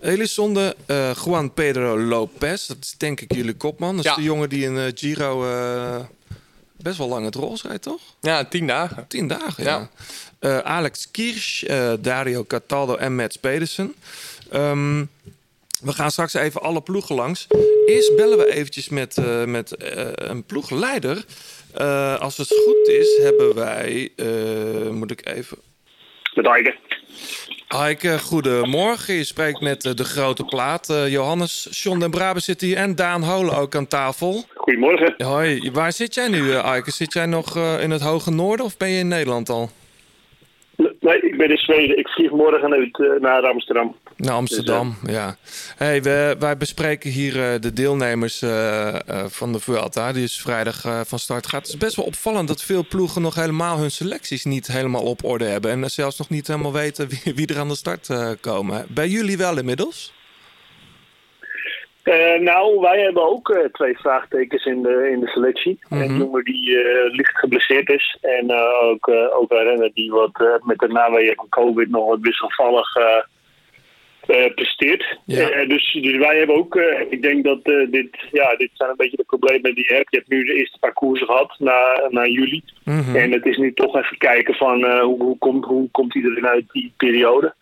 Elisonde, 0.00 0.76
Juan 1.24 1.52
Pedro 1.54 1.98
Lopez, 2.00 2.66
dat 2.66 2.76
is 2.80 2.94
denk 2.96 3.20
ik 3.20 3.34
jullie 3.34 3.54
kopman. 3.54 3.96
Dat 3.96 4.04
is 4.04 4.10
Ja. 4.10 4.16
de 4.16 4.22
jongen 4.22 4.48
die 4.48 4.64
in 4.64 4.92
Giro 4.94 5.46
best 6.76 6.98
wel 6.98 7.08
lang 7.08 7.24
het 7.24 7.34
rols 7.34 7.62
rijdt, 7.62 7.82
toch? 7.82 8.00
Ja, 8.20 8.44
tien 8.44 8.66
dagen. 8.66 9.04
Tien 9.08 9.28
dagen, 9.28 9.64
ja. 9.64 9.88
Ja. 10.40 10.62
Alex 10.62 11.10
Kirsch, 11.10 11.64
Dario 12.00 12.44
Cataldo 12.44 12.94
en 12.96 13.14
Mats 13.16 13.36
Pedersen. 13.36 13.94
Ehm, 14.50 15.04
we 15.82 15.92
gaan 15.92 16.10
straks 16.10 16.34
even 16.34 16.60
alle 16.60 16.82
ploegen 16.82 17.14
langs. 17.14 17.46
Eerst 17.86 18.16
bellen 18.16 18.38
we 18.38 18.54
eventjes 18.54 18.88
met, 18.88 19.16
eh, 19.16 19.44
met 19.44 19.76
eh, 19.76 20.06
een 20.14 20.44
ploegleider. 20.44 21.24
Eh, 21.74 22.20
als 22.20 22.36
het 22.36 22.48
goed 22.48 22.88
is, 22.88 23.18
hebben 23.22 23.54
wij... 23.54 24.10
moet 24.90 25.10
ik 25.10 25.28
even... 25.28 25.58
Met 26.34 26.46
Aike. 27.68 28.18
Goedemorgen. 28.18 29.14
Je 29.14 29.24
spreekt 29.24 29.60
met 29.60 29.82
de 29.82 30.04
grote 30.04 30.44
plaat. 30.44 31.06
Johannes, 31.08 31.68
John 31.82 31.98
den 31.98 32.10
Brabe 32.10 32.40
zit 32.40 32.60
hier 32.60 32.76
en 32.76 32.94
Daan 32.94 33.22
Holen 33.22 33.56
ook 33.56 33.74
aan 33.74 33.86
tafel. 33.86 34.44
Goedemorgen. 34.54 35.14
Hoi, 35.16 35.70
waar 35.72 35.92
zit 35.92 36.14
jij 36.14 36.28
nu, 36.28 36.50
Heike? 36.50 36.90
Zit 36.90 37.12
jij 37.12 37.26
nog 37.26 37.56
in 37.80 37.90
het 37.90 38.00
hoge 38.00 38.30
noorden 38.30 38.66
of 38.66 38.76
ben 38.76 38.88
je 38.88 38.98
in 38.98 39.08
Nederland 39.08 39.48
al? 39.48 39.70
Nee, 41.00 41.20
ik 41.20 41.36
ben 41.36 41.50
in 41.50 41.56
Zweden. 41.56 41.98
Ik 41.98 42.08
vlieg 42.08 42.30
morgen 42.30 42.72
uit 42.72 43.20
naar 43.20 43.42
Amsterdam. 43.42 43.96
Naar 44.22 44.34
Amsterdam, 44.34 44.94
ja. 45.06 45.36
Hey, 45.76 46.02
we, 46.02 46.36
wij 46.38 46.56
bespreken 46.56 47.10
hier 47.10 47.52
eh, 47.52 47.60
de 47.60 47.72
deelnemers 47.72 48.42
eh, 48.42 48.88
eh, 48.88 49.24
van 49.26 49.52
de 49.52 49.58
Vuelta. 49.60 50.12
Die 50.12 50.22
is 50.22 50.40
vrijdag 50.40 50.84
eh, 50.84 51.00
van 51.06 51.18
start 51.18 51.46
gaat. 51.46 51.60
Het 51.60 51.68
is 51.68 51.76
best 51.76 51.96
wel 51.96 52.04
opvallend 52.04 52.48
dat 52.48 52.62
veel 52.62 52.84
ploegen 52.88 53.22
nog 53.22 53.34
helemaal 53.34 53.78
hun 53.78 53.90
selecties 53.90 54.44
niet 54.44 54.66
helemaal 54.66 55.02
op 55.02 55.24
orde 55.24 55.44
hebben. 55.44 55.70
En 55.70 55.90
zelfs 55.90 56.18
nog 56.18 56.28
niet 56.28 56.46
helemaal 56.46 56.72
weten 56.72 57.08
wie, 57.08 57.34
wie 57.34 57.46
er 57.46 57.58
aan 57.58 57.68
de 57.68 57.76
start 57.76 58.08
eh, 58.08 58.30
komen. 58.40 58.86
Bij 58.88 59.08
jullie 59.08 59.36
wel 59.36 59.58
inmiddels? 59.58 60.12
Eh, 62.02 62.40
nou, 62.40 62.80
wij 62.80 63.00
hebben 63.00 63.28
ook 63.28 63.50
eh, 63.50 63.64
twee 63.72 63.98
vraagtekens 63.98 64.64
in 64.64 64.82
de, 64.82 65.08
in 65.12 65.20
de 65.20 65.28
selectie. 65.28 65.78
Een 65.88 66.16
jongen 66.16 66.44
die 66.44 66.82
eh, 66.82 67.14
licht 67.14 67.38
geblesseerd 67.38 67.88
is. 67.88 68.18
En 68.20 68.50
eh, 68.50 68.82
ook, 68.82 69.08
eh, 69.08 69.36
ook 69.38 69.50
een 69.50 69.64
renner 69.64 69.90
die 69.94 70.10
wat, 70.10 70.40
eh, 70.40 70.66
met 70.66 70.78
de 70.78 70.88
naweeën 70.88 71.34
van 71.34 71.48
COVID 71.48 71.90
nog 71.90 72.06
wat 72.06 72.20
wisselvallig 72.20 72.96
eh, 74.26 74.44
eh, 74.44 74.54
presteert. 74.54 75.18
Ja. 75.24 75.50
Eh, 75.50 75.68
dus, 75.68 75.98
dus 76.02 76.16
wij 76.16 76.38
hebben 76.38 76.56
ook, 76.56 76.76
eh, 76.76 77.00
ik 77.10 77.22
denk 77.22 77.44
dat 77.44 77.60
eh, 77.62 77.90
dit, 77.90 78.08
ja, 78.30 78.56
dit 78.56 78.70
zijn 78.72 78.90
een 78.90 78.96
beetje 78.96 79.16
de 79.16 79.24
problemen 79.24 79.74
die 79.74 79.84
je 79.88 79.94
hebt. 79.94 80.10
Je 80.10 80.16
hebt 80.16 80.30
nu 80.30 80.44
de 80.44 80.54
eerste 80.54 80.78
parcours 80.78 81.22
gehad 81.22 81.54
na, 81.58 82.06
na 82.08 82.26
juli. 82.26 82.62
Mhm. 82.84 83.16
En 83.16 83.32
het 83.32 83.46
is 83.46 83.56
nu 83.56 83.72
toch 83.72 83.96
even 83.96 84.18
kijken 84.18 84.54
van 84.54 84.84
eh, 84.84 85.00
hoe, 85.00 85.22
hoe, 85.22 85.38
komt, 85.38 85.64
hoe 85.64 85.90
komt 85.90 86.14
iedereen 86.14 86.46
uit 86.46 86.64
die 86.72 86.92
periode. 86.96 87.54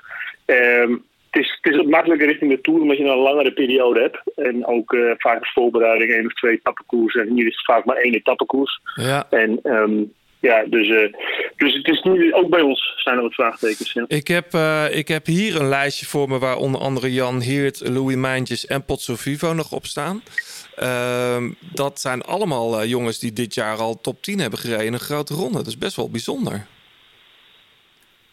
Ehm, 0.45 0.97
het 1.31 1.43
is, 1.43 1.59
het 1.61 1.75
is 1.75 1.83
makkelijker 1.83 2.27
richting 2.27 2.51
de 2.51 2.61
Tour 2.61 2.81
omdat 2.81 2.97
je 2.97 3.05
dan 3.05 3.17
een 3.17 3.23
langere 3.23 3.53
periode 3.53 4.01
hebt. 4.01 4.21
En 4.37 4.67
ook 4.67 4.93
eh, 4.93 5.11
vaak 5.19 5.39
als 5.39 5.53
voorbereiding 5.53 6.13
één 6.13 6.27
of 6.27 6.33
twee 6.33 6.53
etappekoers. 6.53 7.15
En 7.15 7.35
hier 7.35 7.47
is 7.47 7.57
het 7.57 7.65
vaak 7.65 7.85
maar 7.85 7.97
één 7.97 8.15
etappekoers. 8.15 8.81
Ja. 8.95 9.27
En 9.31 9.59
ehm, 9.63 10.03
ja, 10.41 10.65
dus, 10.65 10.89
eh, 10.89 11.13
dus 11.57 11.75
het 11.75 11.89
is 11.89 12.03
nu 12.03 12.35
ook 12.35 12.49
bij 12.51 12.61
ons 12.61 12.93
zijn 12.97 13.17
er 13.17 13.23
wat 13.23 13.35
vraagtekens. 13.35 13.93
Ja. 13.93 14.05
Ik 14.09 14.29
heb, 14.29 14.55
eh, 14.55 14.87
ik 14.91 15.09
heb 15.09 15.27
hier 15.27 15.57
een 15.57 15.69
lijstje 15.69 16.07
voor 16.07 16.29
me 16.29 16.39
waar 16.39 16.57
onder 16.57 16.81
andere 16.81 17.13
Jan 17.13 17.41
Heert, 17.41 17.89
Louis 17.89 18.17
Mijntjes 18.17 18.67
en 18.67 18.85
Potso 18.85 19.17
Vivo 19.17 19.53
nog 19.53 19.73
op 19.73 19.87
staan. 19.87 20.23
Ehm, 20.77 21.51
dat 21.75 22.01
zijn 22.01 22.23
allemaal 22.23 22.81
eh, 22.81 22.89
jongens 22.89 23.19
die 23.19 23.33
dit 23.33 23.55
jaar 23.55 23.77
al 23.77 24.01
top 24.01 24.23
10 24.23 24.39
hebben 24.39 24.59
gereden 24.59 24.87
in 24.87 24.93
een 24.93 25.01
grote 25.01 25.35
ronde. 25.35 25.57
Dat 25.57 25.67
is 25.67 25.79
best 25.79 25.97
wel 25.97 26.11
bijzonder. 26.11 26.67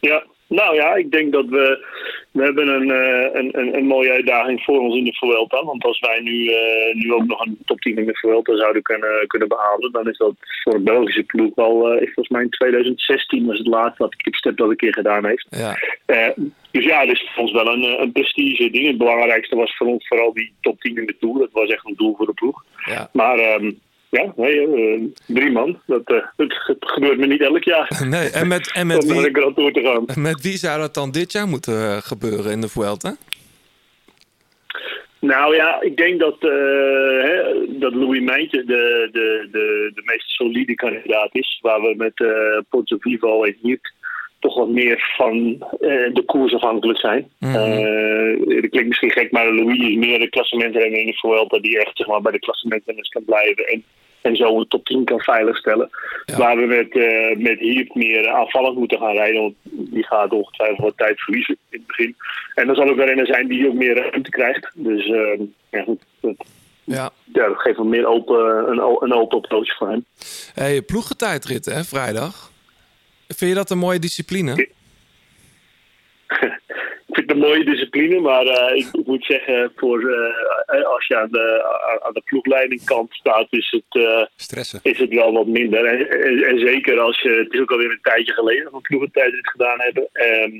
Ja, 0.00 0.26
nou 0.48 0.74
ja, 0.74 0.94
ik 0.94 1.10
denk 1.10 1.32
dat 1.32 1.46
we, 1.46 1.86
we 2.30 2.42
hebben 2.42 2.68
een, 2.68 2.90
eh, 2.90 3.40
een, 3.40 3.58
een, 3.58 3.76
een 3.76 3.86
mooie 3.86 4.10
uitdaging 4.10 4.62
voor 4.62 4.80
ons 4.80 4.96
in 4.96 5.04
de 5.04 5.14
Vuelta. 5.14 5.64
Want 5.64 5.84
als 5.84 6.00
wij 6.00 6.20
nu, 6.20 6.46
eh, 6.46 6.94
nu 6.94 7.12
ook 7.12 7.26
nog 7.26 7.46
een 7.46 7.58
top 7.64 7.80
10 7.80 7.96
in 7.96 8.06
de 8.06 8.16
Vuelta 8.16 8.56
zouden 8.56 8.82
kunnen, 8.82 9.26
kunnen 9.26 9.48
behalen, 9.48 9.92
dan 9.92 10.08
is 10.08 10.16
dat 10.16 10.34
voor 10.62 10.74
een 10.74 10.84
Belgische 10.84 11.22
ploeg 11.22 11.56
al, 11.56 11.88
eh, 11.88 12.02
is 12.02 12.12
volgens 12.12 12.28
mij 12.28 12.42
in 12.42 12.50
2016 12.50 13.46
was 13.46 13.58
het 13.58 13.66
laatste 13.66 14.02
dat 14.02 14.16
Quickstep 14.16 14.56
dat 14.56 14.70
een 14.70 14.76
keer 14.76 14.94
gedaan 14.94 15.26
heeft. 15.26 15.46
Ja. 15.50 15.78
Eh, 16.06 16.28
dus 16.70 16.84
ja, 16.84 17.00
het 17.00 17.10
is 17.10 17.30
voor 17.34 17.42
ons 17.42 17.52
wel 17.52 17.66
een, 17.66 17.82
eh, 17.82 18.00
een 18.00 18.12
prestige 18.12 18.70
ding. 18.70 18.86
Het 18.86 18.98
belangrijkste 18.98 19.56
was 19.56 19.76
voor 19.76 19.86
ons 19.86 20.06
vooral 20.06 20.32
die 20.32 20.52
top 20.60 20.80
10 20.80 20.96
in 20.96 21.06
de 21.06 21.16
Tour. 21.20 21.38
Dat 21.38 21.52
was 21.52 21.68
echt 21.68 21.86
een 21.86 21.94
doel 21.96 22.14
voor 22.16 22.26
de 22.26 22.32
ploeg. 22.32 22.64
Ja. 22.84 23.08
Maar 23.12 23.38
ehm, 23.38 23.72
ja, 24.10 24.32
nee, 24.36 24.60
eh, 24.60 25.00
drie 25.26 25.50
man. 25.50 25.80
Dat, 25.86 26.02
eh, 26.04 26.16
het, 26.36 26.76
gebeurt 26.80 27.18
me 27.18 27.26
niet 27.26 27.40
elk 27.40 27.64
jaar. 27.64 28.00
Nee, 28.08 28.30
en 28.30 28.48
met, 28.48 28.72
en 28.72 28.86
met, 28.86 29.04
wie, 29.04 29.22
de 29.22 29.40
Grand 29.40 29.56
Tour 29.56 29.72
te 29.72 29.80
gaan. 29.80 30.22
met 30.22 30.42
wie 30.42 30.56
zou 30.56 30.80
dat 30.80 30.94
dan 30.94 31.10
dit 31.10 31.32
jaar 31.32 31.48
moeten 31.48 31.74
eh, 31.74 31.96
gebeuren 31.96 32.52
in 32.52 32.60
de 32.60 32.68
Vuelta? 32.68 33.16
Nou 35.20 35.54
ja, 35.54 35.80
ik 35.80 35.96
denk 35.96 36.20
dat, 36.20 36.36
hè, 36.40 37.42
dat 37.68 37.94
Louis 37.94 38.20
Mijntjes 38.20 38.66
de, 38.66 39.08
de, 39.12 39.48
de, 39.52 39.90
de 39.94 40.02
meest 40.04 40.28
solide 40.28 40.74
kandidaat 40.74 41.28
is. 41.32 41.58
Waar 41.62 41.80
we 41.80 41.94
met 41.96 42.20
eh 42.20 42.58
Porto 42.68 42.96
Vivo 43.00 43.44
en 43.44 43.56
Hiert 43.62 43.92
toch 44.38 44.54
wat 44.54 44.68
meer 44.68 45.14
van 45.16 45.58
de 46.12 46.22
koers 46.26 46.54
afhankelijk 46.54 46.98
zijn. 46.98 47.30
Eh, 47.38 48.60
dat 48.60 48.70
klinkt 48.70 48.86
misschien 48.86 49.10
gek, 49.10 49.30
maar 49.30 49.52
Louis 49.52 49.78
is 49.78 49.96
meer 49.96 50.18
de 50.18 50.28
klassementrenner 50.28 51.00
in 51.00 51.06
de 51.06 51.12
Vuelta 51.12 51.58
die 51.58 51.78
echt 51.80 51.96
zeg 51.96 52.06
maar, 52.06 52.22
bij 52.22 52.32
de 52.32 52.38
klassementrenners 52.38 53.08
kan 53.08 53.24
blijven. 53.24 53.66
En, 53.66 53.84
en 54.22 54.36
zo 54.36 54.58
een 54.58 54.68
top 54.68 54.84
10 54.84 55.04
kan 55.04 55.20
veiligstellen. 55.20 55.90
Waar 56.36 56.56
we 56.56 56.66
met, 56.66 56.96
eh 56.96 57.36
met 57.36 57.58
Hiert 57.58 57.94
meer 57.94 58.28
aanvallend 58.28 58.76
moeten 58.76 58.98
gaan 58.98 59.12
rijden. 59.12 59.40
Want 59.40 59.54
die 59.62 60.04
gaat 60.06 60.30
ongetwijfeld 60.32 60.78
wat 60.80 60.96
tijd 60.96 61.20
verliezen 61.20 61.56
in 61.70 61.78
het 61.78 61.86
begin. 61.86 62.16
En 62.54 62.66
dan 62.66 62.74
zal 62.76 62.88
ook 62.88 62.98
een 62.98 63.06
renner 63.06 63.26
zijn 63.26 63.48
die 63.48 63.68
ook 63.68 63.74
meer 63.74 63.94
ruimte 63.94 64.30
krijgt. 64.30 64.70
Dus 64.74 65.06
eh, 65.06 65.40
ja, 65.70 65.82
goed, 65.82 66.02
dat, 66.20 66.34
Ja. 66.84 67.10
ja, 67.32 67.48
dat 67.48 67.58
geeft 67.60 67.78
een 67.78 67.88
meer 67.88 68.06
open, 68.06 68.70
een, 68.70 68.96
een 69.00 69.12
open 69.14 69.36
approach 69.38 69.76
voor 69.76 69.88
hem. 69.88 70.04
Hey, 70.54 70.82
ploegentijdrit, 70.82 71.64
hè, 71.64 71.84
vrijdag. 71.84 72.50
Vind 73.28 73.50
je 73.50 73.56
dat 73.56 73.70
een 73.70 73.78
mooie 73.78 73.98
discipline? 73.98 74.68
Ik 77.08 77.14
vind 77.14 77.28
het 77.30 77.30
een 77.30 77.42
mooie 77.48 77.64
discipline, 77.64 78.20
maar 78.20 78.46
eh, 78.46 78.76
ik, 78.76 78.86
ik 78.92 79.06
moet 79.06 79.24
zeggen, 79.24 79.72
voor, 79.76 80.00
eh, 80.66 80.84
als 80.84 81.06
je 81.06 81.16
aan 81.16 81.28
de, 81.30 81.64
aan- 82.02 82.12
de 82.12 82.20
ploegleidingkant 82.24 83.12
staat, 83.14 83.46
is 83.50 83.70
het, 83.70 84.02
eh, 84.04 84.24
Stressen. 84.36 84.80
is 84.82 84.98
het 84.98 85.14
wel 85.14 85.32
wat 85.32 85.46
minder. 85.46 85.84
En, 85.84 86.10
en, 86.22 86.42
en 86.44 86.58
zeker 86.58 87.00
als 87.00 87.20
je, 87.20 87.28
het 87.30 87.52
is 87.52 87.60
ook 87.60 87.70
alweer 87.70 87.90
een 87.90 87.98
tijdje 88.02 88.32
geleden 88.32 88.64
dat 88.64 88.72
we 88.72 88.80
ploegentijdrit 88.80 89.48
gedaan 89.50 89.80
hebben. 89.80 90.08
Ehm, 90.12 90.50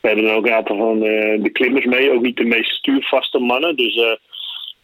we 0.00 0.08
hebben 0.12 0.24
dan 0.24 0.34
ook 0.34 0.46
een 0.46 0.52
aantal 0.52 0.76
van 0.76 1.00
de 1.42 1.50
klimmers 1.52 1.84
mee, 1.84 2.10
ook 2.12 2.22
niet 2.22 2.36
de 2.36 2.44
meest 2.44 2.70
stuurvaste 2.70 3.38
mannen. 3.38 3.76
Dus 3.76 4.18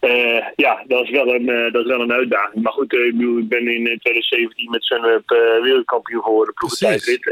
eh, 0.02 0.46
ja, 0.56 0.84
dat 0.86 1.02
is, 1.02 1.10
wel 1.10 1.34
een, 1.34 1.48
eh, 1.48 1.72
dat 1.72 1.82
is 1.82 1.88
wel 1.90 2.00
een 2.00 2.12
uitdaging. 2.12 2.62
Maar 2.62 2.72
goed, 2.72 2.92
eh, 2.94 3.04
ik, 3.06 3.16
bedoel, 3.16 3.38
ik 3.38 3.48
ben 3.48 3.68
in 3.68 3.86
eh, 3.86 3.98
2017 3.98 4.70
met 4.70 4.84
Sunweb 4.84 5.28
wereldkampioen 5.62 6.22
geworden, 6.22 6.54
ploegentijdrit. 6.54 7.26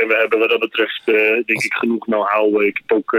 En 0.00 0.08
we 0.08 0.14
hebben 0.18 0.38
wat 0.38 0.50
dat 0.50 0.58
betreft, 0.60 1.02
denk 1.46 1.62
ik, 1.62 1.72
genoeg 1.74 2.04
know-how. 2.04 2.62
Ik 2.62 2.80
heb 2.86 2.96
ook 2.98 3.16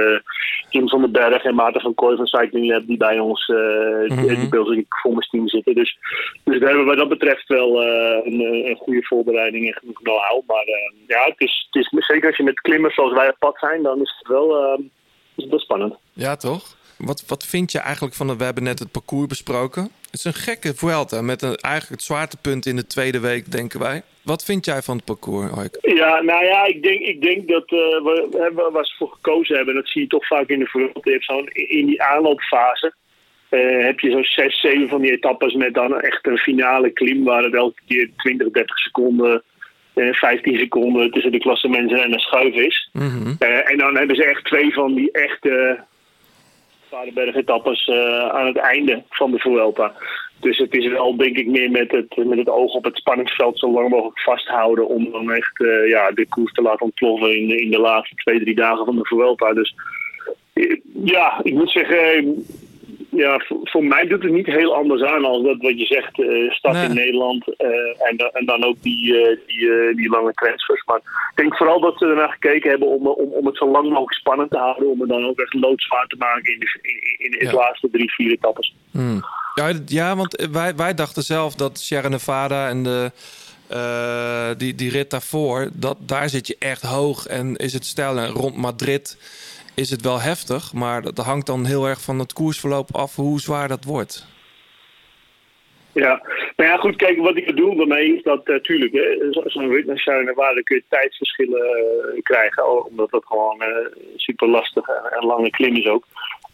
Jim 0.69 0.89
van 0.89 1.01
den 1.01 1.11
Berg 1.11 1.43
en 1.43 1.55
Maarten 1.55 1.81
van 1.81 1.93
Kooi 1.93 2.15
van 2.15 2.25
Cycling 2.27 2.67
Lab 2.71 2.87
die 2.87 2.97
bij 2.97 3.19
ons, 3.19 3.47
eh 3.47 4.17
die- 4.17 4.27
die 4.39 4.49
bij 4.49 4.59
ons 4.59 4.69
in 4.71 4.85
het 5.01 5.27
team 5.29 5.47
zitten. 5.47 5.75
Dus, 5.75 5.97
dus 6.43 6.57
we 6.57 6.65
hebben 6.65 6.85
wat 6.85 6.97
dat 6.97 7.09
betreft 7.09 7.47
wel 7.47 7.83
een, 7.83 8.39
een 8.69 8.75
goede 8.75 9.03
voorbereiding 9.03 9.65
en 9.67 9.73
genoeg 9.79 10.01
know-how. 10.01 10.47
Maar 10.47 10.65
ja, 11.07 11.23
het 11.25 11.39
is, 11.41 11.67
het 11.71 11.81
is, 11.93 12.05
zeker 12.05 12.27
als 12.27 12.37
je 12.37 12.43
met 12.43 12.61
klimmers 12.61 12.95
zoals 12.95 13.13
wij 13.13 13.29
op 13.29 13.35
pad 13.39 13.57
zijn, 13.59 13.83
dan 13.83 14.01
is 14.01 14.15
het 14.19 14.27
wel, 14.27 14.73
is 15.35 15.43
het 15.43 15.49
wel 15.49 15.59
spannend. 15.59 15.95
Ja, 16.13 16.35
toch? 16.35 16.77
Wat, 16.99 17.23
wat 17.27 17.45
vind 17.45 17.71
je 17.71 17.79
eigenlijk 17.79 18.15
van... 18.15 18.27
het- 18.27 18.37
We 18.37 18.43
hebben 18.43 18.63
net 18.63 18.79
het 18.79 18.91
parcours 18.91 19.27
besproken. 19.27 19.83
Het 19.83 20.13
is 20.19 20.23
een 20.23 20.33
gekke 20.33 20.73
Vuelta 20.75 21.21
met 21.21 21.41
een, 21.41 21.55
eigenlijk 21.55 21.93
het 22.01 22.03
zwaartepunt 22.03 22.65
in 22.65 22.75
de 22.75 22.87
tweede 22.87 23.19
week, 23.19 23.51
denken 23.51 23.79
wij. 23.79 24.01
Wat 24.23 24.43
vind 24.43 24.65
jij 24.65 24.81
van 24.81 24.95
het 24.95 25.05
parcours, 25.05 25.51
Oik? 25.57 25.77
Ja, 25.81 26.21
nou 26.21 26.45
ja, 26.45 26.65
ik 26.65 26.83
denk, 26.83 26.99
ik 27.01 27.21
denk 27.21 27.47
dat 27.47 27.63
eh, 27.63 27.77
we, 27.77 28.69
waar 28.73 28.85
ze 28.85 28.95
voor 28.97 29.11
gekozen 29.11 29.55
hebben. 29.55 29.75
Dat 29.75 29.87
zie 29.87 30.01
je 30.01 30.07
toch 30.07 30.27
vaak 30.27 30.47
in 30.47 30.59
de 30.59 30.65
Vuelta. 30.65 31.11
In 31.53 31.85
die 31.85 32.03
aanloopfase 32.03 32.93
eh, 33.49 33.85
heb 33.85 33.99
je 33.99 34.11
zo'n 34.11 34.23
6, 34.23 34.59
7 34.61 34.89
van 34.89 35.01
die 35.01 35.11
etappes 35.11 35.53
met 35.53 35.73
dan 35.73 35.99
echt 36.01 36.27
een 36.27 36.37
finale 36.37 36.89
klim 36.89 37.23
waar 37.23 37.43
het 37.43 37.53
elke 37.55 37.81
keer 37.87 38.09
20, 38.17 38.51
30 38.51 38.77
seconden, 38.77 39.43
eh 39.93 40.13
15 40.13 40.57
seconden 40.57 41.11
tussen 41.11 41.31
de 41.31 41.39
een 42.13 42.19
schuif 42.19 42.53
is. 42.55 42.89
Eh, 43.39 43.71
en 43.71 43.77
dan 43.77 43.95
hebben 43.97 44.15
ze 44.15 44.23
echt 44.25 44.45
twee 44.45 44.73
van 44.73 44.93
die 44.95 45.11
echte 45.11 45.83
Varenberg-etappes 46.89 47.87
eh, 47.87 48.29
aan 48.29 48.45
het 48.45 48.57
einde 48.57 49.03
van 49.09 49.31
de 49.31 49.39
Vuelta. 49.39 49.93
Dus 50.39 50.57
het 50.57 50.73
is 50.73 50.87
wel, 50.87 51.17
denk 51.17 51.37
ik, 51.37 51.47
meer 51.47 51.71
met 51.71 51.91
het, 51.91 52.25
met 52.25 52.37
het 52.37 52.49
oog 52.49 52.73
op 52.73 52.83
het 52.83 52.97
spanningsveld 52.97 53.59
zo 53.59 53.71
lang 53.71 53.89
mogelijk 53.89 54.19
vasthouden. 54.19 54.87
Om 54.87 55.11
dan 55.11 55.31
echt 55.31 55.61
eh, 55.63 55.89
ja, 55.89 56.11
de 56.11 56.27
koers 56.27 56.51
te 56.51 56.61
laten 56.61 56.85
ontploffen 56.85 57.37
in, 57.37 57.59
in 57.59 57.71
de 57.71 57.79
laatste 57.79 58.15
twee, 58.15 58.39
drie 58.39 58.55
dagen 58.55 58.85
van 58.85 58.95
de 58.95 59.05
Vuelta. 59.05 59.53
Dus 59.53 59.75
eh, 60.53 60.77
ja, 61.03 61.39
ik 61.43 61.53
moet 61.53 61.71
zeggen, 61.71 62.45
ja, 63.09 63.41
voor, 63.63 63.83
mij 63.83 64.07
doet 64.07 64.23
het 64.23 64.31
niet 64.31 64.45
heel 64.45 64.75
anders 64.75 65.01
aan 65.01 65.25
als 65.25 65.43
dat 65.43 65.57
wat 65.59 65.79
je 65.79 65.85
zegt, 65.85 66.21
eh 66.21 66.51
start 66.51 66.89
in 66.89 66.93
Nederland 66.95 67.55
eh, 67.57 67.67
en, 68.09 68.17
dan- 68.17 68.29
en 68.33 68.45
dan 68.45 68.63
ook 68.63 68.75
die, 68.81 69.21
eh, 69.21 69.37
die, 69.47 69.95
die 69.95 70.09
lange 70.09 70.33
transfers. 70.33 70.83
Maar 70.85 70.97
ik 70.97 71.31
denk 71.35 71.57
vooral 71.57 71.79
dat 71.79 71.97
ze 71.97 72.05
ernaar 72.05 72.31
gekeken 72.31 72.69
hebben 72.69 72.87
om, 72.87 73.07
om, 73.07 73.31
om 73.31 73.45
het 73.45 73.57
zo 73.57 73.71
lang 73.71 73.87
mogelijk 73.89 74.13
spannend 74.13 74.51
te 74.51 74.57
houden. 74.57 74.89
Om 74.89 74.99
het 74.99 75.09
dan 75.09 75.25
ook 75.25 75.39
echt 75.39 75.53
loodzwaar 75.53 76.07
te 76.07 76.15
maken 76.19 76.53
in 76.53 76.59
de, 76.59 76.79
in, 76.81 77.25
in, 77.31 77.39
in 77.39 77.47
de 77.47 77.53
laatste 77.55 77.89
drie, 77.91 78.11
vier 78.13 78.31
etappes. 78.31 78.73
Hmm. 78.91 79.21
Ja, 79.55 79.71
ja, 79.85 80.15
want 80.15 80.47
wij, 80.51 80.75
wij 80.75 80.93
dachten 80.93 81.23
zelf 81.23 81.55
dat 81.55 81.79
Sierra 81.79 82.07
Nevada 82.09 82.67
en 82.69 82.83
de, 82.83 83.11
die, 84.57 84.75
die 84.75 84.91
rit 84.91 85.09
daarvoor, 85.09 85.69
dat, 85.73 85.97
daar 85.99 86.29
zit 86.29 86.47
je 86.47 86.55
echt 86.59 86.81
hoog 86.81 87.25
en 87.27 87.55
is 87.55 87.73
het 87.73 87.85
stijl. 87.85 88.17
En 88.17 88.27
rond 88.29 88.55
Madrid 88.55 89.17
is 89.79 89.89
het 89.89 90.01
wel 90.01 90.21
heftig, 90.21 90.73
maar 90.73 91.01
dat 91.01 91.17
hangt 91.17 91.45
dan 91.45 91.65
heel 91.65 91.85
erg 91.85 92.01
van 92.01 92.19
het 92.19 92.33
koersverloop 92.33 92.95
af 92.95 93.15
hoe 93.15 93.39
zwaar 93.39 93.67
dat 93.67 93.83
wordt. 93.83 94.27
Ja, 95.93 96.21
nou 96.55 96.69
ja, 96.69 96.77
goed, 96.77 96.95
kijk, 96.95 97.17
wat 97.17 97.37
ik 97.37 97.45
bedoel 97.45 97.75
daarmee 97.75 98.15
is 98.15 98.23
dat 98.23 98.47
natuurlijk, 98.47 98.93
uh, 98.93 99.43
zo'n 99.45 99.69
rit 99.69 99.85
naar 99.85 100.23
Nevada 100.23 100.61
kun 100.61 100.75
je 100.75 100.83
tijdsverschillen 100.89 101.61
eh, 101.61 102.21
krijgen, 102.21 102.85
omdat 102.85 103.09
dat 103.09 103.25
gewoon 103.25 103.61
eh, 103.61 103.67
super 104.15 104.47
lastig 104.47 104.87
en 104.87 105.25
lange 105.25 105.49
klim 105.49 105.75
is 105.75 105.87
ook. 105.87 106.05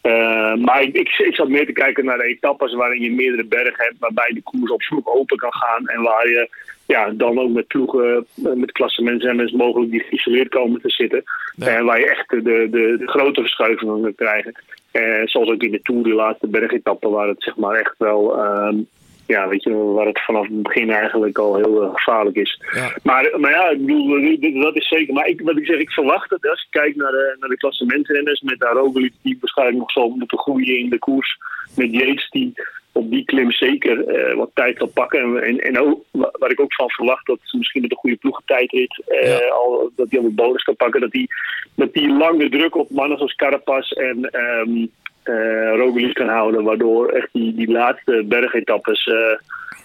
Eh, 0.05 0.55
maar 0.55 0.81
ik, 0.81 0.93
ik, 0.93 1.09
ik 1.17 1.35
zat 1.35 1.47
meer 1.47 1.65
te 1.65 1.71
kijken 1.71 2.05
naar 2.05 2.17
de 2.17 2.23
etappes 2.23 2.73
waarin 2.73 3.01
je 3.01 3.11
meerdere 3.11 3.43
bergen 3.43 3.83
hebt, 3.83 3.99
waarbij 3.99 4.31
de 4.33 4.41
koers 4.41 4.71
op 4.71 4.83
vroeg 4.83 5.07
open 5.07 5.37
kan 5.37 5.53
gaan. 5.53 5.87
En 5.87 6.01
waar 6.01 6.27
je 6.27 6.49
ja, 6.85 7.09
dan 7.09 7.39
ook 7.39 7.49
met 7.49 7.67
ploegen, 7.67 8.25
eh, 8.43 8.51
met 8.53 8.71
klassementsrenners 8.71 9.51
mogelijk 9.51 9.91
die 9.91 10.03
geïsoleerd 10.03 10.49
komen 10.49 10.81
te 10.81 10.89
zitten. 10.89 11.23
En 11.57 11.85
waar 11.85 11.99
je 11.99 12.09
echt 12.09 12.29
de, 12.29 12.41
de, 12.41 12.95
de 12.99 13.07
grote 13.07 13.41
verschuivingen 13.41 14.01
kan 14.01 14.15
krijgen. 14.15 14.53
Eh, 14.91 15.21
zoals 15.23 15.49
ook 15.49 15.63
in 15.63 15.71
de 15.71 15.81
Tour, 15.81 16.03
die 16.03 16.13
laatste 16.13 16.47
bergetappen, 16.47 17.11
waar 17.11 17.27
het 17.27 17.43
zeg 17.43 17.55
maar 17.55 17.75
echt 17.75 17.95
wel... 17.97 18.37
ehm, 18.37 18.77
ja, 19.25 19.47
weet 19.47 19.63
je, 19.63 19.73
waar 19.73 20.05
het 20.05 20.23
vanaf 20.23 20.47
het 20.47 20.63
begin 20.63 20.89
eigenlijk 20.91 21.37
al 21.37 21.55
heel 21.55 21.81
eh, 21.83 21.89
gevaarlijk 21.93 22.35
is. 22.35 22.61
Maar, 23.03 23.31
maar 23.39 23.51
ja, 23.51 23.69
ik 23.69 23.85
bedoel, 23.85 24.17
eh, 24.17 24.61
dat 24.61 24.75
is 24.75 24.87
zeker. 24.87 25.13
Maar 25.13 25.27
ik, 25.27 25.41
wat 25.41 25.57
ik 25.57 25.65
zeg, 25.65 25.79
ik 25.79 25.91
verwacht 25.91 26.29
het. 26.29 26.49
Als 26.49 26.61
je 26.61 26.67
kijkt 26.79 26.95
naar 26.95 27.11
de, 27.11 27.35
naar 27.39 27.49
de 27.49 27.57
klassementrenners 27.57 28.41
met 28.41 28.59
daar 28.59 28.73
Roglic, 28.73 29.13
die 29.21 29.37
waarschijnlijk 29.39 29.77
nog 29.77 29.91
zal 29.91 30.09
moeten 30.09 30.37
groeien 30.37 30.77
in 30.79 30.89
de 30.89 30.99
koers. 30.99 31.37
Met 31.75 31.91
Yates, 31.91 32.29
die 32.29 32.53
op 32.91 33.09
die 33.11 33.25
klim 33.25 33.51
zeker 33.51 34.07
eh, 34.07 34.35
wat 34.35 34.49
tijd 34.53 34.77
zal 34.77 34.87
pakken. 34.87 35.19
En, 35.21 35.43
en, 35.43 35.59
en 35.59 35.79
ook, 35.79 36.03
wa- 36.11 36.31
waar 36.39 36.51
ik 36.51 36.59
ook 36.59 36.73
van 36.73 36.89
verwacht, 36.89 37.25
dat 37.25 37.39
ze 37.43 37.57
misschien 37.57 37.81
met 37.81 37.91
een 37.91 37.97
goede 37.97 38.15
ploegentijdrit, 38.15 39.03
eh, 39.07 39.51
al, 39.51 39.91
dat 39.95 40.07
hij 40.09 40.19
al 40.19 40.25
een 40.25 40.35
bonus 40.35 40.63
kan 40.63 40.75
pakken. 40.75 41.01
Dat 41.01 41.11
die, 41.11 41.27
dat 41.75 41.93
die 41.93 42.09
lange 42.13 42.49
druk 42.49 42.75
op 42.75 42.89
mannen 42.89 43.17
zoals 43.17 43.35
Carapaz 43.35 43.91
en 43.91 44.29
ehm 44.29 44.85
eh 45.27 45.75
Roglic 45.75 46.13
kan 46.13 46.27
houden. 46.29 46.63
Waardoor 46.63 47.09
echt 47.09 47.29
die, 47.31 47.55
die 47.55 47.71
laatste 47.71 48.23
bergetappes, 48.25 49.05
eh, 49.05 49.15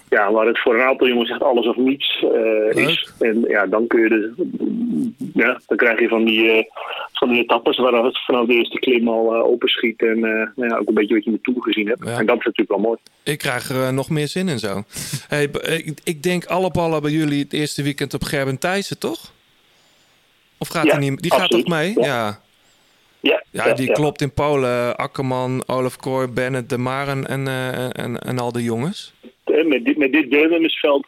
ja, 0.08 0.32
waar 0.32 0.46
het 0.46 0.58
voor 0.60 0.74
een 0.74 0.86
aantal 0.86 1.06
jongens 1.08 1.30
echt 1.30 1.42
alles 1.42 1.66
of 1.66 1.76
niets 1.76 2.24
eh, 2.34 2.88
is. 2.88 3.12
En 3.18 3.44
ja, 3.48 3.66
dan 3.66 3.86
kun 3.86 4.00
je 4.00 4.08
dus, 4.08 4.46
ja, 5.34 5.60
dan 5.66 5.76
krijg 5.76 6.00
je 6.00 6.08
van 6.08 6.24
die, 6.24 6.68
van 7.12 7.28
die 7.28 7.42
etappes 7.42 7.78
waar 7.78 8.04
het 8.04 8.24
vanaf 8.24 8.46
de 8.46 8.54
eerste 8.54 8.78
klim 8.78 9.08
al 9.08 9.34
openschiet. 9.34 10.02
En 10.02 10.20
nou 10.20 10.68
ja, 10.68 10.76
ook 10.76 10.88
een 10.88 10.94
beetje 10.94 11.14
wat 11.14 11.24
je 11.24 11.30
de 11.30 11.40
Tour 11.42 11.62
gezien 11.62 11.88
hebt. 11.88 12.00
En 12.04 12.26
dat 12.26 12.38
is 12.38 12.44
natuurlijk 12.44 12.68
wel 12.68 12.78
mooi. 12.78 12.98
Ik 13.22 13.38
krijg 13.38 13.70
er 13.70 13.92
nog 13.92 14.10
meer 14.10 14.28
zin 14.28 14.48
in 14.48 14.58
zo. 14.58 14.82
Hey, 15.28 15.44
ik, 15.62 16.00
ik 16.04 16.22
denk 16.22 16.44
alle 16.44 16.70
ballen 16.70 17.02
bij 17.02 17.10
jullie 17.10 17.42
het 17.42 17.52
eerste 17.52 17.82
weekend 17.82 18.14
op 18.14 18.22
Gerben 18.22 18.58
Thijssen, 18.58 18.98
toch? 18.98 19.32
Of 20.58 20.68
gaat 20.68 20.84
Ja, 20.84 20.90
hij 20.90 21.00
niet? 21.08 21.22
Die 21.22 21.32
gaat 21.34 21.50
toch 21.50 21.66
mee? 21.66 21.92
Ja. 22.00 22.40
Ja. 23.20 23.42
Ja, 23.50 23.72
die 23.74 23.92
klopt 23.92 24.20
in 24.20 24.32
Polen. 24.32 24.96
Akkerman, 24.96 25.62
Olaf 25.66 25.96
Kooi, 25.96 26.26
Bennett, 26.26 26.68
De 26.68 26.78
Maren 26.78 27.26
en, 27.26 27.46
eh, 27.46 28.04
en, 28.04 28.18
en 28.18 28.38
al 28.38 28.52
die 28.52 28.62
jongens. 28.64 29.14
Met 29.44 29.84
dit, 29.84 29.96
met 29.96 30.12
dit 30.12 30.30
deelnemersveld 30.30 31.06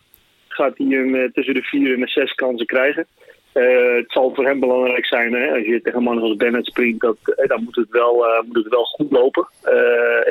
gaat 0.49 0.79
hij 0.79 0.87
een, 0.87 1.15
eh, 1.15 1.29
tussen 1.33 1.55
de 1.55 1.63
vier 1.63 1.95
en 1.95 2.01
de 2.01 2.09
zes 2.09 2.33
kansen 2.35 2.67
krijgen. 2.67 3.07
Eh, 3.53 3.95
het 3.95 4.05
zal 4.13 4.35
voor 4.35 4.45
hem 4.47 4.61
belangrijk 4.61 5.07
zijn, 5.07 5.33
hè, 5.33 5.51
als 5.53 5.65
je 5.67 5.81
tegen 5.83 6.03
mannen 6.03 6.25
als 6.25 6.37
Bennett 6.37 6.67
springt, 6.67 7.01
dat, 7.01 7.17
dan 7.47 7.63
moet 7.65 7.77
het, 7.77 7.91
wel, 7.91 8.27
moet 8.47 8.57
het 8.57 8.69
wel 8.69 8.85
goed 8.85 9.11
lopen. 9.11 9.49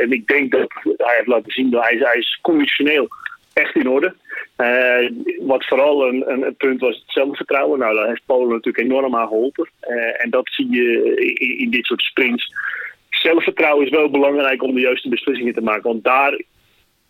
En 0.01 0.11
ik 0.11 0.27
denk 0.27 0.51
dat 0.51 0.71
hij 0.97 1.15
heeft 1.15 1.27
laten 1.27 1.51
zien 1.51 1.69
dat 1.71 1.83
hij, 1.83 1.93
is- 1.95 2.03
hij 2.03 2.17
is 2.17 2.39
conditioneel 2.41 3.07
echt 3.53 3.75
in 3.75 3.89
orde. 3.89 4.13
Eh, 4.55 5.11
wat 5.39 5.65
vooral 5.65 6.07
een, 6.07 6.31
een, 6.31 6.45
een 6.45 6.55
punt 6.55 6.79
was 6.79 6.95
het 6.95 7.03
zelfvertrouwen. 7.05 7.79
Nou, 7.79 7.95
daar 7.95 8.07
heeft 8.07 8.25
Polen 8.25 8.49
natuurlijk 8.49 8.85
enorm 8.85 9.15
aan 9.15 9.27
geholpen. 9.27 9.69
Eh, 9.79 10.23
en 10.23 10.29
dat 10.29 10.49
zie 10.51 10.71
je 10.71 11.15
in, 11.33 11.57
in 11.57 11.69
dit 11.69 11.85
soort 11.85 12.01
sprints. 12.01 12.53
Zelfvertrouwen 13.09 13.85
is 13.85 13.91
wel 13.91 14.09
belangrijk 14.09 14.63
om 14.63 14.73
de 14.73 14.81
juiste 14.81 15.09
beslissingen 15.09 15.53
te 15.53 15.61
maken. 15.61 15.83
Want 15.83 16.03
daar 16.03 16.41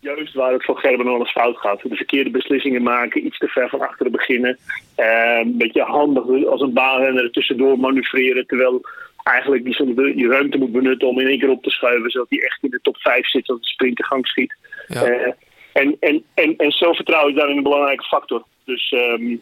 juist 0.02 0.34
waar 0.34 0.52
het 0.52 0.64
voor 0.64 0.78
Gerben 0.78 1.06
eens 1.06 1.30
fout 1.30 1.56
gaat. 1.56 1.82
De 1.82 1.96
verkeerde 1.96 2.30
beslissingen 2.30 2.82
maken, 2.82 3.26
iets 3.26 3.38
te 3.38 3.48
ver 3.48 3.68
van 3.68 3.80
achteren 3.80 4.12
beginnen. 4.12 4.58
Eh, 4.94 5.38
een 5.40 5.56
beetje 5.56 5.82
handig 5.82 6.46
als 6.46 6.60
een 6.60 6.72
baanrenner 6.72 7.24
er 7.24 7.30
tussendoor 7.30 7.78
manoeuvreren. 7.78 8.46
Terwijl 8.46 8.80
eigenlijk 9.22 9.64
die, 9.64 10.14
die 10.14 10.28
ruimte 10.28 10.58
moet 10.58 10.72
benutten 10.72 11.08
om 11.08 11.20
in 11.20 11.26
één 11.26 11.38
keer 11.38 11.50
op 11.50 11.62
te 11.62 11.70
schuiven. 11.70 12.10
Zodat 12.10 12.30
hij 12.30 12.40
echt 12.40 12.62
in 12.62 12.70
de 12.70 12.80
top 12.82 12.96
5 12.96 13.28
zit 13.28 13.48
als 13.48 13.60
de 13.60 13.66
sprint 13.66 13.96
de 13.96 14.04
gang 14.04 14.26
schiet. 14.26 14.56
Ja. 14.88 15.34
En, 15.72 15.96
en, 16.00 16.24
en, 16.34 16.56
en 16.56 16.70
zelfvertrouwen 16.70 17.32
is 17.32 17.38
daarin 17.38 17.56
een 17.56 17.62
belangrijke 17.62 18.04
factor. 18.04 18.44
Dus 18.64 18.92
ehm, 18.92 19.36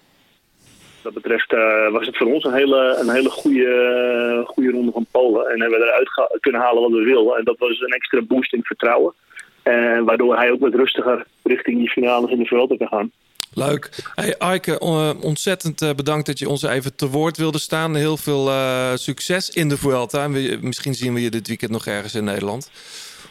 wat 1.03 1.12
dat 1.14 1.22
betreft 1.22 1.53
eh, 1.53 1.93
was 1.93 2.07
het 2.07 2.16
voor 2.16 2.33
ons 2.33 2.45
een 2.45 2.55
hele, 2.55 2.97
een 3.01 3.11
hele 3.11 3.31
goede, 3.31 4.43
goede 4.47 4.70
ronde 4.70 4.93
van 4.93 5.07
Polen. 5.11 5.47
En 5.47 5.61
hebben 5.61 5.78
we 5.78 5.85
eruit 5.85 6.41
kunnen 6.41 6.61
halen 6.61 6.83
wat 6.83 6.91
we 6.91 7.05
wilden. 7.05 7.37
En 7.37 7.45
dat 7.45 7.59
was 7.59 7.81
een 7.81 7.93
extra 7.93 8.22
boost 8.22 8.53
in 8.53 8.62
vertrouwen. 8.62 9.14
Eh, 9.62 10.01
waardoor 10.05 10.37
hij 10.37 10.51
ook 10.51 10.61
wat 10.61 10.74
rustiger 10.74 11.26
richting 11.43 11.78
die 11.78 11.91
finales 11.91 12.31
in 12.31 12.39
de 12.39 12.47
Vuelta 12.47 12.76
kan 12.76 12.89
gaan. 12.89 13.11
Leuk. 13.55 13.91
Hey, 14.14 14.39
Aike, 14.39 14.78
eh, 14.78 15.11
ontzettend 15.20 15.97
bedankt 15.97 16.26
dat 16.26 16.39
je 16.39 16.49
ons 16.49 16.62
even 16.62 16.97
te 16.97 17.09
woord 17.09 17.37
wilde 17.37 17.59
staan. 17.59 17.95
Heel 17.95 18.16
veel 18.16 18.51
succes 18.95 19.51
in 19.51 19.68
de 19.68 19.76
Vuelta. 19.76 20.22
En 20.22 20.59
misschien 20.61 20.95
zien 20.95 21.14
we 21.14 21.22
je 21.22 21.31
dit 21.31 21.49
weekend 21.49 21.70
nog 21.70 21.87
ergens 21.87 22.14
in 22.14 22.24
Nederland. 22.24 22.70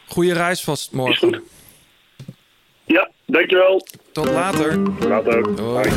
Goeie 0.08 0.34
reis 0.34 0.64
vast 0.64 0.92
morgen. 0.92 1.44
Dankjewel. 3.32 3.88
Tot 4.12 4.26
later. 4.26 4.80
Later. 5.08 5.62
Hoi. 5.62 5.90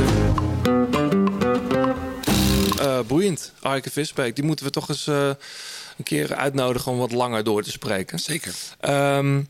Eh, 2.79 3.01
boeiend, 3.07 3.53
Aike 3.63 3.91
Visbeek. 3.91 4.35
Die 4.37 4.45
moeten 4.45 4.65
we 4.65 4.71
toch 4.71 4.89
eens 4.89 5.07
eh, 5.07 5.31
een 5.99 6.05
keer 6.05 6.35
uitnodigen 6.35 6.93
om 6.93 6.99
wat 6.99 7.13
langer 7.13 7.45
door 7.45 7.63
te 7.63 7.71
spreken. 7.71 8.19
Zeker. 8.19 8.55
Ehm, 8.81 9.41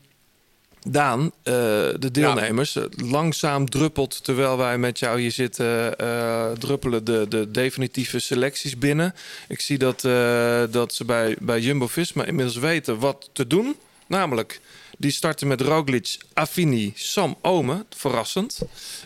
Daan, 0.87 1.31
eh, 1.43 1.53
de 1.99 2.09
deelnemers, 2.11 2.77
langzaam 2.95 3.69
druppelt 3.69 4.23
terwijl 4.23 4.57
wij 4.57 4.77
met 4.77 4.99
jou 4.99 5.19
hier 5.19 5.31
zitten, 5.31 5.97
eh, 5.97 6.51
druppelen 6.51 7.03
de, 7.03 7.25
de 7.29 7.51
definitieve 7.51 8.19
selecties 8.19 8.77
binnen. 8.77 9.13
Ik 9.47 9.61
zie 9.61 9.77
dat, 9.77 10.03
eh, 10.03 10.63
dat 10.69 10.93
ze 10.93 11.05
bij, 11.05 11.35
bij 11.39 11.59
Jumbo 11.59 11.87
Visma 11.87 12.25
inmiddels 12.25 12.57
weten 12.57 12.99
wat 12.99 13.29
te 13.33 13.47
doen. 13.47 13.75
Namelijk, 14.07 14.59
die 15.03 15.11
starten 15.11 15.47
met 15.47 15.61
Roglic, 15.61 16.17
Affini, 16.33 16.91
Sam 16.95 17.35
Omen, 17.41 17.85
verrassend. 17.95 18.59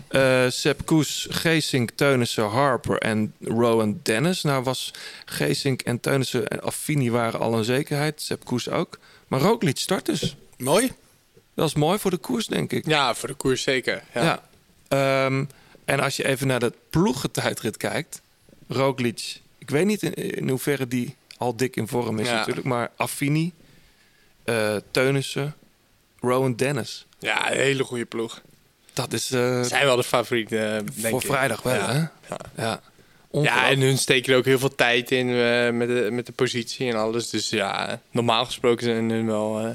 Eh 0.08 0.46
Sepp 0.50 0.86
Koes, 0.86 1.28
Geesink, 1.30 1.90
Teunissen, 1.96 2.44
Harper 2.50 2.98
en 2.98 3.34
Rowan 3.42 4.00
Dennis. 4.04 4.42
Nou 4.44 4.64
was 4.64 4.94
Geesink 5.26 5.82
en 5.82 6.00
Teunissen 6.00 6.48
en 6.48 6.62
Affini 6.62 7.10
waren 7.12 7.40
al 7.40 7.58
een 7.58 7.64
zekerheid. 7.64 8.22
Sepp 8.22 8.46
Koes 8.46 8.70
ook. 8.70 9.00
Maar 9.28 9.40
Roglic 9.40 9.78
start 9.78 10.06
dus. 10.06 10.36
Mooi. 10.58 10.92
Dat 11.54 11.68
is 11.68 11.74
mooi 11.76 12.00
voor 12.00 12.12
de 12.12 12.18
koers, 12.18 12.48
denk 12.48 12.72
ik. 12.72 12.86
Ja, 12.88 13.16
voor 13.16 13.28
de 13.28 13.36
koers 13.36 13.62
zeker. 13.64 14.04
Ja. 14.14 14.24
Ja. 14.24 14.44
Ehm, 15.26 15.46
en 15.86 16.00
als 16.00 16.16
je 16.16 16.26
even 16.28 16.48
naar 16.48 16.60
de 16.60 16.74
ploegentijdrit 16.90 17.78
kijkt. 17.78 18.22
Roglic, 18.68 19.42
ik 19.58 19.70
weet 19.70 19.86
niet 19.86 20.04
in, 20.04 20.14
in 20.14 20.50
hoeverre 20.50 20.88
die 20.88 21.16
al 21.38 21.56
dik 21.56 21.76
in 21.76 21.88
vorm 21.88 22.20
is 22.20 22.28
Ja. 22.28 22.34
natuurlijk. 22.36 22.68
Maar 22.68 22.92
Affini, 22.96 23.54
eh 24.44 24.76
Teunissen, 24.92 25.56
Rowan 26.20 26.56
Dennis. 26.56 27.06
Ja, 27.20 27.52
een 27.52 27.58
hele 27.58 27.84
goede 27.84 28.06
ploeg. 28.06 28.42
Dat 28.94 29.14
is... 29.14 29.32
eh, 29.32 29.62
Zijn 29.62 29.86
wel 29.86 29.96
de 29.96 30.04
favorieten, 30.04 30.76
eh, 30.78 30.82
denk 30.94 31.10
voor 31.10 31.22
ik. 31.22 31.28
vrijdag 31.28 31.62
wel, 31.62 31.74
ja. 31.74 31.92
hè? 31.92 31.98
Ja. 32.30 32.38
Ja. 32.58 32.82
Ja, 33.32 33.70
en 33.70 33.80
hun 33.82 33.98
steken 33.98 34.32
er 34.34 34.40
ook 34.40 34.46
heel 34.46 34.60
veel 34.60 34.76
tijd 34.76 35.12
in 35.12 35.28
eh, 35.30 35.70
met, 35.70 35.88
de, 35.88 36.08
met 36.12 36.26
de 36.26 36.32
positie 36.32 36.90
en 36.90 36.96
alles. 36.96 37.30
Dus 37.30 37.50
ja, 37.50 38.00
normaal 38.12 38.46
gesproken 38.46 38.84
zijn 38.86 39.10
hun 39.10 39.26
wel 39.26 39.60
eh, 39.60 39.70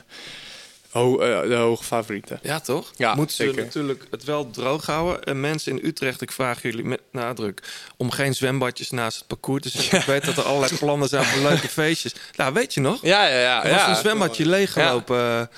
ho- 0.90 1.18
eh, 1.20 1.48
de 1.48 1.54
hoge 1.54 1.84
favorieten. 1.84 2.38
Ja, 2.42 2.60
toch? 2.60 2.90
Ja, 2.96 3.14
Moeten 3.14 3.36
ze 3.36 3.52
natuurlijk 3.56 4.06
het 4.10 4.24
wel 4.24 4.50
droog 4.50 4.86
houden. 4.86 5.22
En 5.24 5.40
mensen 5.40 5.72
in 5.78 5.86
Utrecht, 5.86 6.20
ik 6.22 6.32
vraag 6.32 6.62
jullie 6.62 6.84
met 6.84 7.00
nadruk... 7.12 7.62
om 7.96 8.10
geen 8.10 8.34
zwembadjes 8.34 8.90
naast 8.90 9.18
het 9.18 9.26
parcours 9.26 9.62
te 9.62 9.68
zetten. 9.68 9.98
Ik 10.00 10.04
weet 10.04 10.24
dat 10.24 10.36
er 10.36 10.42
allerlei 10.42 10.76
plannen 10.78 11.08
zijn 11.08 11.24
voor 11.24 11.42
leuke 11.50 11.68
feestjes. 11.68 12.14
Nou, 12.36 12.52
weet 12.52 12.74
je 12.74 12.80
nog? 12.80 12.98
Ja, 13.02 13.26
ja, 13.26 13.38
ja. 13.40 13.64
Er 13.64 13.70
was 13.70 13.80
ja. 13.80 13.88
een 13.90 13.96
zwembadje 13.96 14.46
leeggelopen. 14.46 15.50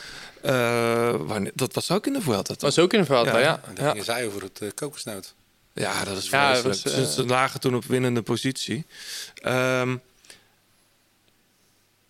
Wanneer- 1.26 1.52
dat 1.54 1.74
was 1.74 1.90
ook 1.90 2.06
in 2.06 2.12
de 2.12 2.20
Vuelta, 2.20 2.52
toch? 2.54 2.60
was 2.60 2.78
ook 2.78 2.92
in 2.92 3.00
de 3.00 3.06
Vuelta, 3.06 3.38
ja. 3.38 3.60
En 3.66 3.74
dan 3.74 3.88
gingen 3.90 4.04
zij 4.04 4.26
over 4.26 4.42
het 4.42 4.60
uh, 4.62 4.70
kokosnoot. 4.74 5.34
Ja, 5.72 6.04
dat 6.04 6.16
is 6.16 6.28
Ja, 6.30 6.52
dat 6.52 6.62
was, 6.62 6.82
eh, 6.84 6.92
Ze- 6.92 7.12
Ze 7.12 7.24
lagen 7.26 7.60
toen 7.60 7.74
op 7.74 7.84
winnende 7.84 8.22
positie. 8.22 8.86
Ehm, 9.34 9.96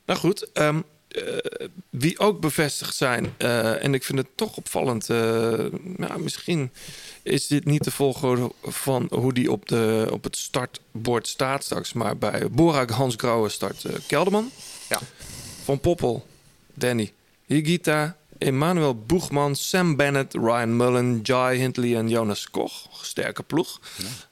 nou 0.07 0.19
goed, 0.21 0.53
ehm, 0.53 0.81
eh, 1.09 1.23
wie 1.91 2.19
ook 2.19 2.41
bevestigd 2.41 2.95
zijn, 2.97 3.35
eh, 3.37 3.85
en 3.85 3.95
ik 3.95 4.05
vind 4.05 4.19
het 4.19 4.29
toch 4.35 4.57
opvallend, 4.57 5.11
eh, 5.11 5.17
nou, 5.83 6.21
misschien 6.21 6.73
is 7.23 7.47
dit 7.47 7.65
niet 7.65 7.85
de 7.85 7.91
volgorde 7.91 8.53
van 8.63 9.07
hoe 9.11 9.33
die 9.33 9.53
op, 9.53 9.69
de, 9.69 10.09
op 10.11 10.25
het 10.25 10.37
startbord 10.37 11.29
staat 11.29 11.65
straks, 11.65 11.93
maar 11.93 12.17
bij 12.19 12.51
Borak 12.51 12.91
Hans 12.91 13.15
Grauwe 13.17 13.49
start 13.49 13.85
eh, 13.85 13.95
Kelderman. 14.07 14.51
Ja. 14.89 15.01
Van 15.65 15.81
Poppel, 15.81 16.27
Danny, 16.75 17.13
Higita, 17.47 18.17
Emmanuel 18.45 18.95
Boegman, 19.07 19.57
Sam 19.57 19.97
Bennett, 19.97 20.35
Ryan 20.35 20.77
Mullen, 20.77 21.21
Jai 21.23 21.59
Hindley 21.59 21.97
en 21.97 22.09
Jonas 22.09 22.51
Koch. 22.51 22.73
Sterke 23.03 23.43
ploeg. 23.43 23.81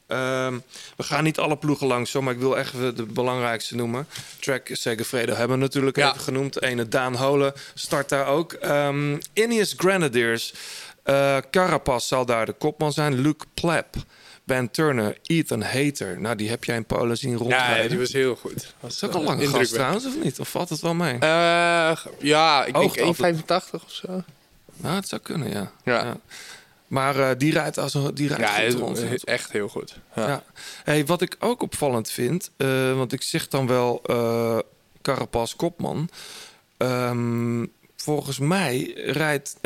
Ehm, 0.06 0.59
we 0.97 1.02
gaan 1.02 1.24
niet 1.24 1.39
alle 1.39 1.56
ploegen 1.56 1.86
langs, 1.86 2.10
zo, 2.10 2.22
maar 2.22 2.32
ik 2.34 2.39
wil 2.40 2.59
echt 2.59 2.72
de 2.72 3.06
belangrijkste 3.09 3.76
noemen. 3.76 4.06
Track 4.40 4.68
Segafredo 4.72 5.34
hebben 5.34 5.56
we 5.56 5.62
natuurlijk 5.62 5.97
Ja. 5.97 6.09
even 6.10 6.20
genoemd. 6.20 6.62
Ene 6.62 6.89
Daan 6.89 7.14
Holen 7.16 7.52
start 7.74 8.09
daar 8.09 8.26
ook. 8.26 8.52
Ehm 8.52 9.18
Ineos 9.32 9.74
Grenadiers. 9.76 10.55
Eh 11.02 11.36
Carapaz 11.51 12.06
zal 12.09 12.26
daar 12.26 12.47
de 12.47 12.52
kopman 12.52 12.93
zijn. 12.93 13.14
Luc 13.20 13.34
Plep, 13.55 13.94
Ben 14.44 14.70
Turner, 14.70 15.19
Ethan 15.23 15.62
Hater. 15.62 16.20
Nou, 16.20 16.36
die 16.36 16.48
heb 16.48 16.64
jij 16.64 16.77
in 16.77 16.85
Polen 16.85 17.16
zien 17.19 17.36
rondrijden. 17.36 17.82
Ja, 17.82 17.89
die 17.89 17.98
was 17.98 18.12
heel 18.12 18.36
goed. 18.36 18.52
Was, 18.55 18.64
Dat 18.81 18.90
is 18.90 19.02
ook 19.02 19.14
een 19.14 19.27
lange 19.27 19.28
gast 19.28 19.43
indrukwekkend. 19.43 19.74
trouwens, 19.74 20.06
of 20.06 20.24
niet? 20.24 20.40
Of 20.40 20.48
valt 20.48 20.69
het 20.69 20.81
wel 20.81 20.94
mee? 20.94 21.12
Eh, 21.14 21.97
ja, 22.19 22.64
ik 22.64 22.74
denk 22.74 23.01
altijd- 23.01 23.36
1,85 23.36 23.85
of 23.85 23.93
zo. 23.93 24.23
Nou, 24.77 24.94
het 24.94 25.09
zou 25.09 25.20
kunnen, 25.20 25.51
ja. 25.51 25.73
Ja. 25.85 26.16
Maar 26.86 27.19
eh, 27.19 27.31
die 27.39 27.52
rijdt 27.52 27.78
als 27.78 27.94
een 27.94 28.14
die 28.14 28.28
rijdt 28.28 28.73
Ja, 28.73 28.81
goed 28.85 29.24
echt 29.24 29.52
heel 29.52 29.69
goed. 29.69 29.97
Ja. 30.16 30.27
Ja. 30.28 30.43
Hey, 30.85 31.06
wat 31.06 31.20
ik 31.23 31.36
ook 31.39 31.62
opvallend 31.62 32.10
vind, 32.10 32.51
eh, 32.56 32.97
want 32.97 33.12
ik 33.12 33.23
zeg 33.23 33.48
dan 33.48 33.66
wel 33.66 34.01
eh 34.06 34.59
Carapaz 35.02 35.56
kopman. 35.56 36.09
Ehm, 36.77 37.66
volgens 37.97 38.39
mij 38.39 38.93
rijdt 39.06 39.56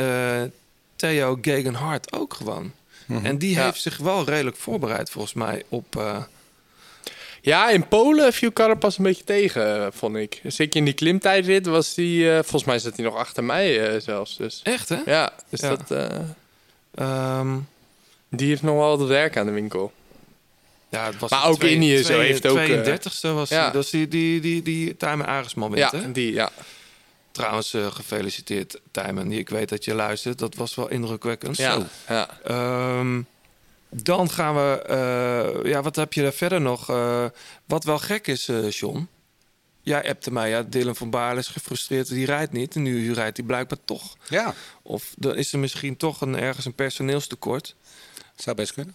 Theo 0.97 1.39
Gegenhardt 1.41 2.13
ook 2.13 2.35
gewoon. 2.35 2.73
En 3.23 3.39
die 3.39 3.55
Ja. 3.55 3.65
heeft 3.65 3.81
zich 3.81 3.97
wel 3.97 4.25
redelijk 4.25 4.57
voorbereid 4.57 5.11
volgens 5.11 5.35
mij 5.35 5.63
op... 5.69 5.97
eh, 5.97 6.23
Ja, 7.41 7.71
in 7.71 7.89
Polen 7.89 8.33
viel 8.33 8.53
Carapaz 8.53 8.97
een 8.99 9.05
beetje 9.05 9.25
tegen, 9.25 9.81
eh, 9.85 9.87
vond 9.91 10.17
ik. 10.17 10.41
Zeker 10.45 10.77
in 10.79 10.85
die 10.85 10.95
klimtijdrit 10.95 11.67
was 11.67 11.95
die... 11.95 12.29
eh, 12.31 12.35
volgens 12.35 12.65
mij 12.65 12.79
zat 12.79 12.97
hij 12.97 13.05
nog 13.05 13.17
achter 13.17 13.45
mij 13.45 13.89
eh, 13.95 14.01
zelfs. 14.01 14.37
Dus. 14.37 14.61
Echt, 14.63 14.89
hè? 14.89 14.99
Ja, 15.07 15.33
dus 15.51 15.61
Ja. 15.61 15.69
dat... 15.77 15.91
eh, 15.91 16.19
ehm, 16.95 17.57
die 18.31 18.49
heeft 18.49 18.63
nog 18.63 18.75
wel 18.77 18.99
wat 18.99 19.09
werk 19.09 19.37
aan 19.37 19.47
de 19.47 19.53
winkel. 19.53 19.93
ja, 20.89 21.07
het 21.07 21.19
was 21.19 21.31
Maar 21.31 21.47
ook 21.47 21.59
twee- 21.59 21.73
Indië 21.75 22.03
zo 22.03 22.19
heeft 22.19 22.47
ook, 22.47 22.57
eh, 22.59 22.81
32e 22.83 23.33
was 23.35 23.49
ja. 23.49 23.65
die, 23.65 23.73
dat 23.73 23.85
is 23.85 23.91
die, 23.91 24.09
die, 24.09 24.41
die, 24.41 24.63
die 24.63 24.97
Tijmen 24.97 25.27
Aresman 25.27 25.71
wint, 25.71 25.91
Ja, 25.93 25.99
hè? 26.01 26.13
die, 26.13 26.33
ja. 26.33 26.51
Trouwens, 27.37 27.75
eh, 27.75 27.87
gefeliciteerd 27.93 28.81
Tijmen. 28.91 29.33
Ik 29.33 29.49
weet 29.49 29.69
dat 29.69 29.85
je 29.85 29.95
luistert. 29.95 30.39
Dat 30.39 30.55
was 30.55 30.75
wel 30.75 30.89
indrukwekkend. 30.89 31.57
Ja, 31.57 31.73
Zo. 31.73 31.85
ja. 32.09 32.29
Ehm, 32.45 33.23
dan 33.89 34.31
gaan 34.31 34.55
we... 34.55 34.83
eh, 34.83 35.71
ja, 35.71 35.83
wat 35.83 35.97
heb 35.97 36.13
je 36.13 36.23
daar 36.23 36.33
verder 36.33 36.61
nog? 36.61 36.91
Eh, 36.91 37.25
wat 37.65 37.85
wel 37.85 37.99
gek 37.99 38.27
is, 38.27 38.49
eh 38.49 38.71
John. 38.71 39.09
Jij 39.83 40.09
appte 40.09 40.33
mij, 40.33 40.49
ja, 40.49 40.63
Dylan 40.63 40.97
van 40.97 41.11
Baarle 41.11 41.41
is 41.41 41.47
gefrustreerd. 41.49 42.09
Die 42.09 42.27
rijdt 42.27 42.53
niet. 42.53 42.75
En 42.75 42.83
nu 42.83 43.13
rijdt 43.13 43.37
hij 43.37 43.47
blijkbaar 43.47 43.79
toch. 43.85 44.17
Ja, 44.29 44.55
Of 44.83 45.15
dan 45.19 45.35
is 45.37 45.53
er 45.53 45.59
misschien 45.59 45.97
toch 45.97 46.21
een, 46.21 46.37
ergens 46.37 46.65
een 46.67 46.75
personeelstekort. 46.75 47.75
zou 48.37 48.57
best 48.57 48.73
kunnen. 48.73 48.95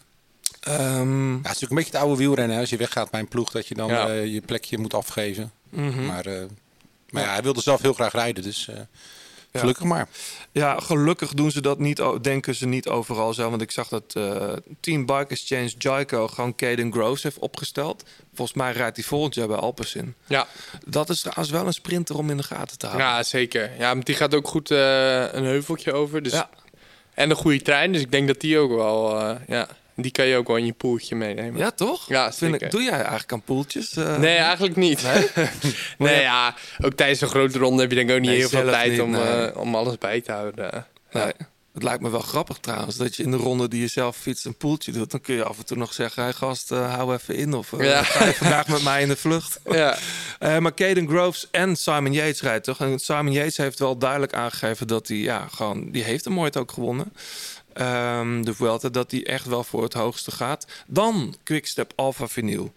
Ehm, 0.59 1.29
Ja, 1.31 1.35
het 1.35 1.37
is 1.37 1.41
natuurlijk 1.43 1.69
een 1.71 1.75
beetje 1.77 1.91
het 1.91 2.01
oude 2.01 2.17
wielrennen. 2.17 2.55
hè. 2.55 2.61
Als 2.61 2.69
je 2.69 2.77
weggaat 2.77 3.09
bij 3.11 3.19
een 3.19 3.27
ploeg, 3.27 3.51
dat 3.51 3.67
je 3.67 3.75
dan 3.75 3.87
Ja. 3.89 4.07
eh, 4.07 4.25
je 4.33 4.41
plekje 4.41 4.77
moet 4.77 4.93
afgeven. 4.93 5.51
mhm. 5.69 6.05
Maar, 6.05 6.25
eh, 6.25 6.43
maar 7.11 7.23
ja, 7.23 7.31
hij 7.31 7.41
wilde 7.41 7.61
zelf 7.61 7.81
heel 7.81 7.93
graag 7.93 8.13
rijden, 8.13 8.43
dus 8.43 8.67
eh, 8.67 8.79
gelukkig 9.53 9.83
maar. 9.83 10.07
Ja, 10.51 10.79
gelukkig 10.79 11.33
doen 11.33 11.51
ze 11.51 11.61
dat 11.61 11.79
niet, 11.79 12.01
denken 12.21 12.55
ze 12.55 12.67
niet 12.67 12.87
overal 12.87 13.33
zo. 13.33 13.49
Want 13.49 13.61
ik 13.61 13.71
zag 13.71 13.87
dat 13.87 14.03
eh, 14.13 14.53
Team 14.79 15.05
Bike 15.05 15.27
Exchange 15.27 15.71
Jaico 15.77 16.27
gewoon 16.27 16.55
Caden 16.55 16.91
Groves 16.91 17.23
heeft 17.23 17.39
opgesteld. 17.39 18.03
Volgens 18.33 18.57
mij 18.57 18.71
rijdt 18.71 18.95
hij 18.95 19.05
volgend 19.05 19.35
jaar 19.35 19.47
bij 19.47 19.57
Alpecin. 19.57 20.15
Ja. 20.27 20.47
Dat 20.85 21.09
is 21.09 21.19
trouwens 21.19 21.49
wel 21.49 21.65
een 21.65 21.73
sprinter 21.73 22.17
om 22.17 22.29
in 22.29 22.37
de 22.37 22.43
gaten 22.43 22.77
te 22.77 22.85
houden. 22.85 23.07
ja, 23.07 23.23
zeker. 23.23 23.71
Ja, 23.77 23.93
maar 23.93 24.03
die 24.03 24.15
gaat 24.15 24.35
ook 24.35 24.47
goed 24.47 24.71
eh, 24.71 25.33
een 25.33 25.43
heuveltje 25.45 25.93
over. 25.93 26.23
Dus... 26.23 26.33
Ja. 26.33 26.49
En 27.13 27.29
een 27.29 27.35
goede 27.35 27.61
trein, 27.61 27.91
dus 27.91 28.01
ik 28.01 28.11
denk 28.11 28.27
dat 28.27 28.39
die 28.39 28.57
ook 28.57 28.71
wel... 28.71 29.19
eh, 29.19 29.35
ja, 29.47 29.67
die 29.95 30.11
kan 30.11 30.25
je 30.25 30.35
ook 30.37 30.47
wel 30.47 30.55
in 30.57 30.65
je 30.65 30.73
poeltje 30.73 31.15
meenemen. 31.15 31.59
Ja, 31.59 31.71
toch? 31.71 32.07
Ja, 32.07 32.31
zeker. 32.31 32.61
ik, 32.61 32.71
doe 32.71 32.81
jij 32.81 32.91
eigenlijk 32.91 33.31
aan 33.31 33.41
poeltjes? 33.41 33.95
eh? 33.95 34.17
Nee, 34.17 34.35
eigenlijk 34.37 34.75
niet. 34.75 35.01
Nee? 35.11 35.27
Nee, 35.97 36.21
ja, 36.21 36.55
ook 36.83 36.93
tijdens 36.93 37.21
een 37.21 37.27
grote 37.27 37.57
ronde 37.57 37.81
heb 37.81 37.89
je 37.89 37.95
denk 37.97 38.09
ik 38.09 38.15
ook 38.15 38.21
niet 38.21 38.29
Nee, 38.29 38.39
heel 38.39 38.49
veel 38.49 38.69
tijd 38.69 38.91
niet, 38.91 39.01
om, 39.01 39.09
nee. 39.11 39.21
eh, 39.21 39.57
om 39.57 39.75
alles 39.75 39.97
bij 39.97 40.21
te 40.21 40.31
houden. 40.31 40.85
Nee. 41.11 41.31
Het 41.73 41.83
lijkt 41.83 42.01
me 42.01 42.09
wel 42.09 42.19
grappig 42.21 42.57
trouwens, 42.57 42.95
dat 42.97 43.15
je 43.15 43.23
in 43.23 43.31
de 43.31 43.37
ronde 43.37 43.67
die 43.67 43.81
je 43.81 43.87
zelf 43.87 44.17
fietst 44.17 44.45
een 44.45 44.57
poeltje 44.57 44.91
doet. 44.91 45.11
Dan 45.11 45.21
kun 45.21 45.35
je 45.35 45.43
af 45.43 45.57
en 45.57 45.65
toe 45.65 45.77
nog 45.77 45.93
zeggen, 45.93 46.23
hey 46.23 46.33
gast, 46.33 46.71
eh, 46.71 46.95
hou 46.95 47.13
even 47.13 47.35
in. 47.35 47.53
Of 47.53 47.71
Ja. 47.77 48.03
ga 48.13 48.25
je 48.25 48.33
vandaag 48.33 48.67
met 48.67 48.83
mij 48.83 49.01
in 49.01 49.07
de 49.07 49.15
vlucht. 49.15 49.59
Ja. 49.71 49.97
Maar 50.59 50.73
Caden 50.73 51.07
Groves 51.07 51.47
en 51.51 51.75
Simon 51.75 52.13
Yates 52.13 52.41
rijdt 52.41 52.63
toch? 52.65 52.79
En 52.79 52.99
Simon 52.99 53.31
Yates 53.31 53.57
heeft 53.57 53.79
wel 53.79 53.97
duidelijk 53.97 54.33
aangegeven 54.33 54.87
dat 54.87 55.07
hij, 55.07 55.17
ja, 55.17 55.47
gewoon, 55.51 55.91
die 55.91 56.03
heeft 56.03 56.25
hem 56.25 56.39
ooit 56.39 56.57
ook 56.57 56.71
gewonnen. 56.71 57.13
Ehm, 57.73 58.41
de 58.41 58.53
Vuelta, 58.53 58.89
dat 58.89 59.11
hij 59.11 59.25
echt 59.25 59.45
wel 59.45 59.63
voor 59.63 59.83
het 59.83 59.93
hoogste 59.93 60.31
gaat. 60.31 60.67
Dan 60.87 61.35
Quickstep 61.43 61.93
Alpha 61.95 62.27
Vinyl. 62.27 62.73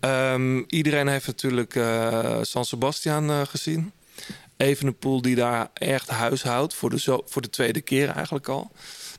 Ehm, 0.00 0.62
iedereen 0.66 1.08
heeft 1.08 1.26
natuurlijk 1.26 1.74
eh, 1.74 2.38
San 2.42 2.64
Sebastian 2.64 3.30
eh, 3.30 3.40
gezien. 3.40 3.92
Evenepoel 4.56 5.22
die 5.22 5.34
daar 5.34 5.70
echt 5.74 6.08
huis 6.08 6.42
houdt 6.42 6.74
voor 6.74 6.90
de, 6.90 6.98
zo, 6.98 7.22
voor 7.26 7.42
de 7.42 7.50
tweede 7.50 7.80
keer 7.80 8.08
eigenlijk 8.08 8.48
al. 8.48 8.70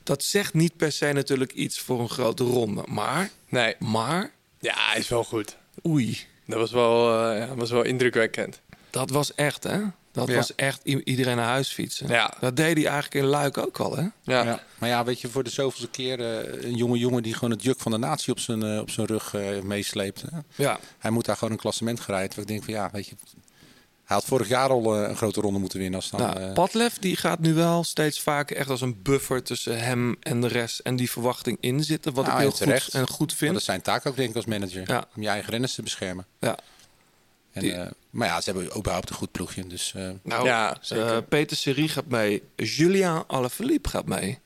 Dat 0.02 0.22
zegt 0.22 0.54
niet 0.54 0.76
per 0.76 0.92
se 0.92 1.12
natuurlijk 1.12 1.52
iets 1.52 1.80
voor 1.80 2.00
een 2.00 2.08
grote 2.08 2.44
ronde. 2.44 2.82
Maar, 2.86 3.30
Nee, 3.48 3.74
maar, 3.78 4.32
ja, 4.60 4.74
hij 4.76 4.98
is 4.98 5.08
wel 5.08 5.24
goed. 5.24 5.56
oei, 5.86 6.18
Dat 6.46 6.58
was 6.58 6.72
wel, 6.72 7.22
eh, 7.22 7.38
ja, 7.38 7.54
was 7.54 7.70
wel 7.70 7.82
indrukwekkend. 7.82 8.60
Dat 8.94 9.10
was 9.10 9.34
echt 9.34 9.64
hè. 9.64 9.80
Dat 10.12 10.28
Ja. 10.28 10.34
was 10.34 10.54
echt 10.54 10.84
iedereen 10.84 11.36
naar 11.36 11.46
huis 11.46 11.68
fietsen. 11.72 12.08
Ja. 12.08 12.34
Dat 12.40 12.56
deed 12.56 12.76
hij 12.76 12.84
eigenlijk 12.86 13.14
in 13.14 13.24
Luik 13.24 13.58
ook 13.58 13.78
al 13.78 13.96
hè. 13.96 14.02
Ja, 14.02 14.42
Ja. 14.42 14.62
Maar 14.78 14.88
ja, 14.88 15.04
weet 15.04 15.20
je, 15.20 15.28
voor 15.28 15.44
de 15.44 15.50
zoveelste 15.50 15.88
keer 15.88 16.20
eh, 16.20 16.62
een 16.64 16.74
jonge 16.76 16.98
jongen 16.98 17.22
die 17.22 17.34
gewoon 17.34 17.50
het 17.50 17.62
juk 17.62 17.80
van 17.80 17.92
de 17.92 17.98
natie 17.98 18.32
op 18.32 18.38
zijn, 18.38 18.62
eh, 18.62 18.78
op 18.78 18.90
zijn 18.90 19.06
rug 19.06 19.34
eh, 19.34 19.60
meesleept. 19.60 20.22
Hè. 20.30 20.38
Ja, 20.54 20.78
Hij 20.98 21.10
moet 21.10 21.24
daar 21.24 21.36
gewoon 21.36 21.52
een 21.52 21.58
klassement 21.60 22.00
gerijden. 22.00 22.30
Waar 22.30 22.38
ik 22.38 22.46
denk 22.46 22.64
van 22.64 22.74
ja, 22.74 22.88
weet 22.92 23.06
je, 23.06 23.14
hij 24.04 24.16
had 24.16 24.24
vorig 24.24 24.48
jaar 24.48 24.68
al 24.70 24.96
een 24.96 25.16
grote 25.16 25.40
ronde 25.40 25.58
moeten 25.58 25.78
winnen. 25.78 26.00
Als 26.00 26.10
dan, 26.10 26.20
nou, 26.20 26.52
Padlef 26.52 26.98
die 26.98 27.16
gaat 27.16 27.38
nu 27.38 27.54
wel 27.54 27.84
steeds 27.84 28.20
vaker 28.20 28.56
echt 28.56 28.68
als 28.70 28.80
een 28.80 29.02
buffer 29.02 29.42
tussen 29.42 29.78
hem 29.84 30.16
en 30.20 30.40
de 30.40 30.48
rest 30.48 30.78
en 30.78 30.96
die 30.96 31.10
verwachting 31.10 31.56
inzitten. 31.60 32.14
Wat 32.14 32.24
Nou, 32.26 32.36
ik 32.36 32.42
heel 32.42 32.50
goed 32.50 32.94
en 32.94 33.08
goed 33.08 33.28
maar 33.28 33.36
vind. 33.36 33.50
dat 33.50 33.60
is 33.60 33.66
zijn 33.66 33.82
taak 33.82 34.06
ook 34.06 34.16
denk 34.16 34.28
ik 34.30 34.36
als 34.36 34.44
manager. 34.44 34.82
Ja. 34.86 35.04
Om 35.16 35.22
je 35.22 35.28
eigen 35.28 35.50
renners 35.50 35.74
te 35.74 35.82
beschermen. 35.82 36.26
Ja. 36.40 36.56
En, 37.54 37.60
Die- 37.60 37.72
eh, 37.72 37.86
maar 38.10 38.28
ja, 38.28 38.40
ze 38.40 38.50
hebben 38.50 38.76
überhaupt 38.78 39.10
een 39.10 39.16
goed 39.16 39.30
ploegje. 39.32 39.66
Dus 39.66 39.92
eh, 39.96 40.08
Nou, 40.22 40.44
Ja, 40.44 40.76
eh. 40.88 41.16
Peter 41.28 41.56
Serie 41.56 41.88
gaat 41.88 42.06
mee. 42.08 42.42
Julian 42.56 43.24
Alaphilippe 43.26 43.88
gaat 43.88 44.06
mee. 44.06 44.38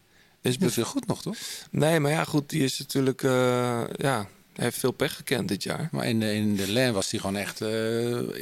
Is 0.43 0.59
dat 0.59 0.69
is 0.69 0.77
heel 0.77 0.85
goed 0.85 1.07
nog, 1.07 1.23
toch? 1.23 1.37
Nee, 1.71 2.01
maar 2.01 2.11
ja, 2.11 2.25
goed, 2.25 2.51
die 2.51 2.65
is 2.65 2.79
natuurlijk, 2.79 3.23
eh, 3.23 3.81
ja, 3.97 4.27
heeft 4.55 4.79
veel 4.79 4.91
pech 4.93 5.17
gekend 5.17 5.49
dit 5.49 5.63
jaar. 5.63 5.89
Maar 5.93 6.07
in 6.07 6.21
de, 6.21 6.35
in 6.35 6.57
de 6.57 6.73
lijn 6.73 6.93
was 6.93 7.11
hij 7.11 7.21
gewoon 7.21 7.37
echt... 7.37 7.61
eh, 7.61 7.69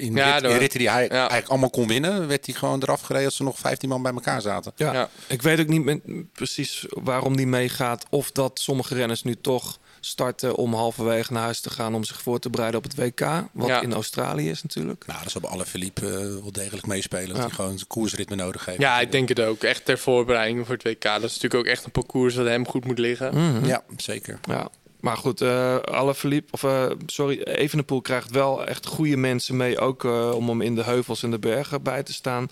in, 0.03 0.15
Ja, 0.15 0.39
rit- 0.39 0.51
in 0.51 0.57
ritten 0.59 0.79
die 0.79 0.91
hij 0.91 1.05
ja. 1.05 1.11
eigenlijk 1.11 1.49
allemaal 1.49 1.71
kon 1.71 1.87
winnen... 1.89 2.29
werd 2.29 2.47
hij 2.47 2.55
gewoon 2.55 2.83
eraf 2.83 3.01
gereden 3.01 3.27
als 3.27 3.39
er 3.39 3.45
nog 3.45 3.59
15 3.59 3.89
man 3.89 4.03
bij 4.03 4.13
elkaar 4.13 4.41
zaten. 4.41 4.73
Ja. 4.77 4.93
Ja. 4.93 5.09
Ik 5.27 5.43
weet 5.43 5.61
ook 5.61 5.67
niet 5.69 5.85
met, 5.85 6.01
precies 6.33 6.85
waarom 6.89 7.37
die 7.37 7.47
meegaat. 7.47 8.05
Of 8.11 8.31
dat 8.33 8.59
sommige 8.61 8.95
renners 8.95 9.23
nu 9.23 9.35
toch 9.41 9.79
starten 10.07 10.55
om 10.57 10.75
halverwege 10.75 11.33
naar 11.33 11.43
huis 11.43 11.61
te 11.61 11.71
gaan... 11.71 11.95
om 11.95 12.05
zich 12.05 12.23
voor 12.23 12.39
te 12.39 12.51
bereiden 12.51 12.79
op 12.79 12.85
het 12.85 12.95
WK. 12.97 13.21
Wat 13.53 13.69
Ja. 13.69 13.81
in 13.81 13.93
Australië 13.93 14.51
is 14.51 14.63
natuurlijk. 14.63 15.05
Nou, 15.07 15.23
dat 15.23 15.31
zal 15.33 15.41
bij 15.41 15.51
alle 15.51 15.65
Philippe 15.65 16.07
eh, 16.07 16.13
wel 16.19 16.53
degelijk 16.53 16.87
meespelen. 16.87 17.27
Dat 17.29 17.37
Ja. 17.37 17.43
hij 17.43 17.51
gewoon 17.51 17.75
zijn 17.77 17.87
koersritme 17.87 18.37
nodig 18.37 18.65
heeft. 18.65 18.79
ja, 18.81 19.01
ik 19.01 19.13
denk 19.13 19.29
het 19.29 19.41
ook. 19.41 19.63
Echt 19.63 19.85
ter 19.85 19.99
voorbereiding 19.99 20.67
voor 20.67 20.75
het 20.75 20.83
WK. 20.85 21.03
Dat 21.03 21.23
is 21.23 21.35
natuurlijk 21.35 21.55
ook 21.55 21.67
echt 21.67 21.85
een 21.85 21.91
parcours 21.91 22.35
dat 22.35 22.47
hem 22.47 22.67
goed 22.69 22.85
moet 22.85 22.99
liggen. 22.99 23.61
Ja, 23.67 23.85
zeker. 23.97 24.39
Ja. 24.49 24.69
Maar 25.01 25.17
goed, 25.17 25.41
eh 25.41 25.77
Alaphilippe, 25.77 26.53
of 26.53 26.63
eh, 26.65 26.87
sorry, 27.07 27.41
Evenepoel 27.43 28.01
krijgt 28.01 28.31
wel 28.31 28.67
echt 28.67 28.87
goede 28.87 29.17
mensen 29.17 29.57
mee. 29.57 29.79
Ook 29.79 30.05
eh, 30.05 30.31
om 30.35 30.49
hem 30.49 30.61
in 30.61 30.75
de 30.75 30.83
heuvels 30.83 31.23
en 31.23 31.31
de 31.31 31.39
bergen 31.39 31.83
bij 31.83 32.03
te 32.03 32.13
staan. 32.13 32.49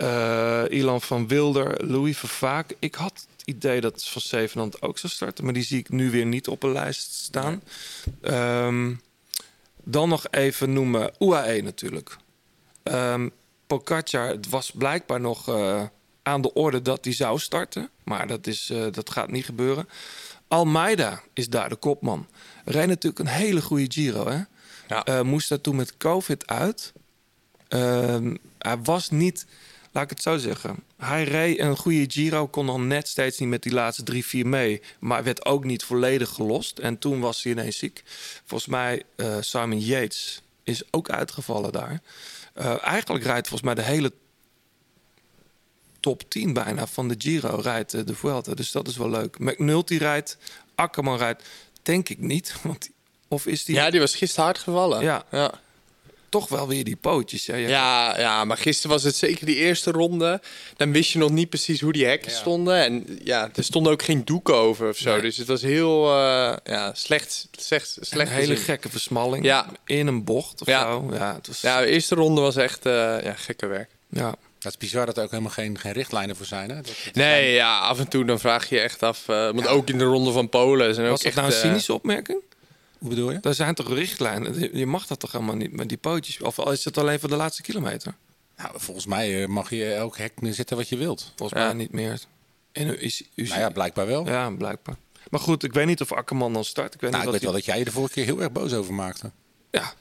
Eh, 0.00 0.62
Ilan 0.68 1.00
van 1.00 1.28
Wilder, 1.28 1.86
Louis 1.86 2.18
Vervaak. 2.18 2.74
Ik 2.78 2.94
had 2.94 3.26
het 3.36 3.46
idee 3.46 3.80
dat 3.80 4.08
Van 4.08 4.20
Zevenand 4.20 4.82
ook 4.82 4.98
zou 4.98 5.12
starten. 5.12 5.44
Maar 5.44 5.52
die 5.52 5.62
zie 5.62 5.78
ik 5.78 5.88
nu 5.88 6.10
weer 6.10 6.26
niet 6.26 6.48
op 6.48 6.62
een 6.62 6.72
lijst 6.72 7.12
staan. 7.12 7.62
Ehm, 8.20 8.94
dan 9.84 10.08
nog 10.08 10.26
even 10.30 10.72
noemen 10.72 11.12
UAE 11.18 11.62
natuurlijk. 11.62 12.16
Pogacar, 13.66 14.28
het 14.28 14.48
was 14.48 14.70
blijkbaar 14.70 15.20
nog 15.20 15.48
eh, 15.48 15.82
aan 16.22 16.42
de 16.42 16.52
orde 16.52 16.82
dat 16.82 17.04
hij 17.04 17.14
zou 17.14 17.38
starten. 17.38 17.90
Maar 18.04 18.26
dat, 18.26 18.46
is, 18.46 18.70
eh, 18.70 18.86
dat 18.90 19.10
gaat 19.10 19.30
niet 19.30 19.44
gebeuren. 19.44 19.88
Almeida 20.48 21.22
is 21.32 21.48
daar 21.48 21.68
de 21.68 21.76
kopman. 21.76 22.26
Reed 22.64 22.86
natuurlijk 22.86 23.18
een 23.18 23.34
hele 23.34 23.60
goede 23.60 23.86
Giro. 23.88 24.28
Hè? 24.28 24.40
Ja. 24.88 25.22
Moest 25.22 25.48
daar 25.48 25.60
toen 25.60 25.76
met 25.76 25.96
COVID 25.96 26.46
uit. 26.46 26.92
Ehm, 27.68 28.36
hij 28.58 28.78
was 28.82 29.10
niet, 29.10 29.46
laat 29.92 30.04
ik 30.04 30.10
het 30.10 30.22
zo 30.22 30.36
zeggen. 30.36 30.76
Hij 30.96 31.24
reed 31.24 31.58
een 31.58 31.76
goede 31.76 32.04
Giro, 32.08 32.46
kon 32.46 32.66
dan 32.66 32.86
net 32.86 33.08
steeds 33.08 33.38
niet 33.38 33.48
met 33.48 33.62
die 33.62 33.72
laatste 33.72 34.02
drie, 34.02 34.26
vier 34.26 34.46
mee. 34.46 34.82
Maar 34.98 35.24
werd 35.24 35.44
ook 35.44 35.64
niet 35.64 35.84
volledig 35.84 36.28
gelost. 36.28 36.78
En 36.78 36.98
toen 36.98 37.20
was 37.20 37.42
hij 37.42 37.52
ineens 37.52 37.78
ziek. 37.78 38.02
Volgens 38.44 38.70
mij, 38.70 39.02
eh, 39.16 39.36
Simon 39.40 39.80
Yates 39.80 40.42
is 40.64 40.82
ook 40.90 41.10
uitgevallen 41.10 41.72
daar. 41.72 42.00
Eh, 42.54 42.82
eigenlijk 42.82 43.24
rijdt 43.24 43.48
volgens 43.48 43.74
mij 43.74 43.84
de 43.84 43.90
hele 43.90 44.12
top 46.00 46.30
10 46.30 46.52
bijna 46.52 46.86
van 46.86 47.08
de 47.08 47.14
Giro 47.18 47.60
rijdt 47.62 47.94
eh, 47.94 48.00
de 48.04 48.14
Vuelta. 48.14 48.54
Dus 48.54 48.72
dat 48.72 48.88
is 48.88 48.96
wel 48.96 49.10
leuk. 49.10 49.38
McNulty 49.38 49.96
rijdt, 49.96 50.36
Akkerman 50.74 51.18
rijdt. 51.18 51.42
Denk 51.82 52.08
ik 52.08 52.18
niet. 52.18 52.54
Want 52.62 52.90
of 53.28 53.46
is 53.46 53.64
die... 53.64 53.74
Ja, 53.74 53.90
die 53.90 54.00
was 54.00 54.14
gisteren 54.14 54.44
hard 54.44 54.58
gevallen. 54.58 55.02
Ja. 55.02 55.24
ja. 55.30 55.60
Toch 56.30 56.48
wel 56.48 56.68
weer 56.68 56.84
die 56.84 56.96
pootjes. 56.96 57.46
Ja, 57.46 58.18
ja, 58.18 58.44
maar 58.44 58.56
gisteren 58.56 58.90
was 58.90 59.02
het 59.02 59.16
zeker 59.16 59.46
die 59.46 59.56
eerste 59.56 59.90
ronde. 59.90 60.40
Dan 60.76 60.92
wist 60.92 61.10
je 61.10 61.18
nog 61.18 61.30
niet 61.30 61.48
precies 61.48 61.80
hoe 61.80 61.92
die 61.92 62.06
hekken 62.06 62.30
stonden. 62.30 62.74
En 62.84 63.20
ja, 63.24 63.50
er 63.54 63.64
stonden 63.64 63.92
ook 63.92 64.02
geen 64.02 64.24
doeken 64.24 64.54
over 64.54 64.88
of 64.88 64.96
zo. 64.96 65.20
Dus 65.20 65.36
het 65.36 65.46
was 65.46 65.62
heel 65.62 66.06
eh, 66.06 66.56
ja, 66.64 66.94
slecht. 66.94 67.48
slecht, 67.58 67.96
Een 68.00 68.06
slecht 68.06 68.30
hele 68.30 68.46
gezien. 68.46 68.64
gekke 68.64 68.88
versmalling 68.90 69.44
Ja. 69.44 69.66
in 69.86 70.06
een 70.06 70.24
bocht 70.24 70.60
of 70.60 70.66
Ja. 70.66 70.80
zo. 70.82 71.08
Ja, 71.12 71.34
het 71.34 71.46
was, 71.46 71.60
Ja, 71.60 71.80
de 71.80 71.86
eerste 71.86 72.14
ronde 72.14 72.40
was 72.40 72.56
echt 72.56 72.86
eh, 72.86 72.92
ja, 73.22 73.32
gekke 73.36 73.66
werk. 73.66 73.90
ja. 74.08 74.34
Dat 74.58 74.72
is 74.72 74.78
bizar 74.78 75.06
dat 75.06 75.16
er 75.16 75.22
ook 75.22 75.30
helemaal 75.30 75.52
geen, 75.52 75.78
geen 75.78 75.92
richtlijnen 75.92 76.36
voor 76.36 76.46
zijn. 76.46 76.68
Hè? 76.70 76.74
Dat, 76.76 76.84
dat 77.04 77.14
Nee, 77.14 77.52
ja, 77.52 77.78
af 77.78 77.98
en 77.98 78.08
toe 78.08 78.24
dan 78.24 78.38
vraag 78.40 78.68
je 78.68 78.74
je 78.74 78.80
echt 78.80 79.02
af. 79.02 79.28
eh, 79.28 79.36
want 79.50 79.66
ook 79.66 79.88
in 79.88 79.98
de 79.98 80.04
ronde 80.04 80.32
van 80.32 80.48
Polen 80.48 80.94
zijn 80.94 81.06
ook 81.06 81.12
Was 81.12 81.22
dat 81.22 81.32
echt... 81.32 81.40
nou 81.40 81.52
een 81.52 81.58
cynische 81.58 81.92
opmerking? 81.94 82.40
Hoe 83.00 83.08
bedoel 83.08 83.30
je? 83.30 83.38
Daar 83.40 83.54
zijn 83.54 83.74
toch 83.74 83.88
richtlijnen? 83.88 84.60
Je- 84.60 84.70
Je 84.72 84.86
mag 84.86 85.06
dat 85.06 85.20
toch 85.20 85.32
helemaal 85.32 85.54
niet 85.56 85.72
met 85.72 85.88
die 85.88 85.98
pootjes? 85.98 86.40
Of 86.40 86.58
is 86.58 86.84
het 86.84 86.98
alleen 86.98 87.20
voor 87.20 87.28
de 87.28 87.36
laatste 87.36 87.62
kilometer? 87.62 88.14
Nou, 88.56 88.70
volgens 88.76 89.06
mij 89.06 89.42
eh, 89.42 89.48
mag 89.48 89.70
je 89.70 89.92
elk 89.94 90.16
hek 90.18 90.32
zitten 90.42 90.76
wat 90.76 90.88
je 90.88 90.96
wilt. 90.96 91.32
Volgens 91.36 91.60
Ja. 91.60 91.66
mij 91.66 91.74
niet 91.76 91.92
meer. 91.92 92.20
En 92.72 93.00
is, 93.00 93.22
is, 93.34 93.48
Nou 93.48 93.60
ja, 93.60 93.70
blijkbaar 93.70 94.06
wel. 94.06 94.26
ja, 94.26 94.50
blijkbaar. 94.50 94.96
Maar 95.30 95.40
goed, 95.40 95.62
ik 95.62 95.72
weet 95.72 95.86
niet 95.86 96.00
of 96.00 96.12
Akkerman 96.12 96.52
dan 96.52 96.64
start. 96.64 96.94
Ik 96.94 97.00
weet 97.00 97.10
Nou, 97.10 97.22
ik 97.24 97.30
niet 97.30 97.40
weet 97.40 97.44
wat 97.44 97.52
wel 97.52 97.60
dat 97.60 97.68
jij 97.70 97.78
je 97.78 97.84
de 97.84 97.90
vorige 97.92 98.12
keer 98.12 98.24
heel 98.24 98.40
erg 98.40 98.52
boos 98.52 98.72
over 98.72 98.94
maakte. 98.94 99.30
Ja. 99.70 99.92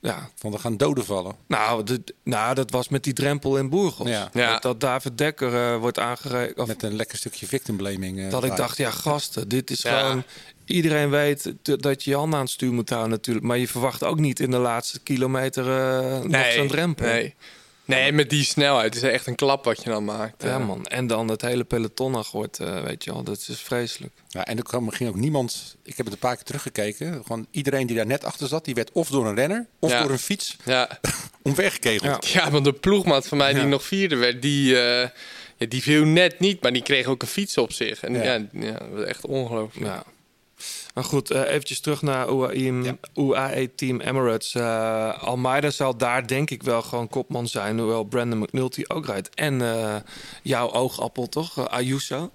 Ja, 0.00 0.30
Van 0.34 0.52
er 0.52 0.58
gaan 0.58 0.76
doden 0.76 1.04
vallen. 1.04 1.36
nou, 1.46 1.82
de, 1.84 2.02
nou, 2.22 2.54
dat 2.54 2.70
was 2.70 2.88
met 2.88 3.04
die 3.04 3.12
drempel 3.12 3.58
in 3.58 3.68
Boergels. 3.68 4.08
Ja. 4.08 4.28
Ja. 4.32 4.52
Dat, 4.52 4.62
dat 4.62 4.80
David 4.80 5.18
Dekker 5.18 5.54
eh, 5.72 5.78
wordt 5.78 5.98
aangerekend. 5.98 6.58
Of 6.58 6.66
Met 6.66 6.82
een 6.82 6.94
lekker 6.96 7.18
stukje 7.18 7.46
victim 7.46 7.76
blaming. 7.76 8.18
eh, 8.20 8.30
dat 8.30 8.44
ik 8.44 8.56
dacht, 8.56 8.76
ja, 8.76 8.90
gasten, 8.90 9.48
dit 9.48 9.70
is 9.70 9.82
Ja. 9.82 9.98
gewoon... 10.00 10.22
Iedereen 10.66 11.10
weet 11.10 11.52
dat 11.62 12.04
je 12.04 12.10
je 12.10 12.16
handen 12.16 12.38
aan 12.38 12.44
het 12.44 12.54
stuur 12.54 12.72
moet 12.72 12.88
houden 12.88 13.10
natuurlijk. 13.10 13.46
Maar 13.46 13.58
je 13.58 13.68
verwacht 13.68 14.04
ook 14.04 14.18
niet 14.18 14.40
in 14.40 14.50
de 14.50 14.56
laatste 14.58 15.00
kilometer 15.00 15.70
eh 15.70 16.20
nog 16.22 16.52
zo'n 16.52 16.68
drempel. 16.68 17.06
Nee. 17.06 17.34
nee, 17.84 18.12
met 18.12 18.30
die 18.30 18.44
snelheid 18.44 18.94
is 18.94 19.02
echt 19.02 19.26
een 19.26 19.34
klap 19.34 19.64
wat 19.64 19.82
je 19.82 19.90
dan 19.90 20.04
maakt. 20.04 20.42
Ja, 20.42 20.58
eh. 20.58 20.66
man. 20.66 20.86
En 20.86 21.06
dan 21.06 21.28
het 21.28 21.42
hele 21.42 21.64
peloton 21.64 22.24
gooit, 22.24 22.58
eh, 22.60 22.82
weet 22.82 23.04
je 23.04 23.12
wel. 23.12 23.22
Dat 23.22 23.46
is 23.48 23.60
vreselijk. 23.60 24.12
Ja, 24.28 24.44
en 24.44 24.56
er 24.56 24.62
kwam, 24.62 24.90
ging 24.90 25.08
ook 25.10 25.16
niemand. 25.16 25.76
Ik 25.82 25.96
heb 25.96 26.06
het 26.06 26.14
een 26.14 26.20
paar 26.20 26.34
keer 26.34 26.44
teruggekeken. 26.44 27.22
Gewoon 27.26 27.46
iedereen 27.50 27.86
die 27.86 27.96
daar 27.96 28.06
net 28.06 28.24
achter 28.24 28.48
zat, 28.48 28.64
die 28.64 28.74
werd 28.74 28.92
of 28.92 29.08
door 29.08 29.26
een 29.26 29.34
renner 29.34 29.66
of 29.78 29.90
Ja. 29.90 30.02
door 30.02 30.10
een 30.10 30.18
fiets 30.18 30.56
Ja. 30.64 30.98
omvergekegeld. 31.42 32.26
Ja. 32.28 32.44
ja, 32.44 32.50
want 32.50 32.64
de 32.64 32.72
ploegmaat 32.72 33.26
van 33.28 33.38
mij 33.38 33.52
die 33.52 33.62
Ja. 33.62 33.68
nog 33.68 33.84
vierde 33.84 34.16
werd, 34.16 34.42
die, 34.42 34.80
eh, 34.80 35.08
ja, 35.56 35.66
die 35.66 35.82
viel 35.82 36.04
net 36.04 36.38
niet, 36.40 36.62
maar 36.62 36.72
die 36.72 36.82
kreeg 36.82 37.06
ook 37.06 37.22
een 37.22 37.28
fiets 37.28 37.58
op 37.58 37.72
zich. 37.72 38.00
En 38.02 38.14
Ja. 38.14 38.22
ja, 38.22 38.46
ja, 38.52 38.72
dat 38.72 38.88
was 38.92 39.04
echt 39.04 39.26
ongelooflijk. 39.26 39.86
Ja. 39.86 40.04
Maar 40.94 41.04
goed, 41.04 41.30
eh, 41.30 41.40
eventjes 41.50 41.80
terug 41.80 42.02
naar 42.02 42.28
UAE, 42.28 42.96
UAE 43.14 43.74
Team 43.74 44.00
Emirates. 44.00 44.54
Eh, 44.54 45.22
Almeida 45.22 45.70
zal 45.70 45.96
daar 45.96 46.26
denk 46.26 46.50
ik 46.50 46.62
wel 46.62 46.82
gewoon 46.82 47.08
kopman 47.08 47.48
zijn. 47.48 47.78
Hoewel 47.78 48.04
Brandon 48.04 48.38
McNulty 48.38 48.82
ook 48.86 49.06
rijdt. 49.06 49.28
En 49.34 49.62
eh, 49.62 49.96
jouw 50.42 50.70
oogappel 50.72 51.28
toch, 51.28 51.68
Ayuso. 51.68 52.30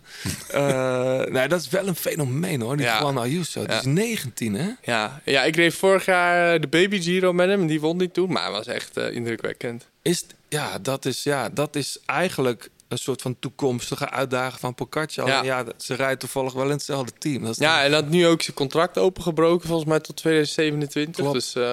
Nee, 1.31 1.47
dat 1.47 1.61
is 1.61 1.69
wel 1.69 1.87
een 1.87 1.95
fenomeen 1.95 2.61
hoor, 2.61 2.77
die 2.77 2.85
Ja. 2.85 2.99
Juan 2.99 3.17
Ayuso. 3.17 3.59
Die 3.61 3.69
Ja. 3.71 3.77
is 3.79 3.85
19 3.85 4.53
hè? 4.53 4.69
Ja, 4.81 5.21
ja, 5.25 5.43
ik 5.43 5.55
reed 5.55 5.73
vorig 5.73 6.05
jaar 6.05 6.59
de 6.61 6.67
Baby 6.67 7.01
Giro 7.01 7.33
met 7.33 7.49
hem. 7.49 7.67
Die 7.67 7.79
won 7.81 7.97
niet 7.97 8.13
toen, 8.13 8.31
maar 8.31 8.43
hij 8.43 8.51
was 8.51 8.67
echt 8.67 8.97
indrukwekkend. 8.97 9.87
Is, 10.01 10.25
ja, 10.49 10.79
dat 10.79 11.05
is, 11.05 11.23
ja, 11.23 11.49
dat 11.49 11.75
is 11.75 11.99
eigenlijk 12.05 12.69
een 12.89 12.97
soort 12.97 13.21
van 13.21 13.35
toekomstige 13.39 14.09
uitdaging 14.09 14.59
van 14.59 14.75
Pogacar. 14.75 15.45
Ja. 15.45 15.65
Ze 15.77 15.93
rijdt 15.93 16.19
toevallig 16.19 16.53
wel 16.53 16.63
in 16.63 16.69
hetzelfde 16.69 17.11
team. 17.17 17.41
Dat 17.43 17.51
is 17.51 17.57
Ja, 17.57 17.83
en 17.83 17.93
had 17.93 18.09
nu 18.09 18.27
ook 18.27 18.41
zijn 18.41 18.55
contract 18.55 18.97
opengebroken, 18.97 19.67
volgens 19.67 19.89
mij 19.89 19.99
tot 19.99 20.15
2027. 20.15 21.15
Klopt. 21.15 21.33
Dus 21.33 21.55
eh, 21.55 21.63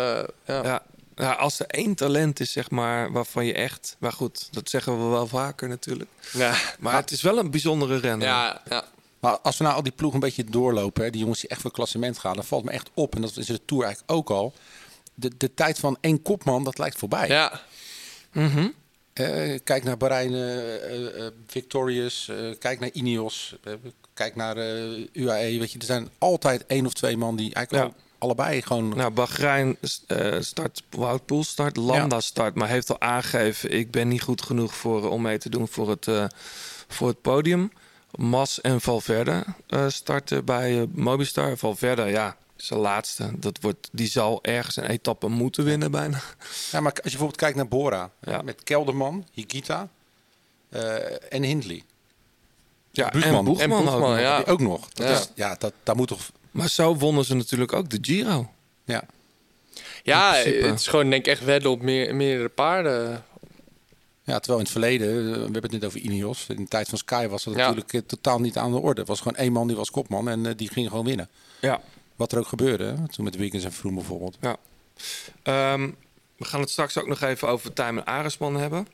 ja. 0.46 0.62
Ja, 0.64 0.82
ja, 1.16 1.32
als 1.32 1.60
er 1.60 1.66
één 1.66 1.94
talent 1.94 2.40
is, 2.40 2.52
zeg 2.52 2.70
maar, 2.70 3.12
waarvan 3.12 3.46
je 3.46 3.54
echt... 3.54 3.96
Maar 3.98 4.12
goed, 4.12 4.48
dat 4.50 4.70
zeggen 4.70 5.04
we 5.04 5.10
wel 5.10 5.26
vaker 5.26 5.68
natuurlijk. 5.68 6.10
Ja. 6.32 6.54
Maar 6.78 6.96
het 6.96 7.10
is 7.10 7.22
wel 7.22 7.38
een 7.38 7.50
bijzondere 7.50 7.96
renner. 7.98 8.26
Ja, 8.28 8.62
ja. 8.68 8.84
Maar 9.20 9.38
als 9.38 9.56
we 9.56 9.64
nou 9.64 9.76
al 9.76 9.82
die 9.82 9.92
ploeg 9.92 10.14
een 10.14 10.20
beetje 10.20 10.44
doorlopen, 10.44 11.04
hè, 11.04 11.10
die 11.10 11.20
jongens 11.20 11.40
die 11.40 11.50
echt 11.50 11.60
voor 11.60 11.70
klassement 11.70 12.18
gaan, 12.18 12.34
dan 12.34 12.44
valt 12.44 12.64
me 12.64 12.70
echt 12.70 12.90
op, 12.94 13.14
en 13.14 13.20
dat 13.20 13.36
is 13.36 13.46
de 13.46 13.64
Tour 13.64 13.84
eigenlijk 13.84 14.12
ook 14.12 14.30
al, 14.30 14.52
de, 15.14 15.30
de 15.36 15.54
tijd 15.54 15.78
van 15.78 15.96
één 16.00 16.22
kopman, 16.22 16.64
dat 16.64 16.78
lijkt 16.78 16.98
voorbij. 16.98 17.28
ja. 17.28 17.60
Mhm. 18.32 18.68
Eh, 19.16 19.58
kijk 19.64 19.84
naar 19.84 19.96
Bahrein, 19.96 20.34
eh, 20.34 21.26
Victorious, 21.46 22.30
kijk 22.58 22.80
naar 22.80 22.90
Ineos, 22.92 23.56
kijk 24.14 24.36
naar 24.36 24.56
UAE. 25.12 25.58
Weet 25.58 25.72
je, 25.72 25.78
er 25.78 25.84
zijn 25.84 26.08
altijd 26.18 26.66
één 26.66 26.86
of 26.86 26.92
twee 26.92 27.16
man 27.16 27.36
die 27.36 27.54
eigenlijk 27.54 27.86
Ja. 27.86 27.94
allebei 28.18 28.62
gewoon... 28.62 28.88
Nou, 28.88 29.10
Bahrein 29.10 29.76
start, 30.40 30.82
Wout 30.90 31.26
Poel 31.26 31.44
start, 31.44 31.76
Landa 31.76 32.14
Ja. 32.16 32.20
start, 32.20 32.54
maar 32.54 32.68
heeft 32.68 32.90
al 32.90 33.00
aangegeven... 33.00 33.70
ik 33.70 33.90
ben 33.90 34.08
niet 34.08 34.22
goed 34.22 34.42
genoeg 34.42 34.74
voor, 34.74 35.10
om 35.10 35.22
mee 35.22 35.38
te 35.38 35.48
doen 35.48 35.68
voor 35.68 35.90
het, 35.90 36.06
voor 36.88 37.08
het 37.08 37.20
podium. 37.20 37.72
Mas 38.14 38.60
en 38.60 38.80
Valverde 38.80 39.44
starten 39.88 40.44
bij 40.44 40.86
Mobistar. 40.92 41.56
Valverde, 41.56 42.02
ja, 42.02 42.36
is 42.58 42.66
de 42.68 42.74
laatste. 42.76 43.30
Dat 43.38 43.58
wordt, 43.60 43.88
die 43.92 44.08
zal 44.08 44.38
ergens 44.42 44.76
een 44.76 44.86
etappe 44.90 45.28
moeten 45.28 45.64
winnen 45.64 45.90
bijna. 45.90 46.20
Ja, 46.72 46.80
maar 46.80 46.92
als 46.92 46.96
je 47.02 47.02
bijvoorbeeld 47.02 47.36
kijkt 47.36 47.56
naar 47.56 47.68
Bora, 47.68 48.10
Ja. 48.20 48.42
met 48.42 48.62
Kelderman, 48.62 49.26
Higita 49.32 49.88
eh, 50.68 51.32
en 51.32 51.42
Hindley. 51.42 51.82
Ja, 52.90 53.12
en 53.12 53.20
Boegman, 53.20 53.60
En 53.60 53.68
Boegman, 53.68 53.94
ook 53.94 54.00
nog. 54.00 54.18
ja. 54.18 54.42
Ook 54.46 54.60
nog. 54.60 54.88
Dat 54.92 55.06
Ja. 55.08 55.12
Is, 55.14 55.30
ja, 55.34 55.54
dat, 55.58 55.72
dat 55.82 55.96
moet 55.96 56.08
toch... 56.08 56.30
Maar 56.50 56.68
zo 56.68 56.96
wonnen 56.96 57.24
ze 57.24 57.34
natuurlijk 57.34 57.72
ook 57.72 57.90
de 57.90 57.98
Giro. 58.00 58.50
Ja. 58.84 59.02
ja 60.02 60.34
het 60.34 60.80
is 60.80 60.86
gewoon 60.86 61.10
denk 61.10 61.26
ik 61.26 61.32
echt 61.32 61.44
wedden 61.44 61.70
op 61.70 61.82
meer, 61.82 62.14
meerdere 62.14 62.48
paarden. 62.48 63.24
Ja, 64.24 64.38
terwijl 64.38 64.58
in 64.58 64.64
het 64.64 64.70
verleden, 64.72 65.08
eh, 65.08 65.32
we 65.34 65.40
hebben 65.42 65.62
het 65.62 65.72
net 65.72 65.84
over 65.84 66.00
Ineos, 66.00 66.46
in 66.48 66.56
de 66.56 66.68
tijd 66.68 66.88
van 66.88 66.98
Sky 66.98 67.26
was 67.26 67.44
dat 67.44 67.54
Ja. 67.54 67.60
natuurlijk 67.60 67.92
eh, 67.92 68.00
totaal 68.06 68.40
niet 68.40 68.56
aan 68.56 68.72
de 68.72 68.78
orde. 68.78 69.00
Het 69.00 69.08
was 69.08 69.18
gewoon 69.20 69.36
één 69.38 69.52
man 69.52 69.66
die 69.66 69.76
was 69.76 69.90
kopman 69.90 70.28
en 70.28 70.56
die 70.56 70.68
ging 70.70 70.88
gewoon 70.88 71.04
winnen. 71.04 71.28
Ja. 71.60 71.80
Wat 72.16 72.32
er 72.32 72.38
ook 72.38 72.46
gebeurde, 72.48 72.84
hè, 72.84 73.08
toen 73.08 73.24
met 73.24 73.36
Wiggins 73.36 73.64
en 73.64 73.72
Froome 73.72 73.96
bijvoorbeeld. 73.96 74.36
Ja. 74.40 74.56
Ehm, 75.42 75.90
we 76.36 76.44
gaan 76.44 76.60
het 76.60 76.70
straks 76.70 76.98
ook 76.98 77.06
nog 77.06 77.20
even 77.20 77.48
over 77.48 77.72
Tijmen 77.72 78.06
Aresman 78.06 78.56
hebben. 78.56 78.88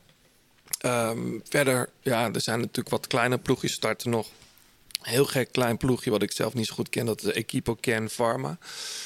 Ehm, 0.79 1.19
verder, 1.49 1.89
ja, 2.01 2.31
er 2.33 2.41
zijn 2.41 2.59
natuurlijk 2.59 2.89
wat 2.89 3.07
kleine 3.07 3.39
ploegjes 3.39 3.73
starten 3.73 4.11
nog. 4.11 4.29
Heel 5.03 5.25
gek 5.25 5.53
klein 5.53 5.77
ploegje 5.77 6.11
wat 6.11 6.23
ik 6.23 6.33
zelf 6.33 6.55
niet 6.55 6.67
zo 6.67 6.75
goed 6.75 6.89
ken. 6.89 7.07
Dat 7.07 7.23
is 7.23 7.33
Equipo 7.33 7.75
Ken 7.81 8.09
Pharma. 8.11 8.59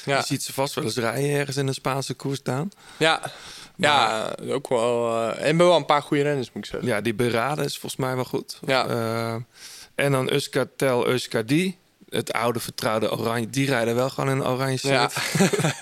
Ja. 0.05 0.17
Je 0.17 0.23
ziet 0.23 0.43
ze 0.43 0.53
vast 0.53 0.73
wel 0.75 0.83
eens 0.83 0.95
rijden 0.95 1.29
ergens 1.29 1.57
in 1.57 1.67
een 1.67 1.73
Spaanse 1.73 2.13
koers 2.13 2.39
staan. 2.39 2.71
Ja, 2.97 3.31
ja 3.75 4.35
ook 4.47 4.67
wel. 4.67 5.15
eh, 5.31 5.47
en 5.49 5.57
wel 5.57 5.75
een 5.75 5.85
paar 5.85 6.01
goede 6.01 6.23
renners, 6.23 6.51
moet 6.51 6.63
ik 6.63 6.69
zeggen. 6.69 6.89
Ja, 6.89 7.01
die 7.01 7.13
beraden 7.13 7.65
is 7.65 7.77
volgens 7.77 8.01
mij 8.01 8.15
wel 8.15 8.25
goed. 8.25 8.59
Ja. 8.65 8.87
Eh, 8.87 9.35
en 9.95 10.11
dan 10.11 10.31
Euskatel 10.31 11.07
Euskadi. 11.07 11.77
Het 12.09 12.33
oude 12.33 12.59
vertrouwde 12.59 13.11
oranje. 13.11 13.49
Die 13.49 13.65
rijden 13.67 13.95
wel 13.95 14.09
gewoon 14.09 14.29
in 14.29 14.45
oranje 14.45 14.77
shirt. 14.77 14.91
Ja. 14.91 15.09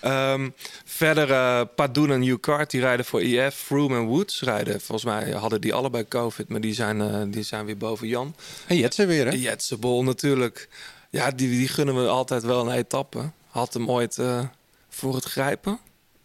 Ehm, 0.00 0.50
verder 0.84 1.30
eh 1.32 1.60
Padoen 1.76 2.10
en 2.10 2.22
Hugh 2.22 2.62
die 2.68 2.80
rijden 2.80 3.04
voor 3.04 3.22
IF. 3.22 3.54
Froome 3.54 3.96
en 3.96 4.04
Woods 4.04 4.42
rijden. 4.42 4.80
Volgens 4.80 5.04
mij 5.04 5.30
hadden 5.30 5.60
die 5.60 5.74
allebei 5.74 6.08
COVID, 6.08 6.48
maar 6.48 6.60
die 6.60 6.74
zijn, 6.74 7.00
eh, 7.00 7.22
die 7.26 7.42
zijn 7.42 7.64
weer 7.64 7.76
boven 7.76 8.08
Jan. 8.08 8.34
En 8.66 8.76
Jetsen 8.76 9.06
weer, 9.06 9.26
hè? 9.26 9.32
Jetsebol 9.32 10.02
natuurlijk. 10.04 10.68
Ja, 11.10 11.30
die, 11.30 11.48
die 11.48 11.68
gunnen 11.68 12.02
we 12.02 12.08
altijd 12.08 12.42
wel 12.42 12.66
een 12.68 12.74
etappe. 12.76 13.30
Had 13.48 13.74
hem 13.74 13.90
ooit 13.90 14.18
eh, 14.18 14.40
voor 14.88 15.14
het 15.14 15.24
grijpen. 15.24 15.78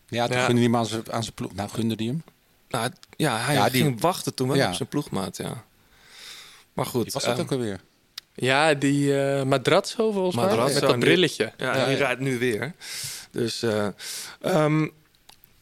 Ja, 0.08 0.28
toen 0.28 0.36
Ja. 0.38 0.46
gunde 0.46 0.62
hij 0.62 0.70
hem 0.70 0.76
aan 0.80 0.86
zijn, 0.86 1.12
aan 1.12 1.24
zijn 1.24 1.36
ploeg. 1.36 1.54
Nou, 1.54 1.70
gunde 1.70 1.96
hij 1.98 2.06
hem. 2.06 2.24
Nou, 2.70 2.92
ja, 3.18 3.38
hij 3.40 3.54
Ja, 3.56 3.70
die- 3.70 3.82
ging 3.84 4.02
wachten 4.02 4.34
toen 4.34 4.48
wel 4.48 4.58
Ja. 4.58 4.68
op 4.70 4.74
zijn 4.76 4.90
ploegmaat, 4.90 5.38
ja. 5.38 5.64
Maar 6.74 6.86
goed. 6.86 7.04
Die 7.04 7.14
was 7.14 7.24
dat 7.24 7.32
ehm, 7.34 7.42
ook 7.42 7.52
alweer. 7.52 7.80
Ja, 8.36 8.74
die 8.74 9.22
eh 9.22 9.44
Madrazzo 9.44 10.12
volgens 10.12 10.36
mij. 10.36 10.56
Met 10.74 10.80
dat 10.80 11.00
brilletje. 11.00 11.52
Ja, 11.58 11.86
die 11.86 11.96
rijdt 11.96 12.20
nu 12.20 12.40
weer. 12.40 12.74
Dus 13.32 13.64
eh 13.64 13.88
ehm, 14.42 14.88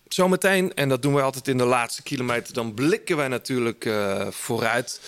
zometeen, 0.07 0.73
en 0.73 0.89
dat 0.89 1.01
doen 1.01 1.13
we 1.13 1.21
altijd 1.21 1.47
in 1.47 1.57
de 1.57 1.65
laatste 1.65 2.03
kilometer, 2.03 2.53
dan 2.53 2.73
blikken 2.73 3.17
wij 3.17 3.27
natuurlijk 3.27 3.85
eh, 3.85 4.27
vooruit 4.29 5.01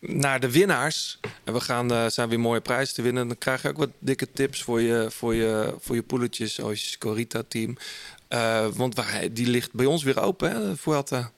naar 0.00 0.40
de 0.40 0.50
winnaars. 0.50 1.18
En 1.44 1.52
we 1.52 1.60
gaan, 1.60 2.10
zijn 2.10 2.28
weer 2.28 2.40
mooie 2.40 2.60
prijzen 2.60 2.94
te 2.94 3.02
winnen. 3.02 3.28
Dan 3.28 3.38
krijg 3.38 3.62
je 3.62 3.68
ook 3.68 3.76
wat 3.76 3.90
dikke 3.98 4.32
tips 4.32 4.62
voor 4.62 4.80
je, 4.80 5.06
voor 5.10 5.34
je, 5.34 5.74
voor 5.80 5.94
je 5.94 6.02
poeletjes, 6.02 6.54
zoals 6.54 6.80
je 6.80 6.86
Scorita-team. 6.88 7.76
Want 8.72 9.02
die 9.30 9.46
ligt 9.46 9.72
bij 9.72 9.86
ons 9.86 10.02
weer 10.02 10.20
open, 10.20 10.50
hè, 10.50 10.76
Vuelta. 10.76 11.30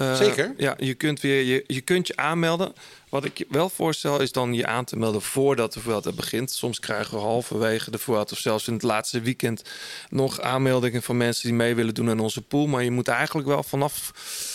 Eh, 0.00 0.14
Zeker. 0.14 0.54
Ja, 0.56 0.74
je 0.78 0.94
kunt, 0.94 1.20
weer, 1.20 1.42
je, 1.42 1.64
je 1.66 1.80
kunt 1.80 2.06
je 2.06 2.16
aanmelden. 2.16 2.72
Wat 3.08 3.24
ik 3.24 3.38
je 3.38 3.46
wel 3.48 3.68
voorstel 3.68 4.20
is 4.20 4.32
dan 4.32 4.54
je 4.54 4.66
aan 4.66 4.84
te 4.84 4.96
melden 4.96 5.22
voordat 5.22 5.72
de 5.72 5.80
Vuelta 5.80 6.12
begint. 6.12 6.50
Soms 6.50 6.80
krijgen 6.80 7.14
we 7.14 7.20
halverwege 7.20 7.90
de 7.90 7.98
Vuelta 7.98 8.32
of 8.32 8.38
zelfs 8.38 8.66
in 8.66 8.72
het 8.72 8.82
laatste 8.82 9.20
weekend 9.20 9.62
nog 10.08 10.40
aanmeldingen 10.40 11.02
van 11.02 11.16
mensen 11.16 11.48
die 11.48 11.56
mee 11.56 11.74
willen 11.74 11.94
doen 11.94 12.10
aan 12.10 12.20
onze 12.20 12.42
pool. 12.42 12.66
Maar 12.66 12.82
je 12.84 12.90
moet 12.90 13.08
eigenlijk 13.08 13.48
wel 13.48 13.62
vanaf 13.62 14.10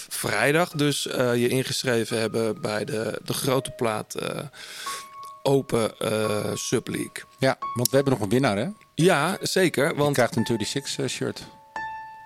vrijdag 0.09 0.69
dus 0.72 1.07
eh, 1.07 1.35
je 1.35 1.47
ingeschreven 1.47 2.19
hebben 2.19 2.61
bij 2.61 2.85
de, 2.85 3.22
de 3.23 3.34
grote 3.34 3.72
plaat 3.72 4.15
eh, 4.15 4.39
Open 5.43 5.93
Subleague. 6.53 7.23
Ja, 7.38 7.57
want 7.73 7.89
we 7.89 7.95
hebben 7.95 8.13
nog 8.13 8.22
een 8.22 8.30
winnaar, 8.30 8.57
hè? 8.57 8.67
Ja, 8.95 9.38
zeker. 9.41 9.88
Je 9.88 9.95
Want 9.95 10.13
krijgt 10.13 10.35
een 10.35 10.45
36 10.45 10.97
eh, 10.97 11.07
shirt. 11.07 11.47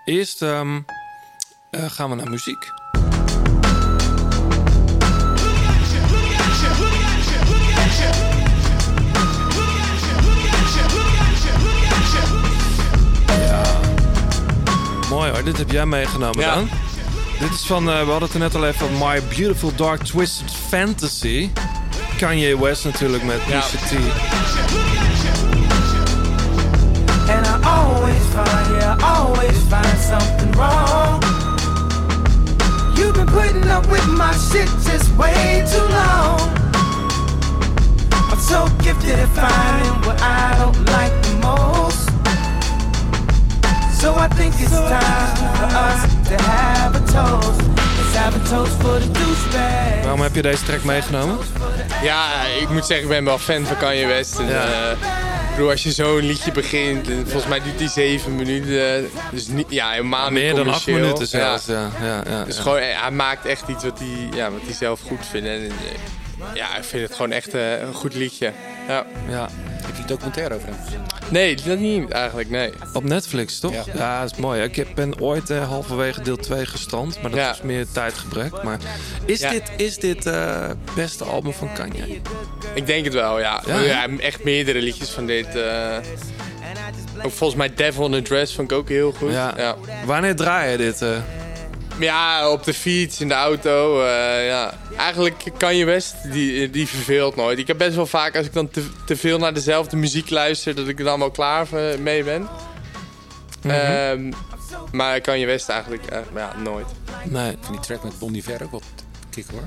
eerst 0.04 0.42
ehm, 0.42 0.80
eh, 1.70 1.90
gaan 1.90 2.10
we 2.10 2.16
naar 2.16 2.30
muziek. 2.30 2.79
Mooi 15.10 15.30
hoor, 15.30 15.44
dit 15.44 15.58
heb 15.58 15.70
jij 15.70 15.86
meegenomen 15.86 16.40
Ja. 16.40 16.54
dan. 16.54 16.68
Dit 17.38 17.50
is 17.50 17.66
van, 17.66 17.90
eh, 17.90 17.98
we 18.04 18.10
hadden 18.10 18.22
het 18.22 18.32
er 18.32 18.38
net 18.38 18.54
al 18.54 18.64
even 18.66 18.78
van 18.88 19.08
My 19.08 19.22
Beautiful 19.36 19.72
Dark 19.76 20.02
Twisted 20.04 20.52
Fantasy. 20.68 21.50
Kanye 22.18 22.58
West 22.60 22.84
natuurlijk 22.84 23.22
met 23.22 23.40
Ja. 23.48 23.60
Pusha 23.60 23.76
T. 23.86 23.90
And 27.30 27.46
I 27.46 27.66
always 27.68 28.22
find, 28.34 28.80
yeah, 28.80 28.98
I 28.98 29.02
always 29.18 29.56
find 29.68 29.98
something 30.10 30.52
wrong. 30.56 31.22
You've 32.94 33.12
been 33.12 33.26
putting 33.32 33.70
up 33.70 33.86
with 33.90 34.06
my 34.06 34.32
shit 34.50 34.68
just 34.84 35.16
way 35.16 35.64
too 35.72 35.88
long. 35.88 36.40
I'm 38.32 38.40
so 38.40 38.66
gifted 38.82 39.18
at 39.18 39.28
finding 39.34 40.04
what 40.06 40.20
I 40.22 40.54
don't 40.58 40.78
like 40.90 41.12
the 41.22 41.34
most. 41.40 41.89
So 44.00 44.14
I 44.16 44.28
think 44.36 44.54
it's 44.54 44.70
time 44.70 45.36
for 45.58 45.68
us 45.88 46.00
to 46.28 46.42
have 46.42 46.94
a 46.96 47.00
toast. 47.00 47.60
Let's 47.96 48.16
have 48.16 48.34
a 48.36 48.48
toast 48.48 48.72
for 48.82 48.98
the 49.00 49.10
douchebag. 49.10 50.02
Waarom 50.02 50.20
heb 50.20 50.34
je 50.34 50.42
deze 50.42 50.64
track 50.64 50.84
meegenomen? 50.84 51.38
Ja, 52.02 52.44
ik 52.60 52.68
moet 52.68 52.86
zeggen, 52.86 53.04
ik 53.06 53.08
ben 53.12 53.24
wel 53.24 53.38
fan 53.38 53.64
van 53.66 53.76
Kanye 53.76 54.06
West. 54.06 54.38
En, 54.38 54.46
Ja. 54.48 54.64
eh, 54.64 54.90
ik 55.50 55.56
bedoel, 55.56 55.70
als 55.70 55.82
je 55.82 55.92
zo'n 55.92 56.16
liedje 56.20 56.52
begint, 56.52 57.08
en 57.08 57.22
volgens 57.22 57.46
mij 57.46 57.60
duurt 57.62 57.78
die 57.78 57.88
zeven 57.88 58.36
minuten. 58.36 59.10
Dus 59.30 59.46
niet, 59.46 59.66
ja, 59.68 59.90
helemaal 59.90 60.24
niet 60.30 60.32
Meer 60.42 60.54
dan 60.54 60.68
acht 60.68 60.86
minuten 60.86 61.26
zelfs. 61.26 61.66
Ja. 61.66 61.88
Ja, 62.02 62.22
ja, 62.28 62.44
Dus 62.44 62.56
ja. 62.56 62.62
gewoon, 62.62 62.78
eh, 62.78 63.00
hij 63.02 63.10
maakt 63.10 63.46
echt 63.46 63.68
iets 63.68 63.84
wat 63.84 63.98
hij, 63.98 64.28
ja, 64.38 64.50
wat 64.50 64.60
hij 64.64 64.74
zelf 64.74 65.00
goed 65.06 65.26
vindt. 65.30 65.46
En, 65.48 65.60
eh, 65.64 65.70
ja, 66.54 66.76
ik 66.76 66.84
vind 66.84 67.02
het 67.02 67.12
gewoon 67.16 67.32
echt 67.32 67.54
eh, 67.54 67.80
een 67.80 67.94
goed 67.94 68.14
liedje. 68.14 68.52
Ja. 68.88 69.06
Ja. 69.28 69.48
Heb 69.82 69.94
je 69.96 70.00
een 70.02 70.08
documentaire 70.08 70.54
over 70.54 70.68
hem? 70.68 70.76
Nee, 71.30 71.56
dat 71.64 71.78
niet 71.78 72.10
eigenlijk, 72.10 72.50
nee. 72.50 72.70
Op 72.92 73.04
Netflix, 73.04 73.58
toch? 73.58 73.72
Ja. 73.72 73.82
Ja, 73.94 74.20
dat 74.22 74.32
is 74.32 74.38
mooi. 74.38 74.62
Ik 74.62 74.76
heb- 74.76 74.88
ben 74.94 75.20
ooit 75.20 75.50
eh, 75.50 75.68
halverwege 75.68 76.22
deel 76.22 76.36
2 76.36 76.66
gestrand, 76.66 77.22
maar 77.22 77.30
dat 77.30 77.40
Ja. 77.40 77.48
was 77.48 77.62
meer 77.62 77.86
tijdgebrek. 77.92 78.62
Maar 78.62 78.78
is 79.24 79.40
Ja. 79.40 79.50
dit, 79.50 79.62
is 79.76 79.96
dit 79.98 80.26
eh, 80.26 80.70
beste 80.94 81.24
album 81.24 81.52
van 81.52 81.72
Kanye? 81.72 82.20
Ik 82.74 82.86
denk 82.86 83.04
het 83.04 83.14
wel, 83.14 83.38
ja. 83.40 83.62
Ja, 83.66 83.80
Ja, 83.80 84.06
hè? 84.08 84.16
echt 84.16 84.44
meerdere 84.44 84.78
liedjes 84.82 85.10
van 85.10 85.26
dit. 85.26 85.56
eh, 85.56 85.96
ook 87.22 87.32
volgens 87.32 87.58
mij 87.58 87.74
Devil 87.74 88.06
in 88.06 88.14
a 88.14 88.22
Dress 88.22 88.54
vond 88.54 88.70
ik 88.70 88.76
ook 88.78 88.88
heel 88.88 89.12
goed. 89.12 89.32
Ja. 89.32 89.54
ja. 89.56 89.76
Wanneer 90.04 90.36
draai 90.36 90.70
je 90.70 90.76
dit? 90.76 91.04
Ja, 92.00 92.50
op 92.50 92.64
de 92.64 92.74
fiets, 92.74 93.20
in 93.20 93.28
de 93.28 93.34
auto. 93.34 94.02
eh, 94.02 94.46
ja. 94.46 94.74
Eigenlijk 94.96 95.42
kan 95.56 95.76
je 95.76 95.84
best, 95.84 96.14
die, 96.32 96.70
die 96.70 96.88
verveelt 96.88 97.36
nooit. 97.36 97.58
Ik 97.58 97.66
heb 97.66 97.78
best 97.78 97.94
wel 97.96 98.06
vaak, 98.06 98.36
als 98.36 98.46
ik 98.46 98.52
dan 98.52 98.70
te, 98.70 98.84
te 99.06 99.16
veel 99.16 99.38
naar 99.38 99.54
dezelfde 99.54 99.96
muziek 99.96 100.30
luister, 100.30 100.74
dat 100.74 100.88
ik 100.88 100.98
er 100.98 101.04
dan 101.04 101.18
wel 101.18 101.30
klaar 101.30 101.66
eh, 101.72 101.98
mee 101.98 102.24
ben. 102.24 102.48
Mhm. 103.62 103.74
Ehm, 103.74 104.32
maar 104.92 105.20
kan 105.20 105.38
je 105.38 105.46
best 105.46 105.68
eigenlijk 105.68 106.06
eh, 106.06 106.18
ja, 106.34 106.54
nooit. 106.62 106.86
Nee. 107.24 107.50
Ik 107.50 107.58
vind 107.60 107.72
die 107.72 107.80
track 107.80 108.02
met 108.04 108.18
Bon 108.18 108.34
Iver 108.34 108.62
ook 108.62 108.70
wel 108.70 108.82
kick 109.30 109.46
hoor. 109.52 109.62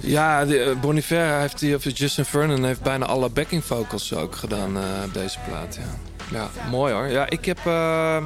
Ja, 0.00 0.44
de, 0.44 0.58
eh, 0.62 0.80
Bon 0.80 0.96
Iver 0.96 1.38
heeft 1.40 1.58
die, 1.58 1.74
of 1.74 1.84
Justin 1.94 2.24
Vernon 2.24 2.64
heeft 2.64 2.82
bijna 2.82 3.06
alle 3.06 3.28
backing 3.28 3.64
vocals 3.64 4.14
ook 4.14 4.36
gedaan 4.36 4.76
eh, 4.76 4.82
op 5.04 5.14
deze 5.14 5.38
plaat. 5.48 5.74
Ja. 5.74 6.15
Ja, 6.30 6.48
mooi 6.70 6.92
hoor. 6.92 7.06
Ja, 7.06 7.28
ik 7.28 7.44
heb, 7.44 7.58
eh, 7.64 8.22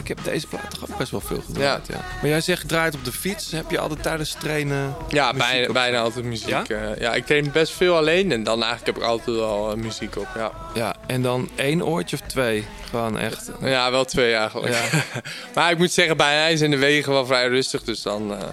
ik 0.00 0.08
heb 0.08 0.24
deze 0.24 0.46
plaat 0.46 0.70
toch 0.70 0.90
ook 0.90 0.98
best 0.98 1.10
wel 1.10 1.20
veel 1.20 1.42
gedraaid. 1.46 1.86
Ja. 1.86 1.94
Maar 2.20 2.30
jij 2.30 2.40
zegt 2.40 2.68
draait 2.68 2.94
op 2.94 3.04
de 3.04 3.12
fiets. 3.12 3.50
Heb 3.50 3.70
je 3.70 3.78
altijd 3.78 4.02
tijdens 4.02 4.30
het 4.30 4.40
trainen 4.40 4.94
Ja, 5.08 5.32
muziek 5.32 5.48
bijna, 5.48 5.72
bijna 5.72 6.00
altijd 6.00 6.24
muziek. 6.24 6.48
Ja? 6.48 6.64
Ja? 6.68 6.94
ja, 6.98 7.14
ik 7.14 7.26
train 7.26 7.50
best 7.52 7.72
veel 7.72 7.96
alleen 7.96 8.32
en 8.32 8.42
dan 8.42 8.62
eigenlijk 8.62 8.86
heb 8.86 8.96
ik 8.96 9.02
altijd 9.02 9.36
wel 9.36 9.70
eh, 9.70 9.76
muziek 9.76 10.16
op. 10.16 10.28
Ja. 10.36 10.52
Ja, 10.74 10.96
en 11.06 11.22
dan 11.22 11.48
één 11.54 11.86
oortje 11.86 12.18
of 12.20 12.28
twee? 12.28 12.66
Gewoon 12.90 13.18
echt. 13.18 13.50
Ja, 13.60 13.90
wel 13.90 14.04
twee 14.04 14.34
eigenlijk. 14.34 14.74
Ja. 14.74 15.02
maar 15.54 15.70
ik 15.70 15.78
moet 15.78 15.92
zeggen, 15.92 16.16
bij 16.16 16.34
mij 16.36 16.56
zijn 16.56 16.70
de 16.70 16.78
wegen 16.78 17.12
wel 17.12 17.26
vrij 17.26 17.48
rustig, 17.48 17.82
dus 17.82 18.02
dan 18.02 18.32
eh, 18.34 18.48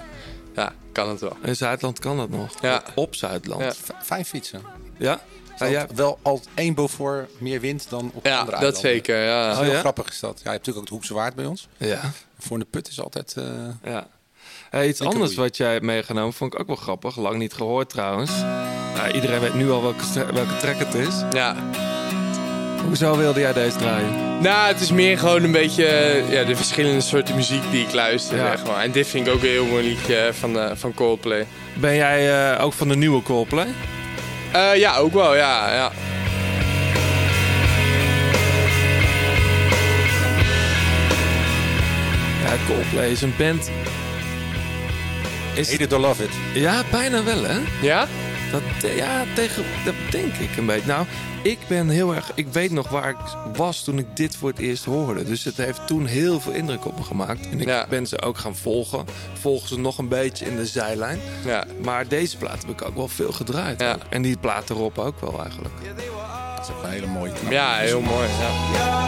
ja, 0.56 0.74
kan 0.92 1.10
het 1.10 1.22
wel. 1.22 1.38
In 1.44 1.56
Zuidland 1.56 2.00
kan 2.00 2.18
dat 2.18 2.30
nog. 2.30 2.52
Ja. 2.62 2.84
Op 2.96 3.16
Zuidland. 3.16 3.78
Fijn 4.04 4.26
fietsen. 4.26 4.62
Ja? 4.98 5.20
Ja, 5.58 5.66
ja. 5.66 5.88
Wel 5.96 6.20
altijd 6.22 6.48
één 6.54 6.74
Beaufort 6.74 7.30
meer 7.42 7.60
wind 7.60 7.90
dan 7.90 8.12
op 8.14 8.26
Ja, 8.26 8.32
andere 8.40 8.52
dat 8.52 8.62
eilanden. 8.62 8.82
zeker. 8.92 9.24
Ja. 9.24 9.44
Dat 9.44 9.52
is 9.52 9.58
Oh, 9.58 9.64
heel 9.64 9.74
ja? 9.74 9.80
grappig 9.80 10.08
is 10.10 10.20
dat. 10.20 10.32
Ja, 10.32 10.44
je 10.44 10.50
hebt 10.50 10.66
natuurlijk 10.66 10.78
ook 10.78 10.84
het 10.84 10.92
Hoekse 10.94 11.14
Waard 11.14 11.36
bij 11.36 11.46
ons. 11.46 11.68
Ja. 11.78 12.00
Voor 12.40 12.60
de 12.60 12.66
put 12.70 12.88
is 12.88 13.02
altijd... 13.02 13.34
eh, 13.38 13.44
ja. 13.92 14.08
Hey, 14.70 14.88
iets 14.88 15.02
anders 15.02 15.36
wat 15.36 15.58
jij 15.58 15.72
hebt 15.72 15.84
meegenomen, 15.84 16.34
vond 16.34 16.54
ik 16.54 16.60
ook 16.60 16.68
wel 16.68 16.76
grappig. 16.76 17.18
Lang 17.18 17.38
niet 17.38 17.54
gehoord 17.54 17.90
trouwens. 17.90 18.32
Nou, 18.96 19.12
iedereen 19.14 19.40
weet 19.40 19.54
nu 19.54 19.72
al 19.72 19.82
welke, 19.82 20.34
welke 20.34 20.58
track 20.58 20.78
het 20.78 20.94
is. 20.94 21.14
Ja. 21.32 21.56
Hoezo 22.86 23.18
wilde 23.18 23.40
jij 23.40 23.54
deze 23.54 23.78
draaien? 23.78 24.42
Nou, 24.42 24.68
het 24.68 24.82
is 24.82 24.92
meer 24.92 25.18
gewoon 25.18 25.44
een 25.44 25.52
beetje 25.52 25.86
eh, 25.88 26.32
ja, 26.32 26.44
de 26.44 26.56
verschillende 26.56 27.02
soorten 27.02 27.36
muziek 27.36 27.72
die 27.72 27.86
ik 27.86 27.94
luister. 27.94 28.38
Ja. 28.38 28.50
Zeg 28.58 28.66
maar. 28.66 28.84
En 28.84 28.92
dit 28.92 29.08
vind 29.08 29.28
ik 29.28 29.34
ook 29.34 29.42
een 29.42 29.48
heel 29.50 29.66
mooi 29.66 29.88
liedje 29.88 30.30
van, 30.34 30.60
eh, 30.60 30.72
van 30.76 30.94
Coldplay. 30.94 31.48
Ben 31.80 31.96
jij 31.96 32.54
eh, 32.56 32.64
ook 32.64 32.74
van 32.74 32.88
de 32.88 32.96
nieuwe 32.96 33.22
Coldplay? 33.22 33.68
Eh, 34.56 34.76
ja, 34.76 34.98
ook 34.98 35.14
wel, 35.14 35.36
ja. 35.36 35.74
ja. 35.74 35.92
Ja, 42.44 42.56
Coldplay 42.68 43.10
is 43.10 43.22
een 43.22 43.34
band. 43.38 43.70
Is 45.54 45.72
Hate 45.72 45.84
it 45.84 45.94
or 45.94 46.00
love 46.00 46.24
it. 46.24 46.30
Ja, 46.54 46.84
bijna 46.92 47.24
wel 47.24 47.44
hè? 47.44 47.60
Ja? 47.82 48.08
Dat, 48.52 48.92
ja, 48.96 49.24
tegen, 49.34 49.64
dat 49.86 49.94
denk 50.10 50.34
ik 50.34 50.58
een 50.58 50.66
beetje. 50.66 50.88
Nou, 50.88 51.06
ik 51.46 51.60
ben 51.68 51.90
heel 51.90 52.16
erg. 52.16 52.32
Ik 52.36 52.48
weet 52.48 52.72
nog 52.72 52.90
waar 52.90 53.10
ik 53.10 53.16
was 53.56 53.84
toen 53.84 53.98
ik 53.98 54.16
dit 54.16 54.36
voor 54.36 54.50
het 54.50 54.60
eerst 54.60 54.86
hoorde. 54.86 55.24
Dus 55.24 55.44
het 55.44 55.58
heeft 55.58 55.88
toen 55.88 56.06
heel 56.06 56.40
veel 56.40 56.52
indruk 56.52 56.86
op 56.86 56.98
me 56.98 57.04
gemaakt. 57.04 57.50
En 57.50 57.60
ik 57.60 57.68
Ja. 57.68 57.86
ben 57.90 58.08
ze 58.08 58.22
ook 58.22 58.38
gaan 58.38 58.56
volgen. 58.56 59.06
Volgen 59.34 59.68
ze 59.68 59.80
nog 59.80 59.98
een 59.98 60.08
beetje 60.08 60.46
in 60.46 60.56
de 60.56 60.66
zijlijn. 60.66 61.20
Ja. 61.46 61.66
Maar 61.84 62.08
deze 62.08 62.38
plaat 62.38 62.62
heb 62.62 62.70
ik 62.70 62.86
ook 62.88 62.96
wel 62.96 63.08
veel 63.08 63.32
gedraaid. 63.32 63.82
Ja. 63.82 63.98
En 64.10 64.22
die 64.22 64.38
plaat 64.38 64.70
erop 64.70 64.98
ook 64.98 65.20
wel 65.22 65.42
eigenlijk. 65.44 65.74
Dat 66.56 66.66
is 66.70 66.72
ook 66.76 66.84
een 66.84 66.90
hele 66.90 67.08
mooie 67.08 67.32
knap. 67.34 67.52
Ja, 67.52 67.76
heel 67.78 68.02
mooi. 68.02 68.28
Ja. 68.74 69.06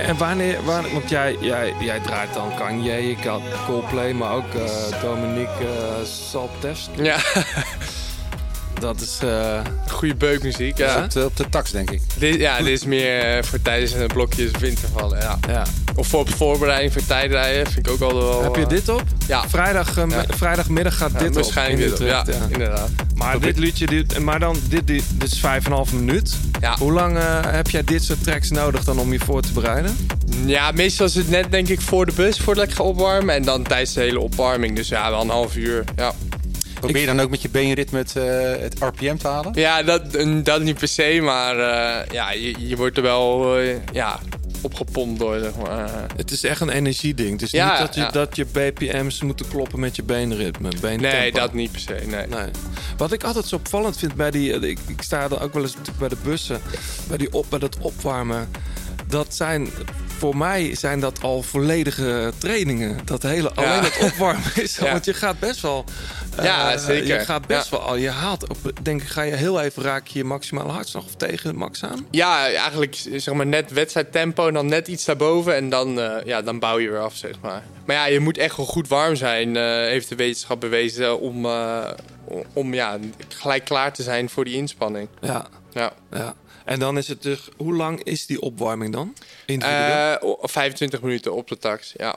En 0.00 0.16
wanneer, 0.16 0.64
wanneer- 0.64 0.92
want 0.92 1.08
jij, 1.10 1.36
jij, 1.40 1.74
jij 1.80 2.00
draait 2.00 2.34
dan 2.34 2.54
Kanye, 2.54 3.10
ik 3.10 3.24
had 3.24 3.42
Coldplay, 3.66 4.12
maar 4.12 4.32
ook 4.32 4.54
eh, 4.54 5.00
Dominique 5.02 5.62
uh, 5.62 6.06
Saltevski. 6.30 7.02
Ja. 7.02 7.16
Dat 8.80 9.00
is... 9.00 9.18
eh, 9.22 9.60
Goede 9.88 10.14
beukmuziek, 10.14 10.78
is 10.78 10.84
ja. 10.86 11.02
op, 11.04 11.10
de, 11.10 11.24
op 11.24 11.36
de 11.36 11.48
tax, 11.48 11.70
denk 11.70 11.90
ik. 11.90 12.00
Dit, 12.18 12.34
ja, 12.34 12.58
dit 12.58 12.66
is 12.66 12.84
meer 12.84 13.36
eh, 13.36 13.42
voor 13.42 13.62
tijdens 13.62 13.92
een 13.92 14.06
blokjes 14.06 14.50
wintervallen, 14.58 15.18
ja. 15.20 15.38
ja. 15.48 15.62
Of 15.94 16.06
voor 16.06 16.20
op 16.20 16.34
voorbereiding 16.34 16.92
voor 16.92 17.06
tijdrijden 17.06 17.72
vind 17.72 17.86
ik 17.86 17.92
ook 17.92 18.00
altijd 18.00 18.22
wel... 18.24 18.42
Heb 18.42 18.54
je 18.56 18.62
eh, 18.62 18.68
dit 18.68 18.88
op? 18.88 19.02
Ja. 19.26 19.48
Vrijdag, 19.48 19.96
eh, 19.98 20.04
Ja. 20.08 20.24
Vrijdagmiddag 20.28 20.96
gaat 20.96 21.12
Ja, 21.12 21.18
dit 21.18 21.28
op. 21.28 21.34
waarschijnlijk 21.34 21.80
dit 21.90 22.00
op, 22.00 22.06
ja, 22.06 22.24
inderdaad. 22.48 22.88
Maar 23.14 23.40
dit 23.40 23.58
liedje, 23.58 23.86
dit, 23.86 24.18
maar 24.18 24.38
dan, 24.40 24.56
dit, 24.68 24.86
dit, 24.86 25.04
dit 25.14 25.32
is 25.32 25.40
5,5 25.40 25.92
minuut. 25.94 26.36
Ja. 26.60 26.76
Hoe 26.78 26.92
lang 26.92 27.16
eh, 27.16 27.38
heb 27.42 27.70
jij 27.70 27.84
dit 27.84 28.02
soort 28.04 28.22
tracks 28.24 28.50
nodig 28.50 28.84
dan 28.84 28.98
om 28.98 29.12
je 29.12 29.18
voor 29.18 29.42
te 29.42 29.52
bereiden? 29.52 29.96
Ja, 30.46 30.70
meestal 30.70 31.06
is 31.06 31.14
het 31.14 31.28
net 31.30 31.50
denk 31.50 31.68
ik 31.68 31.80
voor 31.80 32.06
de 32.06 32.12
bus, 32.12 32.38
voordat 32.38 32.64
ik 32.64 32.72
ga 32.74 32.82
opwarmen. 32.82 33.34
En 33.34 33.42
dan 33.42 33.62
tijdens 33.62 33.92
de 33.92 34.00
hele 34.00 34.20
opwarming. 34.20 34.76
Dus 34.76 34.88
ja, 34.88 35.10
wel 35.10 35.20
een 35.20 35.28
half 35.28 35.56
uur. 35.56 35.84
Ja, 35.96 36.12
Probeer 36.80 37.00
je 37.00 37.06
dan 37.06 37.20
ook 37.20 37.30
met 37.30 37.42
je 37.42 37.48
beenritme 37.48 37.98
het, 37.98 38.14
het 38.60 38.74
RPM 38.80 39.16
te 39.16 39.28
halen? 39.28 39.52
ja 39.54 39.82
dat, 39.82 40.02
dat 40.42 40.62
niet 40.62 40.78
per 40.78 40.88
se, 40.88 41.18
maar 41.22 41.58
eh, 41.58 42.12
ja, 42.12 42.32
je, 42.32 42.54
je 42.68 42.76
wordt 42.76 42.96
er 42.96 43.02
wel 43.02 43.58
ja, 43.92 44.20
opgepompt 44.62 45.18
door, 45.18 45.38
zeg 45.38 45.56
maar. 45.56 45.90
Het 46.16 46.30
is 46.30 46.44
echt 46.44 46.60
een 46.60 46.68
energieding. 46.68 47.30
Het 47.32 47.42
is 47.42 47.50
Ja, 47.50 47.70
niet 47.70 47.78
dat 47.78 47.94
je, 47.94 48.00
ja. 48.00 48.10
dat 48.10 48.36
je 48.36 48.44
BPM's 48.44 49.22
moeten 49.22 49.48
kloppen 49.48 49.80
met 49.80 49.96
je 49.96 50.02
beenritme. 50.02 50.68
Nee, 50.96 51.32
dat 51.32 51.52
niet 51.52 51.70
per 51.72 51.80
se, 51.80 52.00
nee. 52.06 52.26
Nee. 52.26 52.48
Wat 52.96 53.12
ik 53.12 53.24
altijd 53.24 53.46
zo 53.46 53.56
opvallend 53.56 53.96
vind 53.98 54.14
bij 54.14 54.30
die... 54.30 54.52
Ik, 54.52 54.78
ik 54.86 55.02
sta 55.02 55.22
er 55.22 55.42
ook 55.42 55.52
wel 55.54 55.62
eens 55.62 55.76
bij 55.98 56.08
de 56.08 56.16
bussen. 56.22 56.60
Bij, 57.08 57.16
die 57.16 57.32
op, 57.32 57.46
bij 57.48 57.58
dat 57.58 57.78
opwarmen. 57.78 58.48
Dat 59.12 59.34
zijn 59.34 59.68
voor 60.18 60.36
mij 60.36 60.74
zijn 60.74 61.00
dat 61.00 61.22
al 61.22 61.42
volledige 61.42 62.32
trainingen. 62.38 62.98
Dat 63.04 63.22
hele, 63.22 63.50
Ja. 63.54 63.62
alleen 63.62 63.82
het 63.84 63.98
opwarmen 64.02 64.50
is. 64.54 64.76
Ja. 64.82 64.92
Want 64.92 65.04
je 65.04 65.14
gaat 65.14 65.38
best 65.38 65.60
wel. 65.60 65.84
eh, 66.36 66.44
Ja, 66.44 66.78
zeker. 66.78 67.06
Je 67.06 67.24
gaat 67.24 67.46
best 67.46 67.70
Ja. 67.70 67.76
wel 67.76 67.86
al. 67.86 67.96
Je 67.96 68.10
haalt. 68.10 68.48
Op, 68.48 68.56
denk 68.82 69.02
ik, 69.02 69.08
ga 69.08 69.22
je 69.22 69.34
heel 69.34 69.60
even 69.60 69.82
raak 69.82 70.06
je 70.06 70.24
maximale 70.24 70.72
hartslag 70.72 71.04
of 71.04 71.14
tegen 71.16 71.56
max 71.56 71.84
aan. 71.84 72.06
Ja, 72.10 72.44
eigenlijk 72.46 72.96
zeg 73.16 73.34
maar 73.34 73.46
net 73.46 73.70
wedstrijdtempo 73.70 74.46
en 74.48 74.54
dan 74.54 74.66
net 74.66 74.88
iets 74.88 75.04
daarboven. 75.04 75.54
En 75.56 75.68
dan, 75.68 76.00
eh, 76.00 76.24
ja, 76.24 76.42
dan 76.42 76.58
bouw 76.58 76.78
je 76.78 76.90
weer 76.90 77.00
af, 77.00 77.16
zeg 77.16 77.34
maar. 77.42 77.62
Maar 77.86 77.96
ja, 77.96 78.06
je 78.06 78.20
moet 78.20 78.38
echt 78.38 78.56
wel 78.56 78.66
goed 78.66 78.88
warm 78.88 79.16
zijn, 79.16 79.56
eh, 79.56 79.62
heeft 79.64 80.08
de 80.08 80.14
wetenschap 80.16 80.60
bewezen, 80.60 81.20
om, 81.20 81.44
eh, 81.44 81.90
om 82.52 82.74
ja, 82.74 82.98
gelijk 83.28 83.64
klaar 83.64 83.92
te 83.92 84.02
zijn 84.02 84.28
voor 84.30 84.44
die 84.44 84.54
inspanning. 84.54 85.08
Ja. 85.20 85.46
Ja. 85.72 85.92
ja. 86.10 86.34
En 86.64 86.78
dan 86.78 86.98
is 86.98 87.08
het 87.08 87.22
dus. 87.22 87.48
Hoe 87.56 87.74
lang 87.74 88.02
is 88.02 88.26
die 88.26 88.40
opwarming 88.40 88.92
dan? 88.92 89.14
Individueel? 89.46 90.16
Eh, 90.18 90.28
o- 90.28 90.38
25 90.42 91.02
minuten 91.02 91.34
op 91.34 91.48
de 91.48 91.58
tax, 91.58 91.92
ja. 91.96 92.16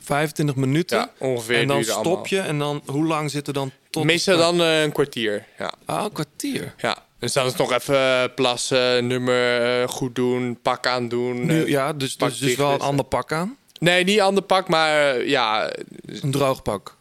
25 0.00 0.54
minuten. 0.56 0.98
Ja, 0.98 1.10
ongeveer 1.18 1.58
En 1.60 1.66
dan 1.66 1.84
stop 1.84 1.96
allemaal. 2.04 2.26
je. 2.28 2.40
En 2.40 2.58
dan 2.58 2.82
hoe 2.86 3.04
lang 3.06 3.30
zit 3.30 3.46
er 3.46 3.52
dan 3.52 3.70
tot. 3.90 4.04
Meestal 4.04 4.36
dan 4.36 4.60
eh, 4.60 4.82
een 4.82 4.92
kwartier, 4.92 5.46
ja. 5.58 5.72
Ah, 5.84 6.04
een 6.04 6.12
kwartier. 6.12 6.74
Ja. 6.78 6.96
Dus 7.18 7.32
dan 7.32 7.44
is 7.44 7.50
het 7.50 7.60
nog 7.60 7.72
even 7.72 7.96
eh, 7.96 8.24
plassen, 8.34 9.06
nummer 9.06 9.88
goed 9.88 10.14
doen, 10.14 10.58
pak 10.62 10.86
aandoen. 10.86 11.46
Nu, 11.46 11.62
eh, 11.62 11.68
ja, 11.68 11.92
dus, 11.92 12.16
dus, 12.16 12.38
dus 12.38 12.54
wel 12.56 12.72
een 12.72 12.80
ander 12.80 13.04
pak 13.04 13.32
aan. 13.32 13.56
Nee, 13.80 14.04
niet 14.04 14.20
ander 14.20 14.42
pak, 14.42 14.68
maar 14.68 15.24
ja. 15.26 15.72
Een 16.20 16.30
droog 16.30 16.62
pak. 16.62 16.96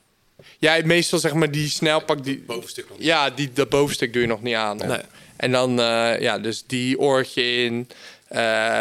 Ja, 0.60 0.80
meestal 0.84 1.20
zeg 1.20 1.34
maar 1.34 1.52
die 1.52 1.70
snelpak. 1.70 2.24
Die, 2.24 2.44
bovenstuk 2.48 2.90
nog. 2.90 2.98
Ja, 3.00 3.30
die, 3.30 3.52
dat 3.54 3.70
bovenstuk 3.70 4.14
doe 4.14 4.22
je 4.22 4.28
nog 4.28 4.42
niet 4.42 4.56
aan. 4.56 4.78
Nee. 4.78 5.00
En 5.44 5.52
dan, 5.52 5.80
eh, 5.80 6.20
ja, 6.20 6.40
dus 6.40 6.64
die 6.68 7.00
oortje 7.00 7.56
in, 7.64 7.90
eh, 8.28 8.80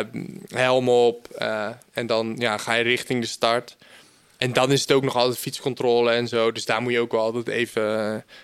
helm 0.48 0.88
op. 0.88 1.28
eh, 1.28 1.68
en 1.92 2.06
dan 2.06 2.34
ja, 2.38 2.58
ga 2.58 2.74
je 2.74 2.82
richting 2.82 3.20
de 3.20 3.26
start. 3.26 3.76
En 4.36 4.52
dan 4.52 4.72
is 4.72 4.80
het 4.80 4.92
ook 4.92 5.02
nog 5.02 5.16
altijd 5.16 5.38
fietscontrole 5.38 6.10
en 6.12 6.28
zo. 6.28 6.52
Dus 6.52 6.64
daar 6.64 6.82
moet 6.82 6.92
je 6.92 7.00
ook 7.00 7.12
wel 7.12 7.20
altijd 7.20 7.48
even 7.48 7.82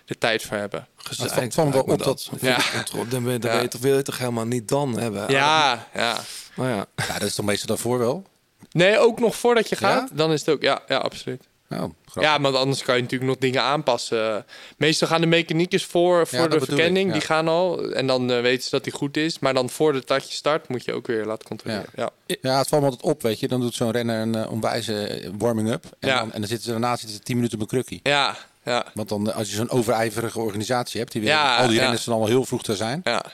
de 0.05 0.19
tijd 0.19 0.43
voor 0.43 0.57
hebben. 0.57 0.87
Me 1.11 1.71
wel 1.73 1.83
op 1.83 2.03
dat- 2.05 2.31
Ja. 2.41 2.49
Ja. 2.49 2.59
Controle, 2.75 3.09
Dan, 3.09 3.25
ben- 3.25 3.41
dan 3.41 3.53
Ja. 3.63 3.69
wil 3.81 3.97
je 3.97 4.03
toch 4.03 4.19
helemaal 4.19 4.47
niet 4.47 4.69
dan 4.69 4.99
hebben. 4.99 5.31
Ja, 5.31 5.87
ja. 5.95 6.17
Maar 6.55 6.69
ja. 6.71 6.87
Ja, 7.09 7.19
dat 7.19 7.29
is 7.29 7.35
toch 7.35 7.47
meestal 7.47 7.67
daarvoor 7.69 7.99
wel? 7.99 8.25
Nee, 8.71 8.99
ook 8.99 9.21
nog 9.21 9.37
voordat 9.37 9.69
je 9.69 9.77
gaat. 9.77 10.09
Ja? 10.11 10.17
Dan 10.17 10.33
is 10.33 10.41
het 10.41 10.49
ook, 10.55 10.63
ja, 10.63 10.83
ja 10.89 10.97
absoluut. 10.97 11.43
Oh. 11.71 11.85
Ja, 12.21 12.41
want 12.41 12.55
anders 12.55 12.83
kan 12.83 12.97
je 12.97 13.03
natuurlijk 13.03 13.31
nog 13.31 13.41
dingen 13.41 13.63
aanpassen. 13.63 14.45
Meestal 14.77 15.09
gaan 15.09 15.21
de 15.21 15.27
mechaniekers 15.27 15.85
voor, 15.85 16.27
voor 16.27 16.51
de 16.51 16.59
verkenning. 16.59 17.07
ik, 17.07 17.07
ja. 17.07 17.13
Die 17.13 17.21
gaan 17.21 17.49
al. 17.49 17.93
En 17.93 18.07
dan 18.07 18.31
eh, 18.33 18.41
weten 18.41 18.65
ze 18.65 18.71
dat 18.71 18.85
die 18.85 18.93
goed 18.93 19.17
is. 19.17 19.39
Maar 19.39 19.55
dan 19.55 19.71
voor 19.71 19.93
de 19.93 20.03
dat 20.05 20.29
je 20.29 20.35
start 20.35 20.69
moet 20.69 20.85
je 20.85 20.93
ook 20.93 21.07
weer 21.07 21.25
laten 21.25 21.49
controleren. 21.49 21.87
Ja. 21.95 22.11
Ja, 22.43 22.59
het 22.59 22.69
valt 22.69 22.83
me 22.83 22.89
altijd 22.89 23.11
op, 23.11 23.23
weet 23.23 23.41
je. 23.41 23.49
Dan 23.49 23.61
doet 23.61 23.75
zo'n 23.75 23.91
renner 23.91 24.21
een 24.21 24.37
uh, 24.37 24.51
onwijze 24.51 25.23
warming-up. 25.39 25.85
En, 25.99 26.09
dan, 26.09 26.33
en 26.33 26.41
dan 26.41 26.49
zitten 26.49 26.65
ze 26.65 26.71
daarna 26.71 26.97
zitten 26.97 27.17
ze 27.17 27.23
10 27.23 27.35
minuten 27.37 27.57
op 27.57 27.63
een 27.63 27.71
krukkie. 27.71 28.01
Ja, 28.03 28.37
ja. 28.65 28.87
Want 28.95 29.09
dan, 29.09 29.31
eh, 29.31 29.37
als 29.37 29.49
je 29.51 29.57
zo'n 29.57 29.71
overijverige 29.71 30.41
organisatie 30.41 31.01
hebt, 31.01 31.13
die 31.13 31.23
weer, 31.23 31.37
al 31.37 31.69
die 31.69 31.79
renners 31.79 32.05
dan 32.05 32.15
al 32.15 32.27
heel 32.27 32.45
vroeg 32.45 32.63
te 32.63 32.77
zijn. 32.77 33.01
Ja, 33.05 33.25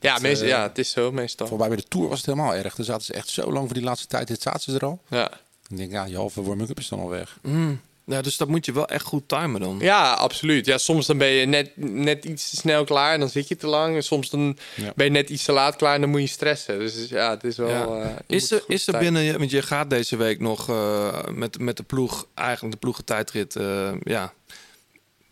ja, 0.00 0.12
Het, 0.12 0.22
meestal, 0.22 0.48
ja 0.48 0.62
het 0.62 0.78
is 0.78 0.90
zo 0.90 1.12
meestal. 1.12 1.46
Voor 1.46 1.58
mij 1.58 1.68
bij 1.68 1.76
de 1.76 1.88
Tour 1.88 2.08
was 2.08 2.16
het 2.16 2.26
helemaal 2.26 2.54
erg. 2.54 2.74
Dan 2.74 2.84
zaten 2.84 3.04
ze 3.04 3.12
echt 3.12 3.28
zo 3.28 3.52
lang 3.52 3.64
voor 3.64 3.74
die 3.74 3.84
laatste 3.84 4.06
tijd. 4.06 4.28
Dit 4.28 4.42
zaten 4.42 4.60
ze 4.60 4.74
er 4.74 4.84
al. 4.84 5.00
Ja. 5.08 5.30
Ik 5.68 5.76
denk, 5.76 5.90
ja, 5.92 6.04
je 6.04 6.16
halve 6.16 6.42
warming-up 6.42 6.78
is 6.78 6.88
dan 6.88 6.98
al 7.00 7.08
weg. 7.08 7.38
Mm. 7.42 7.80
ja, 8.04 8.22
dus 8.22 8.36
dat 8.36 8.48
moet 8.48 8.64
je 8.66 8.72
wel 8.72 8.86
echt 8.88 9.04
goed 9.04 9.28
timen 9.28 9.60
dan. 9.60 9.78
Ja, 9.80 10.12
absoluut. 10.12 10.66
Ja, 10.66 10.78
soms 10.78 11.06
dan 11.06 11.18
ben 11.18 11.28
je 11.28 11.46
net, 11.46 11.70
net 11.76 12.24
iets 12.24 12.50
te 12.50 12.56
snel 12.56 12.84
klaar 12.84 13.12
en 13.14 13.20
dan 13.20 13.28
zit 13.28 13.48
je 13.48 13.56
te 13.56 13.66
lang. 13.66 13.94
En 13.96 14.02
soms 14.02 14.30
dan 14.30 14.58
Ja. 14.76 14.92
ben 14.96 15.04
je 15.06 15.12
net 15.12 15.30
iets 15.30 15.44
te 15.44 15.52
laat 15.52 15.76
klaar 15.76 15.94
en 15.94 16.00
dan 16.00 16.10
moet 16.10 16.20
je 16.20 16.26
stressen. 16.26 16.78
Dus 16.78 17.08
ja, 17.08 17.30
het 17.30 17.44
is 17.44 17.56
wel... 17.56 17.68
Ja. 17.96 18.02
eh, 18.02 18.16
is 18.26 18.50
er, 18.50 18.62
is 18.66 18.86
er 18.86 18.98
binnen 18.98 19.22
je, 19.22 19.38
want 19.38 19.50
je 19.50 19.62
gaat 19.62 19.90
deze 19.90 20.16
week 20.16 20.40
nog 20.40 20.68
eh, 20.68 21.24
met, 21.34 21.58
met 21.58 21.76
de 21.76 21.82
ploeg, 21.82 22.26
eigenlijk 22.34 22.74
de 22.74 22.80
ploegentijdrit, 22.80 23.56
eh 23.56 23.90
ja, 24.02 24.32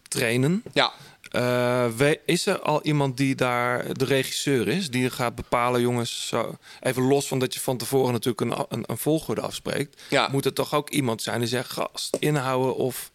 trainen. 0.09 0.62
Ja. 0.73 0.93
Eh, 1.31 2.11
is 2.24 2.47
er 2.47 2.61
al 2.61 2.82
iemand 2.82 3.16
die 3.16 3.35
daar 3.35 3.94
de 3.98 4.05
regisseur 4.05 4.69
is, 4.69 4.90
die 4.90 5.11
gaat 5.11 5.35
bepalen, 5.35 5.81
jongens, 5.81 6.28
zo, 6.28 6.57
even 6.81 7.02
los 7.02 7.28
van 7.28 7.39
dat 7.39 7.55
je 7.55 7.61
van 7.61 7.77
tevoren 7.77 8.12
natuurlijk 8.12 8.40
een, 8.40 8.65
een, 8.69 8.85
een 8.86 8.98
volgorde 8.98 9.40
afspreekt, 9.40 10.02
Ja. 10.09 10.28
moet 10.32 10.44
er 10.44 10.52
toch 10.52 10.74
ook 10.74 10.90
iemand 10.90 11.23
zijn 11.23 11.39
die 11.39 11.48
zegt, 11.48 11.70
gast, 11.70 12.16
inhouden 12.20 12.77
of... 12.77 13.11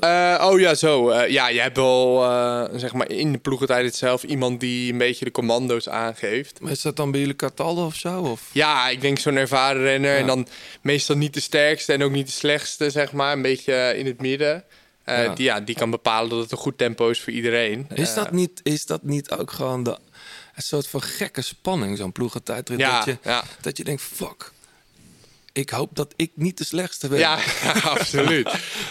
Eh, 0.00 0.48
oh 0.50 0.60
ja, 0.60 0.74
zo. 0.74 1.08
Eh, 1.10 1.30
ja, 1.30 1.48
je 1.48 1.60
hebt 1.60 1.76
wel, 1.76 2.18
zeg 2.78 2.92
maar, 2.92 3.10
in 3.10 3.32
de 3.32 3.38
ploegentijd 3.38 3.94
zelf 3.94 4.22
iemand 4.22 4.60
die 4.60 4.92
een 4.92 4.98
beetje 4.98 5.24
de 5.24 5.30
commando's 5.30 5.88
aangeeft. 5.88 6.60
Is 6.62 6.82
dat 6.82 6.96
dan 6.96 7.10
bij 7.10 7.20
jullie 7.20 7.36
Cataldo 7.36 7.86
of 7.86 7.94
zo? 7.94 8.20
Of? 8.20 8.50
Ja, 8.52 8.88
ik 8.88 9.00
denk 9.00 9.18
zo'n 9.18 9.36
ervaren 9.36 9.82
renner. 9.82 10.12
Ja. 10.12 10.18
En 10.18 10.26
dan 10.26 10.46
meestal 10.82 11.16
niet 11.16 11.34
de 11.34 11.40
sterkste 11.40 11.92
en 11.92 12.02
ook 12.02 12.10
niet 12.10 12.26
de 12.26 12.32
slechtste, 12.32 12.90
zeg 12.90 13.12
maar. 13.12 13.32
Een 13.32 13.42
beetje 13.42 13.94
in 13.96 14.06
het 14.06 14.20
midden. 14.20 14.64
Eh, 15.04 15.24
Ja. 15.24 15.34
Die, 15.34 15.44
ja, 15.44 15.60
die 15.60 15.74
kan 15.74 15.90
bepalen 15.90 16.30
dat 16.30 16.38
het 16.38 16.50
een 16.52 16.56
goed 16.58 16.78
tempo 16.78 17.08
is 17.08 17.20
voor 17.20 17.32
iedereen. 17.32 17.86
Is, 17.94 18.08
Eh, 18.08 18.14
dat 18.14 18.32
niet, 18.32 18.60
is 18.62 18.86
dat 18.86 19.02
niet 19.02 19.30
ook 19.30 19.50
gewoon 19.52 19.82
de, 19.82 19.98
een 20.54 20.62
soort 20.62 20.86
van 20.86 21.02
gekke 21.02 21.42
spanning, 21.42 21.96
zo'n 21.98 22.12
ploegentijdrit? 22.12 22.78
Ja, 22.78 22.96
dat, 22.96 23.04
je, 23.04 23.16
ja. 23.22 23.44
dat 23.60 23.76
je 23.76 23.84
denkt, 23.84 24.02
fuck, 24.02 24.52
ik 25.52 25.70
hoop 25.70 25.90
dat 25.96 26.12
ik 26.16 26.30
niet 26.34 26.58
de 26.58 26.64
slechtste 26.64 27.08
ben. 27.08 27.18
Ja, 27.18 27.38
ja, 27.62 27.72
absoluut. 27.96 28.50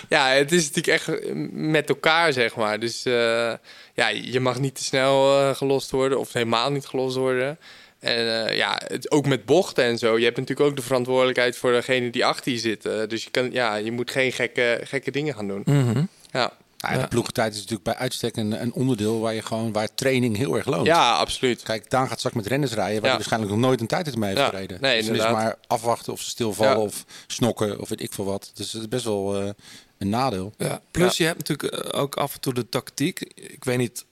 Ja, 0.09 0.27
het 0.27 0.51
is 0.51 0.67
natuurlijk 0.71 0.87
echt 1.07 1.33
met 1.51 1.89
elkaar, 1.89 2.33
zeg 2.33 2.55
maar. 2.55 2.79
Dus 2.79 3.05
eh, 3.05 3.53
ja, 3.93 4.07
je 4.07 4.39
mag 4.39 4.59
niet 4.59 4.75
te 4.75 4.83
snel 4.83 5.55
gelost 5.55 5.91
worden 5.91 6.19
of 6.19 6.33
helemaal 6.33 6.71
niet 6.71 6.85
gelost 6.85 7.15
worden. 7.15 7.59
En 8.03 8.47
eh, 8.47 8.55
ja, 8.57 8.81
het, 8.87 9.11
ook 9.11 9.25
met 9.25 9.45
bochten 9.45 9.83
en 9.83 9.97
zo. 9.97 10.17
Je 10.17 10.23
hebt 10.25 10.37
natuurlijk 10.37 10.69
ook 10.69 10.75
de 10.75 10.81
verantwoordelijkheid 10.81 11.57
voor 11.57 11.71
degene 11.71 12.09
die 12.09 12.25
achter 12.25 12.51
je 12.51 12.57
zitten. 12.57 13.09
Dus 13.09 13.23
je, 13.23 13.29
kan, 13.29 13.51
ja, 13.51 13.75
je 13.75 13.91
moet 13.91 14.11
geen 14.11 14.31
gekke, 14.31 14.81
gekke 14.83 15.11
dingen 15.11 15.33
gaan 15.35 15.47
doen. 15.47 15.61
Mhm. 15.65 16.03
Ja. 16.31 16.53
Ja, 16.77 16.97
de 16.97 17.07
ploegentijd 17.07 17.51
is 17.53 17.57
natuurlijk 17.59 17.83
bij 17.83 17.95
uitstek 17.95 18.37
een, 18.37 18.61
een 18.61 18.73
onderdeel 18.73 19.19
waar 19.19 19.33
je 19.33 19.41
gewoon 19.41 19.71
waar 19.71 19.93
training 19.95 20.37
heel 20.37 20.55
erg 20.55 20.65
loont. 20.65 20.85
Ja, 20.85 21.11
absoluut. 21.13 21.63
Kijk, 21.63 21.89
Daan 21.89 22.07
gaat 22.07 22.17
straks 22.17 22.35
met 22.35 22.47
renners 22.47 22.73
rijden, 22.73 22.93
waar 22.93 23.01
Ja. 23.01 23.07
hij 23.07 23.15
waarschijnlijk 23.15 23.51
nog 23.51 23.61
nooit 23.61 23.81
een 23.81 23.87
tijd 23.87 24.15
mee 24.15 24.29
heeft 24.29 24.41
Ja, 24.41 24.49
gereden. 24.49 24.77
nee, 24.81 25.03
dus 25.03 25.17
is 25.17 25.23
maar 25.31 25.55
afwachten 25.67 26.13
of 26.13 26.21
ze 26.21 26.29
stilvallen 26.29 26.77
Ja. 26.77 26.83
of 26.83 27.05
snokken 27.27 27.79
of 27.79 27.89
weet 27.89 28.01
ik 28.01 28.13
veel 28.13 28.25
wat. 28.25 28.51
Dus 28.53 28.71
het 28.71 28.81
is 28.81 28.87
best 28.87 29.03
wel 29.03 29.41
eh, 29.41 29.49
een 29.97 30.09
nadeel. 30.09 30.53
Ja, 30.57 30.81
plus 30.91 31.17
je 31.17 31.25
hebt 31.25 31.37
natuurlijk 31.47 31.73
eh, 31.85 32.01
ook 32.01 32.15
af 32.15 32.33
en 32.33 32.39
toe 32.39 32.53
de 32.53 32.69
tactiek. 32.69 33.19
Ik 33.35 33.63
weet 33.63 33.77
niet, 33.77 34.05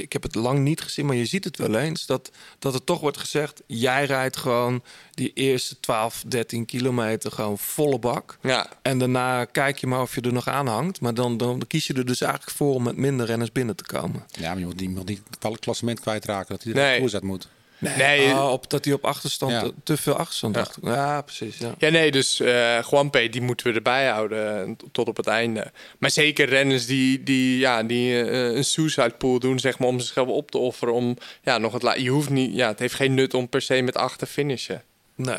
ik 0.00 0.12
heb 0.12 0.22
het 0.22 0.34
lang 0.34 0.58
niet 0.58 0.80
gezien, 0.80 1.06
maar 1.06 1.16
je 1.16 1.24
ziet 1.24 1.44
het 1.44 1.56
wel 1.56 1.74
eens. 1.74 2.06
Dat, 2.06 2.30
dat 2.58 2.74
er 2.74 2.84
toch 2.84 3.00
wordt 3.00 3.18
gezegd, 3.18 3.62
jij 3.66 4.04
rijdt 4.04 4.36
gewoon 4.36 4.82
die 5.10 5.32
eerste 5.34 5.80
12, 5.80 6.24
13 6.26 6.64
kilometer 6.64 7.32
gewoon 7.32 7.58
volle 7.58 7.98
bak. 7.98 8.38
Ja. 8.42 8.70
En 8.82 8.98
daarna 8.98 9.44
kijk 9.44 9.78
je 9.78 9.86
maar 9.86 10.00
of 10.00 10.14
je 10.14 10.20
er 10.20 10.32
nog 10.32 10.48
aan 10.48 10.66
hangt. 10.66 11.00
Maar 11.00 11.14
dan, 11.14 11.36
dan 11.36 11.62
kies 11.66 11.86
je 11.86 11.94
er 11.94 12.06
dus 12.06 12.20
eigenlijk 12.20 12.56
voor 12.56 12.74
om 12.74 12.82
met 12.82 12.96
minder 12.96 13.26
renners 13.26 13.52
binnen 13.52 13.76
te 13.76 13.84
komen. 13.84 14.24
Ja, 14.30 14.48
maar 14.48 14.58
je 14.58 14.64
moet 14.64 14.80
niet, 14.80 14.90
je 14.90 14.96
moet 14.96 15.08
niet 15.08 15.22
het 15.40 15.58
klassement 15.58 16.00
kwijtraken 16.00 16.48
dat 16.48 16.62
hij 16.62 16.72
er 16.72 16.78
Nee. 16.78 17.00
nee. 17.00 17.14
uit 17.14 17.22
moet. 17.22 17.48
Nee, 17.96 18.32
Oh, 18.32 18.50
op, 18.50 18.70
dat 18.70 18.84
hij 18.84 18.94
op 18.94 19.04
achterstand, 19.04 19.52
Ja. 19.52 19.70
te 19.84 19.96
veel 19.96 20.14
achterstand 20.16 20.54
Ja. 20.56 20.62
dacht. 20.62 20.78
Ja, 20.82 21.20
precies. 21.22 21.58
Ja. 21.58 21.74
Ja, 21.78 21.88
nee, 21.90 22.10
dus 22.10 22.40
eh 22.40 22.82
Juanpe, 22.90 23.28
die 23.28 23.40
moeten 23.42 23.66
we 23.66 23.72
erbij 23.72 24.06
houden 24.08 24.66
eh, 24.66 24.72
tot 24.92 25.08
op 25.08 25.16
het 25.16 25.26
einde. 25.26 25.72
Maar 25.98 26.10
zeker 26.10 26.48
renners 26.48 26.86
die, 26.86 27.22
die, 27.22 27.58
ja, 27.58 27.82
die 27.82 28.22
eh, 28.30 28.54
een 28.56 28.64
suicide 28.64 29.10
pool 29.18 29.38
doen, 29.38 29.58
zeg 29.58 29.78
maar, 29.78 29.88
om 29.88 30.00
zichzelf 30.00 30.28
op 30.28 30.50
te 30.50 30.58
offeren. 30.58 30.94
Om, 30.94 31.16
ja, 31.42 31.58
nog 31.58 31.72
het, 31.72 32.02
je 32.02 32.08
hoeft 32.10 32.30
niet, 32.30 32.54
ja, 32.54 32.68
het 32.68 32.78
heeft 32.78 32.94
geen 32.94 33.14
nut 33.14 33.34
om 33.34 33.48
per 33.48 33.62
se 33.62 33.82
met 33.82 33.96
acht 33.96 34.18
te 34.18 34.26
finishen. 34.26 34.82
Nee. 35.16 35.36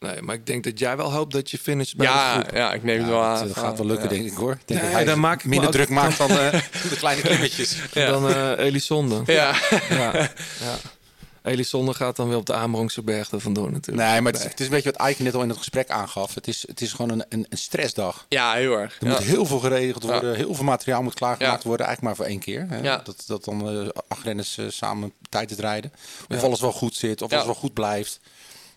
nee, 0.00 0.22
maar 0.22 0.34
ik 0.34 0.46
denk 0.46 0.64
dat 0.64 0.78
jij 0.78 0.96
wel 0.96 1.12
hoopt 1.12 1.32
dat 1.32 1.50
je 1.50 1.58
finish 1.58 1.92
bij 1.92 2.06
de 2.06 2.12
Ja, 2.12 2.32
groep. 2.32 2.54
ja, 2.54 2.72
ik 2.72 2.82
neem 2.82 2.98
het 2.98 3.08
wel 3.08 3.20
dat, 3.20 3.28
aan. 3.40 3.46
dat 3.46 3.56
gaat 3.56 3.76
wel 3.76 3.86
lukken, 3.86 4.08
Ja. 4.08 4.14
denk 4.14 4.26
ik 4.30 4.36
hoor. 4.36 4.52
Ik 4.52 4.58
denk 4.64 4.80
Nee, 4.80 4.88
dat 4.90 4.98
hij 4.98 5.04
dan 5.08 5.20
maak 5.20 5.38
ik 5.38 5.44
minder 5.46 5.70
druk 5.70 5.88
maakt 5.88 6.18
dan 6.18 6.30
eh, 6.30 6.52
de 6.90 6.96
kleine 6.98 7.22
klimmetjes. 7.22 7.76
Ja. 7.92 8.06
Dan 8.10 8.28
eh 8.28 8.64
Elisonde. 8.66 9.22
Ja. 9.26 9.54
ja. 9.90 10.12
Elisonde 11.44 11.94
gaat 11.94 12.16
dan 12.16 12.28
weer 12.28 12.36
op 12.36 12.46
de 12.46 12.52
Amerongse 12.54 13.02
berg 13.02 13.30
er 13.30 13.40
vandoor 13.40 13.72
natuurlijk. 13.72 14.08
Nee, 14.08 14.20
maar 14.20 14.32
het 14.32 14.40
is, 14.42 14.48
het 14.50 14.60
is 14.60 14.66
een 14.66 14.72
beetje 14.72 14.90
wat 14.90 15.00
Eike 15.00 15.22
net 15.22 15.34
al 15.34 15.42
in 15.42 15.48
het 15.48 15.58
gesprek 15.58 15.90
aangaf. 15.90 16.34
Het 16.34 16.48
is, 16.48 16.64
het 16.66 16.80
is 16.80 16.92
gewoon 16.92 17.10
een, 17.10 17.24
een, 17.28 17.46
een 17.48 17.58
stressdag. 17.58 18.26
Ja, 18.28 18.52
heel 18.54 18.78
erg. 18.78 18.96
Er 19.00 19.06
Ja. 19.06 19.12
moet 19.12 19.22
heel 19.22 19.46
veel 19.46 19.58
geregeld 19.58 20.02
Ja. 20.02 20.08
worden. 20.08 20.34
Heel 20.36 20.54
veel 20.54 20.64
materiaal 20.64 21.02
moet 21.02 21.14
klaargemaakt 21.14 21.62
Ja. 21.62 21.68
worden. 21.68 21.86
Eigenlijk 21.86 22.16
maar 22.16 22.26
voor 22.26 22.34
één 22.34 22.42
keer. 22.44 22.66
Hè? 22.68 22.78
Ja. 22.82 23.00
Dat, 23.04 23.24
dat 23.26 23.44
dan 23.44 23.68
eh, 23.68 23.88
acht 24.08 24.24
renners 24.24 24.58
eh, 24.58 24.64
samen 24.68 25.12
tijd 25.28 25.50
het 25.50 25.58
rijden. 25.58 25.92
Of 26.30 26.36
Ja. 26.36 26.42
alles 26.42 26.60
wel 26.60 26.72
goed 26.72 26.94
zit. 26.94 27.22
Of 27.22 27.30
Ja. 27.30 27.34
alles 27.36 27.48
wel 27.48 27.58
goed 27.60 27.74
blijft. 27.74 28.20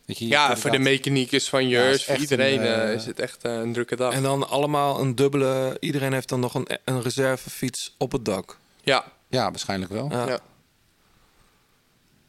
Weet 0.06 0.18
je, 0.18 0.28
Ja, 0.28 0.58
voor 0.58 0.72
de 0.72 0.80
mechaniekers 0.80 1.50
van 1.50 1.68
Jurs, 1.68 2.06
voor 2.06 2.16
iedereen 2.16 2.60
een, 2.62 2.82
eh, 2.88 2.94
is 2.94 3.06
het 3.06 3.20
echt 3.20 3.44
een 3.44 3.74
drukke 3.74 3.96
dag. 3.96 4.14
En 4.14 4.24
dan 4.24 4.50
allemaal 4.50 5.00
een 5.00 5.16
dubbele... 5.16 5.78
Iedereen 5.80 6.14
heeft 6.14 6.30
dan 6.30 6.40
nog 6.40 6.54
een, 6.54 6.68
een 6.86 7.02
reservefiets 7.02 7.96
op 7.98 8.12
het 8.12 8.26
dak. 8.26 8.58
Ja, 8.82 9.04
Ja, 9.30 9.50
waarschijnlijk 9.50 9.92
wel. 9.92 10.08
Ja. 10.12 10.40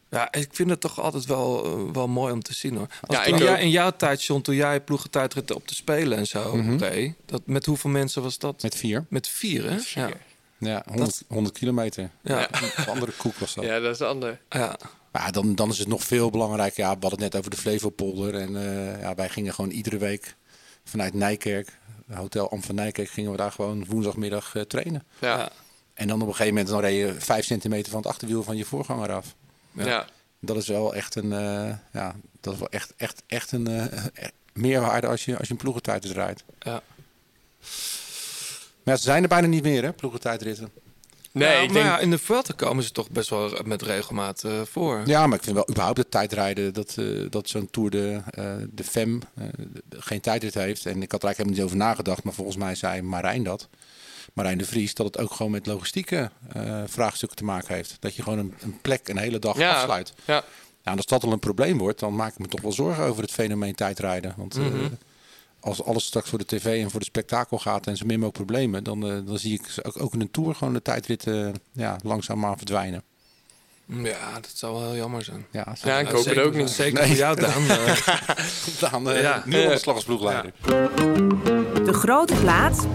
Ja. 0.09 0.31
Ik 0.31 0.47
vind 0.51 0.69
het 0.69 0.79
toch 0.81 0.99
altijd 0.99 1.25
wel, 1.25 1.65
eh, 1.65 1.93
wel 1.93 2.07
mooi 2.07 2.33
om 2.33 2.41
te 2.41 2.53
zien 2.53 2.75
hoor. 2.75 2.87
Als 3.01 3.17
Ja, 3.17 3.23
toen 3.23 3.37
jij 3.37 3.61
in 3.61 3.69
jouw 3.69 3.91
tijd, 3.91 4.23
John, 4.23 4.41
toen 4.41 4.55
jij 4.55 4.81
ploegentijdrit 4.81 5.51
op 5.51 5.67
te 5.67 5.75
spelen 5.75 6.17
en 6.17 6.27
zo, 6.27 6.63
reed, 6.77 7.13
dat, 7.25 7.41
met 7.45 7.65
hoeveel 7.65 7.89
mensen 7.89 8.21
was 8.21 8.37
dat? 8.37 8.61
Met 8.61 8.75
vier. 8.75 9.05
Met 9.09 9.27
vier, 9.27 9.69
hè? 9.69 9.77
Ja. 10.01 10.09
Ja, 10.57 10.83
100, 10.87 11.23
100 11.27 11.57
kilometer. 11.57 12.09
Ja. 12.23 12.47
Een 12.77 12.85
andere 12.85 13.11
koek 13.17 13.35
was 13.35 13.53
dat. 13.53 13.63
ja, 13.63 13.79
dat 13.79 13.95
is 13.95 14.01
ander. 14.01 14.41
ja. 14.49 14.77
Ja, 15.13 15.31
dan, 15.31 15.55
dan 15.55 15.69
is 15.69 15.77
het 15.79 15.87
nog 15.87 16.03
veel 16.03 16.29
belangrijker. 16.29 16.83
Ja, 16.83 16.93
we 16.93 16.97
hadden 17.01 17.11
het 17.11 17.19
net 17.19 17.35
over 17.35 17.51
de 17.51 17.57
Flevopolder. 17.57 18.35
En 18.35 18.55
eh, 18.55 19.01
ja, 19.01 19.15
wij 19.15 19.29
gingen 19.29 19.53
gewoon 19.53 19.69
iedere 19.69 19.97
week 19.97 20.35
vanuit 20.83 21.13
Nijkerk, 21.13 21.77
Hotel 22.13 22.51
Am 22.51 22.63
van 22.63 22.75
Nijkerk, 22.75 23.09
gingen 23.09 23.31
we 23.31 23.37
daar 23.37 23.51
gewoon 23.51 23.85
woensdagmiddag 23.85 24.55
eh, 24.55 24.61
trainen. 24.61 25.03
Ja. 25.19 25.49
En 25.93 26.07
dan 26.07 26.21
op 26.21 26.27
een 26.27 26.35
gegeven 26.35 26.53
moment 26.53 26.67
dan 26.71 26.79
reed 26.81 26.97
je 26.97 27.21
vijf 27.21 27.45
centimeter 27.45 27.91
van 27.91 28.01
het 28.01 28.09
achterwiel 28.09 28.43
van 28.43 28.57
je 28.57 28.65
voorganger 28.65 29.11
af. 29.11 29.35
Ja. 29.71 30.07
Dat 30.39 30.57
is 30.57 30.67
wel 30.67 30.95
echt 30.95 31.15
een, 31.15 31.33
eh, 31.33 31.75
ja, 31.93 32.15
dat 32.41 32.53
is 32.53 32.59
wel 32.59 32.69
echt, 32.69 32.93
echt, 32.97 33.23
echt 33.27 33.51
een 33.51 33.67
eh, 33.67 34.27
meerwaarde 34.53 35.07
als 35.07 35.25
je, 35.25 35.37
als 35.37 35.47
je 35.47 35.53
een 35.53 35.59
ploegentijd 35.59 36.01
draait. 36.01 36.43
Ja. 36.59 36.81
Maar 38.83 38.93
ja, 38.93 38.95
ze 38.95 39.03
zijn 39.03 39.23
er 39.23 39.29
bijna 39.29 39.47
niet 39.47 39.63
meer, 39.63 39.83
hè, 39.83 39.93
ploegentijdritten. 39.93 40.71
Nee, 41.31 41.49
Ja, 41.49 41.53
ik 41.53 41.71
maar 41.71 41.73
denk... 41.73 41.85
ja, 41.85 41.99
in 41.99 42.09
de 42.09 42.17
Vuelta 42.17 42.53
komen 42.53 42.83
ze 42.83 42.91
toch 42.91 43.09
best 43.09 43.29
wel 43.29 43.51
met 43.63 43.81
regelmaat 43.81 44.43
eh, 44.43 44.61
voor. 44.71 45.01
Ja, 45.05 45.27
maar 45.27 45.37
ik 45.37 45.43
vind 45.43 45.55
wel 45.55 45.69
überhaupt 45.69 45.97
het 45.97 46.11
tijdrijden 46.11 46.73
dat, 46.73 46.95
eh, 46.97 47.05
dat 47.29 47.49
zo'n 47.49 47.69
Tour 47.69 47.89
de, 47.89 48.21
eh, 48.31 48.53
de 48.69 48.83
FEM 48.83 49.21
geen 49.89 50.21
tijdrit 50.21 50.53
heeft. 50.53 50.85
En 50.85 51.01
ik 51.01 51.11
had 51.11 51.21
er 51.21 51.27
eigenlijk 51.27 51.37
helemaal 51.37 51.53
niet 51.53 51.63
over 51.63 51.77
nagedacht, 51.77 52.23
maar 52.23 52.33
volgens 52.33 52.57
mij 52.57 52.75
zei 52.75 53.01
Marijn 53.01 53.43
dat. 53.43 53.67
Marijn 54.39 54.57
de 54.57 54.65
Vries, 54.65 54.93
dat 54.93 55.05
het 55.05 55.17
ook 55.17 55.31
gewoon 55.31 55.51
met 55.51 55.65
logistieke 55.65 56.29
eh, 56.53 56.81
vraagstukken 56.85 57.37
te 57.37 57.43
maken 57.43 57.75
heeft. 57.75 57.97
Dat 57.99 58.15
je 58.15 58.23
gewoon 58.23 58.39
een, 58.39 58.53
een 58.61 58.77
plek 58.81 59.07
een 59.07 59.17
hele 59.17 59.39
dag 59.39 59.57
Ja, 59.57 59.73
afsluit. 59.75 60.13
ja. 60.25 60.33
Nou, 60.33 60.43
en 60.83 60.95
als 60.95 61.05
dat 61.05 61.23
al 61.23 61.31
een 61.31 61.39
probleem 61.39 61.77
wordt, 61.77 61.99
dan 61.99 62.15
maak 62.15 62.31
ik 62.31 62.39
me 62.39 62.47
toch 62.47 62.61
wel 62.61 62.71
zorgen 62.71 63.03
over 63.03 63.21
het 63.21 63.31
fenomeen 63.31 63.75
tijdrijden. 63.75 64.33
Want 64.37 64.55
eh, 64.57 64.63
Mhm. 64.63 64.83
als 65.59 65.83
alles 65.83 66.05
straks 66.05 66.29
voor 66.29 66.37
de 66.39 66.45
tv 66.45 66.83
en 66.83 66.91
voor 66.91 66.99
de 66.99 67.05
spektakel 67.05 67.57
gaat 67.57 67.87
en 67.87 67.97
zo 67.97 68.05
min 68.05 68.19
mogelijk 68.19 68.45
problemen, 68.45 68.83
dan, 68.83 69.03
eh, 69.09 69.17
dan 69.25 69.39
zie 69.39 69.53
ik 69.53 69.67
ze 69.67 69.83
ook, 69.83 70.01
ook 70.01 70.13
in 70.13 70.21
een 70.21 70.31
Tour 70.31 70.55
gewoon 70.55 70.73
de 70.73 70.81
tijdritten 70.81 71.55
ja, 71.71 71.97
langzaamaan 72.03 72.57
verdwijnen. 72.57 73.03
Ja, 73.85 74.33
dat 74.33 74.51
zou 74.53 74.73
wel 74.73 74.83
heel 74.85 74.95
jammer 74.95 75.23
zijn. 75.23 75.45
Ja, 75.51 75.75
Ja, 75.83 75.99
ik 75.99 76.07
hoop 76.07 76.25
het 76.25 76.37
ook 76.37 76.53
niet. 76.55 76.69
Zeker 76.69 76.99
Nee. 76.99 77.07
voor 77.07 77.17
jou, 77.17 77.35
Daan. 77.39 77.67
Daan, 78.79 79.09
eh, 79.11 79.21
Ja. 79.21 79.43
nu 79.45 79.67
de 79.67 79.77
slag 79.77 79.95
als 79.95 80.03
ploegleider. 80.03 80.53
De 81.85 81.93
grote 81.93 82.33
plaat. 82.35 82.87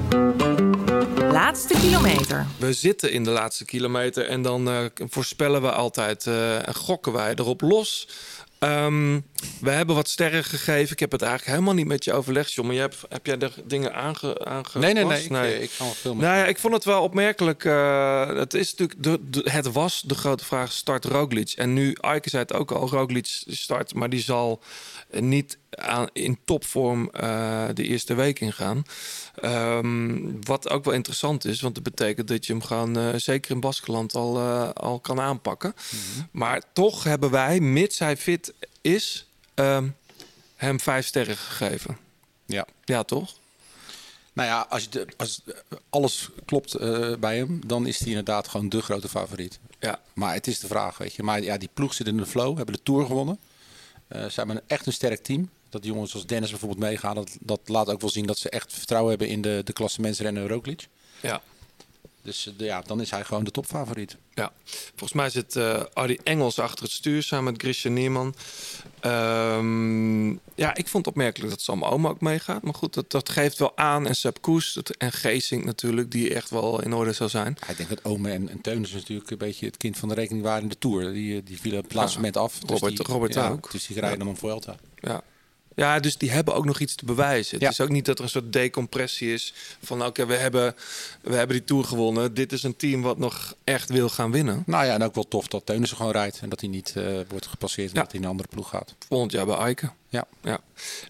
Laatste 1.18 1.74
kilometer. 1.80 2.46
We 2.58 2.72
zitten 2.72 3.12
in 3.12 3.24
de 3.24 3.30
laatste 3.30 3.64
kilometer 3.64 4.28
en 4.28 4.42
dan 4.42 4.68
eh, 4.68 4.84
voorspellen 5.08 5.62
we 5.62 5.70
altijd 5.72 6.26
eh, 6.26 6.68
en 6.68 6.74
gokken 6.74 7.12
wij 7.12 7.32
erop 7.34 7.60
los. 7.60 8.08
Ehm, 8.58 9.20
we 9.60 9.70
hebben 9.70 9.94
wat 9.94 10.08
sterren 10.08 10.44
gegeven. 10.44 10.92
Ik 10.92 10.98
heb 11.00 11.12
het 11.12 11.22
eigenlijk 11.22 11.52
helemaal 11.52 11.74
niet 11.74 11.86
met 11.86 12.04
je 12.04 12.12
overlegd, 12.12 12.52
John. 12.52 12.66
Maar 12.66 12.76
jij 12.76 12.84
hebt, 12.84 13.04
heb 13.08 13.26
jij 13.26 13.38
er 13.38 13.52
dingen 13.64 13.94
aange, 13.94 14.44
aangepast? 14.44 14.74
Nee, 14.94 15.04
nee, 15.04 15.04
nee. 15.30 15.52
Ik, 15.54 15.58
eh, 15.58 15.62
ik 15.62 15.70
ga 15.70 15.84
wel 15.84 15.92
veel 15.92 16.14
met 16.14 16.24
Nou 16.26 16.36
ja, 16.38 16.44
ik 16.46 16.58
vond 16.58 16.74
het 16.74 16.84
wel 16.84 17.02
opmerkelijk. 17.02 17.64
eh, 17.64 18.28
het, 18.36 18.54
is 18.54 18.70
natuurlijk 18.74 19.02
de, 19.02 19.18
de- 19.42 19.50
het 19.50 19.72
was 19.72 20.02
de 20.06 20.14
grote 20.14 20.44
vraag, 20.44 20.72
start 20.72 21.04
Roglic. 21.04 21.50
En 21.50 21.72
nu, 21.72 21.96
Aike 22.00 22.28
zei 22.28 22.42
het 22.42 22.52
ook 22.54 22.70
al, 22.72 22.88
Roglic 22.88 23.26
start... 23.46 23.94
maar 23.94 24.10
die 24.10 24.22
zal 24.22 24.60
niet 25.20 25.58
aan, 25.70 26.08
in 26.12 26.38
topvorm 26.44 27.10
eh, 27.10 27.64
de 27.74 27.82
eerste 27.84 28.14
week 28.14 28.40
ingaan. 28.40 28.82
Ehm, 29.34 30.20
wat 30.40 30.70
ook 30.70 30.84
wel 30.84 30.94
interessant 30.94 31.44
is, 31.44 31.60
want 31.60 31.74
dat 31.74 31.84
betekent 31.84 32.28
dat 32.28 32.46
je 32.46 32.52
hem 32.52 32.62
gewoon... 32.62 32.98
eh, 32.98 33.08
zeker 33.16 33.50
in 33.50 33.60
Baskeland 33.60 34.14
al, 34.14 34.36
eh, 34.38 34.70
al 34.70 35.00
kan 35.00 35.20
aanpakken. 35.20 35.74
Maar 36.30 36.62
toch 36.72 37.04
hebben 37.04 37.30
wij, 37.30 37.60
mits 37.60 37.98
hij 37.98 38.16
fit 38.16 38.52
is... 38.80 39.26
ehm, 39.54 39.88
hem 40.56 40.80
vijf 40.80 41.06
sterren 41.06 41.36
gegeven. 41.36 41.98
Ja. 42.46 42.66
Ja, 42.84 43.02
toch? 43.02 43.34
Nou 44.32 44.48
ja, 44.48 44.66
als, 44.68 44.82
je 44.82 44.88
de, 44.88 45.06
als 45.16 45.40
alles 45.90 46.28
klopt 46.44 46.78
bij 47.20 47.36
hem, 47.36 47.60
dan 47.66 47.86
is 47.86 47.98
hij 47.98 48.08
inderdaad 48.08 48.48
gewoon 48.48 48.68
de 48.68 48.82
grote 48.82 49.08
favoriet. 49.08 49.58
Ja. 49.78 50.00
Maar 50.12 50.34
het 50.34 50.46
is 50.46 50.58
de 50.58 50.66
vraag, 50.66 50.98
weet 50.98 51.14
je. 51.14 51.22
Maar 51.22 51.42
ja, 51.42 51.56
die 51.56 51.68
ploeg 51.74 51.94
zit 51.94 52.06
in 52.06 52.16
de 52.16 52.26
flow, 52.26 52.56
hebben 52.56 52.74
de 52.74 52.82
Tour 52.82 53.06
gewonnen. 53.06 53.38
Eh 54.08 54.24
ze 54.24 54.34
hebben 54.34 54.62
echt 54.66 54.86
een 54.86 54.92
sterk 54.92 55.22
team. 55.22 55.50
Dat 55.68 55.84
jongens 55.84 56.10
zoals 56.10 56.26
Dennis 56.26 56.50
bijvoorbeeld 56.50 56.80
meegaan, 56.80 57.14
dat, 57.14 57.36
dat 57.40 57.60
laat 57.64 57.88
ook 57.88 58.00
wel 58.00 58.10
zien 58.10 58.26
dat 58.26 58.38
ze 58.38 58.50
echt 58.50 58.72
vertrouwen 58.72 59.10
hebben 59.10 59.28
in 59.28 59.42
de, 59.42 59.60
de 59.64 59.72
klassementsrenner 59.72 60.48
Roglic. 60.48 60.88
Ja. 61.20 61.42
Dus 62.24 62.46
eh, 62.58 62.66
ja, 62.66 62.80
dan 62.80 63.00
is 63.00 63.10
hij 63.10 63.24
gewoon 63.24 63.44
de 63.44 63.50
topfavoriet. 63.50 64.16
Ja, 64.34 64.52
volgens 64.88 65.12
mij 65.12 65.30
zit 65.30 65.56
eh 65.56 65.82
Arie 65.92 66.20
Engels 66.22 66.58
achter 66.58 66.82
het 66.84 66.92
stuur 66.92 67.22
samen 67.22 67.52
met 67.52 67.62
Christian 67.62 67.92
Nierman. 67.94 68.34
Ehm, 69.00 70.28
ja, 70.30 70.74
ik 70.74 70.88
vond 70.88 71.04
het 71.04 71.06
opmerkelijk 71.06 71.50
dat 71.50 71.60
Sam 71.60 71.84
Oom 71.84 72.06
ook 72.06 72.20
meegaat. 72.20 72.62
Maar 72.62 72.74
goed, 72.74 72.94
dat, 72.94 73.10
dat 73.10 73.28
geeft 73.28 73.58
wel 73.58 73.76
aan. 73.76 74.06
En 74.06 74.16
Sepp 74.16 74.40
Koes 74.42 74.72
dat- 74.72 74.90
en 74.90 75.12
Geesink 75.12 75.64
natuurlijk, 75.64 76.10
die 76.10 76.34
echt 76.34 76.50
wel 76.50 76.82
in 76.82 76.92
orde 76.94 77.12
zou 77.12 77.30
zijn. 77.30 77.56
Ja, 77.60 77.68
ik 77.68 77.76
denk 77.76 77.88
dat 77.88 78.04
Ome 78.04 78.30
en, 78.30 78.48
en 78.48 78.60
Teunis 78.60 78.92
natuurlijk 78.92 79.30
een 79.30 79.38
beetje 79.38 79.66
het 79.66 79.76
kind 79.76 79.96
van 79.98 80.08
de 80.08 80.14
rekening 80.14 80.44
waren 80.44 80.62
in 80.62 80.68
de 80.68 80.78
Tour. 80.78 81.12
Die, 81.12 81.36
eh, 81.36 81.42
die 81.44 81.60
vielen 81.60 81.82
het 81.82 81.92
Ja, 81.92 82.10
moment 82.14 82.36
af. 82.36 82.58
Dus 82.58 82.70
Robert- 82.80 82.96
die, 82.96 83.06
Robert 83.06 83.34
ja, 83.34 83.48
ook. 83.48 83.70
Dus 83.70 83.86
die 83.86 84.00
rijden 84.00 84.18
dan 84.18 84.28
om 84.28 84.36
Vuelta. 84.36 84.76
Ja. 84.96 85.22
Ja, 85.74 86.00
dus 86.00 86.16
die 86.16 86.30
hebben 86.30 86.54
ook 86.54 86.64
nog 86.64 86.80
iets 86.80 86.94
te 86.94 87.04
bewijzen. 87.04 87.58
Ja. 87.58 87.64
Het 87.64 87.72
is 87.72 87.80
ook 87.80 87.90
niet 87.90 88.04
dat 88.04 88.18
er 88.18 88.24
een 88.24 88.30
soort 88.30 88.52
decompressie 88.52 89.32
is 89.32 89.54
van 89.82 90.04
oké, 90.04 90.26
we, 90.26 90.34
hebben, 90.34 90.74
we 91.20 91.34
hebben 91.34 91.56
die 91.56 91.64
Tour 91.64 91.84
gewonnen. 91.84 92.34
Dit 92.34 92.52
is 92.52 92.62
een 92.62 92.76
team 92.76 93.02
wat 93.02 93.18
nog 93.18 93.54
echt 93.64 93.88
wil 93.88 94.08
gaan 94.08 94.30
winnen. 94.30 94.62
Nou 94.66 94.84
ja, 94.84 94.94
en 94.94 95.02
ook 95.02 95.14
wel 95.14 95.28
tof 95.28 95.48
dat 95.48 95.66
Teunissen 95.66 95.96
gewoon 95.96 96.12
rijdt. 96.12 96.38
En 96.40 96.48
dat 96.48 96.60
hij 96.60 96.68
niet 96.68 96.92
eh, 96.96 97.04
wordt 97.28 97.46
gepasseerd 97.46 97.88
omdat 97.88 98.10
hij 98.10 98.16
in 98.16 98.24
een 98.24 98.30
andere 98.30 98.48
ploeg 98.48 98.68
gaat. 98.68 98.94
Volgend 99.08 99.32
jaar 99.32 99.46
bij 99.46 99.56
Eiken. 99.56 99.92
Ja. 100.08 100.26
ja. 100.42 100.60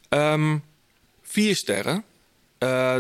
Ehm, 0.09 0.59
vier 1.23 1.57
sterren. 1.57 2.05
Eh, 2.59 2.97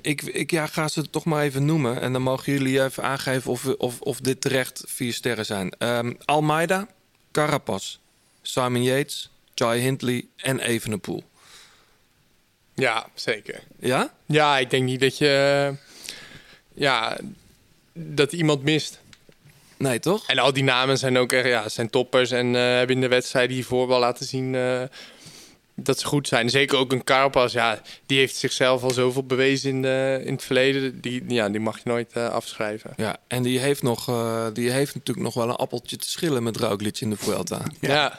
ik, 0.00 0.22
ik 0.22 0.50
ja, 0.50 0.66
ga 0.66 0.88
ze 0.88 1.10
toch 1.10 1.24
maar 1.24 1.42
even 1.42 1.64
noemen. 1.64 2.00
En 2.00 2.12
dan 2.12 2.22
mogen 2.22 2.52
jullie 2.52 2.82
even 2.82 3.02
aangeven 3.02 3.50
of, 3.50 3.66
of, 3.66 4.00
of 4.00 4.20
dit 4.20 4.40
terecht 4.40 4.82
vier 4.86 5.12
sterren 5.12 5.46
zijn. 5.46 5.70
Ehm, 5.78 6.12
Almeida, 6.24 6.88
Carapaz, 7.32 7.96
Simon 8.42 8.82
Yates, 8.82 9.30
Jai 9.58 9.80
Hindley 9.80 10.26
en 10.36 10.58
Evenepoel. 10.60 11.22
Ja, 12.74 13.06
zeker. 13.14 13.60
Ja? 13.78 14.12
Ja, 14.26 14.58
ik 14.58 14.70
denk 14.70 14.84
niet 14.84 15.00
dat 15.00 15.18
je... 15.18 15.66
eh, 15.70 15.76
Ja, 16.74 17.18
dat 17.92 18.32
iemand 18.32 18.62
mist. 18.62 19.00
Nee, 19.76 19.98
toch? 19.98 20.26
En 20.26 20.38
al 20.38 20.52
die 20.52 20.62
namen 20.64 20.98
zijn 20.98 21.18
ook 21.18 21.32
echt, 21.32 21.46
ja, 21.46 21.68
zijn 21.68 21.90
toppers. 21.90 22.30
En 22.30 22.54
eh, 22.54 22.62
hebben 22.62 22.94
in 22.96 23.00
de 23.02 23.08
wedstrijd 23.08 23.50
hiervoor 23.50 23.88
wel 23.88 23.98
laten 23.98 24.26
zien 24.26 24.54
eh, 24.54 24.82
dat 25.74 25.98
ze 26.00 26.06
goed 26.06 26.28
zijn. 26.28 26.50
Zeker 26.50 26.78
ook 26.78 26.92
een 26.92 27.04
Carpas, 27.04 27.52
ja, 27.52 27.80
die 28.06 28.18
heeft 28.18 28.36
zichzelf 28.36 28.82
al 28.82 28.90
zoveel 28.90 29.24
bewezen 29.24 29.70
in, 29.70 29.82
de, 29.82 30.20
in 30.24 30.32
het 30.32 30.44
verleden. 30.44 31.00
Die, 31.00 31.24
ja, 31.28 31.48
die 31.48 31.60
mag 31.60 31.76
je 31.76 31.82
nooit 31.84 32.16
afschrijven. 32.16 32.92
Ja, 32.96 33.16
en 33.26 33.42
die 33.42 33.58
heeft, 33.58 33.82
nog, 33.82 34.04
die 34.52 34.70
heeft 34.70 34.94
natuurlijk 34.94 35.26
nog 35.26 35.34
wel 35.34 35.48
een 35.48 35.56
appeltje 35.56 35.96
te 35.96 36.08
schillen 36.10 36.42
met 36.42 36.56
Roglic 36.56 37.00
in 37.00 37.10
de 37.10 37.16
Vuelta. 37.16 37.62
Ja. 37.80 38.18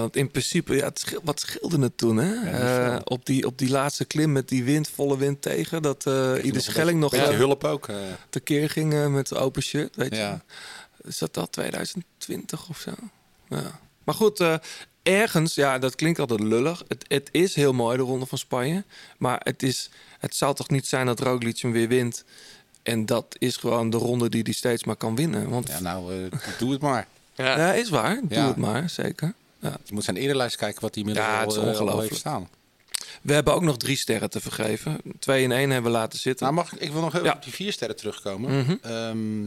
Want 0.00 0.16
in 0.16 0.30
principe, 0.30 0.74
ja, 0.76 0.84
het 0.84 1.18
wat 1.22 1.40
scheelde 1.40 1.78
het 1.80 1.98
toen, 1.98 2.16
hè? 2.16 2.50
Eh, 2.50 3.00
op, 3.04 3.26
die, 3.26 3.46
op 3.46 3.58
die 3.58 3.70
laatste 3.70 4.04
klim 4.04 4.32
met 4.32 4.48
die 4.48 4.64
wind, 4.64 4.88
volle 4.88 5.16
wind 5.18 5.42
tegen. 5.42 5.82
Dat 5.82 6.06
eh 6.06 6.32
Ieder 6.44 6.62
Schelling 6.62 7.00
nog 7.00 7.10
Beetje 7.10 7.26
eh, 7.26 7.36
hulp 7.36 7.64
ook. 7.64 7.88
tekeer 8.30 8.70
ging 8.70 9.08
met 9.12 9.28
de 9.28 9.34
open 9.36 9.62
shirt, 9.62 9.96
weet 9.96 10.16
Ja. 10.16 10.30
je. 11.02 11.08
Is 11.08 11.18
dat 11.18 11.36
al 11.36 11.50
2020 11.50 12.68
of 12.68 12.78
zo? 12.78 12.90
Ja. 13.48 13.80
Maar 14.04 14.14
goed, 14.14 14.40
eh, 14.40 14.54
ergens, 15.02 15.54
ja, 15.54 15.78
dat 15.78 15.94
klinkt 15.94 16.18
altijd 16.18 16.40
lullig. 16.40 16.82
Het, 16.88 17.04
het 17.08 17.28
is 17.32 17.54
heel 17.54 17.72
mooi, 17.72 17.96
de 17.96 18.02
Ronde 18.02 18.26
van 18.26 18.38
Spanje. 18.38 18.84
Maar 19.18 19.40
het, 19.42 19.62
is, 19.62 19.90
het 20.18 20.34
zal 20.36 20.54
toch 20.54 20.68
niet 20.70 20.86
zijn 20.86 21.06
dat 21.06 21.20
Roglic 21.20 21.58
hem 21.58 21.72
weer 21.72 21.88
wint... 21.88 22.24
En 22.82 23.06
dat 23.06 23.36
is 23.38 23.56
gewoon 23.56 23.90
de 23.90 23.96
ronde 23.96 24.28
die 24.28 24.42
hij 24.42 24.52
steeds 24.52 24.84
maar 24.84 24.96
kan 24.96 25.16
winnen. 25.16 25.48
Want 25.48 25.68
Ja, 25.68 25.80
nou, 25.80 26.28
doe 26.58 26.72
het 26.72 26.80
maar. 26.80 27.06
ja. 27.34 27.72
is 27.72 27.88
waar. 27.90 28.14
Doe 28.22 28.38
Ja. 28.38 28.46
het 28.46 28.56
maar, 28.56 28.90
zeker. 28.90 29.34
Ja. 29.70 29.76
Je 29.84 29.94
moet 29.94 30.04
zijn 30.04 30.16
eerderlijst 30.16 30.56
kijken 30.56 30.80
wat 30.80 30.94
hij 30.94 31.04
inmiddels 31.04 31.30
Ja, 31.32 31.40
het 31.40 31.50
is 31.50 31.56
eh, 31.56 31.62
al 31.62 31.68
ongelooflijk. 31.68 32.08
heeft 32.08 32.20
staan. 32.20 32.48
We 33.22 33.32
hebben 33.32 33.54
ook 33.54 33.62
nog 33.62 33.76
drie 33.76 33.96
sterren 33.96 34.30
te 34.30 34.40
vergeven. 34.40 35.00
Twee 35.18 35.42
in 35.42 35.52
één 35.52 35.70
hebben 35.70 35.92
we 35.92 35.98
laten 35.98 36.18
zitten. 36.18 36.44
Nou, 36.46 36.56
mag 36.58 36.72
ik, 36.72 36.80
ik 36.80 36.92
wil 36.92 37.00
nog 37.00 37.12
heel 37.12 37.24
Ja. 37.24 37.32
op 37.32 37.42
die 37.44 37.52
vier 37.52 37.72
sterren 37.72 37.96
terugkomen. 37.96 38.58
Mhm. 38.58 38.76
Ehm, 38.82 39.46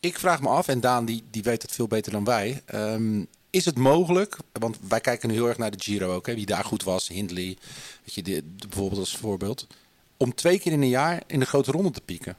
ik 0.00 0.18
vraag 0.18 0.40
me 0.42 0.48
af, 0.48 0.68
en 0.68 0.80
Daan 0.80 1.04
die, 1.04 1.22
die 1.30 1.42
weet 1.42 1.62
het 1.62 1.72
veel 1.72 1.86
beter 1.86 2.12
dan 2.12 2.24
wij. 2.24 2.62
ehm, 2.66 3.24
is 3.50 3.64
het 3.64 3.76
mogelijk, 3.78 4.36
want 4.52 4.78
wij 4.88 5.00
kijken 5.00 5.28
nu 5.28 5.34
heel 5.34 5.48
erg 5.48 5.58
naar 5.58 5.70
de 5.70 5.80
Giro 5.82 6.14
ook, 6.14 6.26
hè, 6.26 6.34
wie 6.34 6.46
daar 6.46 6.64
goed 6.64 6.82
was, 6.82 7.08
Hindley, 7.08 7.56
weet 8.04 8.14
je, 8.14 8.22
de, 8.22 8.42
de- 8.56 8.66
bijvoorbeeld 8.68 9.00
als 9.00 9.16
voorbeeld, 9.16 9.66
om 10.16 10.34
twee 10.34 10.58
keer 10.58 10.72
in 10.72 10.82
een 10.82 10.88
jaar 10.88 11.22
in 11.26 11.40
de 11.40 11.46
grote 11.46 11.70
ronde 11.70 11.90
te 11.90 12.00
pieken. 12.00 12.36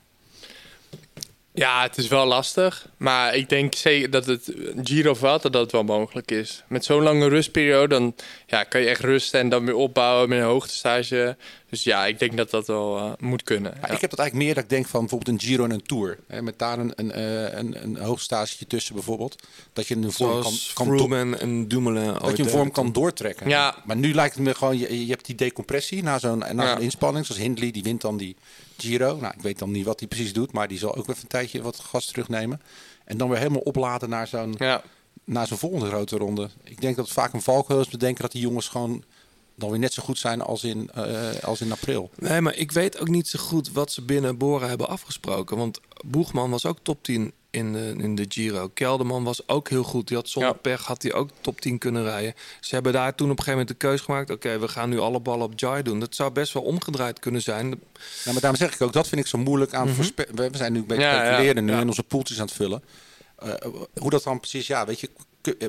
Ja, 1.54 1.82
het 1.82 1.98
is 1.98 2.08
wel 2.08 2.26
lastig. 2.26 2.88
Maar 2.98 3.36
ik 3.36 3.50
denk 3.50 3.76
zeker 3.76 4.10
dat 4.10 4.26
het 4.26 4.54
Giro 4.84 5.14
Vuelta 5.14 5.50
dat 5.50 5.62
het 5.62 5.72
wel 5.72 5.84
mogelijk 5.84 6.32
is. 6.32 6.64
Met 6.68 6.86
zo'n 6.86 7.04
lange 7.04 7.28
rustperiode 7.28 7.88
dan 7.88 8.16
ja, 8.48 8.64
kan 8.64 8.82
je 8.82 8.88
echt 8.88 9.02
rusten 9.02 9.40
en 9.40 9.50
dan 9.50 9.66
weer 9.66 9.76
opbouwen 9.76 10.30
met 10.30 10.40
een 10.40 10.46
hoogtestage. 10.46 11.38
Dus 11.70 11.84
ja, 11.84 12.06
ik 12.06 12.20
denk 12.20 12.38
dat 12.38 12.50
dat 12.50 12.68
wel 12.68 12.98
eh, 12.98 13.12
moet 13.20 13.44
kunnen. 13.44 13.74
Ja. 13.82 13.90
Ik 13.90 14.02
heb 14.02 14.10
dat 14.10 14.20
eigenlijk 14.20 14.34
meer 14.34 14.54
dat 14.54 14.64
ik 14.64 14.70
denk 14.70 14.88
van 14.88 15.00
bijvoorbeeld 15.00 15.42
een 15.42 15.48
Giro 15.48 15.64
en 15.64 15.72
een 15.72 15.84
Tour. 15.84 16.18
Hè, 16.28 16.42
met 16.42 16.60
daar 16.60 16.80
een, 16.80 16.94
een, 16.96 17.12
eh, 17.12 17.58
een, 17.58 17.84
een 17.84 17.98
hoogstagetje 17.98 18.68
tussen 18.68 18.96
bijvoorbeeld. 18.96 19.36
Dat 19.74 19.88
je 19.88 19.96
een 19.96 20.12
vorm 20.12 20.42
kan, 20.42 20.52
Zoals 20.52 20.74
kan 20.74 21.14
en, 21.14 21.40
en 21.40 21.68
Dumoulin. 21.68 22.14
Dat 22.22 22.38
je 22.38 22.44
een 22.44 22.50
vorm 22.50 22.72
kan 22.72 22.92
doortrekken. 22.92 23.50
Ja. 23.50 23.76
Maar 23.86 23.96
nu 23.96 24.14
lijkt 24.14 24.36
het 24.36 24.44
me 24.44 24.54
gewoon, 24.54 24.78
je, 24.78 25.06
je 25.06 25.12
hebt 25.12 25.26
die 25.26 25.36
decompressie 25.36 26.04
na 26.04 26.20
zo'n 26.20 26.38
na 26.38 26.64
Ja. 26.64 26.72
zo'n 26.72 26.82
inspanning. 26.82 27.26
Zoals 27.26 27.42
Hindley, 27.42 27.72
die 27.72 27.84
wint 27.84 28.02
dan 28.02 28.18
die 28.18 28.36
Giro. 28.82 29.18
Nou, 29.20 29.34
ik 29.38 29.42
weet 29.42 29.60
dan 29.60 29.72
niet 29.72 29.86
wat 29.86 30.00
hij 30.00 30.08
precies 30.08 30.34
doet, 30.34 30.52
maar 30.52 30.68
die 30.68 30.78
zal 30.78 30.96
ook 30.96 31.08
even 31.10 31.22
een 31.22 31.28
tijdje 31.28 31.62
wat 31.62 31.80
gas 31.80 32.06
terugnemen. 32.06 32.62
En 33.06 33.18
dan 33.18 33.30
weer 33.30 33.38
helemaal 33.38 33.62
opladen 33.62 34.10
naar 34.10 34.28
zo'n 34.28 34.56
Ja. 34.58 34.84
naar 35.26 35.48
zijn 35.48 35.60
volgende 35.60 35.86
grote 35.88 36.18
ronde. 36.18 36.50
Ik 36.64 36.82
denk 36.82 36.96
dat 36.96 37.06
het 37.06 37.14
vaak 37.14 37.34
een 37.34 37.42
valkuil 37.42 37.80
is. 37.80 37.90
We 37.90 37.98
denken 37.98 38.22
dat 38.22 38.32
die 38.32 38.42
jongens 38.42 38.68
gewoon 38.68 39.04
dan 39.56 39.70
weer 39.70 39.80
net 39.80 39.94
zo 39.94 40.04
goed 40.04 40.18
zijn 40.18 40.42
als 40.42 40.64
in, 40.64 40.90
eh, 40.94 41.30
als 41.44 41.62
in 41.62 41.72
april. 41.72 42.10
Nee, 42.16 42.42
maar 42.42 42.56
ik 42.56 42.72
weet 42.72 43.00
ook 43.00 43.08
niet 43.08 43.28
zo 43.28 43.40
goed 43.40 43.72
wat 43.72 43.92
ze 43.92 44.02
binnen 44.02 44.38
Bora 44.38 44.68
hebben 44.68 44.88
afgesproken. 44.88 45.58
Want 45.58 45.80
Boegman 46.06 46.50
was 46.50 46.66
ook 46.66 46.78
top 46.82 47.04
10 47.04 47.32
in 47.52 47.74
de, 47.74 47.94
in 47.98 48.16
de 48.16 48.26
Giro. 48.30 48.68
Kelderman 48.74 49.24
was 49.24 49.48
ook 49.48 49.70
heel 49.70 49.84
goed. 49.84 50.08
Die 50.08 50.18
had 50.18 50.30
zonder 50.30 50.56
pech 50.56 50.86
had 50.86 51.02
hij 51.02 51.14
ook 51.14 51.30
top 51.42 51.62
10 51.62 51.78
kunnen 51.78 52.04
rijden. 52.04 52.34
Ze 52.60 52.74
hebben 52.76 52.94
daar 52.94 53.16
toen 53.16 53.32
op 53.32 53.38
een 53.38 53.44
gegeven 53.44 53.60
moment 53.60 53.80
de 53.80 53.88
keus 53.88 54.02
gemaakt. 54.02 54.30
Oké, 54.30 54.60
we 54.60 54.68
gaan 54.68 54.90
nu 54.90 55.00
alle 55.00 55.20
ballen 55.20 55.46
op 55.46 55.60
Jai 55.60 55.84
doen. 55.84 56.00
Dat 56.00 56.16
zou 56.16 56.32
best 56.32 56.54
wel 56.54 56.64
omgedraaid 56.64 57.20
kunnen 57.20 57.42
zijn. 57.42 57.68
Ja, 57.70 58.32
maar 58.32 58.42
daarom 58.42 58.56
zeg 58.60 58.74
ik 58.74 58.82
ook, 58.82 58.94
dat 58.94 59.08
vind 59.08 59.22
ik 59.22 59.28
zo 59.28 59.38
moeilijk 59.38 59.74
aan 59.74 59.90
voorspe- 59.90 60.28
We 60.36 60.50
zijn 60.52 60.74
nu 60.74 60.80
een 60.80 60.86
beetje 60.86 61.04
Ja, 61.04 61.38
nu 61.62 61.72
ja. 61.72 61.80
in 61.80 61.88
onze 61.88 62.04
poeltjes 62.04 62.40
aan 62.40 62.46
het 62.46 62.56
vullen. 62.56 62.84
Eh, 63.40 63.54
hoe 64.00 64.10
dat 64.10 64.24
dan 64.24 64.40
precies, 64.40 64.68
ja, 64.68 64.86
weet 64.86 65.00
je, 65.00 65.10
k- 65.42 65.48
eh, 65.48 65.68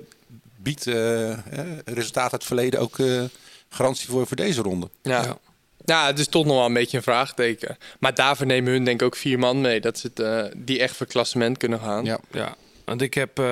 biedt 0.56 0.86
eh, 0.86 1.38
resultaat 1.84 2.22
uit 2.22 2.32
het 2.32 2.44
verleden 2.44 2.80
ook 2.80 2.98
eh, 2.98 3.22
garantie 3.68 4.09
voor, 4.09 4.26
voor 4.26 4.36
deze 4.36 4.62
ronde. 4.62 4.88
Ja. 5.02 5.38
Ja. 5.84 6.06
het 6.06 6.18
is 6.18 6.28
toch 6.28 6.44
nog 6.44 6.56
wel 6.56 6.64
een 6.66 6.72
beetje 6.72 6.96
een 6.96 7.02
vraagteken. 7.02 7.76
Maar 7.98 8.14
daarvoor 8.14 8.46
nemen 8.46 8.72
hun 8.72 8.84
denk 8.84 9.00
ik 9.00 9.06
ook 9.06 9.16
vier 9.16 9.38
man 9.38 9.60
mee. 9.60 9.80
Dat 9.80 9.98
ze 9.98 10.06
het, 10.06 10.20
eh, 10.20 10.44
die 10.56 10.80
echt 10.80 10.96
voor 10.96 11.06
klassement 11.06 11.59
kunnen 11.59 11.80
gaan. 11.80 12.04
Ja. 12.04 12.18
Ja, 12.30 12.54
want 12.84 13.02
ik 13.02 13.14
heb, 13.14 13.38
eh, 13.38 13.44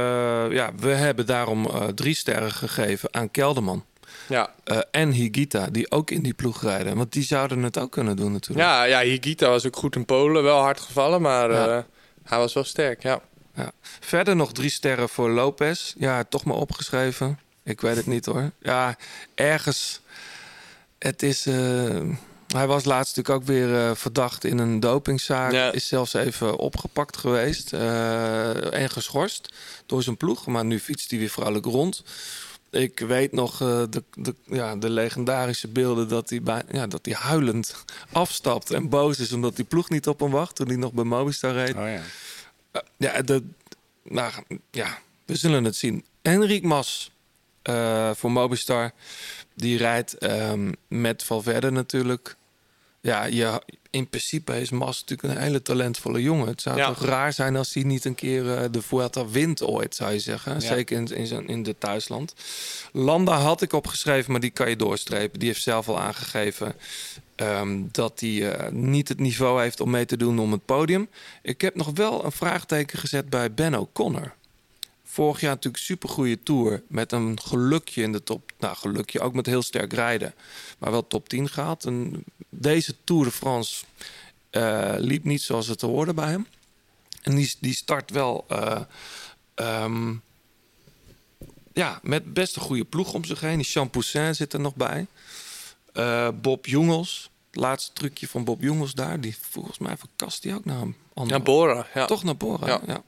ja, 0.51 0.70
we 0.77 0.89
hebben 0.89 1.27
daarom 1.27 1.66
eh, 1.66 1.85
drie 1.86 2.15
sterren 2.15 2.52
gegeven 2.52 3.09
aan 3.15 3.31
Kelderman. 3.31 3.85
Ja. 4.28 4.55
Eh, 4.65 4.78
en 4.90 5.11
Higita, 5.11 5.66
die 5.66 5.90
ook 5.90 6.11
in 6.11 6.23
die 6.23 6.35
ploeg 6.35 6.62
rijden. 6.62 6.97
Want 6.97 7.12
die 7.12 7.23
zouden 7.23 7.62
het 7.62 7.78
ook 7.78 7.93
kunnen 7.93 8.16
doen 8.16 8.32
natuurlijk. 8.32 8.69
Ja, 8.69 8.82
ja, 8.85 9.01
Higita 9.01 9.48
was 9.48 9.66
ook 9.66 9.77
goed 9.77 9.97
in 9.97 10.05
Polen. 10.05 10.43
Wel 10.43 10.59
hard 10.61 10.81
gevallen, 10.81 11.20
maar 11.23 11.51
Ja. 11.52 11.77
eh, 11.77 11.82
hij 12.24 12.39
was 12.39 12.52
wel 12.52 12.65
sterk, 12.65 13.02
ja. 13.02 13.20
Ja. 13.55 13.73
Verder 14.01 14.36
nog 14.36 14.52
drie 14.52 14.70
sterren 14.70 15.09
voor 15.09 15.31
Lopez. 15.31 15.94
Ja, 15.98 16.24
toch 16.28 16.44
maar 16.44 16.57
opgeschreven. 16.57 17.39
Ik 17.65 17.81
weet 17.81 17.97
het 17.97 18.07
niet 18.07 18.27
hoor. 18.27 18.51
Ja, 18.62 18.97
ergens. 19.35 20.01
Het 21.01 21.22
is. 21.22 21.47
eh, 21.47 22.01
hij 22.47 22.66
was 22.66 22.85
laatst 22.85 23.16
natuurlijk 23.16 23.43
ook 23.43 23.55
weer 23.55 23.77
eh, 23.77 23.94
verdacht 23.94 24.44
in 24.44 24.59
een 24.59 24.81
dopingzaak. 24.81 25.74
Is 25.74 25.89
zelfs 25.89 26.14
even 26.14 26.56
opgepakt 26.56 27.16
geweest 27.16 27.72
eh, 27.72 28.74
en 28.82 28.90
geschorst 28.90 29.55
door 29.86 30.02
zijn 30.02 30.16
ploeg. 30.16 30.47
Maar 30.47 30.64
nu 30.64 30.78
fietst 30.81 31.10
hij 31.10 31.18
weer 31.18 31.28
vrolijk 31.28 31.64
rond. 31.64 32.02
Ik 32.70 32.98
weet 32.98 33.32
nog 33.32 33.59
de, 33.59 34.02
de, 34.14 34.35
ja, 34.47 34.77
de 34.77 34.90
legendarische 34.90 35.68
beelden 35.68 36.09
dat 36.09 36.31
hij, 36.31 36.43
bij, 36.43 36.62
ja, 36.70 36.86
dat 36.86 37.05
hij 37.05 37.14
huilend 37.14 37.85
afstapt 38.12 38.70
en 38.70 38.89
boos 38.89 39.18
is 39.18 39.32
omdat 39.32 39.56
die 39.56 39.64
ploeg 39.64 39.89
niet 39.89 40.09
op 40.09 40.20
hem 40.20 40.31
wacht 40.31 40.56
toen 40.56 40.66
hij 40.68 40.77
nog 40.77 40.93
bij 40.93 41.05
Movistar 41.05 41.52
reed. 41.52 41.74
Oh 41.74 41.89
ja. 41.89 42.02
Ja, 42.97 43.22
de, 43.22 43.43
nou, 44.02 44.32
ja, 44.70 44.98
we 45.24 45.36
zullen 45.36 45.64
het 45.64 45.77
zien. 45.77 46.05
Henrik 46.22 46.62
Mas 46.62 47.10
eh, 47.75 48.11
voor 48.15 48.33
Mobistar. 48.33 48.91
Die 49.55 49.79
rijdt 49.79 50.19
ehm, 50.19 50.73
met 50.89 51.23
Valverde 51.25 51.71
natuurlijk. 51.71 52.37
Ja, 53.01 53.25
je, 53.25 53.63
in 53.91 54.09
principe 54.09 54.61
is 54.61 54.71
Mas 54.71 55.01
natuurlijk 55.01 55.35
een 55.35 55.43
hele 55.45 55.63
talentvolle 55.63 56.23
jongen. 56.23 56.47
Het 56.47 56.63
zou 56.63 56.77
Ja. 56.77 56.87
toch 56.87 57.05
raar 57.05 57.33
zijn 57.33 57.57
als 57.57 57.75
hij 57.75 57.83
niet 57.83 58.05
een 58.05 58.15
keer 58.15 58.57
eh, 58.57 58.65
de 58.71 58.83
Vuelta 58.83 59.27
wint 59.27 59.63
ooit, 59.63 59.95
zou 59.95 60.13
je 60.13 60.19
zeggen. 60.19 60.53
Ja. 60.53 60.61
Zeker 60.61 60.97
in, 60.97 61.07
in, 61.17 61.27
zijn, 61.27 61.49
in 61.49 61.63
de 61.63 61.79
thuisland. 61.79 62.35
Landa 62.93 63.37
had 63.39 63.63
ik 63.63 63.73
opgeschreven, 63.73 64.31
maar 64.33 64.41
die 64.41 64.51
kan 64.51 64.69
je 64.69 64.77
doorstrepen. 64.77 65.39
Die 65.39 65.49
heeft 65.49 65.63
zelf 65.63 65.89
al 65.89 66.01
aangegeven 66.01 66.75
ehm, 67.37 67.83
dat 67.91 68.21
hij 68.21 68.53
eh, 68.53 68.71
niet 68.73 69.09
het 69.09 69.19
niveau 69.21 69.63
heeft 69.63 69.81
om 69.81 69.91
mee 69.91 70.07
te 70.07 70.17
doen 70.17 70.39
om 70.39 70.53
het 70.53 70.65
podium. 70.65 71.09
Ik 71.43 71.61
heb 71.61 71.75
nog 71.75 71.91
wel 71.95 72.25
een 72.25 72.33
vraagteken 72.33 72.99
gezet 72.99 73.31
bij 73.31 73.55
Ben 73.55 73.75
O'Connor. 73.75 74.33
Vorig 75.12 75.41
jaar 75.41 75.55
natuurlijk 75.55 75.82
super 75.82 76.09
goede 76.09 76.43
tour 76.43 76.82
met 76.89 77.12
een 77.12 77.41
gelukje 77.41 78.03
in 78.03 78.12
de 78.12 78.23
top. 78.23 78.53
Nou, 78.59 78.77
gelukje 78.77 79.20
ook 79.20 79.35
met 79.35 79.47
heel 79.47 79.62
sterk 79.62 79.93
rijden, 79.93 80.35
maar 80.78 80.91
wel 80.91 81.07
top 81.07 81.28
10 81.28 81.49
gehaald. 81.49 81.85
En 81.85 82.24
deze 82.49 82.95
Tour 83.05 83.24
de 83.24 83.31
France 83.31 83.85
eh, 84.51 84.95
liep 84.97 85.24
niet 85.24 85.43
zoals 85.43 85.66
het 85.66 85.78
te 85.78 85.87
hoorde 85.87 86.15
bij 86.15 86.31
hem. 86.31 86.47
En 87.23 87.35
die, 87.35 87.55
die 87.61 87.74
start 87.74 88.11
wel 88.11 88.45
eh, 88.49 88.81
ehm, 89.55 90.15
ja, 91.73 92.01
met 92.03 92.32
best 92.32 92.57
een 92.57 92.62
goede 92.62 92.85
ploeg 92.85 93.12
om 93.12 93.24
zich 93.24 93.41
heen. 93.41 93.57
Die 93.57 93.66
Champoussin 93.66 94.35
zit 94.35 94.53
er 94.53 94.61
nog 94.61 94.74
bij. 94.74 95.07
Eh, 95.93 96.28
Bob 96.41 96.66
Jongels, 96.66 97.31
het 97.51 97.61
laatste 97.61 97.93
trucje 97.93 98.28
van 98.28 98.45
Bob 98.45 98.62
Jongels 98.62 98.93
daar. 98.93 99.20
Die 99.20 99.37
volgens 99.41 99.78
mij 99.78 99.97
verkast 99.97 100.43
die 100.43 100.55
ook 100.55 100.65
naar 100.65 100.81
andere. 101.15 101.39
Naar 101.39 101.43
Bora, 101.43 101.87
ja. 101.95 102.07
Toch 102.07 102.23
naar 102.24 102.37
Bora, 102.37 102.66
ja. 102.66 102.81
Ja. 102.87 103.03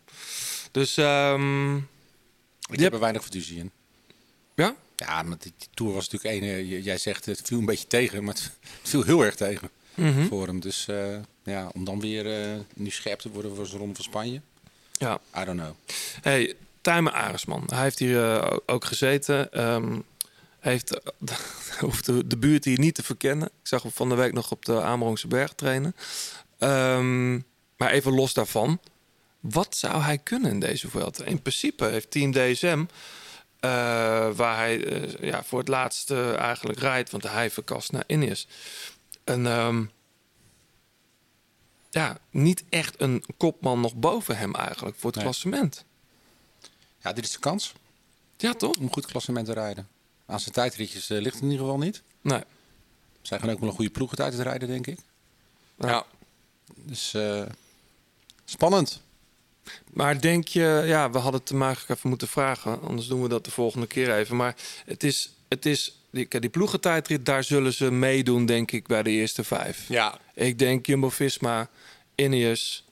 Dus 0.73 0.97
ehm, 0.97 1.77
Ik 2.71 2.81
heb 2.81 2.93
er 2.93 3.01
weinig 3.01 3.25
fiducie 3.25 3.59
in. 3.59 3.71
Ja? 4.55 4.75
Ja, 4.97 5.23
maar 5.23 5.37
die, 5.39 5.53
die 5.59 5.69
Tour 5.75 5.93
was 5.93 6.09
natuurlijk 6.09 6.43
één... 6.45 6.67
Jij 6.83 6.99
zegt 6.99 7.25
het 7.25 7.41
viel 7.45 7.59
een 7.59 7.65
beetje 7.65 7.87
tegen, 7.87 8.25
maar 8.25 8.35
het, 8.35 8.43
het 8.81 8.89
viel 8.89 9.03
heel 9.03 9.25
erg 9.25 9.35
tegen 9.35 9.71
Mhm. 9.95 10.27
voor 10.27 10.47
hem. 10.47 10.61
Dus 10.61 10.89
eh, 10.89 11.17
ja, 11.45 11.71
om 11.75 11.85
dan 11.85 12.01
weer 12.01 12.41
eh, 12.43 12.59
nu 12.75 12.91
scherp 12.91 13.19
te 13.21 13.31
worden 13.31 13.57
voor 13.57 13.67
zijn 13.67 13.79
ronde 13.79 13.95
van 13.95 14.05
Spanje. 14.05 14.41
Ja. 14.93 15.21
I 15.39 15.45
don't 15.45 15.61
know. 15.61 15.75
Hey, 16.21 16.55
Tijmen 16.81 17.13
Aresman. 17.13 17.63
Hij 17.67 17.83
heeft 17.83 17.99
hier 17.99 18.35
eh, 18.41 18.57
ook 18.67 18.85
gezeten. 18.85 19.53
Ehm 19.53 19.99
heeft, 20.61 21.01
hoeft 21.81 22.07
de, 22.07 22.27
de 22.27 22.37
buurt 22.37 22.65
hier 22.65 22.79
niet 22.79 22.95
te 22.95 23.03
verkennen. 23.03 23.47
Ik 23.47 23.67
zag 23.67 23.83
hem 23.83 23.93
van 23.93 24.09
de 24.09 24.15
week 24.15 24.33
nog 24.33 24.51
op 24.51 24.65
de 24.65 24.83
Amerongse 24.83 25.27
berg 25.29 25.53
trainen. 25.53 25.97
Ehm, 26.59 27.33
maar 27.77 27.91
even 27.91 28.15
los 28.15 28.33
daarvan. 28.35 28.79
Wat 29.43 29.77
zou 29.77 30.03
hij 30.03 30.19
kunnen 30.19 30.51
in 30.51 30.61
deze 30.61 30.89
Vuelta? 30.89 31.25
In 31.25 31.43
principe 31.43 31.85
heeft 31.85 32.11
Team 32.11 32.33
DSM... 32.33 32.85
eh, 33.61 33.71
waar 34.31 34.57
hij 34.57 34.85
eh, 34.85 35.29
ja, 35.29 35.45
voor 35.45 35.59
het 35.59 35.69
laatst 35.69 36.11
eh, 36.11 36.37
eigenlijk 36.37 36.79
rijdt... 36.79 37.11
want 37.11 37.23
hij 37.23 37.51
verkast 37.51 37.93
naar 37.93 38.05
Ineos. 38.07 38.49
En 39.25 39.47
ehm, 39.47 39.85
ja, 41.91 42.19
niet 42.31 42.65
echt 42.69 43.01
een 43.01 43.25
kopman 43.37 43.81
nog 43.81 43.95
boven 43.95 44.37
hem 44.37 44.55
eigenlijk... 44.55 44.97
voor 44.97 45.07
het 45.07 45.15
Nee. 45.15 45.25
klassement. 45.25 45.85
Ja, 46.99 47.13
dit 47.13 47.25
is 47.25 47.31
de 47.33 47.39
kans. 47.39 47.73
Ja, 48.37 48.53
toch? 48.55 48.77
Om 48.77 48.83
een 48.83 48.93
goed 48.93 49.07
klassement 49.07 49.47
te 49.47 49.53
rijden. 49.53 49.89
Aan 50.27 50.41
zijn 50.41 50.55
tijdritjes 50.55 51.09
ligt 51.09 51.35
het 51.35 51.43
in 51.43 51.51
ieder 51.51 51.65
geval 51.65 51.79
niet. 51.79 52.03
Nee. 52.21 52.43
Zij 53.23 53.39
gaan 53.39 53.51
ook 53.51 53.59
wel 53.61 53.69
een 53.69 53.75
goede 53.75 53.91
ploeg 53.91 54.17
uit 54.17 54.35
te 54.35 54.43
rijden, 54.43 54.69
denk 54.69 54.87
ik. 54.87 54.99
Ja. 55.79 56.07
Dus 56.75 57.15
spannend. 58.45 59.03
Maar 59.93 60.21
denk 60.21 60.49
je, 60.49 60.83
ja, 60.87 61.11
we 61.11 61.19
hadden 61.19 61.41
het 61.41 61.53
eigenlijk 61.53 61.89
even 61.91 62.09
moeten 62.09 62.29
vragen, 62.29 62.81
anders 62.83 63.07
doen 63.09 63.23
we 63.23 63.29
dat 63.29 63.45
de 63.45 63.51
volgende 63.51 63.87
keer 63.87 64.15
even. 64.17 64.37
Maar 64.37 64.55
het 64.87 65.05
is, 65.05 65.33
het 65.49 65.67
is 65.67 65.97
die, 66.11 66.29
die 66.41 66.51
ploegentijdrit, 66.51 67.27
daar 67.27 67.45
zullen 67.45 67.73
ze 67.73 67.91
meedoen, 67.91 68.47
denk 68.47 68.71
ik, 68.73 68.87
bij 68.87 69.03
de 69.03 69.11
eerste 69.11 69.45
vijf. 69.45 69.89
Ja. 69.89 70.19
Ik 70.35 70.59
denk 70.59 70.87
Jumbo-Visma, 70.87 71.69
Ineos, 72.15 72.85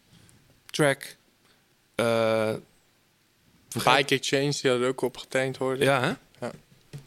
Trek. 0.66 1.16
eh 1.94 2.52
vergeet- 3.68 3.96
Bike 3.96 4.14
Exchange, 4.14 4.52
die 4.62 4.70
hadden 4.70 4.88
ook 4.88 5.00
opgetraind 5.00 5.56
worden. 5.56 5.84
Ja, 5.84 6.00
hè? 6.00 6.12
Ja. 6.46 6.52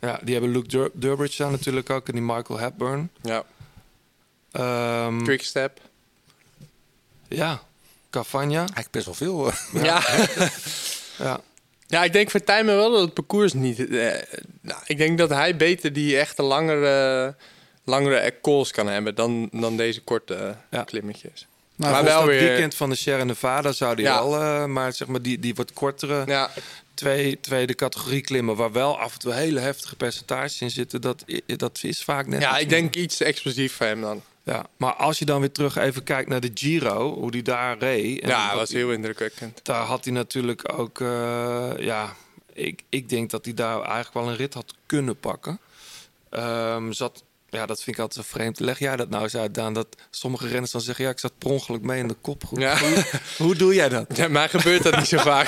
Ja, 0.01 0.19
die 0.23 0.33
hebben 0.33 0.51
Luke 0.51 0.67
Dur 0.67 0.91
Durbridge 0.93 1.41
daar 1.43 1.51
natuurlijk 1.51 1.89
ook 1.89 2.07
en 2.07 2.13
die 2.13 2.21
Michael 2.21 2.59
Hepburn. 2.59 3.09
Ja. 3.21 3.43
Ehm, 4.51 5.23
Quickstep. 5.23 5.79
Ja, 7.27 7.63
Cavagna. 8.13 8.59
Eigenlijk 8.59 8.91
best 8.91 9.05
wel 9.05 9.13
veel. 9.13 9.51
Ja. 9.83 10.01
ja. 11.27 11.39
Ja, 11.87 12.03
ik 12.03 12.13
denk 12.13 12.31
voor 12.31 12.43
Tijmen 12.43 12.75
wel 12.75 12.91
dat 12.91 13.01
het 13.01 13.13
parcours 13.13 13.53
niet... 13.53 13.87
eh, 13.87 14.11
nou, 14.61 14.79
ik 14.85 14.97
denk 14.97 15.17
dat 15.17 15.29
hij 15.29 15.55
beter 15.55 15.93
die 15.93 16.17
echte 16.17 16.43
langere, 16.43 17.35
langere 17.83 18.33
calls 18.41 18.71
kan 18.71 18.87
hebben 18.87 19.15
dan, 19.15 19.49
dan 19.51 19.77
deze 19.77 20.01
korte 20.01 20.55
eh, 20.69 20.81
klimmetjes. 20.85 21.47
Nou, 21.75 21.91
maar 21.93 22.03
wel 22.03 22.19
dat 22.19 22.27
weer... 22.29 22.39
weekend 22.39 22.75
van 22.75 22.89
de 22.89 22.95
Sierra 22.95 23.23
Nevada 23.23 23.71
zou 23.71 23.95
die 23.95 24.05
Ja. 24.05 24.13
wel, 24.23 24.41
eh, 24.41 24.65
maar 24.65 24.93
zeg 24.93 25.07
maar 25.07 25.21
die, 25.21 25.39
die 25.39 25.55
wat 25.55 25.73
kortere 25.73 26.23
Ja. 26.25 26.49
twee, 26.93 27.39
tweede 27.39 27.75
categorie 27.75 28.21
klimmen, 28.21 28.55
waar 28.55 28.71
wel 28.71 28.99
af 28.99 29.13
en 29.13 29.19
toe 29.19 29.33
hele 29.33 29.59
heftige 29.59 29.95
percentages 29.95 30.61
in 30.61 30.71
zitten, 30.71 31.01
dat, 31.01 31.23
dat 31.45 31.79
is 31.81 32.03
vaak 32.03 32.27
net. 32.27 32.41
Ja, 32.41 32.57
ik 32.57 32.69
denk 32.69 32.95
iets 32.95 33.21
explosief 33.21 33.73
voor 33.73 33.85
hem 33.85 34.01
dan. 34.01 34.21
Ja, 34.43 34.65
maar 34.77 34.93
als 34.93 35.19
je 35.19 35.25
dan 35.25 35.39
weer 35.39 35.51
terug 35.51 35.75
even 35.75 36.03
kijkt 36.03 36.29
naar 36.29 36.39
de 36.39 36.51
Giro, 36.53 37.13
hoe 37.19 37.31
die 37.31 37.41
daar 37.43 37.77
reed. 37.77 38.21
en 38.21 38.29
Ja, 38.29 38.49
dat 38.49 38.59
was 38.59 38.71
heel 38.71 38.91
indrukwekkend. 38.91 39.59
Daar 39.63 39.81
had 39.85 40.03
hij 40.03 40.13
natuurlijk 40.13 40.73
ook, 40.79 41.01
eh, 41.01 41.71
ja, 41.77 42.13
ik, 42.53 42.83
ik 42.89 43.09
denk 43.09 43.29
dat 43.29 43.45
hij 43.45 43.53
daar 43.53 43.81
eigenlijk 43.81 44.13
wel 44.13 44.27
een 44.29 44.35
rit 44.35 44.53
had 44.53 44.73
kunnen 44.85 45.19
pakken. 45.19 45.59
Ehm, 46.29 46.91
zat, 46.91 47.23
ja, 47.49 47.65
dat 47.65 47.83
vind 47.83 47.95
ik 47.95 48.01
altijd 48.01 48.25
zo 48.25 48.31
vreemd. 48.35 48.59
Leg 48.59 48.79
jij 48.79 48.95
dat 48.95 49.09
nou 49.09 49.23
eens 49.23 49.35
uit, 49.35 49.53
Daan? 49.53 49.73
Dat 49.73 49.87
sommige 50.09 50.47
renners 50.47 50.71
dan 50.71 50.81
zeggen, 50.81 51.05
ja, 51.05 51.11
ik 51.11 51.19
zat 51.19 51.37
per 51.37 51.49
ongeluk 51.49 51.81
mee 51.81 51.99
in 51.99 52.07
de 52.07 52.15
kopgroep. 52.21 52.59
Ja. 52.59 52.77
Hoe, 52.77 53.03
hoe 53.37 53.55
doe 53.55 53.73
jij 53.73 53.89
dat? 53.89 54.17
Ja, 54.17 54.27
maar 54.27 54.49
gebeurt 54.49 54.83
dat 54.83 54.95
niet 54.97 55.07
zo 55.07 55.17
vaak. 55.31 55.47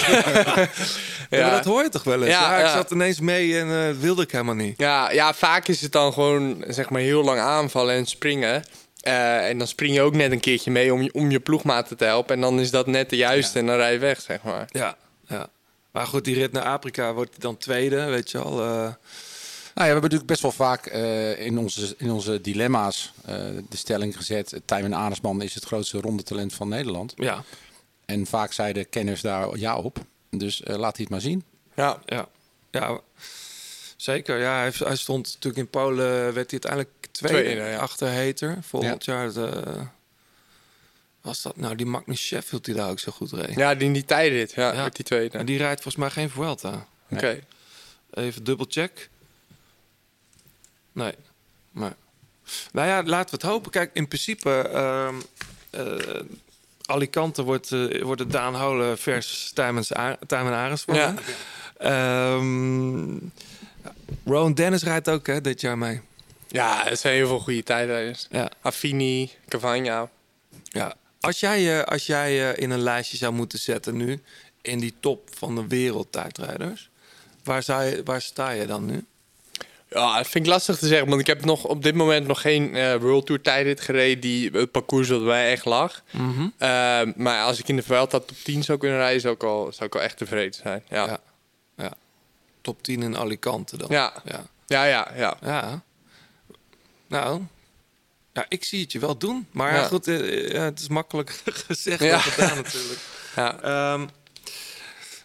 Ja, 1.30 1.50
dat 1.50 1.66
hoor 1.66 1.84
je 1.84 1.90
toch 1.90 2.04
wel 2.04 2.22
eens? 2.24 2.32
Ja, 2.32 2.60
Ja, 2.60 2.66
ik 2.66 2.72
zat 2.72 2.92
ineens 2.92 3.20
mee 3.20 3.60
en 3.60 3.88
eh, 3.88 3.96
wilde 4.00 4.22
ik 4.22 4.32
helemaal 4.32 4.56
niet. 4.56 4.78
Ja, 4.78 5.12
ja, 5.12 5.34
vaak 5.34 5.68
is 5.68 5.82
het 5.82 5.92
dan 5.92 6.14
gewoon 6.14 6.64
zeg 6.68 6.90
maar 6.90 7.02
heel 7.02 7.24
lang 7.24 7.40
aanvallen 7.40 7.96
en 7.96 8.06
springen. 8.06 8.64
Eh, 9.06 9.50
en 9.50 9.58
dan 9.58 9.68
spring 9.68 9.94
je 9.94 10.02
ook 10.02 10.14
net 10.14 10.32
een 10.32 10.40
keertje 10.40 10.72
mee 10.72 10.94
om 10.94 11.02
je, 11.02 11.14
om 11.14 11.32
je 11.32 11.40
ploegmaten 11.40 11.98
te 11.98 12.06
helpen. 12.06 12.36
En 12.36 12.42
dan 12.42 12.60
is 12.60 12.72
dat 12.72 12.88
net 12.88 13.10
de 13.10 13.16
juiste 13.16 13.60
en 13.60 13.66
dan 13.66 13.76
rij 13.76 13.94
je 13.94 14.00
weg, 14.00 14.22
zeg 14.22 14.44
maar. 14.44 14.70
Ja, 14.72 14.98
ja. 15.28 15.50
Maar 15.92 16.08
goed, 16.08 16.26
die 16.26 16.36
rit 16.36 16.52
naar 16.52 16.64
Afrika 16.64 17.14
wordt 17.14 17.42
dan 17.42 17.58
tweede, 17.58 18.06
weet 18.06 18.32
je 18.32 18.38
al. 18.38 18.94
Nou 19.76 19.88
ja, 19.88 19.94
we 19.94 20.02
hebben 20.02 20.12
natuurlijk 20.12 20.42
best 20.42 20.58
wel 20.58 20.68
vaak 20.68 20.86
eh, 20.86 21.46
in, 21.46 21.58
onze, 21.58 21.96
in 21.98 22.12
onze 22.12 22.42
dilemma's 22.42 23.14
eh, 23.26 23.36
de 23.70 23.78
stelling 23.78 24.18
gezet... 24.18 24.54
eh, 24.54 24.60
Tijmen 24.66 24.94
Aresman 24.94 25.42
is 25.42 25.54
het 25.54 25.64
grootste 25.64 26.00
rondetalent 26.02 26.54
van 26.54 26.70
Nederland. 26.70 27.14
Ja. 27.16 27.44
En 28.06 28.26
vaak 28.26 28.52
zeiden 28.54 28.90
kenners 28.90 29.22
daar 29.22 29.58
ja 29.58 29.78
op. 29.78 29.98
Dus 30.30 30.64
eh, 30.64 30.76
laat 30.76 30.96
hij 30.96 31.02
het 31.02 31.10
maar 31.10 31.22
zien. 31.22 31.44
Ja. 31.76 32.00
Ja, 32.06 32.28
ja 32.72 33.00
zeker. 33.96 34.38
Ja, 34.40 34.58
hij, 34.60 34.72
hij 34.78 34.96
stond 34.96 35.26
natuurlijk 35.26 35.58
in 35.58 35.70
Polen, 35.70 36.34
werd 36.34 36.52
hij 36.52 36.60
uiteindelijk 36.62 36.92
tweede, 37.12 37.44
Tweede, 37.44 37.62
ja. 37.62 37.78
achter 37.78 38.08
Heter. 38.08 38.58
Volgend 38.62 39.06
jaar 39.06 39.34
de, 39.34 39.64
was 41.22 41.42
dat 41.42 41.56
nou 41.58 41.76
die 41.76 41.86
Magnus 41.86 42.22
Sheffield 42.22 42.66
die 42.66 42.74
daar 42.76 42.90
ook 42.90 43.00
zo 43.00 43.12
goed 43.12 43.32
reed. 43.32 43.56
Ja, 43.56 43.76
die 43.76 43.88
in 43.88 43.94
die 43.94 44.06
tijdrit. 44.06 44.52
Ja, 44.52 44.76
werd 44.76 44.96
die 44.96 45.06
tweede. 45.06 45.38
En 45.38 45.46
die 45.46 45.58
rijdt 45.58 45.82
volgens 45.82 46.04
mij 46.04 46.12
geen 46.14 46.30
Vuelta. 46.30 46.88
Oké. 47.10 47.40
Even 48.14 48.44
dubbelcheck. 48.44 49.10
Nee, 50.92 51.14
maar... 51.72 51.96
Nou 52.72 52.88
ja, 52.88 53.04
laten 53.04 53.30
we 53.30 53.42
het 53.42 53.52
hopen. 53.54 53.72
Kijk, 53.72 53.90
in 53.94 54.08
principe... 54.08 54.50
eh, 55.72 55.86
Alicante 56.86 57.44
wordt, 57.44 57.72
eh, 57.72 58.02
wordt 58.02 58.22
het 58.22 58.32
Daan 58.32 58.56
Holen 58.56 58.98
versus 58.98 59.52
Tijmen 59.52 59.84
A- 59.98 60.18
Tijmen 60.28 60.54
Arendsman. 60.54 60.96
Ja. 60.96 61.14
Ehm, 61.78 63.18
Rowan 64.26 64.54
Dennis 64.54 64.84
rijdt 64.84 65.10
ook 65.10 65.28
hè, 65.28 65.42
dit 65.42 65.62
jaar 65.62 65.78
mee. 65.78 66.02
Ja, 66.48 66.90
er 66.90 66.98
zijn 66.98 67.16
heel 67.16 67.28
veel 67.28 67.40
goede 67.40 67.64
tijdrijders. 67.64 68.28
Ja. 68.30 68.52
Affini, 68.62 69.32
Cavagna. 69.48 70.10
Ja. 70.64 70.96
Als 71.20 71.40
jij, 71.40 71.80
eh, 71.80 71.84
als 71.84 72.06
jij 72.06 72.52
eh, 72.52 72.64
in 72.64 72.72
een 72.72 72.80
lijstje 72.80 73.18
zou 73.18 73.34
moeten 73.34 73.60
zetten 73.60 73.98
nu... 73.98 74.22
in 74.62 74.80
die 74.80 74.94
top 75.00 75.30
van 75.38 75.56
de 75.56 75.68
wereldtijdrijders... 75.68 76.90
Waar, 77.44 77.64
zou 77.64 77.84
je, 77.84 78.02
waar 78.04 78.22
sta 78.22 78.50
je 78.50 78.66
dan 78.66 78.86
nu? 78.86 79.06
Ja, 79.90 80.18
dat 80.18 80.28
vind 80.28 80.46
ik 80.46 80.52
lastig 80.52 80.78
te 80.78 80.88
zeggen, 80.88 81.08
want 81.08 81.22
ik 81.22 81.28
heb 81.28 81.46
nog 81.46 81.64
op 81.64 81.84
dit 81.84 81.96
moment 81.96 82.28
nog 82.28 82.42
geen 82.42 82.76
eh, 82.76 82.96
World 82.96 83.26
Tour 83.26 83.42
tijdrit 83.42 83.82
gereden 83.82 84.20
die 84.20 84.50
het 84.54 84.72
parcours 84.72 85.10
wat 85.10 85.22
mij 85.22 85.52
echt 85.52 85.66
lag. 85.66 86.04
Mhm. 86.12 86.48
Eh, 86.58 87.02
maar 87.16 87.44
als 87.44 87.60
ik 87.60 87.68
in 87.68 87.76
de 87.76 87.84
Vuelta 87.84 88.20
top 88.20 88.38
10 88.44 88.64
zou 88.64 88.78
kunnen 88.78 88.98
rijden, 88.98 89.22
zou 89.22 89.34
ik 89.34 89.44
al, 89.44 89.72
zou 89.74 89.86
ik 89.86 89.96
al 89.96 90.02
echt 90.02 90.18
tevreden 90.18 90.54
zijn. 90.54 90.84
Ja. 90.90 91.06
ja. 91.06 91.20
Top 92.66 92.84
10 92.84 93.02
in 93.04 93.18
Alicante 93.18 93.78
dan. 93.78 93.88
Ja. 93.92 94.14
ja. 94.26 94.46
ja, 94.68 94.86
ja. 94.86 95.08
ja. 95.16 95.38
Ja. 95.42 95.82
Nou, 97.08 97.42
ja, 98.34 98.46
ik 98.50 98.64
zie 98.64 98.82
het 98.82 98.92
je 98.92 99.00
wel 99.00 99.18
doen. 99.18 99.48
Maar 99.52 99.74
ja, 99.74 99.84
goed, 99.84 100.08
eh, 100.08 100.52
ja, 100.52 100.62
het 100.62 100.80
is 100.80 100.88
makkelijk 100.88 101.42
gezegd 101.68 102.02
Ja. 102.04 102.12
dan 102.12 102.20
gedaan 102.22 102.56
natuurlijk. 102.56 103.00
Ja. 103.36 103.60
Ehm, 103.62 104.08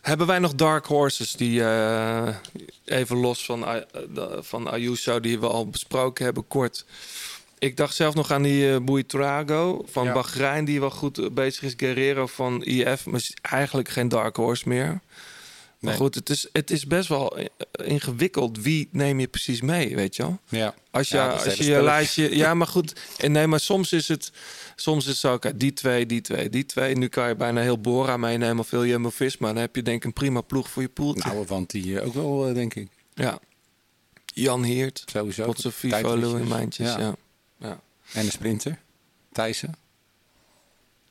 hebben 0.00 0.26
wij 0.26 0.38
nog 0.38 0.54
dark 0.54 0.86
horses 0.86 1.32
die 1.32 1.64
eh, 1.64 2.34
even 2.84 3.16
los 3.16 3.44
van, 3.44 3.66
eh, 3.66 3.74
de- 4.08 4.38
van 4.42 4.70
Ayuso, 4.70 5.20
die 5.20 5.40
we 5.40 5.46
al 5.46 5.68
besproken 5.68 6.24
hebben, 6.24 6.46
kort. 6.48 6.84
Ik 7.58 7.76
dacht 7.76 7.94
zelf 7.94 8.14
nog 8.14 8.30
aan 8.30 8.42
die 8.42 8.64
uh, 8.70 8.76
Buitrago 8.78 9.84
van 9.90 10.04
Ja. 10.04 10.12
Bahrein, 10.12 10.64
die 10.64 10.80
wel 10.80 10.90
goed 10.90 11.18
eh, 11.18 11.30
bezig 11.30 11.62
is. 11.62 11.74
Guerrero 11.76 12.26
van 12.26 12.62
IF, 12.64 13.06
maar 13.06 13.20
is 13.20 13.34
eigenlijk 13.42 13.88
geen 13.88 14.08
dark 14.08 14.36
horse 14.36 14.68
meer. 14.68 15.00
Maar 15.80 15.90
Nee. 15.90 16.00
goed, 16.00 16.14
het 16.14 16.30
is, 16.30 16.48
het 16.52 16.70
is 16.70 16.86
best 16.86 17.08
wel 17.08 17.38
eh, 17.38 17.46
ingewikkeld. 17.86 18.60
Wie 18.60 18.88
neem 18.92 19.20
je 19.20 19.28
precies 19.28 19.60
mee, 19.60 19.96
weet 19.96 20.16
je 20.16 20.22
wel? 20.22 20.38
Ja. 20.48 20.74
Als 20.90 21.08
je, 21.08 21.16
Ja, 21.16 21.30
als 21.30 21.54
je 21.54 21.64
je 21.64 21.82
lijstje... 21.82 22.36
Ja, 22.36 22.54
maar 22.54 22.66
goed. 22.66 23.00
En 23.18 23.32
nee, 23.32 23.46
maar 23.46 23.60
soms 23.60 23.92
is 23.92 24.08
het... 24.08 24.32
Soms 24.76 25.04
is 25.06 25.10
het 25.10 25.16
zo, 25.16 25.38
die 25.56 25.72
twee, 25.72 26.06
die 26.06 26.20
twee, 26.20 26.48
die 26.50 26.64
twee. 26.66 26.94
Nu 26.96 27.08
kan 27.08 27.28
je 27.28 27.34
bijna 27.36 27.60
heel 27.60 27.78
Bora 27.80 28.16
meenemen 28.16 28.58
of 28.58 28.70
heel 28.70 28.86
Jumbo-Visma. 28.86 29.46
Dan 29.46 29.56
heb 29.56 29.76
je 29.76 29.82
denk 29.82 29.96
ik 29.96 30.04
een 30.04 30.12
prima 30.12 30.40
ploeg 30.40 30.70
voor 30.70 30.82
je 30.82 30.88
poeltje. 30.88 31.30
Nou, 31.32 31.44
want 31.46 31.70
die 31.70 31.98
eh, 32.00 32.06
ook 32.06 32.14
wel, 32.14 32.48
eh, 32.48 32.54
denk 32.54 32.74
ik. 32.74 32.88
Ja. 33.14 33.38
Jan 34.26 34.62
Heert. 34.64 35.02
Sowieso. 35.12 35.44
Potse 35.44 35.70
Vivo. 35.72 36.16
Louis 36.16 36.48
Mijntjes. 36.48 36.88
Ja. 36.88 36.98
Ja. 36.98 37.16
Ja. 37.58 37.80
En 38.12 38.24
de 38.24 38.30
sprinter, 38.30 38.78
Thijssen. 39.32 39.74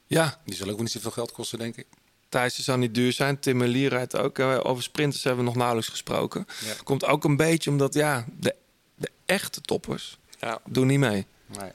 ja, 0.07 0.41
Die 0.45 0.55
zal 0.55 0.69
ook 0.69 0.79
niet 0.79 0.91
zoveel 0.91 1.11
geld 1.11 1.31
kosten, 1.31 1.59
denk 1.59 1.75
ik. 1.77 1.85
Thijs 2.29 2.59
zal 2.59 2.77
niet 2.77 2.95
duur 2.95 3.13
zijn. 3.13 3.39
Tim 3.39 3.57
Merlier 3.57 3.89
rijdt 3.89 4.17
ook. 4.17 4.39
Eh, 4.39 4.59
Over 4.63 4.83
sprinters 4.83 5.23
hebben 5.23 5.41
we 5.43 5.47
nog 5.49 5.57
nauwelijks 5.57 5.89
gesproken. 5.89 6.45
Ja. 6.65 6.73
Komt 6.83 7.05
ook 7.05 7.23
een 7.23 7.35
beetje 7.37 7.69
omdat, 7.69 7.93
ja, 7.93 8.25
de, 8.39 8.55
de 8.95 9.09
echte 9.25 9.61
toppers 9.61 10.17
Ja. 10.39 10.59
doen 10.65 10.87
niet 10.87 10.99
mee. 10.99 11.25
Nee. 11.59 11.71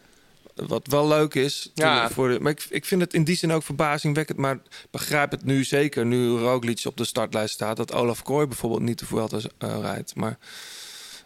Wat 0.55 0.87
wel 0.87 1.09
leuk 1.09 1.35
is. 1.35 1.71
Ja. 1.75 2.11
Voor 2.11 2.29
de, 2.29 2.41
maar 2.41 2.53
ik, 2.53 2.67
ik 2.71 2.85
vind 2.85 3.01
het 3.01 3.15
in 3.15 3.25
die 3.25 3.37
zin 3.37 3.53
ook 3.53 3.63
verbazingwekkend. 3.63 4.39
Maar 4.39 4.59
begrijp 4.91 5.31
het 5.31 5.45
nu 5.45 5.65
zeker, 5.65 6.07
nu 6.07 6.29
Roglic 6.29 6.81
op 6.85 6.97
de 6.97 7.05
startlijst 7.05 7.55
staat... 7.55 7.77
dat 7.77 7.93
Olaf 7.93 8.23
Kooi 8.23 8.47
bijvoorbeeld 8.47 8.83
niet 8.83 8.99
de 8.99 9.07
Vuelta 9.07 9.39
eh, 9.59 9.79
rijdt. 9.81 10.15
Maar 10.15 10.39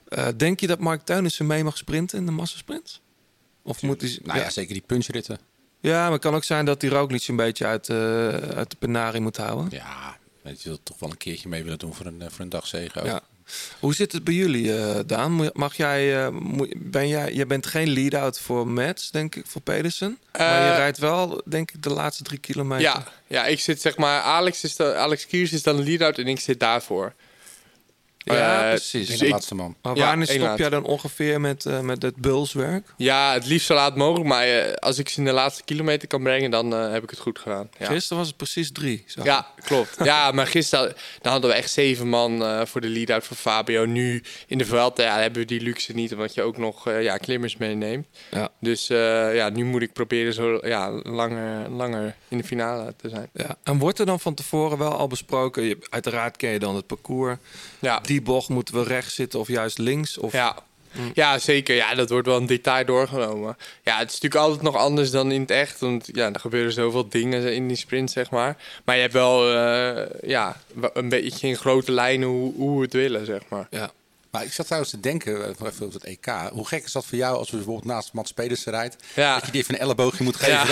eh, 0.09 0.27
denk 0.37 0.61
je 0.61 0.67
dat 0.67 0.79
Mark 0.79 1.05
Teunissen 1.05 1.47
mee 1.47 1.65
mag 1.65 1.77
sprinten 1.77 2.19
in 2.19 2.27
de 2.27 2.33
massasprint? 2.33 3.01
Of 3.63 3.83
moet 3.83 4.01
hij... 4.01 4.19
Nou 4.23 4.39
ja, 4.39 4.51
zeker 4.51 4.73
die 4.73 4.83
punchritten. 4.87 5.39
Ja, 5.81 6.03
maar 6.03 6.13
het 6.13 6.21
kan 6.21 6.35
ook 6.35 6.45
zijn 6.45 6.65
dat 6.65 6.81
die 6.81 6.91
Roglic 6.91 7.29
een 7.29 7.37
beetje 7.37 7.67
uit, 7.67 7.89
eh, 7.89 7.97
uit 8.57 8.71
de 8.71 8.77
penarie 8.79 9.21
moet 9.21 9.37
houden. 9.37 9.69
Ja, 9.71 10.17
weet 10.43 10.63
je 10.63 10.69
wil 10.69 10.79
toch 10.83 10.99
wel 10.99 11.11
een 11.11 11.17
keertje 11.17 11.49
mee 11.49 11.63
willen 11.63 11.79
doen 11.79 11.95
voor 11.95 12.07
een, 12.07 12.23
eh, 12.23 12.29
voor 12.31 12.41
een 12.41 12.49
dagzege. 12.49 13.01
ook. 13.01 13.07
Ja. 13.07 13.23
Hoe 13.81 13.95
zit 13.95 14.13
het 14.13 14.25
bij 14.25 14.35
jullie, 14.35 14.77
eh, 14.77 15.01
Daan? 15.07 15.51
Mag 15.53 15.77
jij, 15.77 16.25
eh, 16.25 16.35
ben 16.77 17.09
jij, 17.09 17.33
jij 17.33 17.47
bent 17.47 17.67
geen 17.67 17.89
lead-out 17.89 18.41
voor 18.41 18.69
Mets, 18.69 19.11
denk 19.11 19.35
ik, 19.35 19.47
voor 19.47 19.61
Pedersen. 19.61 20.19
maar 20.39 20.67
je 20.67 20.75
rijdt 20.77 20.99
wel, 20.99 21.43
denk 21.45 21.71
ik, 21.71 21.83
de 21.83 21.91
laatste 21.91 22.23
drie 22.23 22.39
kilometer. 22.39 22.83
Ja, 22.85 23.05
ja, 23.27 23.47
ik 23.47 23.61
zit 23.61 23.81
zeg 23.81 23.97
maar, 23.97 24.21
Alex, 24.21 24.65
is 24.65 24.77
de, 24.77 24.95
Alex 24.95 25.27
Kiers 25.27 25.53
is 25.53 25.63
dan 25.63 25.85
lead-out 25.85 26.19
en 26.19 26.27
ik 26.27 26.41
zit 26.41 26.61
daarvoor. 26.61 27.13
Ja, 28.37 28.63
Eh, 28.65 28.69
precies. 28.69 29.07
dus 29.07 29.19
de 29.19 29.29
laatste 29.29 29.55
man. 29.55 29.77
Maar 29.83 29.97
Ja, 29.97 30.07
wanneer 30.09 30.27
stop 30.27 30.59
jij 30.59 30.69
dan 30.71 30.85
ongeveer 30.85 31.41
met, 31.41 31.67
eh, 31.67 31.81
met 31.81 32.03
het 32.03 32.17
bulswerk? 32.17 32.87
Ja, 32.97 33.33
het 33.33 33.47
liefst 33.47 33.67
zo 33.67 33.75
laat 33.75 33.97
mogelijk, 33.97 34.29
maar 34.29 34.45
eh, 34.45 34.73
als 34.75 34.99
ik 34.99 35.09
ze 35.09 35.19
in 35.19 35.25
de 35.25 35.33
laatste 35.33 35.65
kilometer 35.65 36.09
kan 36.09 36.23
brengen, 36.23 36.51
dan 36.51 36.75
eh, 36.75 36.91
heb 36.93 37.03
ik 37.03 37.11
het 37.11 37.19
goed 37.19 37.39
gedaan. 37.39 37.69
Ja. 37.79 37.87
Gisteren 37.87 38.19
was 38.19 38.27
het 38.27 38.37
precies 38.37 38.73
drie. 38.73 39.05
Zo. 39.07 39.21
Ja, 39.25 39.47
klopt. 39.65 39.97
Ja, 40.05 40.31
maar 40.33 40.47
gisteren 40.47 40.95
dan 41.23 41.33
hadden 41.33 41.51
we 41.51 41.57
echt 41.57 41.71
zeven 41.71 42.09
man 42.09 42.43
eh, 42.45 42.61
voor 42.65 42.81
de 42.81 42.89
lead-out 42.89 43.25
van 43.27 43.37
Fabio. 43.37 43.85
Nu 43.85 44.23
in 44.47 44.59
de 44.59 44.65
Vuelta 44.65 45.03
ja, 45.03 45.19
hebben 45.19 45.41
we 45.41 45.47
die 45.47 45.61
luxe 45.61 45.93
niet, 45.93 46.13
omdat 46.13 46.35
je 46.35 46.43
ook 46.43 46.57
nog 46.57 46.87
eh, 46.89 47.03
ja, 47.03 47.17
klimmers 47.17 47.57
meeneemt. 47.57 48.07
Ja. 48.31 48.49
Dus 48.61 48.89
eh, 48.91 49.35
ja, 49.35 49.49
nu 49.49 49.65
moet 49.65 49.83
ik 49.83 49.93
proberen 49.93 50.33
zo 50.35 50.59
ja, 50.63 50.91
langer, 51.03 51.71
langer 51.71 52.17
in 52.29 52.39
de 52.39 52.45
finale 52.45 52.95
te 52.97 53.09
zijn. 53.09 53.29
Ja. 53.33 53.57
En 53.63 53.79
wordt 53.79 53.99
er 53.99 54.07
dan 54.07 54.21
van 54.21 54.35
tevoren 54.35 54.79
wel 54.79 54.93
al 54.93 55.07
besproken? 55.07 55.63
Je, 55.63 55.79
uiteraard 55.91 56.37
ken 56.37 56.51
je 56.51 56.59
dan 56.59 56.75
het 56.77 56.87
parcours. 56.87 57.37
Ja. 57.79 58.01
Die 58.01 58.18
bocht 58.23 58.49
moeten 58.49 58.75
we 58.75 58.83
rechts 58.83 59.15
zitten 59.15 59.41
of 59.41 59.49
juist 59.49 59.79
links? 59.79 60.19
Of... 60.19 60.33
Ja. 60.33 60.57
Ja, 61.15 61.39
zeker. 61.39 61.75
Ja, 61.75 61.95
dat 61.95 62.11
wordt 62.11 62.27
wel 62.27 62.37
een 62.37 62.47
detail 62.47 62.85
doorgenomen. 62.85 63.57
Ja, 63.83 63.99
het 63.99 64.09
is 64.09 64.21
natuurlijk 64.21 64.43
altijd 64.45 64.63
nog 64.63 64.77
anders 64.77 65.11
dan 65.11 65.31
in 65.33 65.41
het 65.41 65.51
echt. 65.51 65.81
Want 65.81 66.09
ja, 66.13 66.33
er 66.33 66.41
gebeuren 66.41 66.73
zoveel 66.73 67.09
dingen 67.09 67.55
in 67.55 67.69
die 67.69 67.77
sprint, 67.77 68.11
zeg 68.11 68.31
maar. 68.31 68.57
Maar 68.85 68.95
je 68.95 69.01
hebt 69.01 69.13
wel 69.13 69.55
eh, 69.57 70.07
ja, 70.31 70.57
wel 70.75 70.91
een 70.95 71.09
beetje 71.09 71.49
in 71.49 71.57
grote 71.57 71.93
lijnen 71.93 72.29
hoe, 72.29 72.53
hoe 72.55 72.77
we 72.77 72.83
het 72.85 72.93
willen, 72.93 73.27
zeg 73.27 73.41
maar. 73.49 73.67
Ja. 73.71 73.91
Maar 74.31 74.45
ik 74.45 74.53
zat 74.53 74.65
trouwens 74.67 74.93
te 74.93 75.01
denken, 75.01 75.43
eh, 75.43 75.49
nog 75.59 75.69
even 75.69 75.87
op 75.87 75.93
het 75.93 76.05
EK. 76.05 76.27
Hoe 76.53 76.67
gek 76.67 76.85
is 76.85 76.93
dat 76.93 77.05
voor 77.07 77.19
jou 77.19 77.37
als 77.37 77.51
we 77.51 77.57
bijvoorbeeld 77.57 77.87
naast 77.87 78.13
Mats 78.13 78.33
Pedersen 78.33 78.73
rijdt? 78.73 78.97
Ja. 79.15 79.35
Dat 79.35 79.47
je 79.47 79.53
die 79.53 79.61
even 79.63 79.75
een 79.75 79.81
elleboogje 79.81 80.25
moet 80.25 80.37
geven. 80.37 80.53
Ja. 80.53 80.65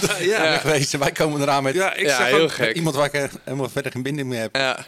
Dat, 0.00 0.16
Ja. 0.18 0.24
ja. 0.44 0.50
Wegwezen. 0.50 0.98
Wij 0.98 1.12
komen 1.12 1.40
eraan 1.40 1.62
met, 1.62 1.74
Ja, 1.74 1.94
ik 1.94 2.06
Ja, 2.06 2.16
zeg 2.16 2.26
heel 2.26 2.40
ook, 2.40 2.52
gek. 2.52 2.74
iemand 2.76 2.94
waar 2.96 3.14
ik 3.14 3.30
helemaal 3.44 3.68
verder 3.68 3.92
geen 3.92 4.02
binding 4.02 4.28
mee 4.28 4.38
heb. 4.38 4.56
Ja. 4.56 4.86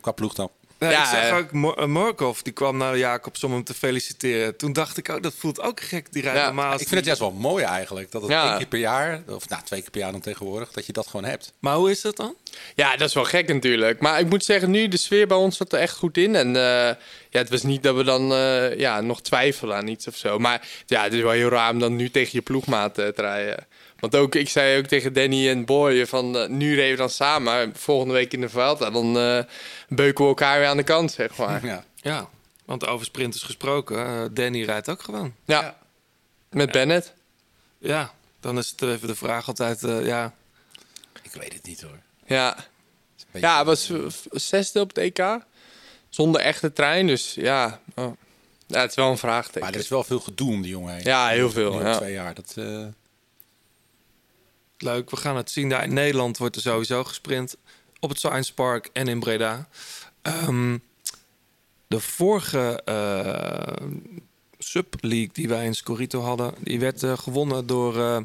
Qua 0.00 0.12
ploeg 0.12 0.34
dan. 0.34 0.50
Ja, 0.82 0.90
Ja, 0.90 1.02
ik 1.02 1.08
zeg 1.08 1.28
eh. 1.30 1.36
ook, 1.36 1.52
Mor- 1.52 1.78
eh, 1.78 1.86
Morkov 1.86 2.40
die 2.40 2.52
kwam 2.52 2.76
naar 2.76 2.98
Jacobs 2.98 3.44
om 3.44 3.52
hem 3.52 3.64
te 3.64 3.74
feliciteren. 3.74 4.56
Toen 4.56 4.72
dacht 4.72 4.96
ik 4.96 5.08
ook, 5.10 5.22
dat 5.22 5.34
voelt 5.38 5.60
ook 5.60 5.80
gek. 5.80 6.12
Die 6.12 6.22
rijdt 6.22 6.38
Ja, 6.38 6.44
normaal. 6.44 6.72
Ik 6.72 6.78
vind 6.78 6.90
het 6.90 7.04
juist 7.04 7.20
wel 7.20 7.30
mooi 7.32 7.64
eigenlijk. 7.64 8.10
Dat 8.12 8.22
het 8.22 8.30
Ja. 8.30 8.48
één 8.48 8.56
keer 8.58 8.66
per 8.66 8.78
jaar, 8.78 9.22
of 9.28 9.48
nou 9.48 9.62
twee 9.64 9.80
keer 9.80 9.90
per 9.90 10.00
jaar 10.00 10.12
dan 10.12 10.20
tegenwoordig, 10.20 10.70
dat 10.72 10.86
je 10.86 10.92
dat 10.92 11.06
gewoon 11.06 11.24
hebt. 11.24 11.52
Maar 11.58 11.76
hoe 11.76 11.90
is 11.90 12.00
dat 12.00 12.16
dan? 12.16 12.34
Ja, 12.74 12.96
dat 12.96 13.08
is 13.08 13.14
wel 13.14 13.24
gek 13.24 13.48
natuurlijk. 13.48 14.00
Maar 14.00 14.20
ik 14.20 14.28
moet 14.28 14.44
zeggen, 14.44 14.70
nu 14.70 14.88
de 14.88 14.96
sfeer 14.96 15.26
bij 15.26 15.36
ons 15.36 15.56
zat 15.56 15.72
er 15.72 15.78
echt 15.78 15.96
goed 15.96 16.16
in. 16.16 16.34
En 16.34 16.46
eh, 16.56 16.62
ja, 17.30 17.38
het 17.38 17.50
was 17.50 17.62
niet 17.62 17.82
dat 17.82 17.96
we 17.96 18.04
dan 18.04 18.32
eh, 18.32 18.78
ja, 18.78 19.00
nog 19.00 19.22
twijfelen 19.22 19.76
aan 19.76 19.88
iets 19.88 20.06
of 20.06 20.16
zo. 20.16 20.38
Maar 20.38 20.68
ja, 20.86 21.02
het 21.02 21.12
is 21.12 21.20
wel 21.22 21.30
heel 21.30 21.48
raar 21.48 21.70
om 21.72 21.78
dan 21.78 21.96
nu 21.96 22.10
tegen 22.10 22.30
je 22.32 22.40
ploegmaat 22.40 22.94
te 22.94 23.12
rijden. 23.16 23.66
Want 24.02 24.16
ook, 24.16 24.34
ik 24.34 24.48
zei 24.48 24.78
ook 24.78 24.86
tegen 24.86 25.12
Danny 25.12 25.48
en 25.48 25.64
Boy 25.64 26.06
van 26.06 26.36
eh, 26.36 26.48
nu 26.48 26.74
reden 26.74 26.90
we 26.90 26.96
dan 26.96 27.10
samen. 27.10 27.72
Volgende 27.76 28.14
week 28.14 28.32
in 28.32 28.40
de 28.40 28.48
Vuelta, 28.48 28.90
dan 28.90 29.18
eh, 29.18 29.42
beuken 29.88 30.22
we 30.24 30.28
elkaar 30.30 30.58
weer 30.58 30.68
aan 30.68 30.76
de 30.76 30.82
kant, 30.82 31.12
zeg 31.12 31.36
maar. 31.36 31.66
Ja. 31.66 31.84
Ja, 31.94 32.28
want 32.64 32.86
over 32.86 33.06
sprinters 33.06 33.42
gesproken, 33.42 34.06
eh, 34.06 34.22
Danny 34.30 34.62
rijdt 34.64 34.88
ook 34.88 35.02
gewoon. 35.02 35.34
Ja, 35.44 35.76
met 36.50 36.72
Bennett. 36.72 37.14
Ja, 37.78 38.12
dan 38.40 38.58
is 38.58 38.70
het 38.70 38.82
even 38.82 39.08
de 39.08 39.14
vraag 39.14 39.48
altijd, 39.48 39.82
eh, 39.84 40.06
ja... 40.06 40.34
Ik 41.22 41.32
weet 41.32 41.52
het 41.52 41.66
niet 41.66 41.82
hoor. 41.82 41.98
Ja, 42.26 42.56
Beetje- 43.30 43.46
ja 43.46 43.54
hij 43.54 43.64
was 43.64 43.92
zesde 44.30 44.80
op 44.80 44.88
het 44.88 44.98
EK. 44.98 45.38
Zonder 46.08 46.40
echte 46.40 46.72
trein, 46.72 47.06
dus 47.06 47.34
ja. 47.34 47.80
oh. 47.94 48.12
ja 48.66 48.80
het 48.80 48.90
is 48.90 48.96
wel 48.96 49.10
een 49.10 49.18
vraagteken. 49.18 49.60
Maar 49.60 49.72
er 49.72 49.80
is 49.80 49.88
wel 49.88 50.04
veel 50.04 50.20
gedoe 50.20 50.50
om 50.50 50.62
die 50.62 50.70
jongen 50.70 50.94
heen. 50.94 51.04
Ja, 51.04 51.28
heel 51.28 51.50
veel, 51.50 51.84
ja. 51.84 51.96
Twee 51.96 52.12
jaar. 52.12 52.34
Dat, 52.34 52.54
eh, 52.56 52.86
Leuk, 54.82 55.10
we 55.10 55.16
gaan 55.16 55.36
het 55.36 55.50
zien. 55.50 55.68
Daar 55.68 55.84
in 55.84 55.94
Nederland 55.94 56.38
wordt 56.38 56.56
er 56.56 56.62
sowieso 56.62 57.04
gesprint. 57.04 57.56
op 58.00 58.08
het 58.08 58.18
Science 58.18 58.54
Park 58.54 58.88
en 58.92 59.08
in 59.08 59.20
Breda. 59.20 59.68
Ehm, 60.22 60.78
de 61.86 62.00
vorige 62.00 62.80
eh 62.84 63.86
sub-league 64.58 65.30
die 65.32 65.48
wij 65.48 65.64
in 65.64 65.74
Scorito 65.74 66.20
hadden... 66.20 66.54
die 66.58 66.80
werd 66.80 67.02
eh, 67.02 67.18
gewonnen 67.18 67.66
door... 67.66 67.98
eh, 68.00 68.16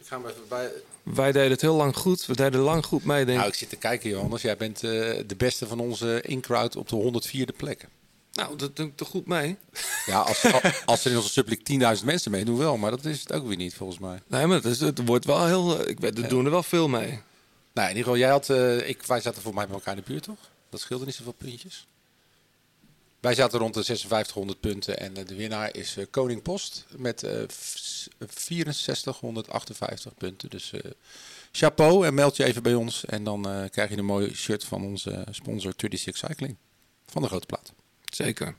Ik 0.00 0.06
ga 0.06 0.16
hem 0.20 0.26
even 0.26 0.48
bij... 0.48 0.70
wij 1.02 1.32
deden 1.32 1.50
het 1.50 1.60
heel 1.60 1.74
lang 1.76 1.96
goed. 1.96 2.26
We 2.26 2.36
deden 2.36 2.60
lang 2.60 2.84
goed 2.86 3.04
mee, 3.04 3.24
denk 3.24 3.36
Nou, 3.36 3.48
ik. 3.48 3.54
ik 3.54 3.58
zit 3.58 3.68
te 3.68 3.76
kijken, 3.76 4.10
Johannes. 4.10 4.42
Jij 4.42 4.56
bent 4.56 4.80
de 4.80 5.34
beste 5.36 5.66
van 5.66 5.80
onze 5.80 6.20
in-crowd 6.22 6.76
op 6.76 6.88
de 6.88 7.22
104e 7.32 7.56
plek. 7.56 7.86
Nou, 8.36 8.56
dat 8.56 8.76
doe 8.76 8.86
ik 8.86 8.96
toch 8.96 9.08
goed 9.08 9.26
mee? 9.26 9.56
Ja, 10.06 10.20
als, 10.20 10.44
als 10.84 11.04
er 11.04 11.10
in 11.10 11.16
onze 11.16 11.28
subliek 11.28 11.60
10.000 11.98 12.04
mensen 12.04 12.30
meedoen 12.30 12.56
wel, 12.58 12.76
maar 12.76 12.90
dat 12.90 13.04
is 13.04 13.20
het 13.20 13.32
ook 13.32 13.46
weer 13.46 13.56
niet 13.56 13.74
volgens 13.74 13.98
mij. 13.98 14.22
Nee, 14.26 14.46
maar 14.46 14.56
het, 14.56 14.64
is, 14.64 14.80
het 14.80 15.06
wordt 15.06 15.24
wel 15.24 15.46
heel... 15.46 15.78
eh, 15.80 15.88
Ik 15.90 16.00
weet, 16.00 16.18
er 16.18 16.28
doen 16.28 16.44
er 16.44 16.50
wel 16.50 16.62
veel 16.62 16.88
mee. 16.88 17.20
Nou, 17.72 17.88
in 17.90 17.96
ieder 17.96 18.02
geval, 18.02 18.16
jij 18.16 18.28
had, 18.30 18.50
eh, 18.50 18.88
ik, 18.88 19.02
wij 19.02 19.20
zaten 19.20 19.42
voor 19.42 19.54
mij 19.54 19.66
bij 19.66 19.74
elkaar 19.74 19.96
in 19.96 20.02
de 20.06 20.10
buurt, 20.10 20.22
toch? 20.22 20.38
Dat 20.70 20.80
scheelde 20.80 21.04
niet 21.04 21.14
zoveel 21.14 21.32
puntjes. 21.32 21.86
Wij 23.20 23.34
zaten 23.34 23.58
rond 23.58 23.74
de 23.74 23.84
5600 23.84 24.60
punten 24.60 24.98
en 24.98 25.16
eh, 25.16 25.26
de 25.26 25.34
winnaar 25.34 25.74
is 25.76 25.96
Koning 26.10 26.42
Post 26.42 26.84
met 26.96 27.20
v- 27.48 28.06
6458 28.34 30.14
punten. 30.14 30.50
Dus 30.50 30.72
chapeau 31.52 32.06
en 32.06 32.14
meld 32.14 32.36
je 32.36 32.44
even 32.44 32.62
bij 32.62 32.74
ons 32.74 33.04
en 33.04 33.24
dan 33.24 33.68
krijg 33.70 33.90
je 33.90 33.96
een 33.96 34.04
mooi 34.04 34.34
shirt 34.34 34.64
van 34.64 34.82
onze 34.84 35.26
sponsor 35.30 35.72
36 35.76 36.16
Cycling 36.16 36.56
van 37.06 37.22
de 37.22 37.28
Grote 37.28 37.46
Plaat. 37.46 37.72
Zeker. 38.16 38.54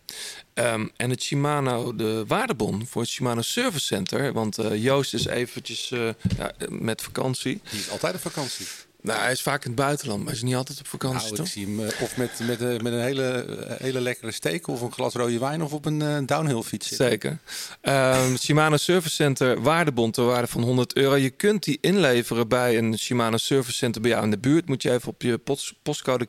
Ehm, 0.53 0.88
en 0.95 1.09
het 1.09 1.23
Shimano, 1.23 1.95
de 1.95 2.23
waardebon 2.27 2.88
voor 2.88 3.01
het 3.01 3.11
Shimano 3.11 3.41
Service 3.41 3.85
Center. 3.85 4.34
Want 4.34 4.57
eh, 4.57 4.84
Joost 4.84 5.13
is 5.13 5.25
eventjes 5.25 5.91
eh, 5.91 6.09
ja, 6.38 6.51
met 6.69 7.01
vakantie. 7.01 7.61
Die 7.69 7.79
is 7.79 7.89
altijd 7.89 8.15
op 8.15 8.21
vakantie. 8.21 8.65
Nou, 9.07 9.19
hij 9.19 9.31
is 9.31 9.41
vaak 9.41 9.63
in 9.63 9.71
het 9.71 9.79
buitenland, 9.79 10.17
maar 10.19 10.27
hij 10.27 10.35
is 10.38 10.43
niet 10.43 10.55
altijd 10.55 10.79
op 10.79 10.88
vakantie, 10.88 11.19
Nou, 11.19 11.29
ik 11.31 11.35
toch? 11.35 11.47
zie 11.47 11.65
hem 11.65 11.79
eh, 11.79 12.01
of 12.01 12.17
met, 12.17 12.31
met, 12.47 12.61
eh, 12.61 12.67
met 12.67 12.93
een 12.93 13.01
hele, 13.01 13.23
eh, 13.27 13.75
hele 13.79 14.01
lekkere 14.01 14.31
steak 14.31 14.67
of 14.67 14.81
een 14.81 14.91
glas 14.91 15.13
rode 15.13 15.39
wijn 15.39 15.61
of 15.63 15.73
op 15.73 15.85
een 15.85 16.25
downhill 16.25 16.61
fiets. 16.61 16.88
zitten. 16.88 17.07
Zeker. 17.09 17.38
Ehm, 17.81 18.35
Shimano 18.43 18.77
Service 18.77 19.15
Center 19.15 19.61
waardebond 19.61 20.13
ter 20.13 20.25
waarde 20.25 20.47
van 20.47 20.61
100 20.63 20.95
euro. 20.95 21.15
Je 21.15 21.29
kunt 21.29 21.63
die 21.63 21.77
inleveren 21.81 22.47
bij 22.47 22.77
een 22.77 22.97
Shimano 22.97 23.38
Service 23.38 23.77
Center 23.77 24.01
bij 24.01 24.11
jou 24.11 24.23
in 24.23 24.31
de 24.31 24.38
buurt. 24.38 24.67
Moet 24.67 24.81
je 24.81 24.91
even 24.91 25.07
op 25.09 25.21
je 25.21 25.38
post, 25.38 25.73
postcode 25.84 26.27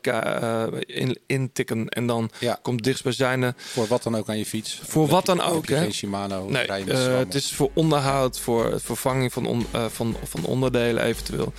in, 0.86 1.18
intikken 1.26 1.88
en 1.88 2.06
dan 2.06 2.30
komt 2.62 2.82
dichtstbijzijnde. 2.84 3.54
Voor 3.56 3.86
wat 3.86 4.02
dan 4.02 4.16
ook 4.16 4.28
aan 4.28 4.38
je 4.38 4.46
fiets. 4.46 4.80
Voor 4.84 5.06
wat 5.08 5.26
dan 5.26 5.40
ook, 5.40 5.68
hè? 5.68 5.78
geen 5.78 5.92
Shimano, 5.92 6.48
Nee, 6.48 6.66
het 6.68 7.34
is 7.34 7.52
voor 7.52 7.70
onderhoud, 7.74 8.40
voor 8.40 8.80
vervanging 8.80 9.32
van, 9.32 9.46
on- 9.46 9.66
van, 9.88 10.16
van 10.24 10.44
onderdelen 10.44 11.02
eventueel. 11.04 11.52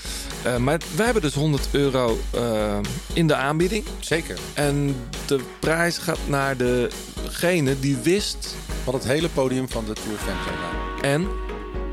Maar 0.60 0.80
wij 0.96 1.09
hebben 1.12 1.30
dus 1.30 1.42
100 1.42 1.68
euro 1.72 2.20
eh, 2.32 2.80
in 3.14 3.28
de 3.28 3.36
aanbieding. 3.36 3.86
Zeker. 4.00 4.38
En 4.54 4.96
de 5.26 5.40
prijs 5.60 5.98
gaat 5.98 6.20
naar 6.28 6.58
degene 6.58 7.80
die 7.80 7.98
wist... 7.98 8.56
Wat 8.84 8.94
het 8.94 9.04
hele 9.04 9.30
podium 9.30 9.70
van 9.70 9.86
de 9.86 9.94
Tour 9.94 10.18
Fem 10.18 10.36
zou 10.46 10.56
zijn. 10.58 11.12
En? 11.12 11.49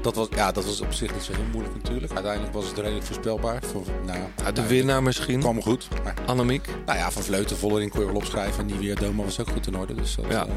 Dat 0.07 0.15
was, 0.15 0.27
ja, 0.31 0.53
dat 0.53 0.65
was 0.65 0.81
op 0.81 0.93
zich 0.93 1.15
niet 1.15 1.23
zo 1.23 1.33
heel 1.33 1.45
moeilijk 1.53 1.75
natuurlijk. 1.83 2.13
Uiteindelijk 2.13 2.53
was 2.55 2.67
het 2.67 2.79
redelijk 2.79 3.05
voorspelbaar. 3.07 3.63
Voor, 3.73 3.83
nou, 4.05 4.19
Ja, 4.43 4.53
de 4.53 4.61
nou, 4.61 4.69
winnaar 4.69 5.03
misschien. 5.03 5.41
kwam 5.41 5.63
goed. 5.63 5.89
Maar, 6.05 6.15
Annemiek. 6.27 6.67
nou 6.87 6.99
ja, 6.99 7.11
van 7.11 7.23
Vleuten, 7.23 7.57
Vollering 7.57 7.91
kon 7.91 8.01
je 8.01 8.07
wel 8.07 8.17
opschrijven. 8.17 8.61
En 8.61 8.67
die 8.67 8.77
weer 8.79 8.95
Doma 8.95 9.23
was 9.23 9.41
ook 9.41 9.49
goed 9.51 9.67
in 9.67 9.77
orde. 9.77 9.95
Dus, 9.95 10.15
dat, 10.15 10.25
Ja. 10.29 10.47
eh, 10.47 10.53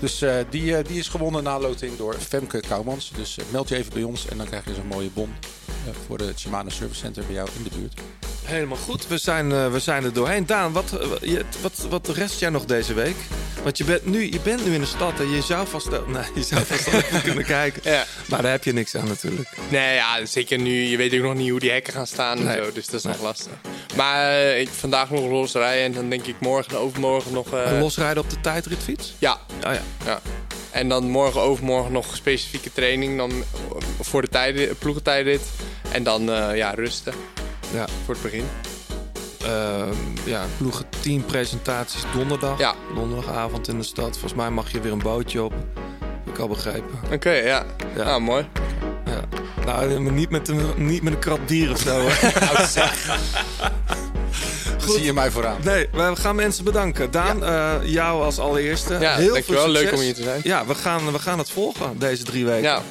dus 0.00 0.22
eh, 0.22 0.34
die, 0.50 0.76
eh, 0.76 0.84
die 0.86 0.98
is 0.98 1.08
gewonnen 1.08 1.42
na 1.42 1.58
loting 1.60 1.96
door 1.96 2.14
Femke 2.14 2.60
Kouwmans. 2.68 3.12
Dus 3.16 3.36
meld 3.50 3.68
je 3.68 3.76
even 3.76 3.92
bij 3.92 4.02
ons 4.02 4.28
en 4.28 4.36
dan 4.36 4.46
krijg 4.46 4.64
je 4.64 4.74
zo'n 4.74 4.86
mooie 4.86 5.10
bon 5.14 5.34
voor 6.06 6.18
de 6.18 6.32
Shimano 6.36 6.68
Service 6.68 6.98
Center 7.00 7.24
bij 7.24 7.34
jou 7.34 7.48
in 7.56 7.62
de 7.62 7.70
buurt. 7.78 8.00
Helemaal 8.44 8.76
goed. 8.76 9.06
We 9.06 9.18
zijn, 9.18 9.70
we 9.72 9.78
zijn 9.80 10.04
er 10.04 10.12
doorheen. 10.12 10.46
Daan, 10.46 10.72
wat, 10.72 10.90
je- 11.20 11.44
wat, 11.62 11.86
wat 11.90 12.08
rest 12.08 12.40
jij 12.40 12.50
nog 12.50 12.64
deze 12.64 12.94
week? 12.94 13.16
Want 13.62 13.78
je 13.78 13.84
bent 13.84 14.06
nu, 14.06 14.32
je 14.32 14.40
bent 14.42 14.64
nu 14.66 14.74
in 14.74 14.80
de 14.80 14.86
stad 14.86 15.20
en 15.20 15.30
je 15.30 15.42
zou 15.42 15.66
vast, 15.66 15.88
wel- 15.88 16.06
nee, 16.16 16.22
je 16.34 16.42
zou 16.42 16.64
vast 16.64 16.88
kunnen 17.24 17.44
kijken. 17.44 17.90
Ja. 17.92 18.04
Maar 18.28 18.42
heb 18.52 18.64
je 18.64 18.72
niks 18.72 18.94
aan 18.96 19.06
natuurlijk. 19.08 19.48
Nee, 19.68 19.94
ja, 19.94 20.26
zeker 20.26 20.58
nu. 20.58 20.82
Je 20.82 20.96
weet 20.96 21.14
ook 21.14 21.20
nog 21.22 21.34
niet 21.34 21.50
hoe 21.50 21.60
die 21.60 21.70
hekken 21.70 21.92
gaan 21.92 22.06
staan 22.06 22.44
Nee. 22.44 22.56
en 22.56 22.64
zo. 22.64 22.72
Dus 22.72 22.86
dat 22.86 22.94
is 22.94 23.02
nog 23.06 23.22
lastig. 23.22 23.52
Maar 23.96 24.24
eh, 24.30 24.60
ik 24.60 24.68
vandaag 24.68 25.10
nog 25.10 25.30
losrijden 25.30 25.84
en 25.84 25.92
dan 25.92 26.08
denk 26.08 26.26
ik 26.26 26.34
morgen 26.40 26.72
en 26.72 26.78
overmorgen 26.78 27.32
nog... 27.32 27.52
eh, 27.52 27.78
Losrijden 27.80 28.22
op 28.22 28.30
de 28.30 28.40
tijdritfiets? 28.40 29.14
Ja. 29.18 29.32
Oh 29.66 29.72
ja. 29.72 29.82
ja. 30.04 30.20
En 30.70 30.88
dan 30.88 31.10
morgen 31.10 31.40
overmorgen 31.40 31.92
nog 31.92 32.16
specifieke 32.16 32.72
training 32.72 33.16
dan 33.16 33.32
voor 34.00 34.22
de 34.22 34.28
tijdrit, 34.28 34.78
ploegentijdrit. 34.78 35.40
En 35.92 36.02
dan 36.02 36.30
eh, 36.32 36.56
ja, 36.56 36.70
rusten 36.70 37.14
Ja. 37.74 37.86
voor 38.04 38.14
het 38.14 38.22
begin. 38.22 38.44
Ehm, 39.44 39.94
ja, 40.24 40.44
ploegen 40.56 40.84
10 41.00 41.24
presentaties 41.24 42.02
donderdag. 42.14 42.58
Ja. 42.58 42.74
Donderdagavond 42.94 43.68
in 43.68 43.78
de 43.78 43.84
stad. 43.84 44.10
Volgens 44.12 44.34
mij 44.34 44.50
mag 44.50 44.72
je 44.72 44.80
weer 44.80 44.92
een 44.92 44.98
bootje 45.02 45.42
op. 45.42 45.52
Al 46.38 46.48
begrepen. 46.48 47.00
Oké, 47.12 47.30
ja. 47.30 47.64
Ja. 47.96 48.04
Nou, 48.04 48.20
mooi. 48.20 48.48
Ja. 49.04 49.20
Nou, 49.64 50.10
niet 50.10 50.30
met 50.30 50.48
een, 50.48 50.72
niet 50.76 51.02
met 51.02 51.12
een 51.12 51.18
krat 51.18 51.46
bier 51.46 51.70
of 51.70 51.78
zo. 51.78 52.00
Nou, 54.82 54.96
Zie 54.96 55.04
je 55.04 55.12
mij 55.12 55.30
vooraan. 55.30 55.58
Nee, 55.64 55.88
we 55.92 56.16
gaan 56.16 56.36
mensen 56.36 56.64
bedanken. 56.64 57.10
Daan, 57.10 57.44
eh, 57.44 57.74
jou 57.84 58.22
als 58.24 58.38
allereerste. 58.38 58.98
Ja, 59.00 59.16
Heel 59.16 59.34
veel 59.34 59.42
succes. 59.42 59.66
Leuk 59.66 59.92
om 59.92 60.00
hier 60.00 60.14
te 60.14 60.22
zijn. 60.22 60.40
Ja, 60.44 60.66
we 60.66 60.74
gaan, 60.74 61.12
we 61.12 61.18
gaan 61.18 61.38
het 61.38 61.50
volgen 61.50 61.98
deze 61.98 62.24
drie 62.24 62.44
weken. 62.44 62.62
Ja. 62.62 62.82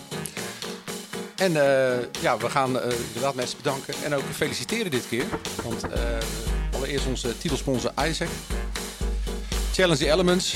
En 1.35 1.55
eh, 1.55 1.97
ja, 2.19 2.37
we 2.37 2.49
gaan 2.49 2.79
eh, 2.79 2.91
inderdaad 3.07 3.35
mensen 3.35 3.57
bedanken 3.57 3.93
en 4.03 4.15
ook 4.15 4.23
feliciteren 4.35 4.91
dit 4.91 5.07
keer. 5.09 5.25
Want 5.63 5.83
allereerst 6.75 7.05
onze 7.05 7.37
titelsponsor 7.37 7.91
Isaac. 8.09 8.29
Challenge 9.73 9.97
the 9.97 10.11
Elements, 10.11 10.55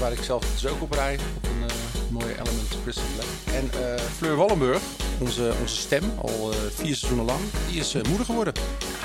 waar 0.00 0.12
ik 0.12 0.18
zelf 0.22 0.44
dus 0.54 0.70
ook 0.70 0.82
op 0.82 0.92
rij. 0.92 1.18
Op 1.36 1.44
een 1.44 1.87
mooie 2.10 2.32
Element 2.32 2.76
Crystal 2.82 3.04
Black. 3.14 3.54
En 3.54 3.70
eh, 3.72 4.00
Fleur 4.16 4.36
Wallenburg, 4.36 4.82
onze, 5.18 5.52
onze 5.60 5.76
stem, 5.76 6.02
al 6.16 6.50
eh, 6.52 6.56
vier 6.74 6.94
seizoenen 6.94 7.24
lang, 7.24 7.40
die 7.70 7.80
is 7.80 7.94
eh, 7.94 8.02
moeder 8.08 8.26
geworden. 8.26 8.52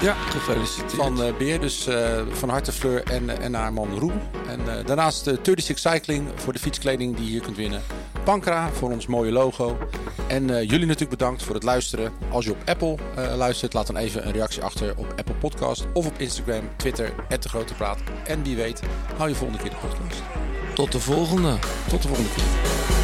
Ja, 0.02 0.14
gefeliciteerd. 0.14 0.94
Van 0.94 1.34
Beer, 1.38 1.60
dus 1.60 1.88
van 2.30 2.50
harte 2.50 2.72
Fleur 2.72 3.04
en, 3.04 3.42
en 3.42 3.54
haar 3.54 3.74
man 3.74 4.00
Roel. 4.00 4.12
En 4.48 4.86
daarnaast 4.86 5.26
de 5.26 5.40
36 5.44 5.80
Cycling 5.80 6.28
voor 6.36 6.54
de 6.54 6.60
fietskleding 6.60 7.16
die 7.16 7.26
je 7.26 7.32
hier 7.32 7.42
kunt 7.42 7.58
winnen. 7.58 7.82
Pankra 8.24 8.70
voor 8.72 8.92
ons 8.92 9.08
mooie 9.08 9.32
logo. 9.32 9.78
En 10.28 10.46
jullie 10.46 10.86
natuurlijk 10.86 11.10
bedankt 11.10 11.44
voor 11.44 11.56
het 11.56 11.64
luisteren. 11.64 12.12
Als 12.32 12.46
je 12.46 12.52
op 12.52 12.58
Apple 12.66 12.98
luistert, 13.38 13.74
laat 13.74 13.88
dan 13.88 13.98
even 13.98 14.26
een 14.26 14.34
reactie 14.34 14.62
achter 14.62 14.98
op 14.98 15.14
Apple 15.18 15.36
Podcast 15.36 15.86
of 15.94 16.06
op 16.06 16.18
Instagram, 16.18 16.70
Twitter, 16.76 17.14
de 17.40 17.50
Grote 17.50 17.74
Praat. 17.74 18.00
En 18.26 18.44
wie 18.44 18.56
weet, 18.56 18.82
hou 19.18 19.30
je 19.30 19.36
volgende 19.36 19.64
keer 19.64 19.72
de 19.72 19.88
podcast. 19.88 20.53
Tot 20.74 20.92
de 20.92 21.00
volgende. 21.00 21.58
Tot 21.90 22.02
de 22.02 22.08
volgende 22.08 22.30
keer. 22.36 23.03